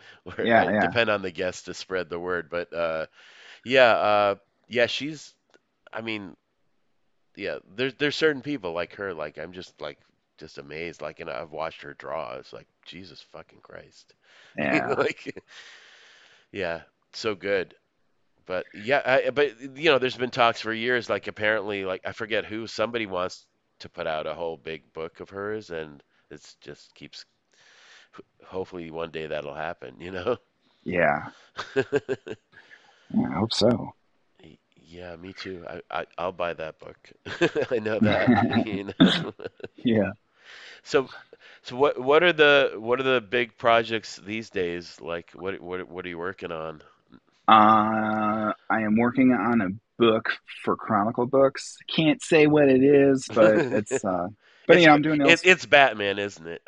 yeah 0.43 0.65
yeah 0.71 0.89
depend 0.89 1.11
on 1.11 1.23
the 1.23 1.31
guests 1.31 1.63
to 1.65 1.75
spread 1.75 2.09
the 2.11 2.19
word. 2.19 2.49
But 2.51 2.73
uh 2.73 3.07
yeah, 3.65 3.91
uh 3.93 4.35
yeah, 4.69 4.87
she's 4.87 5.35
I 5.93 6.01
mean, 6.03 6.37
yeah, 7.39 7.59
there's 7.77 7.95
there's 7.95 8.17
certain 8.17 8.43
people 8.43 8.73
like 8.73 8.95
her, 8.97 9.15
like 9.15 9.39
I'm 9.39 9.53
just 9.53 9.81
like 9.81 9.99
just 10.39 10.59
amazed. 10.59 11.01
Like 11.01 11.21
and 11.21 11.31
I've 11.31 11.53
watched 11.53 11.83
her 11.83 11.95
draw. 11.95 12.35
It's 12.35 12.53
like 12.53 12.67
Jesus 12.85 13.21
fucking 13.33 13.61
Christ. 13.63 14.15
Yeah 14.59 14.95
like 14.99 15.43
Yeah, 16.51 16.83
so 17.13 17.35
good. 17.35 17.75
But 18.47 18.65
yeah, 18.75 19.03
I, 19.05 19.31
but 19.31 19.61
you 19.77 19.91
know, 19.91 19.99
there's 19.99 20.17
been 20.17 20.31
talks 20.31 20.61
for 20.61 20.73
years. 20.73 21.11
Like 21.11 21.27
apparently, 21.27 21.85
like 21.85 22.01
I 22.05 22.13
forget 22.13 22.45
who, 22.45 22.67
somebody 22.67 23.07
wants 23.07 23.47
to 23.81 23.89
put 23.89 24.07
out 24.07 24.27
a 24.27 24.35
whole 24.35 24.57
big 24.57 24.91
book 24.95 25.21
of 25.21 25.29
hers, 25.31 25.71
and 25.71 26.03
it's 26.31 26.55
just 26.61 26.95
keeps. 26.95 27.25
Hopefully, 28.45 28.91
one 28.91 29.11
day 29.11 29.27
that'll 29.27 29.55
happen. 29.55 29.97
You 30.01 30.13
know. 30.13 30.37
Yeah, 30.83 31.29
yeah, 31.77 33.29
I 33.29 33.33
hope 33.35 33.53
so. 33.53 33.93
Yeah, 34.89 35.17
me 35.17 35.35
too. 35.35 35.65
I, 35.69 35.83
I 36.01 36.07
I'll 36.17 36.33
buy 36.33 36.55
that 36.55 36.79
book. 36.79 36.97
I 37.71 37.79
know 37.79 38.01
that. 38.01 38.33
You 38.65 38.85
know. 39.01 39.33
yeah. 39.85 40.13
So, 40.83 41.09
so 41.63 41.77
what 41.77 41.99
what 42.01 42.23
are 42.25 42.33
the 42.33 42.73
what 42.77 43.01
are 43.01 43.05
the 43.05 43.21
big 43.21 43.57
projects 43.59 44.17
these 44.17 44.51
days? 44.51 45.01
Like, 45.01 45.31
what 45.33 45.61
what 45.61 45.89
what 45.89 46.05
are 46.05 46.09
you 46.09 46.19
working 46.19 46.53
on? 46.53 46.83
Uh, 47.47 48.53
I 48.71 48.83
am 48.83 48.97
working 48.99 49.33
on 49.33 49.61
a 49.63 49.69
book 49.99 50.27
for 50.65 50.77
Chronicle 50.77 51.27
Books. 51.27 51.77
Can't 51.95 52.23
say 52.23 52.47
what 52.47 52.69
it 52.69 52.83
is, 52.83 53.31
but 53.33 53.63
it's 53.71 54.05
uh, 54.05 54.29
but 54.67 54.77
It's 54.77 54.81
you 54.81 54.87
know, 54.87 54.93
I'm 54.95 55.03
doing 55.03 55.21
it, 55.23 55.41
it's 55.45 55.67
Batman, 55.67 56.19
isn't 56.19 56.47
it? 56.47 56.63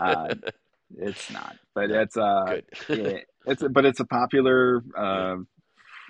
uh, 0.00 0.34
it's 0.96 1.30
not, 1.30 1.56
but 1.74 1.90
it's 1.90 2.16
uh, 2.16 2.44
Good. 2.46 2.64
yeah, 2.90 3.18
it's 3.46 3.62
a, 3.62 3.68
but 3.68 3.84
it's 3.84 4.00
a 4.00 4.04
popular 4.04 4.82
uh, 4.96 5.36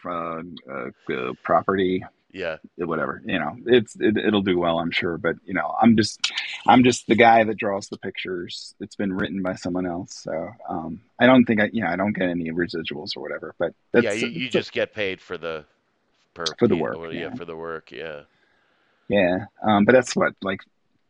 uh, 0.06 0.42
uh, 0.70 0.88
uh, 1.12 1.32
property 1.42 2.04
Yeah. 2.32 2.56
whatever 2.76 3.22
you 3.24 3.38
know 3.38 3.56
it's 3.66 3.96
it, 3.98 4.16
it'll 4.18 4.42
do 4.42 4.58
well 4.58 4.78
i'm 4.78 4.90
sure 4.90 5.16
but 5.18 5.36
you 5.44 5.54
know 5.54 5.74
i'm 5.80 5.96
just 5.96 6.32
i'm 6.66 6.82
just 6.84 7.06
the 7.06 7.14
guy 7.14 7.44
that 7.44 7.56
draws 7.56 7.88
the 7.88 7.96
pictures 7.98 8.74
it's 8.80 8.96
been 8.96 9.12
written 9.12 9.40
by 9.42 9.54
someone 9.54 9.86
else 9.86 10.12
so 10.22 10.50
um 10.68 11.00
i 11.18 11.26
don't 11.26 11.44
think 11.44 11.60
i 11.60 11.70
you 11.72 11.82
know 11.82 11.88
i 11.88 11.96
don't 11.96 12.12
get 12.12 12.28
any 12.28 12.50
residuals 12.50 13.16
or 13.16 13.20
whatever 13.22 13.54
but 13.58 13.72
Yeah, 13.94 14.12
you, 14.12 14.26
you 14.28 14.48
just 14.50 14.72
get 14.72 14.92
paid 14.92 15.20
for 15.20 15.38
the 15.38 15.64
per 16.34 16.44
For 16.58 16.66
the 16.66 16.76
work, 16.76 16.98
well, 16.98 17.12
yeah, 17.12 17.28
yeah. 17.30 17.34
for 17.34 17.44
the 17.44 17.56
work, 17.56 17.92
yeah. 17.92 18.22
yeah 19.08 19.46
um 19.62 19.84
but 19.84 19.92
that's 19.92 20.14
what 20.16 20.34
like 20.42 20.60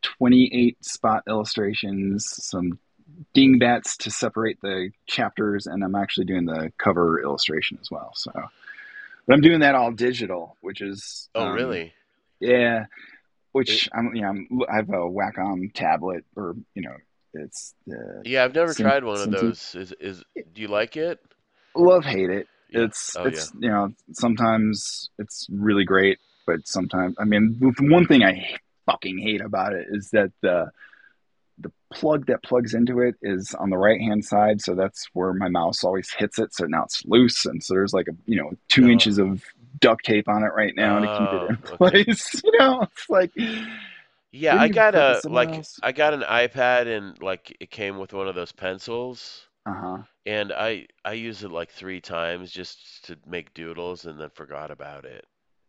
28 0.03 0.85
spot 0.85 1.23
illustrations 1.27 2.27
some 2.29 2.79
dingbats 3.35 3.97
to 3.99 4.11
separate 4.11 4.59
the 4.63 4.91
chapters 5.07 5.67
and 5.67 5.83
i'm 5.85 5.95
actually 5.95 6.27
doing 6.27 6.45
the 6.47 6.73
cover 6.79 7.21
illustration 7.23 7.79
as 7.81 7.91
well 7.91 8.11
so 8.15 8.33
but 9.27 9.35
i'm 9.35 9.41
doing 9.41 9.61
that 9.61 9.75
all 9.75 9.91
digital 9.93 10.57
which 10.61 10.81
is 10.81 11.29
Oh, 11.35 11.47
um, 11.47 11.55
really? 11.55 11.93
Yeah, 12.41 12.87
which 13.53 13.89
I'm, 13.95 14.15
you 14.15 14.23
know, 14.23 14.29
I'm, 14.29 14.49
I 14.71 14.77
have 14.77 14.89
a 14.89 15.09
Wacom 15.09 15.73
tablet, 15.73 16.25
or 16.37 16.57
you 16.75 16.83
know, 16.83 16.97
it's 17.33 17.73
uh, 17.91 18.21
Yeah, 18.25 18.45
I've 18.45 18.55
never 18.55 18.73
Sim- 18.73 18.87
tried 18.87 19.05
one 19.05 19.21
of 19.21 19.31
Cintiq. 19.31 19.39
those. 19.39 19.75
Is 19.77 19.93
is 20.01 20.25
do 20.53 20.61
you 20.63 20.69
like 20.69 20.97
it? 20.97 21.21
love 21.75 22.05
hate 22.05 22.31
it. 22.31 22.47
Yeah. 22.71 22.85
It's 22.85 23.17
Oh, 23.17 23.27
it's 23.27 23.53
you 23.59 23.71
know 23.71 23.91
sometimes 24.13 25.11
it's 25.19 25.47
really 25.51 25.85
great, 25.85 26.19
but 26.47 26.67
sometimes 26.67 27.15
I 27.19 27.25
mean 27.25 27.57
the 27.61 27.73
one 27.89 28.07
thing 28.07 28.23
I 28.25 28.57
fucking 28.87 29.19
hate 29.19 29.41
about 29.41 29.73
it 29.73 29.87
is 29.91 30.11
that 30.13 30.33
the 30.43 30.71
the 31.59 31.73
plug 31.93 32.27
that 32.27 32.43
plugs 32.43 32.75
into 32.75 33.01
it 33.01 33.15
is 33.23 33.55
on 33.59 33.71
the 33.71 33.79
right 33.79 34.01
hand 34.01 34.25
side, 34.25 34.61
so 34.61 34.75
that's 34.75 35.07
where 35.13 35.33
my 35.33 35.49
mouse 35.49 35.85
always 35.85 36.11
hits 36.13 36.39
it. 36.39 36.55
So 36.55 36.67
now 36.67 36.85
it's 36.85 37.05
loose, 37.07 37.47
and 37.47 37.63
so 37.63 37.75
there's 37.75 37.95
like 37.95 38.09
a 38.09 38.13
you 38.27 38.37
know 38.41 38.53
two 38.69 38.89
Oh. 38.89 38.89
inches 38.89 39.19
of 39.19 39.43
duct 39.81 40.05
tape 40.05 40.29
on 40.29 40.43
it 40.45 40.53
right 40.57 40.75
now 40.77 41.01
to 41.01 41.09
keep 41.09 41.33
it 41.33 41.43
in 41.43 41.57
Oh, 41.57 41.73
okay. 41.73 41.81
place. 41.81 42.41
You 42.45 42.59
know, 42.59 42.83
it's 42.83 43.09
like 43.09 43.33
Yeah, 44.33 44.57
I 44.59 44.69
got 44.69 44.95
a 44.95 45.23
like 45.29 45.55
else? 45.59 45.81
I 45.83 45.93
got 45.93 46.13
an 46.13 46.21
iPad 46.23 46.87
and 46.95 47.21
like 47.23 47.57
it 47.61 47.71
came 47.71 47.99
with 47.99 48.13
one 48.13 48.29
of 48.29 48.35
those 48.35 48.53
pencils 48.53 49.49
uh 49.67 49.73
huh. 49.75 50.03
and 50.27 50.53
I 50.53 50.89
I 51.05 51.15
used 51.15 51.45
it 51.45 51.51
like 51.51 51.71
three 51.73 52.01
times 52.01 52.51
just 52.53 53.05
to 53.07 53.19
make 53.27 53.55
doodles 53.55 54.07
and 54.07 54.21
then 54.21 54.31
forgot 54.31 54.71
about 54.71 55.05
it. 55.07 55.27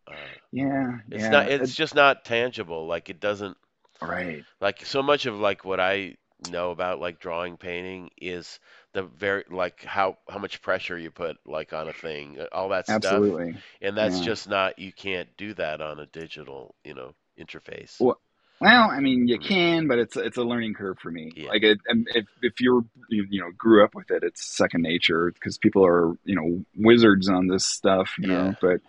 Uh, 0.08 0.34
Yeah, 0.52 1.00
it's 1.12 1.30
yeah, 1.30 1.30
not 1.30 1.48
it- 1.50 1.62
it's 1.62 1.76
just 1.76 1.96
not 1.96 2.26
tangible. 2.26 2.88
Like 2.88 3.10
it 3.10 3.20
doesn't 3.20 3.58
right. 4.02 4.44
like 4.62 4.86
so 4.86 5.02
much 5.04 5.26
of 5.26 5.36
like 5.40 5.66
what 5.66 5.80
I 5.80 6.16
know 6.40 6.72
about 6.72 7.00
like 7.00 7.20
drawing 7.20 7.58
painting 7.58 8.10
is 8.18 8.60
the 8.94 9.04
very 9.04 9.44
like 9.50 9.84
how 9.84 10.18
how 10.30 10.38
much 10.40 10.62
pressure 10.62 10.98
you 10.98 11.12
put 11.12 11.38
like 11.46 11.74
on 11.74 11.88
a 11.88 11.94
thing, 11.94 12.40
uh, 12.40 12.46
all 12.52 12.70
that 12.70 12.88
stuff. 12.88 13.04
Absolutely. 13.06 13.56
And 13.82 13.98
that's 13.98 14.20
Yeah. 14.20 14.26
just 14.26 14.50
not 14.50 14.78
you 14.80 14.92
can't 14.94 15.30
do 15.38 15.54
that 15.56 15.82
on 15.82 16.00
a 16.00 16.06
digital, 16.08 16.76
you 16.84 16.94
know, 16.94 17.14
interface. 17.40 17.96
Well, 18.00 18.20
Well, 18.62 18.90
I 18.90 19.00
mean, 19.02 19.28
you 19.28 19.38
Mm. 19.38 19.44
can, 19.48 19.88
but 19.88 20.00
it's 20.00 20.16
it's 20.18 20.38
a 20.38 20.44
learning 20.44 20.76
curve 20.76 20.98
for 21.00 21.12
me. 21.12 21.32
Yeah. 21.36 21.50
Like, 21.50 21.64
it, 21.64 21.80
if 22.16 22.26
if 22.42 22.62
you're 22.62 22.84
you, 23.10 23.26
you 23.30 23.42
know 23.42 23.52
grew 23.58 23.84
up 23.84 23.96
with 23.96 24.12
it, 24.12 24.24
it's 24.24 24.46
second 24.58 24.82
nature 24.82 25.32
because 25.32 25.58
people 25.58 25.86
are 25.86 26.14
you 26.24 26.36
know 26.36 26.64
wizards 26.78 27.28
on 27.30 27.48
this 27.48 27.66
stuff, 27.66 28.12
you 28.18 28.28
Yeah. 28.28 28.38
know. 28.38 28.56
But 28.62 28.82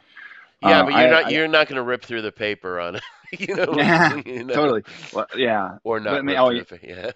Yeah, 0.60 0.82
uh, 0.82 0.84
but 0.84 0.94
you're 0.94 1.08
I- 1.08 1.10
not 1.10 1.26
I- 1.26 1.30
you're 1.30 1.48
not 1.48 1.68
going 1.68 1.76
to 1.76 1.82
rip 1.82 2.04
through 2.04 2.22
the 2.22 2.32
paper 2.32 2.80
on 2.80 2.96
it, 2.96 3.02
you 3.38 3.54
know. 3.54 3.74
Yeah, 3.76 4.20
you 4.26 4.44
know? 4.44 4.54
totally, 4.54 4.82
well, 5.12 5.26
yeah, 5.36 5.78
Or 5.84 6.00
not 6.00 6.14
I 6.14 6.22
mean, 6.22 6.36
oh, 6.36 6.50
through 6.50 6.58
the 6.60 6.64
pa- 6.64 6.86
yeah. 6.86 7.10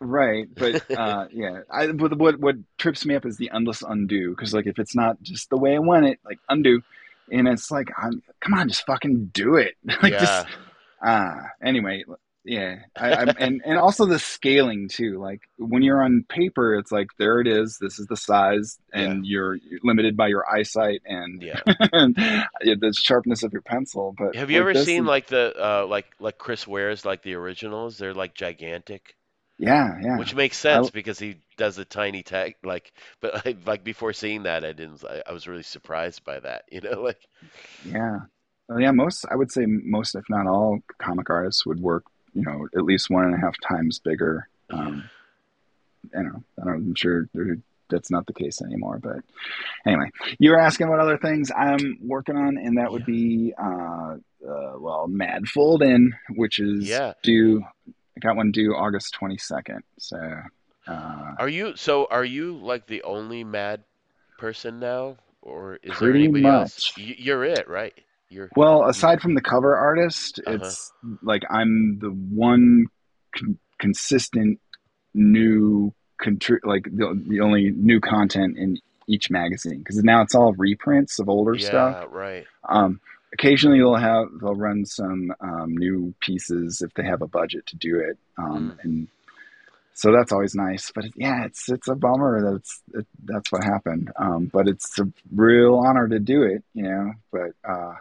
right. 0.00 0.46
But 0.54 0.90
uh, 0.96 1.26
yeah, 1.30 1.60
I 1.70 1.88
but 1.92 2.18
what 2.18 2.38
what 2.40 2.56
trips 2.78 3.04
me 3.04 3.14
up 3.14 3.26
is 3.26 3.36
the 3.36 3.50
endless 3.52 3.82
undo 3.82 4.30
because 4.30 4.54
like 4.54 4.66
if 4.66 4.78
it's 4.78 4.94
not 4.94 5.20
just 5.22 5.50
the 5.50 5.56
way 5.56 5.74
I 5.74 5.78
want 5.78 6.06
it, 6.06 6.18
like 6.24 6.38
undo, 6.48 6.82
and 7.30 7.48
it's 7.48 7.70
like, 7.70 7.90
I'm, 7.96 8.22
come 8.40 8.54
on, 8.54 8.68
just 8.68 8.86
fucking 8.86 9.30
do 9.32 9.56
it. 9.56 9.76
like 10.02 10.12
yeah. 10.12 10.18
just 10.20 10.46
ah 11.02 11.40
anyway 11.62 12.02
yeah 12.48 12.76
I, 12.96 13.14
I'm, 13.14 13.34
and 13.38 13.60
and 13.64 13.76
also 13.78 14.06
the 14.06 14.20
scaling 14.20 14.88
too 14.88 15.18
like 15.20 15.40
when 15.58 15.82
you're 15.82 16.02
on 16.02 16.24
paper 16.28 16.76
it's 16.76 16.92
like 16.92 17.08
there 17.18 17.40
it 17.40 17.48
is 17.48 17.78
this 17.80 17.98
is 17.98 18.06
the 18.06 18.16
size 18.16 18.78
and 18.92 19.26
you're 19.26 19.58
limited 19.82 20.16
by 20.16 20.28
your 20.28 20.44
eyesight 20.48 21.02
and, 21.06 21.42
Yeah. 21.42 21.60
and 21.92 22.14
the 22.16 22.94
sharpness 22.96 23.42
of 23.42 23.52
your 23.52 23.62
pencil 23.62 24.14
but 24.16 24.36
Have 24.36 24.50
you 24.52 24.58
like 24.58 24.60
ever 24.60 24.74
seen 24.74 25.02
is- 25.02 25.06
like 25.06 25.26
the 25.26 25.52
uh 25.58 25.86
like 25.88 26.06
like 26.20 26.38
Chris 26.38 26.66
Ware's 26.66 27.04
like 27.04 27.22
the 27.22 27.34
originals? 27.34 27.98
They're 27.98 28.14
like 28.14 28.34
gigantic, 28.34 29.16
yeah 29.58 29.98
yeah 30.02 30.16
which 30.18 30.34
makes 30.34 30.58
sense 30.58 30.90
because 30.90 31.18
he 31.18 31.40
does 31.56 31.78
a 31.78 31.84
tiny 31.84 32.22
tag 32.22 32.54
like 32.62 32.92
but 33.20 33.46
I, 33.46 33.56
like 33.66 33.84
before 33.84 34.12
seeing 34.12 34.42
that 34.44 34.64
I 34.64 34.72
didn't 34.72 35.04
I, 35.04 35.22
I 35.26 35.32
was 35.32 35.48
really 35.48 35.62
surprised 35.62 36.24
by 36.24 36.40
that, 36.40 36.64
you 36.70 36.80
know, 36.80 37.00
like 37.02 37.26
yeah 37.82 38.18
Well, 38.68 38.80
yeah 38.80 38.90
most 38.92 39.24
i 39.30 39.36
would 39.36 39.52
say 39.52 39.64
most 39.66 40.14
if 40.14 40.24
not 40.28 40.46
all 40.46 40.80
comic 40.98 41.30
artists 41.30 41.66
would 41.66 41.80
work 41.80 42.04
you 42.36 42.42
know 42.42 42.68
at 42.76 42.84
least 42.84 43.10
one 43.10 43.24
and 43.24 43.34
a 43.34 43.38
half 43.38 43.54
times 43.66 43.98
bigger 43.98 44.48
um 44.72 45.08
you 46.14 46.22
know 46.22 46.42
I 46.60 46.64
don't, 46.64 46.74
i'm 46.74 46.94
sure 46.94 47.28
that's 47.88 48.10
not 48.10 48.26
the 48.26 48.32
case 48.32 48.60
anymore 48.62 48.98
but 49.02 49.16
anyway 49.86 50.10
you 50.38 50.50
were 50.50 50.60
asking 50.60 50.88
what 50.90 51.00
other 51.00 51.18
things 51.18 51.50
i'm 51.56 51.98
working 52.02 52.36
on 52.36 52.58
and 52.58 52.76
that 52.78 52.92
would 52.92 53.02
Yeah. 53.02 53.06
be 53.06 53.54
uh, 53.58 54.16
uh 54.46 54.72
well 54.78 55.06
mad 55.08 55.46
fold 55.48 55.82
in 55.82 56.12
which 56.36 56.58
is 56.58 56.88
Yeah. 56.88 57.14
due 57.22 57.64
i 57.88 58.20
got 58.20 58.36
one 58.36 58.50
due 58.52 58.74
august 58.74 59.16
22nd 59.20 59.80
so 59.98 60.18
uh 60.88 61.32
Are 61.38 61.48
you 61.48 61.74
so 61.76 62.06
are 62.10 62.24
you 62.24 62.56
like 62.58 62.86
the 62.86 63.02
only 63.02 63.42
mad 63.44 63.84
person 64.36 64.78
now 64.78 65.16
or 65.42 65.78
is 65.82 65.98
there 66.00 66.14
anybody 66.14 66.44
else? 66.46 66.74
much. 66.96 67.08
Y- 67.08 67.14
You're 67.18 67.44
it, 67.44 67.68
right? 67.68 67.94
You're 68.28 68.50
well 68.56 68.84
aside 68.88 69.20
from 69.20 69.34
the 69.34 69.40
cover 69.40 69.76
artist 69.76 70.40
Uh-huh. 70.46 70.56
it's 70.56 70.92
like 71.22 71.44
i'm 71.50 71.98
the 72.00 72.10
one 72.10 72.86
con- 73.36 73.58
consistent 73.78 74.60
new 75.14 75.92
contri- 76.22 76.64
like 76.64 76.84
the, 76.84 77.22
the 77.28 77.40
only 77.40 77.70
new 77.70 78.00
content 78.00 78.56
in 78.58 78.78
each 79.06 79.30
magazine 79.30 79.78
because 79.78 80.02
now 80.02 80.22
it's 80.22 80.34
all 80.34 80.52
reprints 80.54 81.18
of 81.18 81.28
older 81.28 81.54
yeah, 81.54 81.66
stuff 81.68 82.06
right. 82.10 82.46
Um, 82.68 83.00
occasionally 83.32 83.78
they'll 83.78 83.94
have 83.94 84.26
they'll 84.40 84.54
run 84.54 84.84
some 84.86 85.32
um, 85.40 85.76
new 85.76 86.14
pieces 86.20 86.82
if 86.82 86.92
they 86.94 87.04
have 87.04 87.22
a 87.22 87.28
budget 87.28 87.66
to 87.66 87.76
do 87.76 87.98
it, 87.98 88.18
um, 88.38 88.72
Mm. 88.78 88.84
and 88.84 89.08
so 89.94 90.12
that's 90.12 90.32
always 90.32 90.54
nice. 90.54 90.90
But 90.94 91.04
yeah, 91.16 91.44
it's 91.46 91.68
it's 91.68 91.88
a 91.88 91.94
bummer 91.94 92.42
that 92.42 92.56
it's 92.56 92.82
it, 92.94 93.06
that's 93.24 93.50
what 93.52 93.62
happened. 93.64 94.10
Um, 94.18 94.50
but 94.52 94.68
it's 94.68 94.98
a 94.98 95.10
real 95.34 95.76
honor 95.76 96.08
to 96.08 96.18
do 96.18 96.42
it, 96.42 96.62
you 96.74 96.82
know. 96.82 97.12
But 97.32 97.52
uh, 97.66 97.94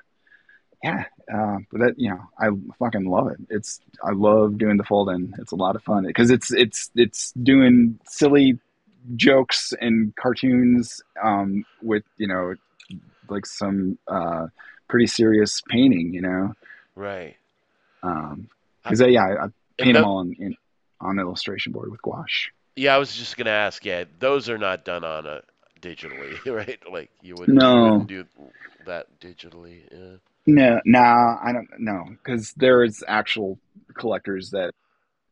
yeah, 0.86 1.06
uh, 1.34 1.58
but 1.72 1.80
that 1.82 1.94
you 1.98 2.10
know, 2.10 2.22
I 2.40 2.50
fucking 2.80 3.06
love 3.10 3.28
it. 3.34 3.38
It's 3.50 3.80
I 4.04 4.12
love 4.12 4.58
doing 4.58 4.78
the 4.78 4.84
fold 4.84 5.10
in. 5.10 5.34
It's 5.40 5.52
a 5.52 5.56
lot 5.66 5.76
of 5.76 5.84
fun 5.84 6.06
because 6.06 6.30
it's 6.32 6.52
it's 6.54 6.92
it's 6.96 7.32
doing 7.34 8.00
silly 8.08 8.60
jokes 9.16 9.74
and 9.82 10.16
cartoons 10.16 11.02
um, 11.22 11.66
with 11.82 12.04
you 12.18 12.28
know 12.28 12.56
like 13.30 13.46
some 13.46 13.98
uh, 14.08 14.48
pretty 14.88 15.08
serious 15.08 15.62
painting, 15.68 16.14
you 16.14 16.22
know. 16.22 16.54
Right. 16.96 17.36
Because 18.02 19.02
yeah, 19.02 19.24
I, 19.26 19.46
I 19.46 19.48
paint 19.78 19.90
And 19.90 19.96
them 19.96 20.06
all 20.06 20.22
in, 20.22 20.34
in 20.40 20.56
on 21.02 21.20
illustration 21.20 21.72
board 21.72 21.92
with 21.92 22.02
gouache. 22.02 22.52
Yeah, 22.76 22.96
I 22.96 22.98
was 22.98 23.16
just 23.16 23.38
gonna 23.38 23.50
ask. 23.50 23.84
Yeah, 23.86 24.04
those 24.20 24.50
are 24.50 24.58
not 24.58 24.86
done 24.86 25.04
on 25.04 25.26
a 25.26 25.42
digitally, 25.82 26.34
right? 26.60 26.80
Like 26.92 27.10
you 27.22 27.34
wouldn't, 27.36 27.56
you 27.56 27.68
No. 27.68 27.84
wouldn't 27.84 28.08
do 28.08 28.26
that 28.86 29.08
digitally. 29.20 29.82
Yeah. 29.92 30.18
No, 30.46 30.80
nah, 30.86 31.38
I 31.44 31.52
don't 31.52 31.70
know 31.80 32.06
because 32.10 32.54
there 32.54 32.84
is 32.84 33.04
actual 33.08 33.58
collectors 33.96 34.52
that 34.52 34.74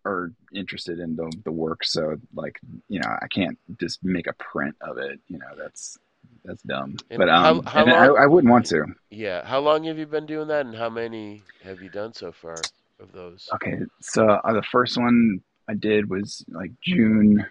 are 0.06 0.32
interested 0.54 1.00
in 1.00 1.16
the 1.16 1.32
the 1.44 1.52
work. 1.52 1.84
So 1.84 2.18
like 2.34 2.60
you 2.90 3.00
know, 3.00 3.10
I 3.22 3.28
can't 3.28 3.58
just 3.80 4.04
make 4.04 4.28
a 4.28 4.34
print 4.34 4.76
of 4.82 4.98
it. 4.98 5.20
You 5.28 5.38
know, 5.38 5.52
that's 5.58 5.98
that's 6.44 6.64
dumb. 6.64 6.98
And 7.10 7.20
But 7.20 7.30
um, 7.30 7.64
how 7.64 7.82
and 7.82 7.92
I. 7.92 8.06
I 8.08 8.26
wouldn't 8.26 8.52
want 8.52 8.66
to. 8.68 8.86
Yeah, 9.10 9.46
how 9.46 9.60
long 9.60 9.84
have 9.86 9.98
you 9.98 10.06
been 10.06 10.26
doing 10.26 10.48
that, 10.48 10.66
and 10.66 10.76
how 10.76 10.90
many 10.90 11.44
have 11.64 11.82
you 11.82 11.90
done 11.90 12.14
so 12.14 12.32
far 12.32 12.58
of 13.00 13.12
those? 13.12 13.50
Okay, 13.56 13.80
so 14.02 14.28
uh, 14.28 14.54
the 14.54 14.64
first 14.64 14.98
one 14.98 15.42
I 15.68 15.76
did 15.76 16.10
was 16.10 16.44
like 16.50 16.72
June 16.82 17.46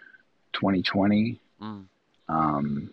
2020, 0.55 1.39
Mm, 1.61 1.85
um, 2.29 2.93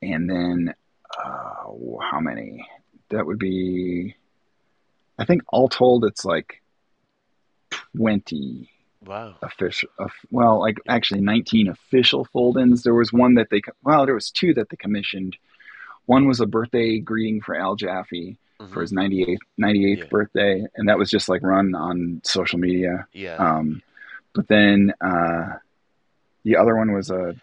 and 0.00 0.30
then 0.30 0.74
uh, 1.18 1.64
how 2.10 2.20
many? 2.20 2.66
That 3.12 3.26
would 3.26 3.38
be, 3.38 4.16
I 5.18 5.24
think 5.24 5.42
all 5.48 5.68
told, 5.68 6.04
it's 6.04 6.24
like 6.24 6.62
20 7.96 8.68
wow. 9.06 9.36
official. 9.42 9.90
Well, 10.30 10.60
like 10.60 10.78
actually 10.88 11.20
19 11.20 11.68
official 11.68 12.24
fold-ins. 12.24 12.82
There 12.82 12.94
was 12.94 13.12
one 13.12 13.34
that 13.34 13.48
they, 13.50 13.60
well, 13.84 14.06
there 14.06 14.14
was 14.14 14.30
two 14.30 14.54
that 14.54 14.70
they 14.70 14.76
commissioned. 14.76 15.36
One 16.06 16.26
was 16.26 16.40
a 16.40 16.46
birthday 16.46 16.98
greeting 16.98 17.40
for 17.40 17.54
Al 17.54 17.76
Jaffee 17.76 18.36
for 18.58 18.80
hmm 18.80 18.80
his 18.80 18.92
98th 18.92 19.38
98th 19.60 19.98
Yeah. 19.98 20.04
birthday, 20.10 20.66
and 20.76 20.88
that 20.88 20.98
was 20.98 21.10
just 21.10 21.28
like 21.28 21.42
run 21.42 21.74
on 21.74 22.20
social 22.24 22.58
media. 22.58 23.06
Yeah. 23.12 23.36
Um, 23.36 23.82
but 24.34 24.48
then 24.48 24.94
uh, 25.00 25.56
the 26.44 26.56
other 26.56 26.76
one 26.76 26.92
was 26.92 27.10
a. 27.10 27.34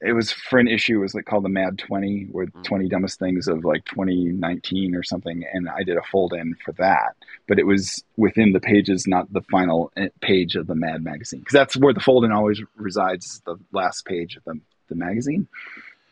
It 0.00 0.12
was 0.12 0.30
for 0.30 0.58
an 0.58 0.68
issue. 0.68 0.98
It 0.98 1.02
was 1.02 1.14
like 1.14 1.24
called 1.24 1.44
the 1.44 1.48
Mad 1.48 1.78
Twenty, 1.78 2.26
with 2.30 2.50
Mm, 2.54 2.64
twenty 2.64 2.88
dumbest 2.88 3.18
things 3.18 3.48
of 3.48 3.64
like 3.64 3.84
2019 3.86 4.94
or 4.94 5.02
something, 5.02 5.44
and 5.52 5.68
I 5.68 5.82
did 5.82 5.96
a 5.96 6.02
fold 6.02 6.34
in 6.34 6.54
for 6.64 6.72
that. 6.72 7.16
But 7.48 7.58
it 7.58 7.66
was 7.66 8.04
within 8.16 8.52
the 8.52 8.60
pages, 8.60 9.06
not 9.06 9.32
the 9.32 9.42
final 9.42 9.90
eh, 9.96 10.08
page 10.20 10.54
of 10.56 10.66
the 10.66 10.74
Mad 10.74 11.02
magazine, 11.02 11.40
because 11.40 11.54
that's 11.54 11.76
where 11.76 11.94
the 11.94 12.00
fold 12.00 12.24
in 12.24 12.32
always 12.32 12.60
resides. 12.76 13.40
The 13.46 13.56
last 13.72 14.04
page 14.04 14.36
of 14.36 14.44
the 14.44 14.60
the 14.88 14.94
magazine. 14.94 15.48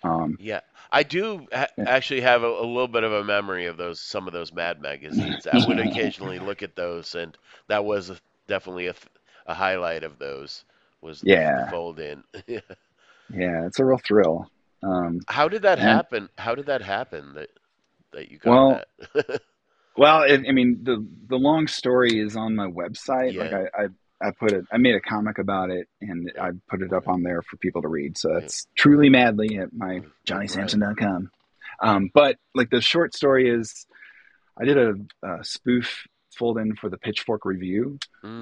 Um, 0.02 0.36
yeah. 0.40 0.60
I 0.92 1.02
do 1.02 1.46
ha 1.52 1.66
actually 1.86 2.20
have 2.20 2.42
a, 2.42 2.46
a 2.48 2.66
little 2.66 2.88
bit 2.88 3.04
of 3.04 3.12
a 3.12 3.24
memory 3.24 3.66
of 3.66 3.76
those 3.76 4.00
some 4.00 4.26
of 4.26 4.32
those 4.32 4.52
Mad 4.52 4.80
magazines. 4.80 5.46
I 5.46 5.58
would 5.58 5.78
occasionally 5.86 6.38
look 6.38 6.62
at 6.62 6.76
those, 6.76 7.14
and 7.14 7.36
that 7.68 7.84
was 7.84 8.12
definitely 8.46 8.86
a, 8.86 8.92
th- 8.92 9.06
a 9.46 9.54
highlight 9.54 10.04
of 10.04 10.18
those 10.18 10.64
was 11.00 11.22
the, 11.22 11.30
the 11.30 11.32
yeah, 11.32 11.70
fold 11.70 11.98
in. 12.00 12.22
yeah, 13.32 13.66
it's 13.66 13.78
a 13.78 13.84
real 13.84 13.98
thrill. 13.98 14.50
Um, 14.82 15.20
How 15.28 15.48
did 15.48 15.62
that 15.62 15.78
and 15.78 15.88
happen? 15.88 16.28
How 16.36 16.54
did 16.54 16.66
that 16.66 16.82
happen 16.82 17.34
that 17.34 17.50
that 18.12 18.30
you 18.30 18.38
got 18.38 18.50
well, 18.50 18.80
that? 19.14 19.42
Well, 19.96 20.22
I, 20.24 20.38
I 20.48 20.50
mean, 20.52 20.80
the 20.82 21.06
the 21.28 21.36
long 21.36 21.68
story 21.68 22.18
is 22.18 22.34
on 22.36 22.56
my 22.56 22.66
website. 22.66 23.36
Like 23.36 23.52
I, 23.52 23.84
I, 23.84 23.86
I 24.28 24.30
put 24.32 24.50
it, 24.50 24.64
I 24.72 24.76
made 24.78 24.96
a 24.96 25.00
comic 25.00 25.38
about 25.38 25.70
it, 25.70 25.86
and 26.00 26.32
I 26.40 26.50
put 26.68 26.82
it 26.82 26.92
up 26.92 27.06
on 27.06 27.22
there 27.22 27.42
for 27.42 27.56
people 27.58 27.80
to 27.82 27.88
read. 27.88 28.18
So 28.18 28.32
Yeah. 28.32 28.38
it's 28.38 28.66
truly 28.76 29.08
madly 29.08 29.56
at 29.58 29.72
my 29.72 30.00
johnnysampson.com. 30.26 31.30
Um, 31.80 32.10
but 32.12 32.36
like 32.56 32.70
the 32.70 32.80
short 32.80 33.14
story 33.14 33.48
is, 33.48 33.86
I 34.60 34.64
did 34.64 34.78
a, 34.78 34.94
a 35.22 35.44
spoof 35.44 36.06
fold 36.36 36.58
in 36.58 36.74
for 36.74 36.88
the 36.90 36.98
Pitchfork 36.98 37.44
Review, 37.44 37.98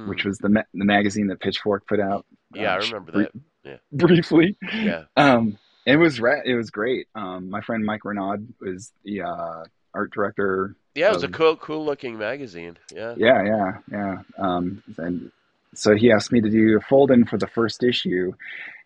which 0.07 0.23
Mm. 0.23 0.25
was 0.25 0.39
the 0.39 0.49
ma- 0.49 0.63
the 0.73 0.85
magazine 0.87 1.27
that 1.29 1.41
Pitchfork 1.41 1.87
put 1.87 2.01
out 2.01 2.25
Yeah, 2.55 2.77
I 2.77 2.81
sh- 2.81 2.93
remember 2.93 3.13
that. 3.13 3.31
Yeah. 3.65 3.79
briefly. 3.93 4.57
Yeah. 4.81 5.05
Um, 5.17 5.59
it 5.87 5.97
was 5.97 6.21
ra- 6.21 6.43
it 6.45 6.55
was 6.55 6.71
great. 6.71 7.09
Um, 7.15 7.51
my 7.51 7.61
friend 7.61 7.85
Mike 7.85 8.05
Renaud 8.05 8.39
was 8.61 8.93
the 9.05 9.23
uh, 9.23 9.65
art 9.95 10.13
director 10.13 10.77
Yeah, 10.95 11.11
it 11.11 11.13
was 11.13 11.23
a 11.23 11.29
cool 11.29 11.57
cool 11.57 11.85
looking 11.85 12.19
magazine. 12.19 12.79
Yeah. 12.91 13.17
Yeah, 13.17 13.43
yeah, 13.45 13.73
yeah. 13.91 14.17
Um, 14.39 14.83
and 14.99 15.31
so 15.75 15.95
he 15.95 16.11
asked 16.13 16.33
me 16.33 16.41
to 16.41 16.51
do 16.51 16.77
a 16.77 16.81
fold 16.81 17.11
in 17.11 17.25
for 17.27 17.39
the 17.39 17.47
first 17.47 17.83
issue, 17.83 18.33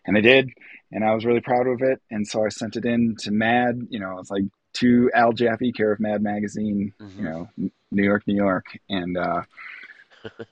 and 0.05 0.17
I 0.17 0.21
did, 0.21 0.49
and 0.91 1.03
I 1.05 1.13
was 1.13 1.25
really 1.25 1.41
proud 1.41 1.67
of 1.67 1.81
it. 1.81 2.01
And 2.11 2.27
so 2.27 2.45
I 2.45 2.49
sent 2.49 2.75
it 2.75 2.85
in 2.85 3.15
to 3.21 3.31
Mad. 3.31 3.87
You 3.89 3.99
know, 3.99 4.19
it's 4.19 4.31
like 4.31 4.43
to 4.75 5.11
Al 5.15 5.33
Jaffee, 5.33 5.71
care 5.71 5.91
of 5.93 5.99
Mad 5.99 6.21
Magazine. 6.21 6.93
You 7.17 7.23
hmm 7.23 7.29
know, 7.29 7.49
New 7.91 8.03
York, 8.03 8.23
New 8.27 8.35
York, 8.35 8.65
and 8.89 9.17
uh, 9.17 9.41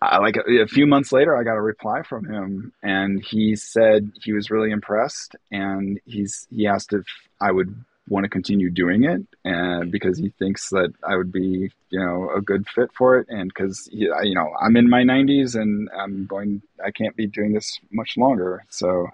I 0.01 0.17
like 0.19 0.37
a, 0.37 0.61
a 0.61 0.67
few 0.67 0.87
months 0.87 1.11
later, 1.11 1.35
I 1.35 1.43
got 1.43 1.55
a 1.55 1.61
reply 1.61 2.01
from 2.03 2.25
him, 2.25 2.73
and 2.83 3.23
he 3.23 3.55
said 3.55 4.11
he 4.23 4.33
was 4.33 4.51
really 4.51 4.71
impressed, 4.71 5.35
and 5.51 5.99
he's 6.05 6.47
he 6.49 6.67
asked 6.67 6.93
if 6.93 7.05
I 7.41 7.51
would 7.51 7.83
want 8.07 8.23
to 8.23 8.29
continue 8.29 8.69
doing 8.69 9.03
it, 9.03 9.21
and 9.43 9.91
because 9.91 10.17
he 10.17 10.29
thinks 10.29 10.69
that 10.69 10.93
I 11.07 11.15
would 11.15 11.31
be, 11.31 11.71
you 11.89 11.99
know, 11.99 12.29
a 12.35 12.41
good 12.41 12.67
fit 12.67 12.91
for 12.93 13.17
it, 13.19 13.27
and 13.29 13.49
because 13.49 13.89
you 13.91 14.35
know 14.35 14.53
I'm 14.61 14.75
in 14.77 14.89
my 14.89 15.03
90s 15.03 15.59
and 15.59 15.89
I'm 15.97 16.25
going, 16.25 16.61
I 16.83 16.91
can't 16.91 17.15
be 17.15 17.27
doing 17.27 17.53
this 17.53 17.79
much 17.91 18.17
longer, 18.17 18.63
so. 18.69 19.07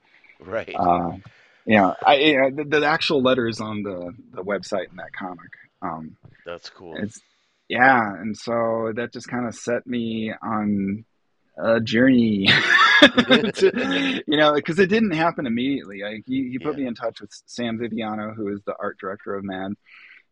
Right. 0.44 0.74
Uh, 0.76 1.18
know, 1.68 1.96
I, 2.06 2.32
know, 2.34 2.50
the, 2.50 2.80
the 2.80 2.86
actual 2.86 3.22
letters 3.22 3.62
on 3.62 3.84
the, 3.84 4.14
the 4.34 4.44
website 4.44 4.90
in 4.90 4.96
that 4.98 5.14
comic. 5.14 5.52
Um, 5.82 6.18
That's 6.46 6.70
cool. 6.70 6.96
it's 6.98 7.22
yeah, 7.72 8.14
and 8.22 8.36
so 8.38 8.92
that 8.96 9.14
just 9.14 9.28
kind 9.30 9.48
of 9.48 9.56
set 9.56 9.88
me 9.88 10.34
on 10.44 11.06
a 11.58 11.80
journey 11.80 12.48
to, 13.02 14.22
you 14.28 14.38
know, 14.38 14.54
because 14.54 14.80
it 14.80 14.88
didn't 14.90 15.12
happen 15.12 15.46
immediately. 15.48 16.02
Like 16.04 16.24
he, 16.28 16.50
he 16.52 16.60
put 16.60 16.76
Yeah. 16.78 16.84
me 16.84 16.88
in 16.88 16.96
touch 16.96 17.22
with 17.22 17.32
Sam 17.46 17.80
Viviano, 17.80 18.36
who 18.36 18.50
is 18.54 18.62
the 18.66 18.76
art 18.80 18.98
director 19.00 19.36
of 19.36 19.44
Mad, 19.44 19.74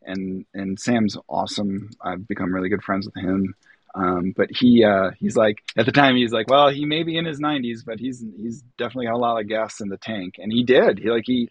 and 0.04 0.46
and 0.54 0.80
Sam's 0.80 1.18
awesome. 1.28 1.90
I've 2.02 2.28
become 2.28 2.54
really 2.54 2.70
good 2.70 2.84
friends 2.84 3.06
with 3.06 3.16
him. 3.16 3.56
Um, 3.96 4.34
but 4.38 4.50
he 4.52 4.84
uh, 4.84 5.12
he's 5.18 5.36
like 5.36 5.58
at 5.78 5.86
the 5.86 5.92
time 5.92 6.16
he's 6.16 6.32
like, 6.32 6.48
well, 6.50 6.70
he 6.70 6.86
may 6.86 7.04
be 7.04 7.18
in 7.18 7.26
his 7.26 7.40
90s, 7.40 7.80
but 7.86 8.00
he's 8.00 8.24
he's 8.38 8.62
definitely 8.78 9.08
got 9.08 9.16
a 9.16 9.18
lot 9.18 9.40
of 9.42 9.48
gas 9.48 9.82
in 9.82 9.90
the 9.90 9.98
tank, 9.98 10.36
and 10.38 10.52
he 10.52 10.64
did. 10.64 11.00
He 11.00 11.10
like 11.10 11.24
he 11.26 11.50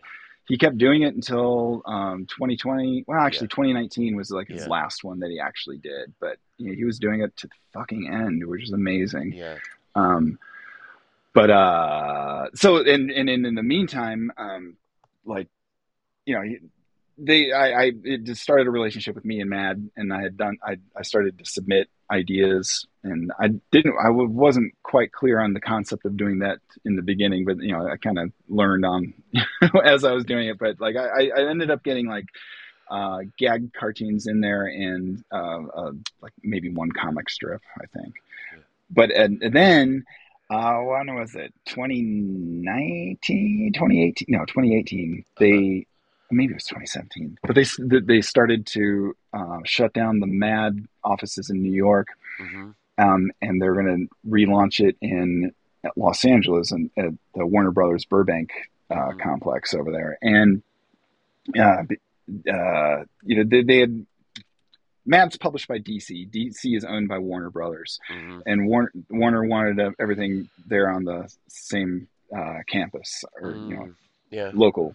he 0.49 0.57
kept 0.57 0.79
doing 0.79 1.03
it 1.03 1.15
until 1.15 1.83
um, 1.87 2.27
2020. 2.27 3.05
Well, 3.07 3.21
Yeah. 3.21 3.27
actually, 3.27 3.49
2019 3.49 4.17
was 4.17 4.31
like 4.31 4.49
his 4.49 4.63
Yeah. 4.63 4.69
last 4.69 5.05
one 5.05 5.21
that 5.21 5.31
he 5.31 5.39
actually 5.39 5.79
did. 5.79 6.15
But 6.21 6.39
you 6.57 6.69
know, 6.69 6.75
he 6.75 6.85
was 6.85 6.99
doing 6.99 7.21
it 7.21 7.37
to 7.37 7.47
the 7.47 7.55
fucking 7.75 8.09
end, 8.13 8.47
which 8.47 8.63
is 8.63 8.73
amazing. 8.73 9.35
Yeah. 9.35 9.59
Um, 9.95 10.39
but 11.35 11.51
uh, 11.51 12.49
so 12.55 12.79
and 12.79 13.11
and 13.11 13.29
in, 13.29 13.45
in 13.45 13.55
the 13.55 13.63
meantime, 13.63 14.33
um, 14.39 14.77
like 15.25 15.49
you 16.25 16.35
know, 16.35 16.43
they 17.19 17.53
I, 17.53 17.83
I 17.83 17.93
it 18.05 18.25
just 18.25 18.43
started 18.43 18.67
a 18.67 18.71
relationship 18.71 19.15
with 19.15 19.25
me 19.25 19.41
and 19.41 19.51
Mad, 19.51 19.91
and 19.97 20.13
I 20.13 20.23
had 20.23 20.37
done 20.37 20.57
I 20.65 20.79
I 20.97 21.03
started 21.03 21.39
to 21.39 21.45
submit 21.45 21.89
ideas, 22.11 22.87
and 23.03 23.33
I 23.39 23.49
didn't 23.71 23.95
I 24.01 24.07
w- 24.07 24.29
wasn't 24.29 24.75
quite 24.83 25.13
clear 25.13 25.41
on 25.41 25.53
the 25.53 25.61
concept 25.61 26.05
of 26.05 26.17
doing 26.17 26.41
that 26.41 26.59
in 26.85 26.97
the 26.97 27.03
beginning, 27.03 27.45
but 27.45 27.59
you 27.59 27.73
know 27.73 27.87
I 27.87 27.97
kind 27.97 28.19
of 28.19 28.33
learned 28.49 28.85
on 28.85 29.15
as 29.85 30.05
I 30.05 30.13
was 30.13 30.25
doing 30.25 30.49
it. 30.49 30.59
But 30.59 30.81
like 30.81 30.97
I 30.97 31.29
I 31.29 31.49
ended 31.49 31.71
up 31.71 31.83
getting 31.83 32.07
like 32.07 32.27
uh, 32.91 33.19
gag 33.39 33.73
cartoons 33.75 34.27
in 34.27 34.41
there 34.41 34.67
and 34.67 35.23
uh, 35.33 35.61
uh, 35.75 35.93
like 36.23 36.33
maybe 36.43 36.71
one 36.71 36.93
comic 36.93 37.29
strip, 37.31 37.63
I 37.81 37.87
think. 37.99 38.15
But 38.91 39.11
and, 39.11 39.43
and 39.43 39.55
then 39.55 40.05
uh, 40.51 40.79
when 40.79 41.15
was 41.15 41.35
it? 41.35 41.53
2019, 41.67 43.73
2018? 43.75 44.27
No, 44.29 44.47
2018. 44.47 45.25
They 45.39 45.87
maybe 46.31 46.53
it 46.53 46.57
was 46.57 46.65
2017. 46.65 47.39
But 47.43 47.55
they 47.55 47.65
they 48.01 48.21
started 48.21 48.67
to 48.69 49.17
uh, 49.33 49.59
shut 49.65 49.93
down 49.93 50.21
the 50.21 50.27
Mad 50.27 50.87
offices 51.05 51.51
in 51.51 51.63
New 51.63 51.73
York, 51.73 52.09
hmm 52.39 52.71
um, 52.99 53.31
and 53.41 53.63
they're 53.63 53.75
going 53.75 54.09
to 54.09 54.29
relaunch 54.29 54.81
it 54.87 54.97
in 55.01 55.53
Los 55.97 56.25
Angeles 56.25 56.73
and 56.73 56.91
at 56.97 57.11
the 57.35 57.47
Warner 57.47 57.71
Brothers 57.71 58.05
Burbank 58.05 58.51
uh, 58.91 59.13
hmm 59.13 59.19
complex 59.21 59.75
over 59.75 59.93
there. 59.93 60.19
And 60.23 60.63
uh, 61.59 61.83
uh, 62.53 63.05
you 63.23 63.37
know 63.37 63.45
they, 63.47 63.63
they 63.63 63.79
had 63.79 64.07
Mad's 65.07 65.39
published 65.39 65.69
by 65.69 65.79
DC. 65.79 66.29
DC 66.31 66.77
is 66.77 66.85
owned 66.85 67.09
by 67.09 67.19
Warner 67.19 67.51
Brothers, 67.51 67.99
hmm 68.09 68.41
and 68.47 68.67
Warner 68.67 68.93
Warner 69.11 69.45
wanted 69.45 69.95
everything 69.99 70.49
there 70.67 70.91
on 70.91 71.05
the 71.05 71.33
same 71.49 72.09
uh, 72.37 72.59
campus 72.69 73.25
or 73.41 73.53
you 73.53 73.77
know 73.77 73.83
Mm. 73.83 73.95
Yeah. 74.31 74.51
local. 74.53 74.95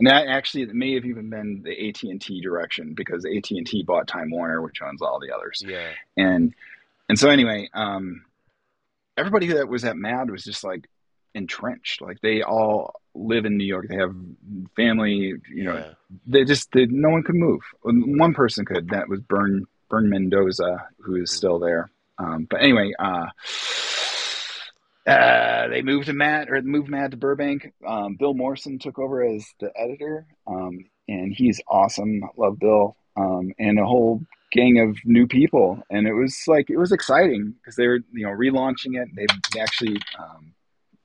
And 0.00 0.06
that 0.08 0.28
actually 0.28 0.62
it 0.62 0.74
may 0.74 0.94
have 0.94 1.04
even 1.04 1.28
been 1.28 1.62
the 1.64 1.88
AT 1.88 2.02
and 2.04 2.20
T 2.20 2.40
direction 2.40 2.94
because 2.94 3.24
AT 3.24 3.50
and 3.50 3.66
T 3.66 3.82
bought 3.82 4.06
Time 4.06 4.30
Warner, 4.30 4.62
which 4.62 4.80
owns 4.80 5.02
all 5.02 5.18
the 5.20 5.34
others. 5.34 5.62
Yeah. 5.66 5.88
And 6.16 6.54
and 7.08 7.18
so 7.18 7.30
anyway, 7.30 7.68
um, 7.74 8.24
everybody 9.16 9.48
that 9.54 9.68
was 9.68 9.84
at 9.84 9.96
Mad 9.96 10.30
was 10.30 10.44
just 10.44 10.62
like 10.62 10.88
entrenched. 11.34 12.00
Like 12.00 12.20
they 12.20 12.42
all 12.42 13.00
live 13.14 13.44
in 13.44 13.56
New 13.56 13.64
York. 13.66 13.88
They 13.88 13.96
have 13.96 14.14
family. 14.76 15.34
You 15.52 15.64
know, 15.64 15.74
Yeah. 15.76 15.90
they 16.26 16.44
just 16.44 16.70
they, 16.72 16.86
no 16.86 17.10
one 17.10 17.22
could 17.24 17.34
move. 17.34 17.60
One 17.82 18.34
person 18.34 18.64
could. 18.64 18.90
That 18.90 19.08
was 19.08 19.20
Bern 19.20 19.66
Bern 19.88 20.08
Mendoza, 20.10 20.86
who 21.00 21.16
is 21.16 21.32
still 21.32 21.58
there. 21.58 21.90
Um, 22.18 22.46
but 22.50 22.60
anyway, 22.62 22.92
uh, 22.98 23.26
uh, 25.08 25.68
they 25.68 25.82
moved 25.82 26.06
to 26.06 26.12
Mad 26.12 26.48
or 26.50 26.60
moved 26.62 26.88
Mad 26.88 27.12
to 27.12 27.16
Burbank. 27.16 27.72
Um, 27.86 28.16
Bill 28.16 28.34
Morrison 28.34 28.78
took 28.78 28.98
over 28.98 29.24
as 29.24 29.46
the 29.60 29.70
editor, 29.76 30.26
um, 30.46 30.84
and 31.08 31.32
he's 31.32 31.60
awesome. 31.68 32.22
Love 32.36 32.58
Bill. 32.58 32.96
Um, 33.16 33.52
and 33.58 33.78
a 33.80 33.84
whole 33.84 34.20
gang 34.52 34.78
of 34.78 34.96
new 35.04 35.26
people, 35.26 35.82
and 35.90 36.06
it 36.06 36.12
was 36.14 36.40
like 36.46 36.70
it 36.70 36.76
was 36.78 36.92
exciting 36.92 37.54
because 37.60 37.74
they 37.74 37.86
were 37.88 37.98
you 38.12 38.24
know 38.26 38.30
relaunching 38.30 38.94
it. 39.00 39.08
They, 39.16 39.60
actually 39.60 39.96
um, 40.18 40.52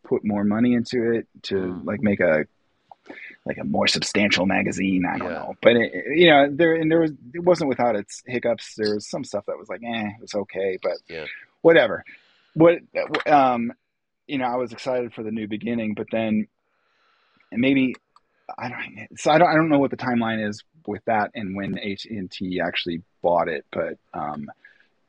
put 0.03 0.23
more 0.23 0.43
money 0.43 0.73
into 0.73 1.11
it 1.13 1.27
to 1.43 1.55
Mm. 1.55 1.85
like 1.85 2.01
make 2.03 2.19
a 2.19 2.45
like 3.45 3.57
a 3.57 3.63
more 3.63 3.87
substantial 3.87 4.45
magazine. 4.45 5.05
I 5.05 5.17
don't 5.17 5.27
Yeah. 5.31 5.33
know, 5.39 5.55
but 5.61 5.75
it, 5.75 5.91
you 6.15 6.29
know 6.29 6.47
there 6.51 6.75
and 6.75 6.91
there 6.91 6.99
was 6.99 7.11
it 7.33 7.43
wasn't 7.43 7.69
without 7.69 7.95
its 7.95 8.21
hiccups. 8.27 8.75
There 8.77 8.93
was 8.93 9.09
some 9.09 9.23
stuff 9.23 9.45
that 9.47 9.57
was 9.57 9.69
like 9.69 9.81
eh, 9.83 10.07
it 10.09 10.21
was 10.21 10.33
okay, 10.35 10.77
but 10.83 10.97
Yeah. 11.09 11.25
whatever. 11.61 12.03
What 12.53 12.77
um 13.27 13.73
you 14.27 14.37
know 14.37 14.45
I 14.45 14.55
was 14.55 14.71
excited 14.71 15.13
for 15.13 15.23
the 15.23 15.31
new 15.31 15.47
beginning, 15.47 15.93
but 15.95 16.07
then 16.11 16.47
and 17.51 17.61
maybe 17.61 17.95
I 18.57 18.69
don't 18.69 19.07
so 19.17 19.31
I 19.31 19.37
don't 19.37 19.47
I 19.49 19.53
don't 19.55 19.69
know 19.69 19.79
what 19.79 19.91
the 19.91 19.97
timeline 19.97 20.47
is 20.47 20.63
with 20.85 21.03
that 21.05 21.31
and 21.33 21.55
when 21.55 21.77
AT 21.77 22.05
and 22.09 22.29
T 22.29 22.59
actually 22.65 23.01
bought 23.21 23.47
it, 23.47 23.65
but 23.71 23.97
um, 24.13 24.47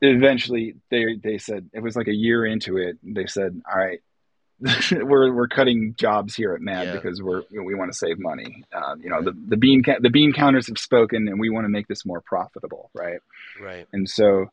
eventually 0.01 0.75
they 0.91 1.17
they 1.23 1.39
said 1.39 1.69
it 1.73 1.81
was 1.81 1.97
like 1.97 2.09
a 2.09 2.15
year 2.15 2.45
into 2.47 2.77
it. 2.77 2.99
They 3.03 3.27
said, 3.27 3.61
"All 3.71 3.79
right, 3.79 4.01
we're 4.93 5.33
we're 5.33 5.49
cutting 5.49 5.95
jobs 5.99 6.35
here 6.35 6.55
at 6.55 6.61
Mad 6.61 6.87
Yeah. 6.87 6.93
because 6.95 7.21
we're 7.23 7.43
we 7.51 7.75
want 7.75 7.91
to 7.93 7.99
save 7.99 8.19
money. 8.19 8.65
Um, 8.73 9.03
you 9.03 9.11
know, 9.11 9.23
the 9.23 9.33
the 9.49 9.57
bean 9.57 9.83
ca- 9.83 9.99
the 10.01 10.11
bean 10.11 10.33
counters 10.33 10.69
have 10.69 10.79
spoken, 10.79 11.27
and 11.29 11.41
we 11.41 11.51
want 11.51 11.65
to 11.65 11.69
make 11.71 11.89
this 11.89 12.05
more 12.07 12.21
profitable, 12.21 12.91
right? 12.95 13.19
Right. 13.61 13.87
And 13.93 14.09
so 14.09 14.47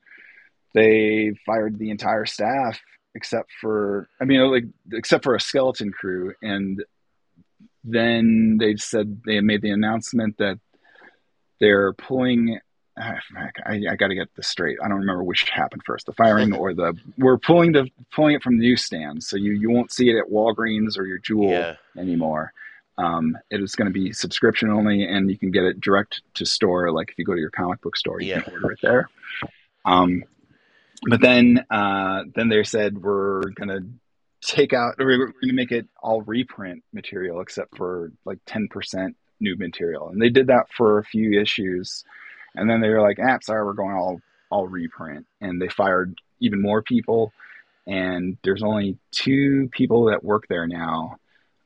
they 0.74 1.34
fired 1.46 1.78
the 1.78 1.90
entire 1.92 2.26
staff 2.26 2.80
except 3.16 3.50
for 3.60 4.08
I 4.20 4.26
mean 4.26 4.40
like 4.52 4.66
except 4.94 5.24
for 5.24 5.36
a 5.36 5.40
skeleton 5.40 5.92
crew 5.92 6.34
and 6.42 6.84
then 7.84 8.58
they 8.60 8.76
said 8.76 9.22
they 9.26 9.40
made 9.42 9.62
the 9.62 9.72
announcement 9.72 10.38
that 10.38 10.60
they're 11.60 11.94
pulling 11.94 12.60
ah, 13.00 13.16
I, 13.66 13.82
I 13.90 13.96
got 13.96 14.08
to 14.10 14.16
get 14.16 14.30
this 14.36 14.48
straight. 14.48 14.78
I 14.84 14.88
don't 14.88 15.00
remember 15.00 15.24
which 15.24 15.50
happened 15.50 15.82
first, 15.86 16.06
the 16.06 16.14
firing 16.14 16.54
or 16.54 16.74
the 16.74 16.94
we're 17.18 17.38
pulling 17.38 17.72
the 17.72 17.90
pulling 18.14 18.36
it 18.36 18.44
from 18.44 18.58
the 18.60 18.68
newsstands, 18.68 19.28
so 19.30 19.38
you 19.38 19.52
you 19.54 19.70
won't 19.70 19.92
see 19.92 20.10
it 20.10 20.18
at 20.18 20.32
Walgreens 20.32 20.98
or 20.98 21.06
your 21.06 21.18
Jewel 21.20 21.52
Yeah. 21.52 21.76
anymore. 21.98 22.54
Um, 22.98 23.36
it 23.50 23.62
is 23.62 23.74
going 23.76 23.88
to 23.88 23.94
be 23.94 24.12
subscription 24.12 24.70
only, 24.70 25.04
and 25.04 25.30
you 25.30 25.38
can 25.38 25.50
get 25.50 25.64
it 25.64 25.82
direct 25.82 26.22
to 26.36 26.46
store. 26.46 26.92
Like 26.92 27.10
if 27.10 27.18
you 27.18 27.26
go 27.26 27.34
to 27.34 27.40
your 27.40 27.50
comic 27.50 27.82
book 27.82 27.96
store, 27.98 28.22
you 28.22 28.28
Yeah. 28.30 28.42
can 28.42 28.54
order 28.54 28.72
it 28.74 28.80
there. 28.84 29.10
Um, 29.86 30.24
but 31.08 31.22
then 31.22 31.66
uh, 31.70 32.24
then 32.36 32.50
they 32.50 32.64
said 32.64 32.98
we're 32.98 33.42
to 33.70 33.86
take 34.42 34.74
out, 34.74 34.96
we're 34.98 35.18
going 35.18 35.34
to 35.44 35.54
make 35.54 35.72
it 35.72 35.88
all 36.02 36.22
reprint 36.22 36.84
material 36.94 37.42
except 37.42 37.78
for 37.78 38.12
like 38.26 38.40
ten 38.46 38.68
percent 38.68 39.16
new 39.40 39.56
material, 39.58 40.10
and 40.10 40.22
they 40.22 40.30
did 40.30 40.48
that 40.48 40.68
for 40.76 41.00
a 41.00 41.04
few 41.04 41.40
issues, 41.40 42.04
and 42.56 42.70
then 42.70 42.82
they 42.82 42.90
were 42.90 43.02
like, 43.02 43.18
"Ah, 43.22 43.38
sorry, 43.42 43.66
we're 43.66 43.74
going 43.74 43.96
all 43.96 44.22
all 44.50 44.68
reprint," 44.68 45.26
and 45.40 45.62
they 45.62 45.70
fired 45.70 46.16
even 46.40 46.62
more 46.62 46.82
people, 46.82 47.32
and 47.88 48.38
there's 48.44 48.64
only 48.64 48.98
two 49.12 49.70
people 49.72 50.06
that 50.06 50.24
work 50.24 50.48
there 50.48 50.68
now 50.68 51.18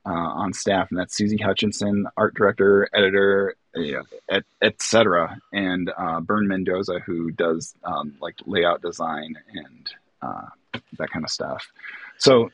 uh, 0.06 0.10
on 0.12 0.54
staff, 0.54 0.90
and 0.92 1.00
that's 1.00 1.16
Susie 1.16 1.38
Hutchinson, 1.38 2.06
art 2.16 2.36
director, 2.36 2.88
editor, 2.94 3.56
uh, 3.76 4.04
et, 4.30 4.44
et 4.62 4.82
cetera, 4.82 5.38
and 5.52 5.92
uh, 5.98 6.20
Bern 6.20 6.48
Mendoza, 6.48 7.00
who 7.00 7.32
does 7.32 7.74
um, 7.84 8.16
like 8.22 8.36
layout 8.46 8.82
design 8.82 9.36
and 9.54 9.90
uh, 10.22 10.80
that 10.98 11.10
kind 11.10 11.26
of 11.26 11.32
stuff. 11.32 11.66
So, 12.18 12.52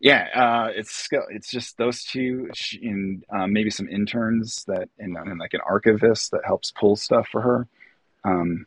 yeah, 0.00 0.28
uh, 0.34 0.72
it's 0.74 1.08
it's 1.30 1.50
just 1.50 1.78
those 1.78 2.04
two, 2.04 2.50
and 2.82 3.24
um, 3.30 3.52
maybe 3.52 3.70
some 3.70 3.88
interns 3.88 4.64
that, 4.66 4.88
and, 4.98 5.16
and 5.16 5.38
like 5.38 5.54
an 5.54 5.60
archivist 5.66 6.30
that 6.32 6.44
helps 6.44 6.70
pull 6.70 6.96
stuff 6.96 7.28
for 7.32 7.40
her. 7.40 7.66
Um, 8.24 8.66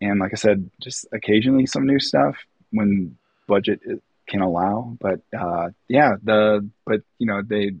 and 0.00 0.18
like 0.18 0.32
I 0.32 0.36
said, 0.36 0.68
just 0.80 1.06
occasionally 1.12 1.66
some 1.66 1.86
new 1.86 2.00
stuff 2.00 2.36
when 2.72 3.16
budget 3.46 3.80
can 4.30 4.40
allow. 4.40 4.96
But 5.00 5.20
uh, 5.38 5.70
yeah, 5.88 6.12
the 6.22 6.68
but 6.86 7.00
you 7.18 7.26
know 7.26 7.42
they 7.42 7.72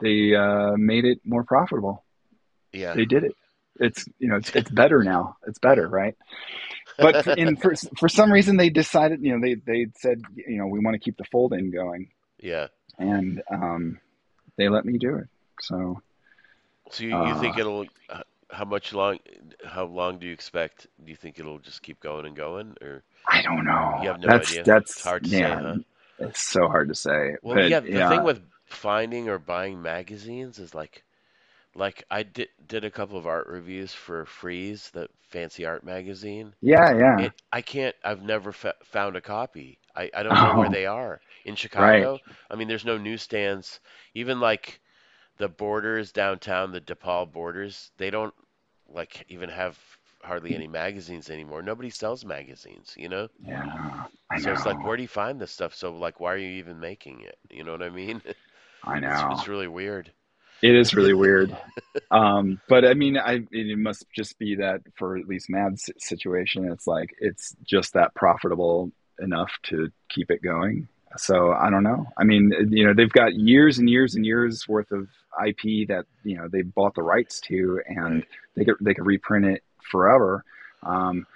they 0.00 0.34
uh, 0.34 0.72
made 0.76 1.04
it 1.04 1.20
more 1.24 1.44
profitable. 1.44 2.04
Yeah. 2.72 2.94
They 2.94 3.04
did 3.06 3.24
it. 3.24 3.34
It's 3.80 4.06
you 4.18 4.28
know 4.28 4.36
it's, 4.36 4.50
it's 4.54 4.70
better 4.70 5.02
now. 5.02 5.36
It's 5.46 5.58
better, 5.58 5.88
right? 5.88 6.14
But 6.98 7.24
for, 7.24 7.32
in 7.32 7.56
for 7.56 7.74
for 7.98 8.08
some 8.08 8.30
reason 8.30 8.56
they 8.56 8.70
decided 8.70 9.20
you 9.22 9.32
know 9.32 9.40
they 9.46 9.54
they 9.56 9.86
said 9.96 10.22
you 10.36 10.58
know 10.58 10.66
we 10.66 10.78
want 10.80 10.94
to 10.94 11.00
keep 11.00 11.16
the 11.16 11.24
fold 11.32 11.52
in 11.52 11.70
going, 11.72 12.10
Yeah. 12.40 12.68
and 12.98 13.42
um, 13.50 13.98
they 14.56 14.68
let 14.68 14.84
me 14.84 14.98
do 14.98 15.16
it. 15.16 15.28
So 15.60 16.00
So 16.90 17.02
you, 17.04 17.10
you 17.26 17.34
think 17.40 17.56
Uh, 17.56 17.60
it'll 17.60 17.86
uh, 18.08 18.22
how 18.50 18.64
much 18.64 18.92
long 18.92 19.18
how 19.66 19.84
long 19.86 20.18
do 20.20 20.26
you 20.26 20.32
expect? 20.32 20.86
Do 21.02 21.10
you 21.10 21.16
think 21.16 21.38
it'll 21.40 21.58
just 21.58 21.82
keep 21.82 21.98
going 22.00 22.26
and 22.26 22.36
going 22.36 22.76
or 22.80 23.02
I 23.28 23.42
don't 23.42 23.64
know. 23.64 23.98
You 24.02 24.08
have 24.08 24.20
no 24.20 24.28
that's 24.28 24.50
idea? 24.50 24.64
that's 24.64 24.92
It's 24.92 25.02
hard 25.02 25.24
to 25.24 25.30
say, 25.30 25.40
huh? 25.42 25.76
It's 26.18 26.40
so 26.42 26.66
hard 26.68 26.88
to 26.88 26.94
say. 26.94 27.36
Well, 27.42 27.58
but 27.58 27.64
yeah, 27.64 27.80
the 27.80 28.00
yeah, 28.00 28.02
thing 28.02 28.22
with 28.24 28.42
finding 28.66 29.28
or 29.28 29.38
buying 29.38 29.80
magazines 29.82 30.58
is 30.58 30.74
like 30.74 31.04
like 31.74 32.04
I 32.10 32.22
did 32.24 32.48
did 32.66 32.84
a 32.84 32.90
couple 32.90 33.18
of 33.18 33.26
art 33.26 33.46
reviews 33.48 33.92
for 33.94 34.24
Frieze, 34.26 34.90
the 34.90 35.08
fancy 35.22 35.64
art 35.64 35.84
magazine. 35.84 36.54
yeah, 36.60 36.92
yeah, 36.96 37.18
It 37.18 37.34
I 37.52 37.62
can't 37.62 37.96
I've 38.04 38.22
never 38.22 38.52
fa 38.52 38.74
found 38.84 39.16
a 39.16 39.20
copy. 39.20 39.78
I 39.94 40.10
I 40.14 40.22
don't 40.22 40.40
know 40.40 40.52
where 40.52 40.68
Oh. 40.68 40.70
they 40.70 40.86
are. 40.86 41.20
In 41.44 41.56
Chicago, 41.56 42.20
I 42.50 42.56
mean 42.56 42.68
there's 42.68 42.84
no 42.84 42.98
newsstands. 42.98 43.80
Even 44.14 44.40
like 44.40 44.80
the 45.38 45.48
Borders 45.48 46.12
downtown, 46.12 46.72
the 46.72 46.80
DePaul 46.80 47.30
Borders, 47.32 47.92
they 47.98 48.10
don't 48.10 48.34
like 48.88 49.24
even 49.28 49.48
have 49.50 49.78
hardly 50.24 50.54
any 50.54 50.68
magazines 50.68 51.30
anymore. 51.30 51.62
Nobody 51.62 51.90
sells 51.90 52.24
magazines, 52.24 52.94
you 52.96 53.08
know? 53.08 53.28
yeah. 53.40 54.04
I 54.30 54.40
So 54.40 54.52
it's 54.52 54.66
like, 54.66 54.82
where 54.84 54.96
do 54.96 55.02
you 55.02 55.08
find 55.08 55.40
this 55.40 55.52
stuff? 55.52 55.74
So 55.74 55.92
like, 55.92 56.20
why 56.20 56.32
are 56.32 56.38
you 56.38 56.58
even 56.58 56.80
making 56.80 57.20
it? 57.20 57.38
You 57.50 57.64
know 57.64 57.72
what 57.72 57.82
I 57.82 57.90
mean? 57.90 58.22
I 58.84 59.00
know. 59.00 59.28
it's 59.32 59.48
really 59.48 59.68
weird. 59.68 60.10
It 60.62 60.74
is 60.74 60.94
really 60.94 61.14
weird. 61.14 61.56
Um, 62.10 62.60
but 62.68 62.84
I 62.84 62.94
mean, 62.94 63.16
I 63.16 63.40
it 63.50 63.78
must 63.78 64.04
just 64.14 64.38
be 64.38 64.56
that 64.56 64.80
for 64.96 65.16
at 65.16 65.26
least 65.26 65.48
Mad's 65.48 65.90
situation, 65.98 66.70
it's 66.70 66.86
like 66.86 67.10
it's 67.18 67.54
just 67.64 67.94
that 67.94 68.14
profitable 68.14 68.92
enough 69.20 69.50
to 69.64 69.90
keep 70.08 70.30
it 70.30 70.42
going. 70.42 70.88
So 71.16 71.52
I 71.52 71.70
don't 71.70 71.82
know. 71.82 72.06
I 72.16 72.24
mean, 72.24 72.52
you 72.70 72.86
know, 72.86 72.94
they've 72.94 73.10
got 73.10 73.34
years 73.34 73.78
and 73.78 73.88
years 73.88 74.16
and 74.16 74.26
years 74.26 74.66
worth 74.68 74.90
of 74.90 75.08
IP 75.44 75.88
that 75.88 76.04
you 76.24 76.36
know 76.36 76.48
they 76.48 76.62
bought 76.62 76.94
the 76.94 77.02
rights 77.02 77.40
to, 77.42 77.80
and 77.86 78.24
they 78.56 78.64
could 78.64 78.76
they 78.80 78.94
could 78.94 79.06
reprint 79.06 79.46
it 79.46 79.62
forever. 79.90 80.44
Um, 80.82 81.26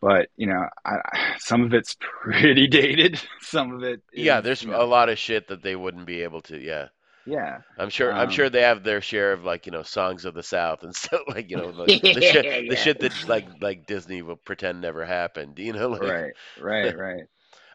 but 0.00 0.28
you 0.36 0.46
know, 0.46 0.68
I, 0.84 1.34
some 1.38 1.62
of 1.62 1.74
it's 1.74 1.96
pretty 2.22 2.66
dated. 2.68 3.20
Some 3.40 3.74
of 3.74 3.82
it, 3.82 4.00
is, 4.12 4.24
Yeah, 4.24 4.40
there's 4.40 4.62
you 4.62 4.74
a 4.74 4.84
lot 4.84 5.08
of 5.08 5.18
shit 5.18 5.48
that 5.48 5.62
they 5.62 5.76
wouldn't 5.76 6.06
be 6.06 6.22
able 6.22 6.40
to. 6.42 6.58
Yeah, 6.58 6.88
yeah, 7.26 7.58
I'm 7.78 7.90
sure. 7.90 8.12
I'm 8.12 8.28
um, 8.28 8.30
sure 8.30 8.48
they 8.48 8.62
have 8.62 8.84
their 8.84 9.00
share 9.00 9.32
of 9.32 9.44
like 9.44 9.66
you 9.66 9.72
know 9.72 9.82
songs 9.82 10.24
of 10.24 10.34
the 10.34 10.42
South 10.42 10.82
and 10.82 10.94
stuff 10.96 11.20
like 11.28 11.50
you 11.50 11.56
know 11.56 11.68
like 11.74 12.00
the 12.02 12.20
shit 12.20 12.70
the 12.70 12.76
shit 12.76 13.00
that 13.00 13.28
like 13.28 13.46
like 13.60 13.86
Disney 13.86 14.22
will 14.22 14.36
pretend 14.36 14.80
never 14.80 15.04
happened. 15.04 15.58
You 15.58 15.72
know, 15.72 15.88
like 15.88 16.02
right, 16.02 16.32
right, 16.60 16.98
right. 16.98 17.24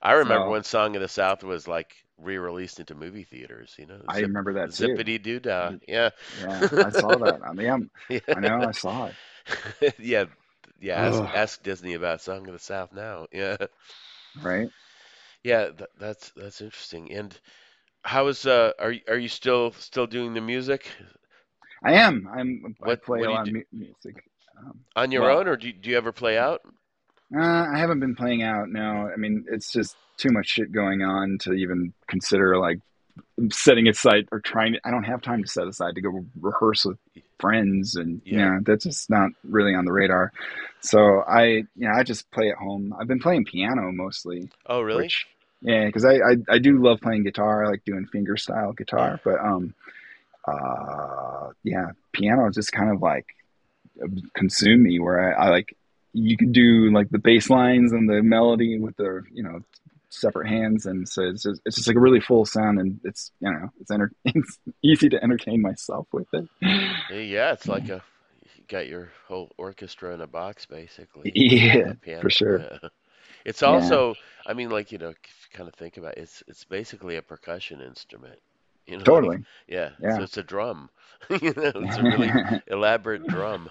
I 0.01 0.13
remember 0.13 0.47
So- 0.47 0.51
when 0.51 0.63
Song 0.63 0.95
of 0.95 1.01
the 1.01 1.07
South 1.07 1.43
was 1.43 1.67
like 1.67 1.93
re-released 2.17 2.79
into 2.79 2.95
movie 2.95 3.23
theaters. 3.23 3.75
You 3.77 3.87
know, 3.87 4.01
I 4.07 4.19
remember 4.19 4.53
that 4.53 4.71
too. 4.73 4.87
Zippity 4.87 5.21
doo 5.21 5.39
dah. 5.39 5.73
Yeah, 5.87 6.09
Yeah, 6.41 6.69
I 6.71 6.89
saw 6.89 7.15
that. 7.15 7.39
I 7.45 7.53
mean, 7.53 7.69
I'm, 7.69 7.91
yeah, 8.09 8.19
I 8.35 8.39
know, 8.39 8.61
I 8.61 8.71
saw 8.71 9.07
it. 9.07 9.15
yeah, 9.99 10.25
yeah. 10.79 10.95
Ask, 10.95 11.21
Ugh. 11.21 11.29
ask 11.35 11.63
Disney 11.63 11.93
about 11.93 12.21
Song 12.21 12.47
of 12.47 12.53
the 12.53 12.59
South 12.59 12.93
now. 12.93 13.27
Yeah. 13.33 13.57
Right? 14.41 14.69
Yeah, 15.43 15.69
th 15.77 15.89
that's 15.99 16.31
that's 16.35 16.61
interesting. 16.61 17.11
And 17.11 17.37
how 18.03 18.27
is 18.27 18.45
uh 18.45 18.71
are 18.79 18.91
you 18.91 19.01
are 19.07 19.17
you 19.17 19.27
still 19.29 19.71
still 19.73 20.07
doing 20.07 20.33
the 20.33 20.41
music 20.41 20.89
I 21.85 21.93
am. 21.93 22.27
I'm. 22.33 22.75
I 22.81 22.87
What- 22.87 23.03
play 23.03 23.19
what 23.19 23.29
a 23.29 23.31
lot 23.33 23.47
of 23.47 23.53
mu- 23.53 23.63
music. 23.73 24.23
Um, 24.57 24.79
on 24.95 25.11
your 25.11 25.23
Well- 25.23 25.39
own, 25.39 25.47
or 25.49 25.57
do 25.57 25.67
you, 25.67 25.73
do 25.73 25.89
you 25.89 25.97
ever 25.97 26.11
play 26.13 26.37
out? 26.37 26.61
uh, 27.35 27.65
I 27.73 27.77
haven't 27.77 27.99
been 27.99 28.15
playing 28.15 28.41
out. 28.43 28.69
No, 28.69 29.09
I 29.13 29.17
mean, 29.17 29.43
it's 29.51 29.71
just 29.71 29.95
too 30.17 30.29
much 30.31 30.47
shit 30.47 30.71
going 30.71 31.01
on 31.01 31.37
to 31.41 31.51
even 31.53 31.93
consider 32.07 32.57
like 32.57 32.77
setting 33.51 33.87
aside 33.89 34.27
or 34.31 34.39
trying 34.39 34.73
to. 34.73 34.79
I 34.85 34.91
don't 34.91 35.03
have 35.03 35.21
time 35.21 35.43
to 35.43 35.49
set 35.49 35.67
aside 35.67 35.95
to 35.95 36.01
go 36.01 36.25
rehearse 36.39 36.85
with 36.85 36.97
friends, 37.43 37.95
and 37.95 38.21
Yeah. 38.23 38.37
yeah, 38.39 38.59
that's 38.65 38.85
just 38.85 39.09
not 39.09 39.29
really 39.43 39.73
on 39.75 39.85
the 39.85 39.91
radar. 39.91 40.31
So 40.79 40.99
I, 41.27 41.43
you 41.79 41.85
know, 41.87 41.91
I 41.99 42.03
just 42.03 42.23
play 42.31 42.47
at 42.49 42.57
home. 42.57 42.93
I've 42.97 43.07
been 43.07 43.19
playing 43.19 43.45
piano 43.45 43.91
mostly. 43.91 44.49
Oh, 44.65 44.81
really? 44.81 45.03
Which, 45.03 45.25
yeah, 45.61 45.85
because 45.85 46.05
I, 46.05 46.15
I 46.29 46.33
I 46.55 46.57
do 46.67 46.81
love 46.87 46.99
playing 47.01 47.23
guitar. 47.23 47.63
I 47.63 47.69
like 47.73 47.83
doing 47.85 48.05
finger 48.07 48.35
style 48.37 48.71
guitar, 48.73 49.19
but 49.27 49.37
um, 49.39 49.73
uh, 50.45 51.49
yeah, 51.63 51.87
piano 52.11 52.49
just 52.59 52.71
kind 52.71 52.91
of 52.91 53.01
like 53.01 53.27
consume 54.33 54.83
me. 54.83 54.99
Where 54.99 55.19
I, 55.19 55.45
I 55.45 55.49
like 55.49 55.75
you 56.13 56.35
can 56.37 56.51
do 56.51 56.91
like 56.91 57.09
the 57.09 57.19
bass 57.19 57.49
lines 57.49 57.91
and 57.91 58.09
the 58.09 58.21
melody 58.21 58.77
with 58.79 58.95
the 58.97 59.23
you 59.31 59.43
know 59.43 59.61
separate 60.19 60.47
hands, 60.47 60.85
and 60.85 61.07
so 61.07 61.23
it's 61.23 61.43
just 61.43 61.61
it's 61.65 61.75
just 61.75 61.87
like 61.87 61.97
a 61.97 61.99
really 61.99 62.19
full 62.19 62.45
sound, 62.45 62.79
and 62.79 62.99
it's 63.03 63.31
you 63.39 63.51
know 63.51 63.69
it's 63.79 63.91
enter 63.91 64.11
it's 64.25 64.59
easy 64.83 65.09
to 65.09 65.23
entertain 65.23 65.61
myself 65.61 66.07
with 66.11 66.27
it. 66.33 66.47
Yeah, 67.11 67.53
it's 67.53 67.67
like 67.67 67.89
a 67.89 68.01
you 68.55 68.63
got 68.67 68.87
your 68.87 69.09
whole 69.27 69.51
orchestra 69.57 70.13
in 70.13 70.21
a 70.21 70.27
box, 70.27 70.65
basically. 70.65 71.31
Yeah, 71.35 71.93
for 72.21 72.29
sure. 72.29 72.59
yeah. 72.83 72.89
It's 73.45 73.61
Yeah, 73.61 73.67
also, 73.67 74.15
I 74.45 74.53
mean, 74.53 74.69
like, 74.69 74.91
you 74.91 74.97
know, 74.97 75.09
you 75.09 75.15
kind 75.51 75.67
of 75.67 75.75
think 75.75 75.97
about 75.97 76.17
it, 76.17 76.21
it's 76.21 76.43
it's 76.47 76.63
basically 76.63 77.17
a 77.17 77.21
percussion 77.21 77.81
instrument. 77.81 78.39
You 78.87 78.97
know, 78.97 78.99
like, 78.99 79.05
totally. 79.05 79.45
yeah, 79.67 79.91
so 80.01 80.23
it's 80.23 80.37
a 80.37 80.43
drum. 80.43 80.89
You 81.29 81.53
know, 81.55 81.71
it's 81.75 81.97
a 81.97 82.03
really 82.03 82.31
elaborate 82.67 83.25
drum. 83.27 83.69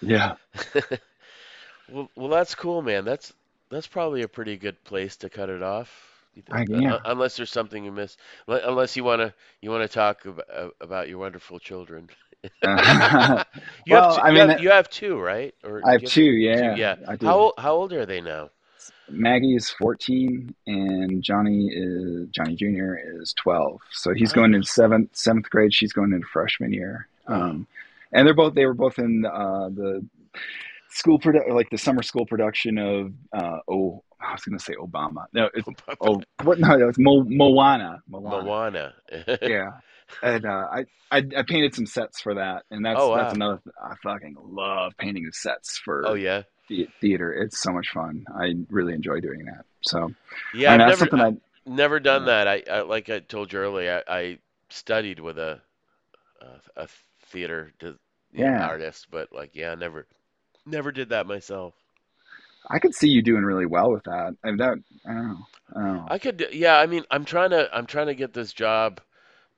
Yeah. 0.00 0.34
Well, 1.88 2.10
well, 2.16 2.28
that's 2.28 2.54
cool, 2.54 2.82
man. 2.82 3.04
That's 3.04 3.32
that's 3.70 3.86
probably 3.86 4.22
a 4.22 4.28
pretty 4.28 4.56
good 4.56 4.82
place 4.84 5.16
to 5.18 5.30
cut 5.30 5.48
it 5.50 5.62
off. 5.62 5.90
I? 6.50 6.62
Uh, 6.72 6.78
uh, 6.78 6.80
yeah. 6.80 6.98
unless 7.04 7.36
there's 7.36 7.50
something 7.50 7.84
you 7.84 7.92
miss, 7.92 8.16
unless 8.46 8.96
you 8.96 9.04
wanna 9.04 9.34
you 9.62 9.70
wanna 9.70 9.88
talk 9.88 10.24
about, 10.26 10.76
about 10.80 11.08
your 11.08 11.18
wonderful 11.18 11.58
children. 11.58 12.08
You 13.86 13.94
have 13.96 14.08
well, 14.08 14.08
two, 14.08 14.22
I 14.22 14.30
you 14.30 14.38
mean, 14.38 14.48
have 14.48 14.58
you 14.58 14.70
have 14.70 14.90
two, 14.90 15.18
right? 15.18 15.54
Or 15.64 15.84
I 15.84 15.92
have 15.92 16.04
have 16.04 16.04
two. 16.04 16.32
two? 16.52 16.70
Yeah, 16.72 16.72
Yeah. 16.72 16.96
I 17.08 17.16
How 17.22 17.54
how 17.58 17.74
old 17.74 17.92
are 17.92 18.06
they 18.06 18.20
now? 18.20 18.50
Maggie 19.08 19.54
is 19.54 19.70
14 19.70 20.54
and 20.66 21.22
Johnny 21.22 21.68
is 21.72 22.28
Johnny 22.30 22.56
Jr. 22.56 22.96
is 23.20 23.32
12. 23.34 23.80
So 23.92 24.12
he's 24.14 24.32
Oh, 24.32 24.32
going 24.32 24.54
into 24.54 24.66
seventh 24.66 25.10
seventh 25.16 25.48
grade. 25.50 25.72
She's 25.72 25.92
going 25.92 26.12
into 26.12 26.26
freshman 26.26 26.72
year. 26.72 27.08
wow. 27.28 27.50
Um, 27.50 27.66
and 28.12 28.26
they're 28.26 28.34
both 28.34 28.54
they 28.54 28.66
were 28.66 28.74
both 28.74 28.98
in 28.98 29.24
uh, 29.24 29.68
the 29.68 30.04
school 30.96 31.18
produ- 31.18 31.48
like 31.54 31.70
the 31.70 31.78
summer 31.78 32.02
school 32.02 32.26
production 32.26 32.78
of 32.78 33.12
uh, 33.32 33.58
oh 33.68 34.02
I 34.20 34.32
was 34.32 34.42
gonna 34.44 34.58
say 34.58 34.74
Obama. 34.74 35.24
No, 35.32 35.50
it's 35.54 35.68
oh 36.00 36.20
what 36.42 36.58
no, 36.58 36.88
it's 36.88 36.98
Mo, 36.98 37.24
Moana. 37.24 38.02
Moana. 38.08 38.44
Moana. 38.44 38.94
Yeah. 39.44 39.70
And 40.22 40.46
uh, 40.46 40.66
I, 40.72 40.86
I 41.10 41.18
I 41.36 41.42
painted 41.46 41.74
some 41.74 41.86
sets 41.86 42.20
for 42.20 42.34
that, 42.34 42.64
and 42.70 42.84
that's 42.84 43.00
Oh 43.00 43.14
that's 43.14 43.32
wow. 43.32 43.34
another. 43.34 43.60
I 43.82 43.94
fucking 44.02 44.36
love 44.40 44.92
painting 44.98 45.28
sets 45.32 45.78
for 45.84 46.02
Oh 46.02 46.14
yeah. 46.14 46.42
the- 46.68 46.88
theater. 47.00 47.32
It's 47.32 47.60
so 47.62 47.72
much 47.72 47.88
fun. 47.90 48.24
I 48.38 48.54
really 48.70 48.94
enjoy 48.94 49.20
doing 49.20 49.44
that. 49.46 49.64
So 49.82 50.14
Yeah, 50.52 50.74
I've 50.74 50.78
never 50.84 51.06
something 51.06 51.20
I, 51.20 51.28
I. 51.28 51.36
never 51.66 52.00
done 52.00 52.24
Uh, 52.24 52.26
that. 52.26 52.48
I, 52.48 52.62
I 52.70 52.80
like 52.82 53.08
I 53.10 53.20
told 53.20 53.52
you 53.52 53.58
earlier, 53.58 54.02
I, 54.08 54.18
I 54.18 54.38
studied 54.70 55.20
with 55.20 55.38
a, 55.38 55.60
a 56.40 56.82
a 56.84 56.88
theater 57.26 57.72
know, 57.80 57.98
yeah, 58.32 58.60
artist, 58.62 59.08
but 59.10 59.32
like 59.32 59.54
yeah, 59.54 59.74
never 59.74 60.06
never 60.66 60.92
did 60.92 61.10
that 61.10 61.26
myself. 61.26 61.74
I 62.70 62.78
could 62.78 62.94
see 62.94 63.08
you 63.08 63.22
doing 63.22 63.42
really 63.44 63.66
well 63.66 63.90
with 63.92 64.04
that. 64.04 64.34
I 64.44 64.46
mean, 64.48 64.56
that 64.58 64.78
I 65.06 65.12
don't 65.14 65.28
know. 65.28 65.46
I 65.74 65.80
don't 65.80 65.96
know. 65.96 66.08
I 66.08 66.18
could, 66.18 66.48
yeah. 66.52 66.76
I 66.78 66.86
mean, 66.86 67.04
I'm 67.12 67.24
trying 67.24 67.50
to, 67.50 67.68
I'm 67.72 67.86
trying 67.86 68.08
to 68.08 68.14
get 68.16 68.32
this 68.32 68.52
job 68.52 69.00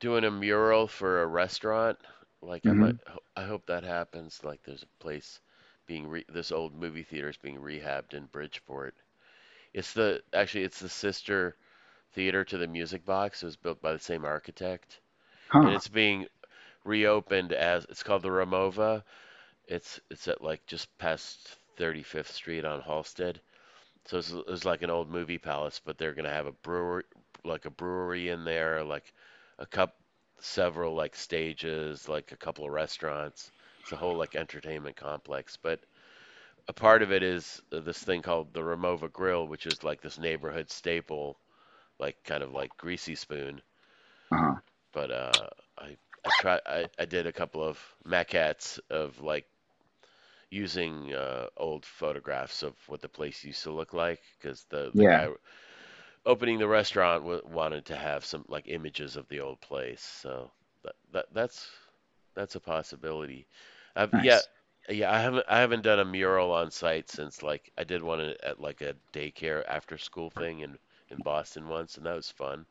doing 0.01 0.25
a 0.25 0.31
mural 0.31 0.87
for 0.89 1.23
a 1.23 1.27
restaurant. 1.27 1.99
Like, 2.43 2.67
I 2.69 2.73
hmm 2.73 2.75
might, 2.75 2.97
I 3.37 3.45
hope 3.45 3.67
that 3.67 3.85
happens. 3.85 4.45
Like, 4.45 4.63
there's 4.65 4.83
a 4.85 5.03
place 5.03 5.41
being 5.87 6.07
re, 6.09 6.25
this 6.29 6.53
old 6.53 6.75
movie 6.75 7.03
theater 7.05 7.29
is 7.31 7.37
being 7.39 7.59
rehabbed 7.61 8.15
in 8.15 8.27
Bridgeport. 8.27 8.95
It's 9.75 9.93
the, 9.95 10.23
actually, 10.33 10.65
it's 10.65 10.81
the 10.81 10.89
sister 10.89 11.57
theater 12.15 12.45
to 12.45 12.59
the 12.59 12.69
Music 12.69 13.05
Box. 13.05 13.43
It 13.43 13.47
was 13.47 13.57
built 13.57 13.83
by 13.83 13.93
the 13.93 13.99
same 14.01 14.25
architect, 14.25 15.01
and 15.63 15.73
it's 15.73 15.89
being 15.89 16.27
reopened 16.85 17.53
as, 17.53 17.85
it's 17.91 18.03
called 18.03 18.23
the 18.23 18.31
Ramova. 18.31 19.05
It's, 19.69 20.01
it's 20.11 20.27
at 20.28 20.43
like 20.43 20.66
just 20.66 20.89
past 20.99 21.59
35th 21.78 22.32
Street 22.32 22.65
on 22.65 22.81
Halsted. 22.81 23.36
So 24.07 24.19
it's, 24.19 24.35
it's 24.49 24.65
like 24.65 24.82
an 24.82 24.90
old 24.90 25.11
movie 25.11 25.39
palace, 25.39 25.81
but 25.85 25.99
they're 25.99 26.15
gonna 26.15 26.31
have 26.31 26.47
a 26.47 26.53
brewery, 26.53 27.05
like 27.45 27.66
a 27.66 27.70
brewery 27.70 28.31
in 28.31 28.45
there, 28.45 28.82
like 28.82 29.12
a 29.59 29.66
cup, 29.66 29.95
several 30.40 30.95
like 30.95 31.15
stages, 31.15 32.09
like 32.09 32.32
a 32.32 32.36
couple 32.36 32.65
of 32.65 32.73
restaurants. 32.73 33.51
It's 33.82 33.93
a 33.93 33.97
whole 33.97 34.16
like 34.16 34.35
entertainment 34.35 34.97
complex. 34.97 35.57
But 35.57 35.81
a 36.69 36.73
part 36.73 37.03
of 37.03 37.12
it 37.12 37.23
is 37.23 37.61
this 37.70 37.99
thing 38.03 38.23
called 38.23 38.53
the 38.53 38.61
Ramova 38.61 39.12
Grill, 39.12 39.47
which 39.47 39.66
is 39.66 39.85
like 39.85 40.01
this 40.01 40.19
neighborhood 40.19 40.70
staple, 40.70 41.39
like 41.99 42.16
kind 42.24 42.43
of 42.43 42.53
like 42.53 42.77
Greasy 42.77 43.15
Spoon. 43.15 43.61
Uh-huh. 44.32 44.57
But 44.93 45.11
uh, 45.11 45.32
I 45.78 45.97
I 46.24 46.31
try 46.40 46.61
I, 46.66 46.86
I 46.99 47.05
did 47.05 47.27
a 47.27 47.32
couple 47.32 47.62
of 47.62 47.78
maquettes 48.07 48.78
of 48.90 49.20
like 49.20 49.47
using 50.51 51.12
uh, 51.15 51.47
old 51.57 51.85
photographs 51.87 52.62
of 52.62 52.75
what 52.89 53.01
the 53.01 53.09
place 53.09 53.45
used 53.45 53.62
to 53.65 53.73
look 53.73 53.93
like 53.95 54.20
because 54.39 54.65
the 54.70 54.93
the 54.97 55.05
Yeah. 55.05 55.07
guy 55.07 55.29
opening 56.27 56.59
the 56.59 56.69
restaurant 56.69 57.23
w 57.23 57.41
wanted 57.47 57.85
to 57.87 57.97
have 57.97 58.25
some 58.25 58.45
like 58.49 58.69
images 58.69 59.16
of 59.16 59.29
the 59.29 59.41
old 59.41 59.61
place. 59.61 60.03
So 60.03 60.51
that, 60.85 60.95
that 61.12 61.27
that's 61.33 61.69
that's 62.35 62.55
a 62.57 62.61
possibility. 62.61 63.47
I've 63.97 64.15
yeah 64.16 64.41
Nice. 64.41 64.49
yeah 64.89 65.12
I 65.12 65.20
haven't 65.20 65.45
I 65.49 65.61
haven't 65.61 65.83
done 65.83 66.01
a 66.01 66.05
mural 66.05 66.53
on 66.53 66.70
site 66.70 67.09
since 67.11 67.43
like 67.43 67.70
I 67.79 67.85
did 67.85 68.03
one 68.03 68.20
at, 68.43 68.61
like 68.61 68.81
a 68.83 68.95
daycare 69.12 69.65
after 69.69 69.99
school 69.99 70.31
thing 70.31 70.61
in 70.61 70.79
in 71.11 71.20
Boston 71.20 71.69
once 71.69 71.97
and 71.97 72.07
that 72.07 72.16
was 72.16 72.31
fun. 72.31 72.66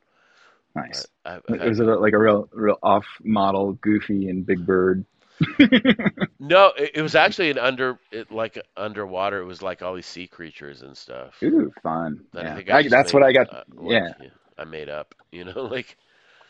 Nice. 0.76 1.08
I've, 1.26 1.44
I've 1.60 1.74
Was 1.74 1.80
it 1.80 1.84
like 1.86 2.14
a 2.14 2.18
real, 2.18 2.50
real 2.54 2.78
off 2.84 3.06
model, 3.24 3.74
Goofy 3.74 4.30
and 4.30 4.46
Big 4.46 4.66
Bird? 4.66 5.06
no 6.40 6.72
it, 6.78 6.92
it 6.96 7.02
was 7.02 7.16
actually 7.16 7.50
an 7.50 7.58
under 7.58 8.00
it 8.12 8.32
like 8.32 8.60
underwater 8.76 9.42
it 9.42 9.46
was 9.46 9.62
like 9.62 9.82
all 9.82 9.94
these 9.96 10.06
sea 10.06 10.28
creatures 10.28 10.82
and 10.82 10.96
stuff 10.98 11.36
Ooh, 11.44 11.72
fun. 11.84 12.20
that 12.34 12.46
I 12.48 12.50
I 12.72 12.80
I, 12.80 12.84
that's 12.84 13.14
made 13.14 13.14
what 13.14 13.24
I 13.24 13.32
got. 13.32 13.48
uh, 13.50 13.64
like 13.76 14.02
Yeah. 14.02 14.14
yeah, 14.20 14.30
I 14.58 14.66
made 14.66 14.90
up 14.90 15.14
you 15.32 15.46
know 15.46 15.62
like 15.72 15.98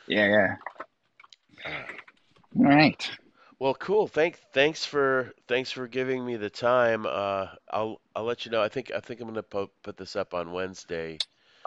Yeah. 0.08 0.28
Yeah. 0.28 0.56
uh, 1.66 1.70
All 2.58 2.66
right. 2.66 3.12
Well, 3.60 3.74
cool. 3.76 4.08
Thank 4.08 4.40
thanks 4.54 4.86
for 4.86 5.34
thanks 5.48 5.72
for 5.72 5.88
giving 5.88 6.26
me 6.26 6.36
the 6.38 6.50
time. 6.50 7.06
Uh, 7.06 7.48
I'll 7.72 8.02
I'll 8.16 8.24
let 8.24 8.46
you 8.46 8.52
know. 8.52 8.62
I 8.62 8.70
think 8.70 8.92
I 8.96 9.00
think 9.00 9.20
I'm 9.20 9.28
gonna 9.28 9.44
po 9.44 9.70
put 9.84 9.98
this 9.98 10.16
up 10.16 10.34
on 10.34 10.52
Wednesday. 10.52 11.18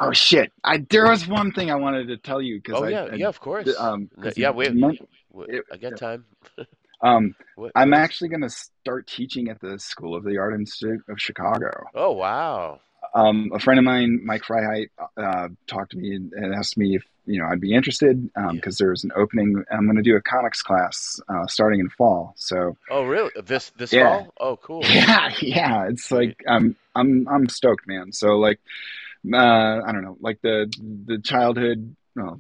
Oh 0.01 0.13
shit! 0.13 0.53
I 0.65 0.79
there 0.89 1.09
was 1.09 1.27
one 1.29 1.53
thing 1.53 1.71
I 1.71 1.75
wanted 1.75 2.09
to 2.09 2.17
tell 2.17 2.41
you 2.41 2.57
because 2.57 2.81
Oh 2.81 2.85
I, 2.85 2.91
yeah, 2.91 3.09
I 3.13 3.15
yeah, 3.17 3.29
of 3.29 3.41
course. 3.41 3.77
um 3.79 4.09
Yeah, 4.37 4.51
we 4.51 4.69
you 4.69 4.75
meant 4.87 4.99
w- 5.33 5.63
I 5.73 5.77
got 5.77 5.97
time. 5.97 6.25
um 7.03 7.35
What 7.57 7.73
I'm 7.75 7.95
actually 7.95 8.29
going 8.29 8.43
to 8.43 8.51
start 8.51 9.07
teaching 9.07 9.49
at 9.49 9.61
the 9.61 9.79
School 9.79 10.15
of 10.15 10.25
the 10.25 10.39
Art 10.39 10.55
Institute 10.55 11.01
of 11.09 11.21
Chicago. 11.21 11.71
Oh 11.95 12.13
wow. 12.13 12.81
Um, 13.15 13.51
a 13.55 13.59
friend 13.59 13.79
of 13.79 13.85
mine, 13.85 14.21
Mike 14.25 14.43
Freiheit, 14.43 14.89
uh, 15.17 15.49
talked 15.67 15.93
to 15.93 15.97
me 15.99 16.15
and 16.15 16.55
asked 16.55 16.77
me 16.79 16.95
if 16.97 17.05
you 17.27 17.41
know 17.41 17.47
I'd 17.51 17.61
be 17.61 17.75
interested 17.75 18.31
Yeah. 18.37 18.51
because 18.53 18.77
there's 18.79 19.03
an 19.05 19.11
opening. 19.17 19.65
I'm 19.71 19.85
going 19.87 19.97
to 19.97 20.03
do 20.03 20.17
a 20.17 20.21
comics 20.23 20.63
class 20.63 21.19
uh, 21.29 21.47
starting 21.47 21.81
in 21.81 21.89
fall. 21.89 22.35
So 22.37 22.77
Oh 22.91 23.05
really? 23.05 23.31
This 23.45 23.71
this 23.71 23.93
yeah, 23.93 24.09
fall? 24.09 24.33
Oh 24.39 24.57
cool. 24.59 24.83
yeah, 24.85 25.31
yeah. 25.41 25.89
It's 25.89 26.11
like 26.13 26.37
I'm 26.47 26.77
I'm 26.95 27.27
I'm 27.29 27.49
stoked, 27.49 27.89
man. 27.89 28.13
So 28.13 28.37
like 28.39 28.61
uh, 29.33 29.37
I 29.87 29.91
don't 29.93 30.03
know, 30.05 30.17
like 30.21 30.41
the 30.43 30.71
the 31.07 31.19
childhood, 31.19 31.97
well, 32.15 32.39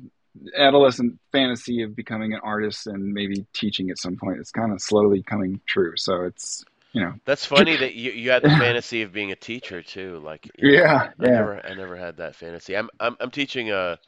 adolescent 0.56 1.18
fantasy 1.32 1.82
of 1.82 1.96
becoming 1.96 2.32
an 2.34 2.40
artist 2.42 2.86
and 2.86 3.12
maybe 3.12 3.46
teaching 3.54 3.90
at 3.90 3.98
some 3.98 4.16
point. 4.16 4.38
It's 4.40 4.50
kind 4.52 4.72
of 4.72 4.80
slowly 4.80 5.22
coming 5.22 5.60
true. 5.66 5.92
So 5.96 6.24
it's 6.24 6.64
you 6.92 7.02
know, 7.02 7.14
That's 7.24 7.46
funny 7.46 7.76
that 7.76 7.94
you 7.94 8.12
you 8.12 8.30
had 8.30 8.42
the 8.44 8.50
fantasy 8.50 9.00
of 9.02 9.12
being 9.12 9.32
a 9.32 9.36
teacher 9.36 9.82
too. 9.82 10.18
Like, 10.20 10.50
you 10.56 10.68
know, 10.68 10.82
yeah, 10.82 11.10
I 11.18 11.26
yeah. 11.26 11.30
never 11.30 11.64
I 11.66 11.74
never 11.74 11.96
had 11.96 12.18
that 12.18 12.36
fantasy. 12.36 12.76
I'm 12.76 12.90
I'm 13.00 13.16
I'm 13.20 13.30
teaching 13.30 13.70
a 13.70 13.98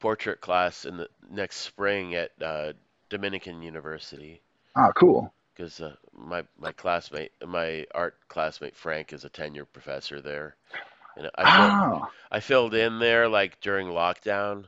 portrait 0.00 0.40
class 0.40 0.84
in 0.86 0.96
the 0.98 1.08
next 1.30 1.58
spring 1.58 2.14
at 2.14 2.32
uh, 2.42 2.74
Dominican 3.10 3.62
University. 3.62 4.42
Oh, 4.76 4.92
cool. 4.96 5.32
because 5.54 5.80
uh, 5.80 5.94
my 6.12 6.44
my 6.58 6.72
classmate, 6.72 7.32
my 7.46 7.86
art 7.94 8.16
classmate 8.28 8.76
Frank 8.76 9.12
is 9.12 9.24
a 9.24 9.28
tenure 9.28 9.64
professor 9.64 10.20
there, 10.20 10.56
and 11.16 11.30
I 11.36 11.46
filled 11.46 11.76
Oh, 11.82 12.10
I 12.30 12.40
filled 12.40 12.74
in 12.74 12.98
there 13.00 13.28
like 13.28 13.60
during 13.60 13.88
lockdown. 13.88 14.66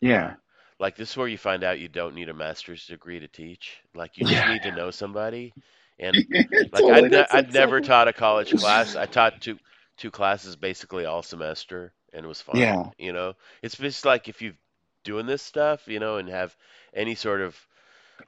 Yeah, 0.00 0.34
like 0.78 0.96
this 0.96 1.10
is 1.10 1.16
where 1.16 1.28
you 1.28 1.38
find 1.38 1.64
out 1.64 1.78
you 1.78 1.88
don't 1.88 2.14
need 2.14 2.28
a 2.28 2.34
master's 2.34 2.86
degree 2.86 3.20
to 3.20 3.28
teach. 3.28 3.78
Like 3.94 4.18
you 4.18 4.26
just 4.26 4.36
yeah. 4.36 4.52
need 4.52 4.62
to 4.62 4.72
know 4.74 4.90
somebody. 4.90 5.52
And 5.98 6.14
like 6.30 6.70
totally. 6.72 7.04
I'd 7.04 7.10
ne 7.10 7.26
I'd 7.30 7.54
never 7.54 7.80
taught 7.80 8.08
a 8.08 8.12
college 8.12 8.52
class. 8.52 8.96
I 8.96 9.06
taught 9.06 9.40
two 9.40 9.58
two 9.96 10.10
classes 10.10 10.56
basically 10.56 11.06
all 11.06 11.22
semester, 11.22 11.92
and 12.12 12.24
it 12.24 12.28
was 12.28 12.40
fine. 12.40 12.60
Yeah, 12.60 12.90
You 12.98 13.12
know, 13.12 13.34
it's 13.62 13.76
just 13.76 14.04
like 14.04 14.28
if 14.28 14.42
you're 14.42 14.56
doing 15.04 15.26
this 15.26 15.42
stuff, 15.42 15.88
you 15.88 15.98
know, 15.98 16.18
and 16.18 16.28
have 16.28 16.54
any 16.92 17.14
sort 17.14 17.40
of 17.40 17.56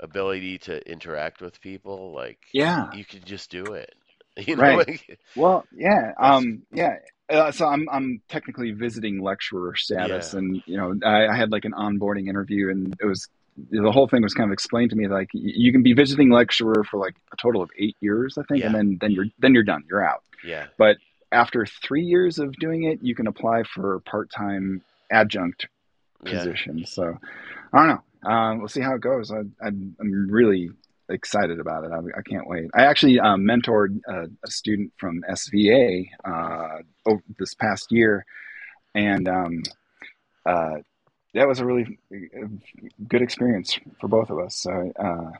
ability 0.00 0.58
to 0.58 0.90
interact 0.90 1.42
with 1.42 1.60
people, 1.60 2.12
like 2.14 2.38
yeah. 2.52 2.90
you 2.94 3.04
could 3.04 3.26
just 3.26 3.50
do 3.50 3.64
it. 3.74 3.94
You 4.46 4.54
know, 4.54 4.62
Right. 4.62 5.18
Well, 5.34 5.64
yeah, 5.74 6.12
um, 6.16 6.62
yeah. 6.72 6.98
Uh, 7.28 7.52
so 7.52 7.66
I'm 7.66 7.88
I'm 7.90 8.22
technically 8.28 8.70
visiting 8.70 9.20
lecturer 9.20 9.74
status, 9.76 10.32
yeah, 10.32 10.38
and 10.38 10.62
you 10.66 10.76
know, 10.76 10.94
I, 11.04 11.26
I 11.28 11.36
had 11.36 11.52
like 11.52 11.64
an 11.64 11.72
onboarding 11.72 12.28
interview, 12.28 12.70
and 12.70 12.96
it 13.00 13.04
was 13.06 13.28
the 13.70 13.90
whole 13.92 14.06
thing 14.08 14.22
was 14.22 14.34
kind 14.34 14.48
of 14.48 14.52
explained 14.52 14.90
to 14.90 14.96
me 14.96 15.08
like 15.08 15.28
you 15.32 15.72
can 15.72 15.82
be 15.82 15.92
visiting 15.92 16.30
lecturer 16.30 16.84
for 16.84 16.98
like 16.98 17.16
a 17.32 17.36
total 17.36 17.60
of 17.60 17.70
eight 17.76 17.96
years, 18.00 18.38
I 18.38 18.42
think, 18.44 18.64
and 18.64 18.74
then 18.74 18.98
then 19.00 19.10
you're 19.10 19.26
then 19.38 19.54
you're 19.54 19.64
done, 19.64 19.84
you're 19.88 20.06
out. 20.06 20.22
yeah, 20.44 20.66
But 20.78 20.96
after 21.32 21.66
three 21.66 22.04
years 22.04 22.38
of 22.38 22.54
doing 22.56 22.84
it, 22.84 23.02
you 23.02 23.14
can 23.14 23.26
apply 23.26 23.64
for 23.64 24.00
part-time 24.00 24.82
adjunct 25.10 25.66
yeah. 26.24 26.84
So 26.86 27.18
I 27.72 27.78
don't 27.78 27.88
know. 27.88 28.30
Um, 28.30 28.58
we'll 28.58 28.68
see 28.68 28.80
how 28.80 28.94
it 28.94 29.00
goes. 29.00 29.30
I, 29.30 29.42
I'm 29.62 29.96
really 30.30 30.70
excited 31.08 31.60
about 31.60 31.84
it. 31.84 31.90
I, 31.92 31.98
I 32.18 32.22
can't 32.22 32.48
wait. 32.48 32.70
I 32.74 32.82
actually 32.82 33.18
um, 33.20 33.42
mentored 33.42 34.00
a, 34.06 34.26
a, 34.44 34.50
student 34.50 34.92
from 34.96 35.22
SVA 35.30 36.08
uh, 36.24 36.78
over 37.06 37.22
this 37.38 37.54
past 37.54 37.90
year, 37.90 38.24
and 38.94 39.28
um, 39.28 39.62
uh, 40.46 40.76
that 41.34 41.48
was 41.48 41.60
a 41.60 41.64
really 41.64 41.98
good 43.08 43.22
experience 43.22 43.78
for 44.00 44.08
both 44.08 44.30
of 44.30 44.38
us. 44.38 44.56
So 44.56 44.92
uh, 44.98 45.30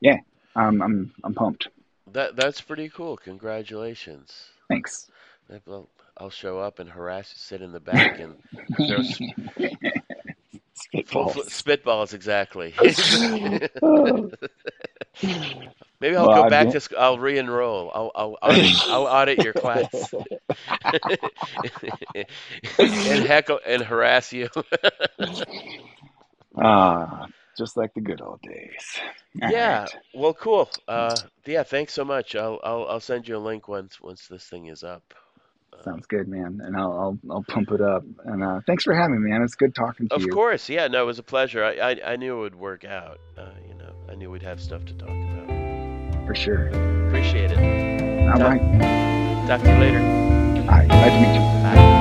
yeah, 0.00 0.18
I'm 0.54 0.82
I'm 0.82 1.14
I'm 1.24 1.34
pumped. 1.34 1.68
That 2.12 2.36
that's 2.36 2.60
pretty 2.60 2.88
cool. 2.88 3.16
Congratulations. 3.16 4.50
Thanks. 4.68 5.10
I'll, 5.68 5.88
I'll 6.16 6.30
show 6.30 6.58
up 6.58 6.78
and 6.78 6.90
harass 6.90 7.32
you, 7.32 7.38
sit 7.38 7.62
in 7.62 7.72
the 7.72 7.80
back, 7.80 8.18
and 8.18 8.34
throw 8.76 8.98
spitballs. 10.76 11.34
Spitballs, 11.48 12.14
exactly. 12.14 12.74
Maybe 16.00 16.16
I'll 16.16 16.26
well, 16.26 16.28
go 16.28 16.44
back 16.44 16.70
to 16.70 16.80
school. 16.80 16.98
I'll 16.98 17.18
re-enroll. 17.18 17.90
I'll 17.94 18.10
I'll, 18.14 18.38
I'll, 18.42 18.70
I'll 18.88 19.06
audit 19.06 19.40
your 19.40 19.54
class 19.54 20.12
and 23.06 23.24
heckle 23.24 23.60
and 23.66 23.82
harass 23.82 24.32
you. 24.32 24.48
Ah, 26.58 27.26
just 27.56 27.76
like 27.76 27.94
the 27.94 28.00
good 28.00 28.20
old 28.20 28.40
days. 28.42 28.98
All 29.42 29.48
yeah. 29.48 29.52
Right. 29.52 29.90
Well, 30.14 30.34
cool. 30.34 30.68
Uh, 30.88 31.20
yeah. 31.46 31.62
Thanks 31.62 31.94
so 31.94 32.04
much. 32.04 32.34
I'll 32.36 32.60
I'll 32.64 32.86
I'll 32.88 33.00
send 33.00 33.28
you 33.28 33.36
a 33.36 33.38
link 33.38 33.68
once 33.68 34.00
once 34.00 34.26
this 34.28 34.48
thing 34.48 34.66
is 34.66 34.82
up. 34.84 35.02
Sounds 35.84 36.06
good, 36.06 36.26
man. 36.26 36.60
And 36.64 36.76
I'll 36.76 36.92
I'll, 36.92 37.18
I'll 37.30 37.44
pump 37.48 37.70
it 37.70 37.80
up. 37.80 38.02
And 38.24 38.42
uh, 38.42 38.60
thanks 38.66 38.82
for 38.82 38.94
having 38.94 39.22
me, 39.22 39.30
man. 39.30 39.42
It's 39.42 39.54
good 39.54 39.74
talking 39.74 40.08
to 40.08 40.16
of 40.16 40.22
you. 40.22 40.28
Of 40.28 40.34
course, 40.34 40.68
yeah. 40.68 40.88
No, 40.88 41.02
it 41.02 41.06
was 41.06 41.18
a 41.18 41.22
pleasure. 41.22 41.64
I, 41.64 41.92
I, 41.92 42.12
I 42.12 42.16
knew 42.16 42.38
it 42.38 42.40
would 42.40 42.54
work 42.56 42.84
out. 42.84 43.20
Uh, 43.38 43.50
you 43.68 43.74
know, 43.74 43.92
I 44.08 44.14
knew 44.16 44.30
we'd 44.30 44.42
have 44.42 44.60
stuff 44.60 44.84
to 44.86 44.94
talk 44.94 45.10
about. 45.10 46.26
For 46.26 46.34
sure. 46.34 46.68
Appreciate 47.06 47.52
it. 47.52 48.28
All 48.28 48.38
talk, 48.38 48.48
right. 48.48 49.46
Talk 49.46 49.62
to 49.62 49.70
you 49.70 49.78
later. 49.78 50.00
All 50.00 50.66
right. 50.66 50.88
Nice 50.88 51.12
to 51.12 51.20
meet 51.20 51.34
you. 51.34 51.40
Bye. 51.62 51.95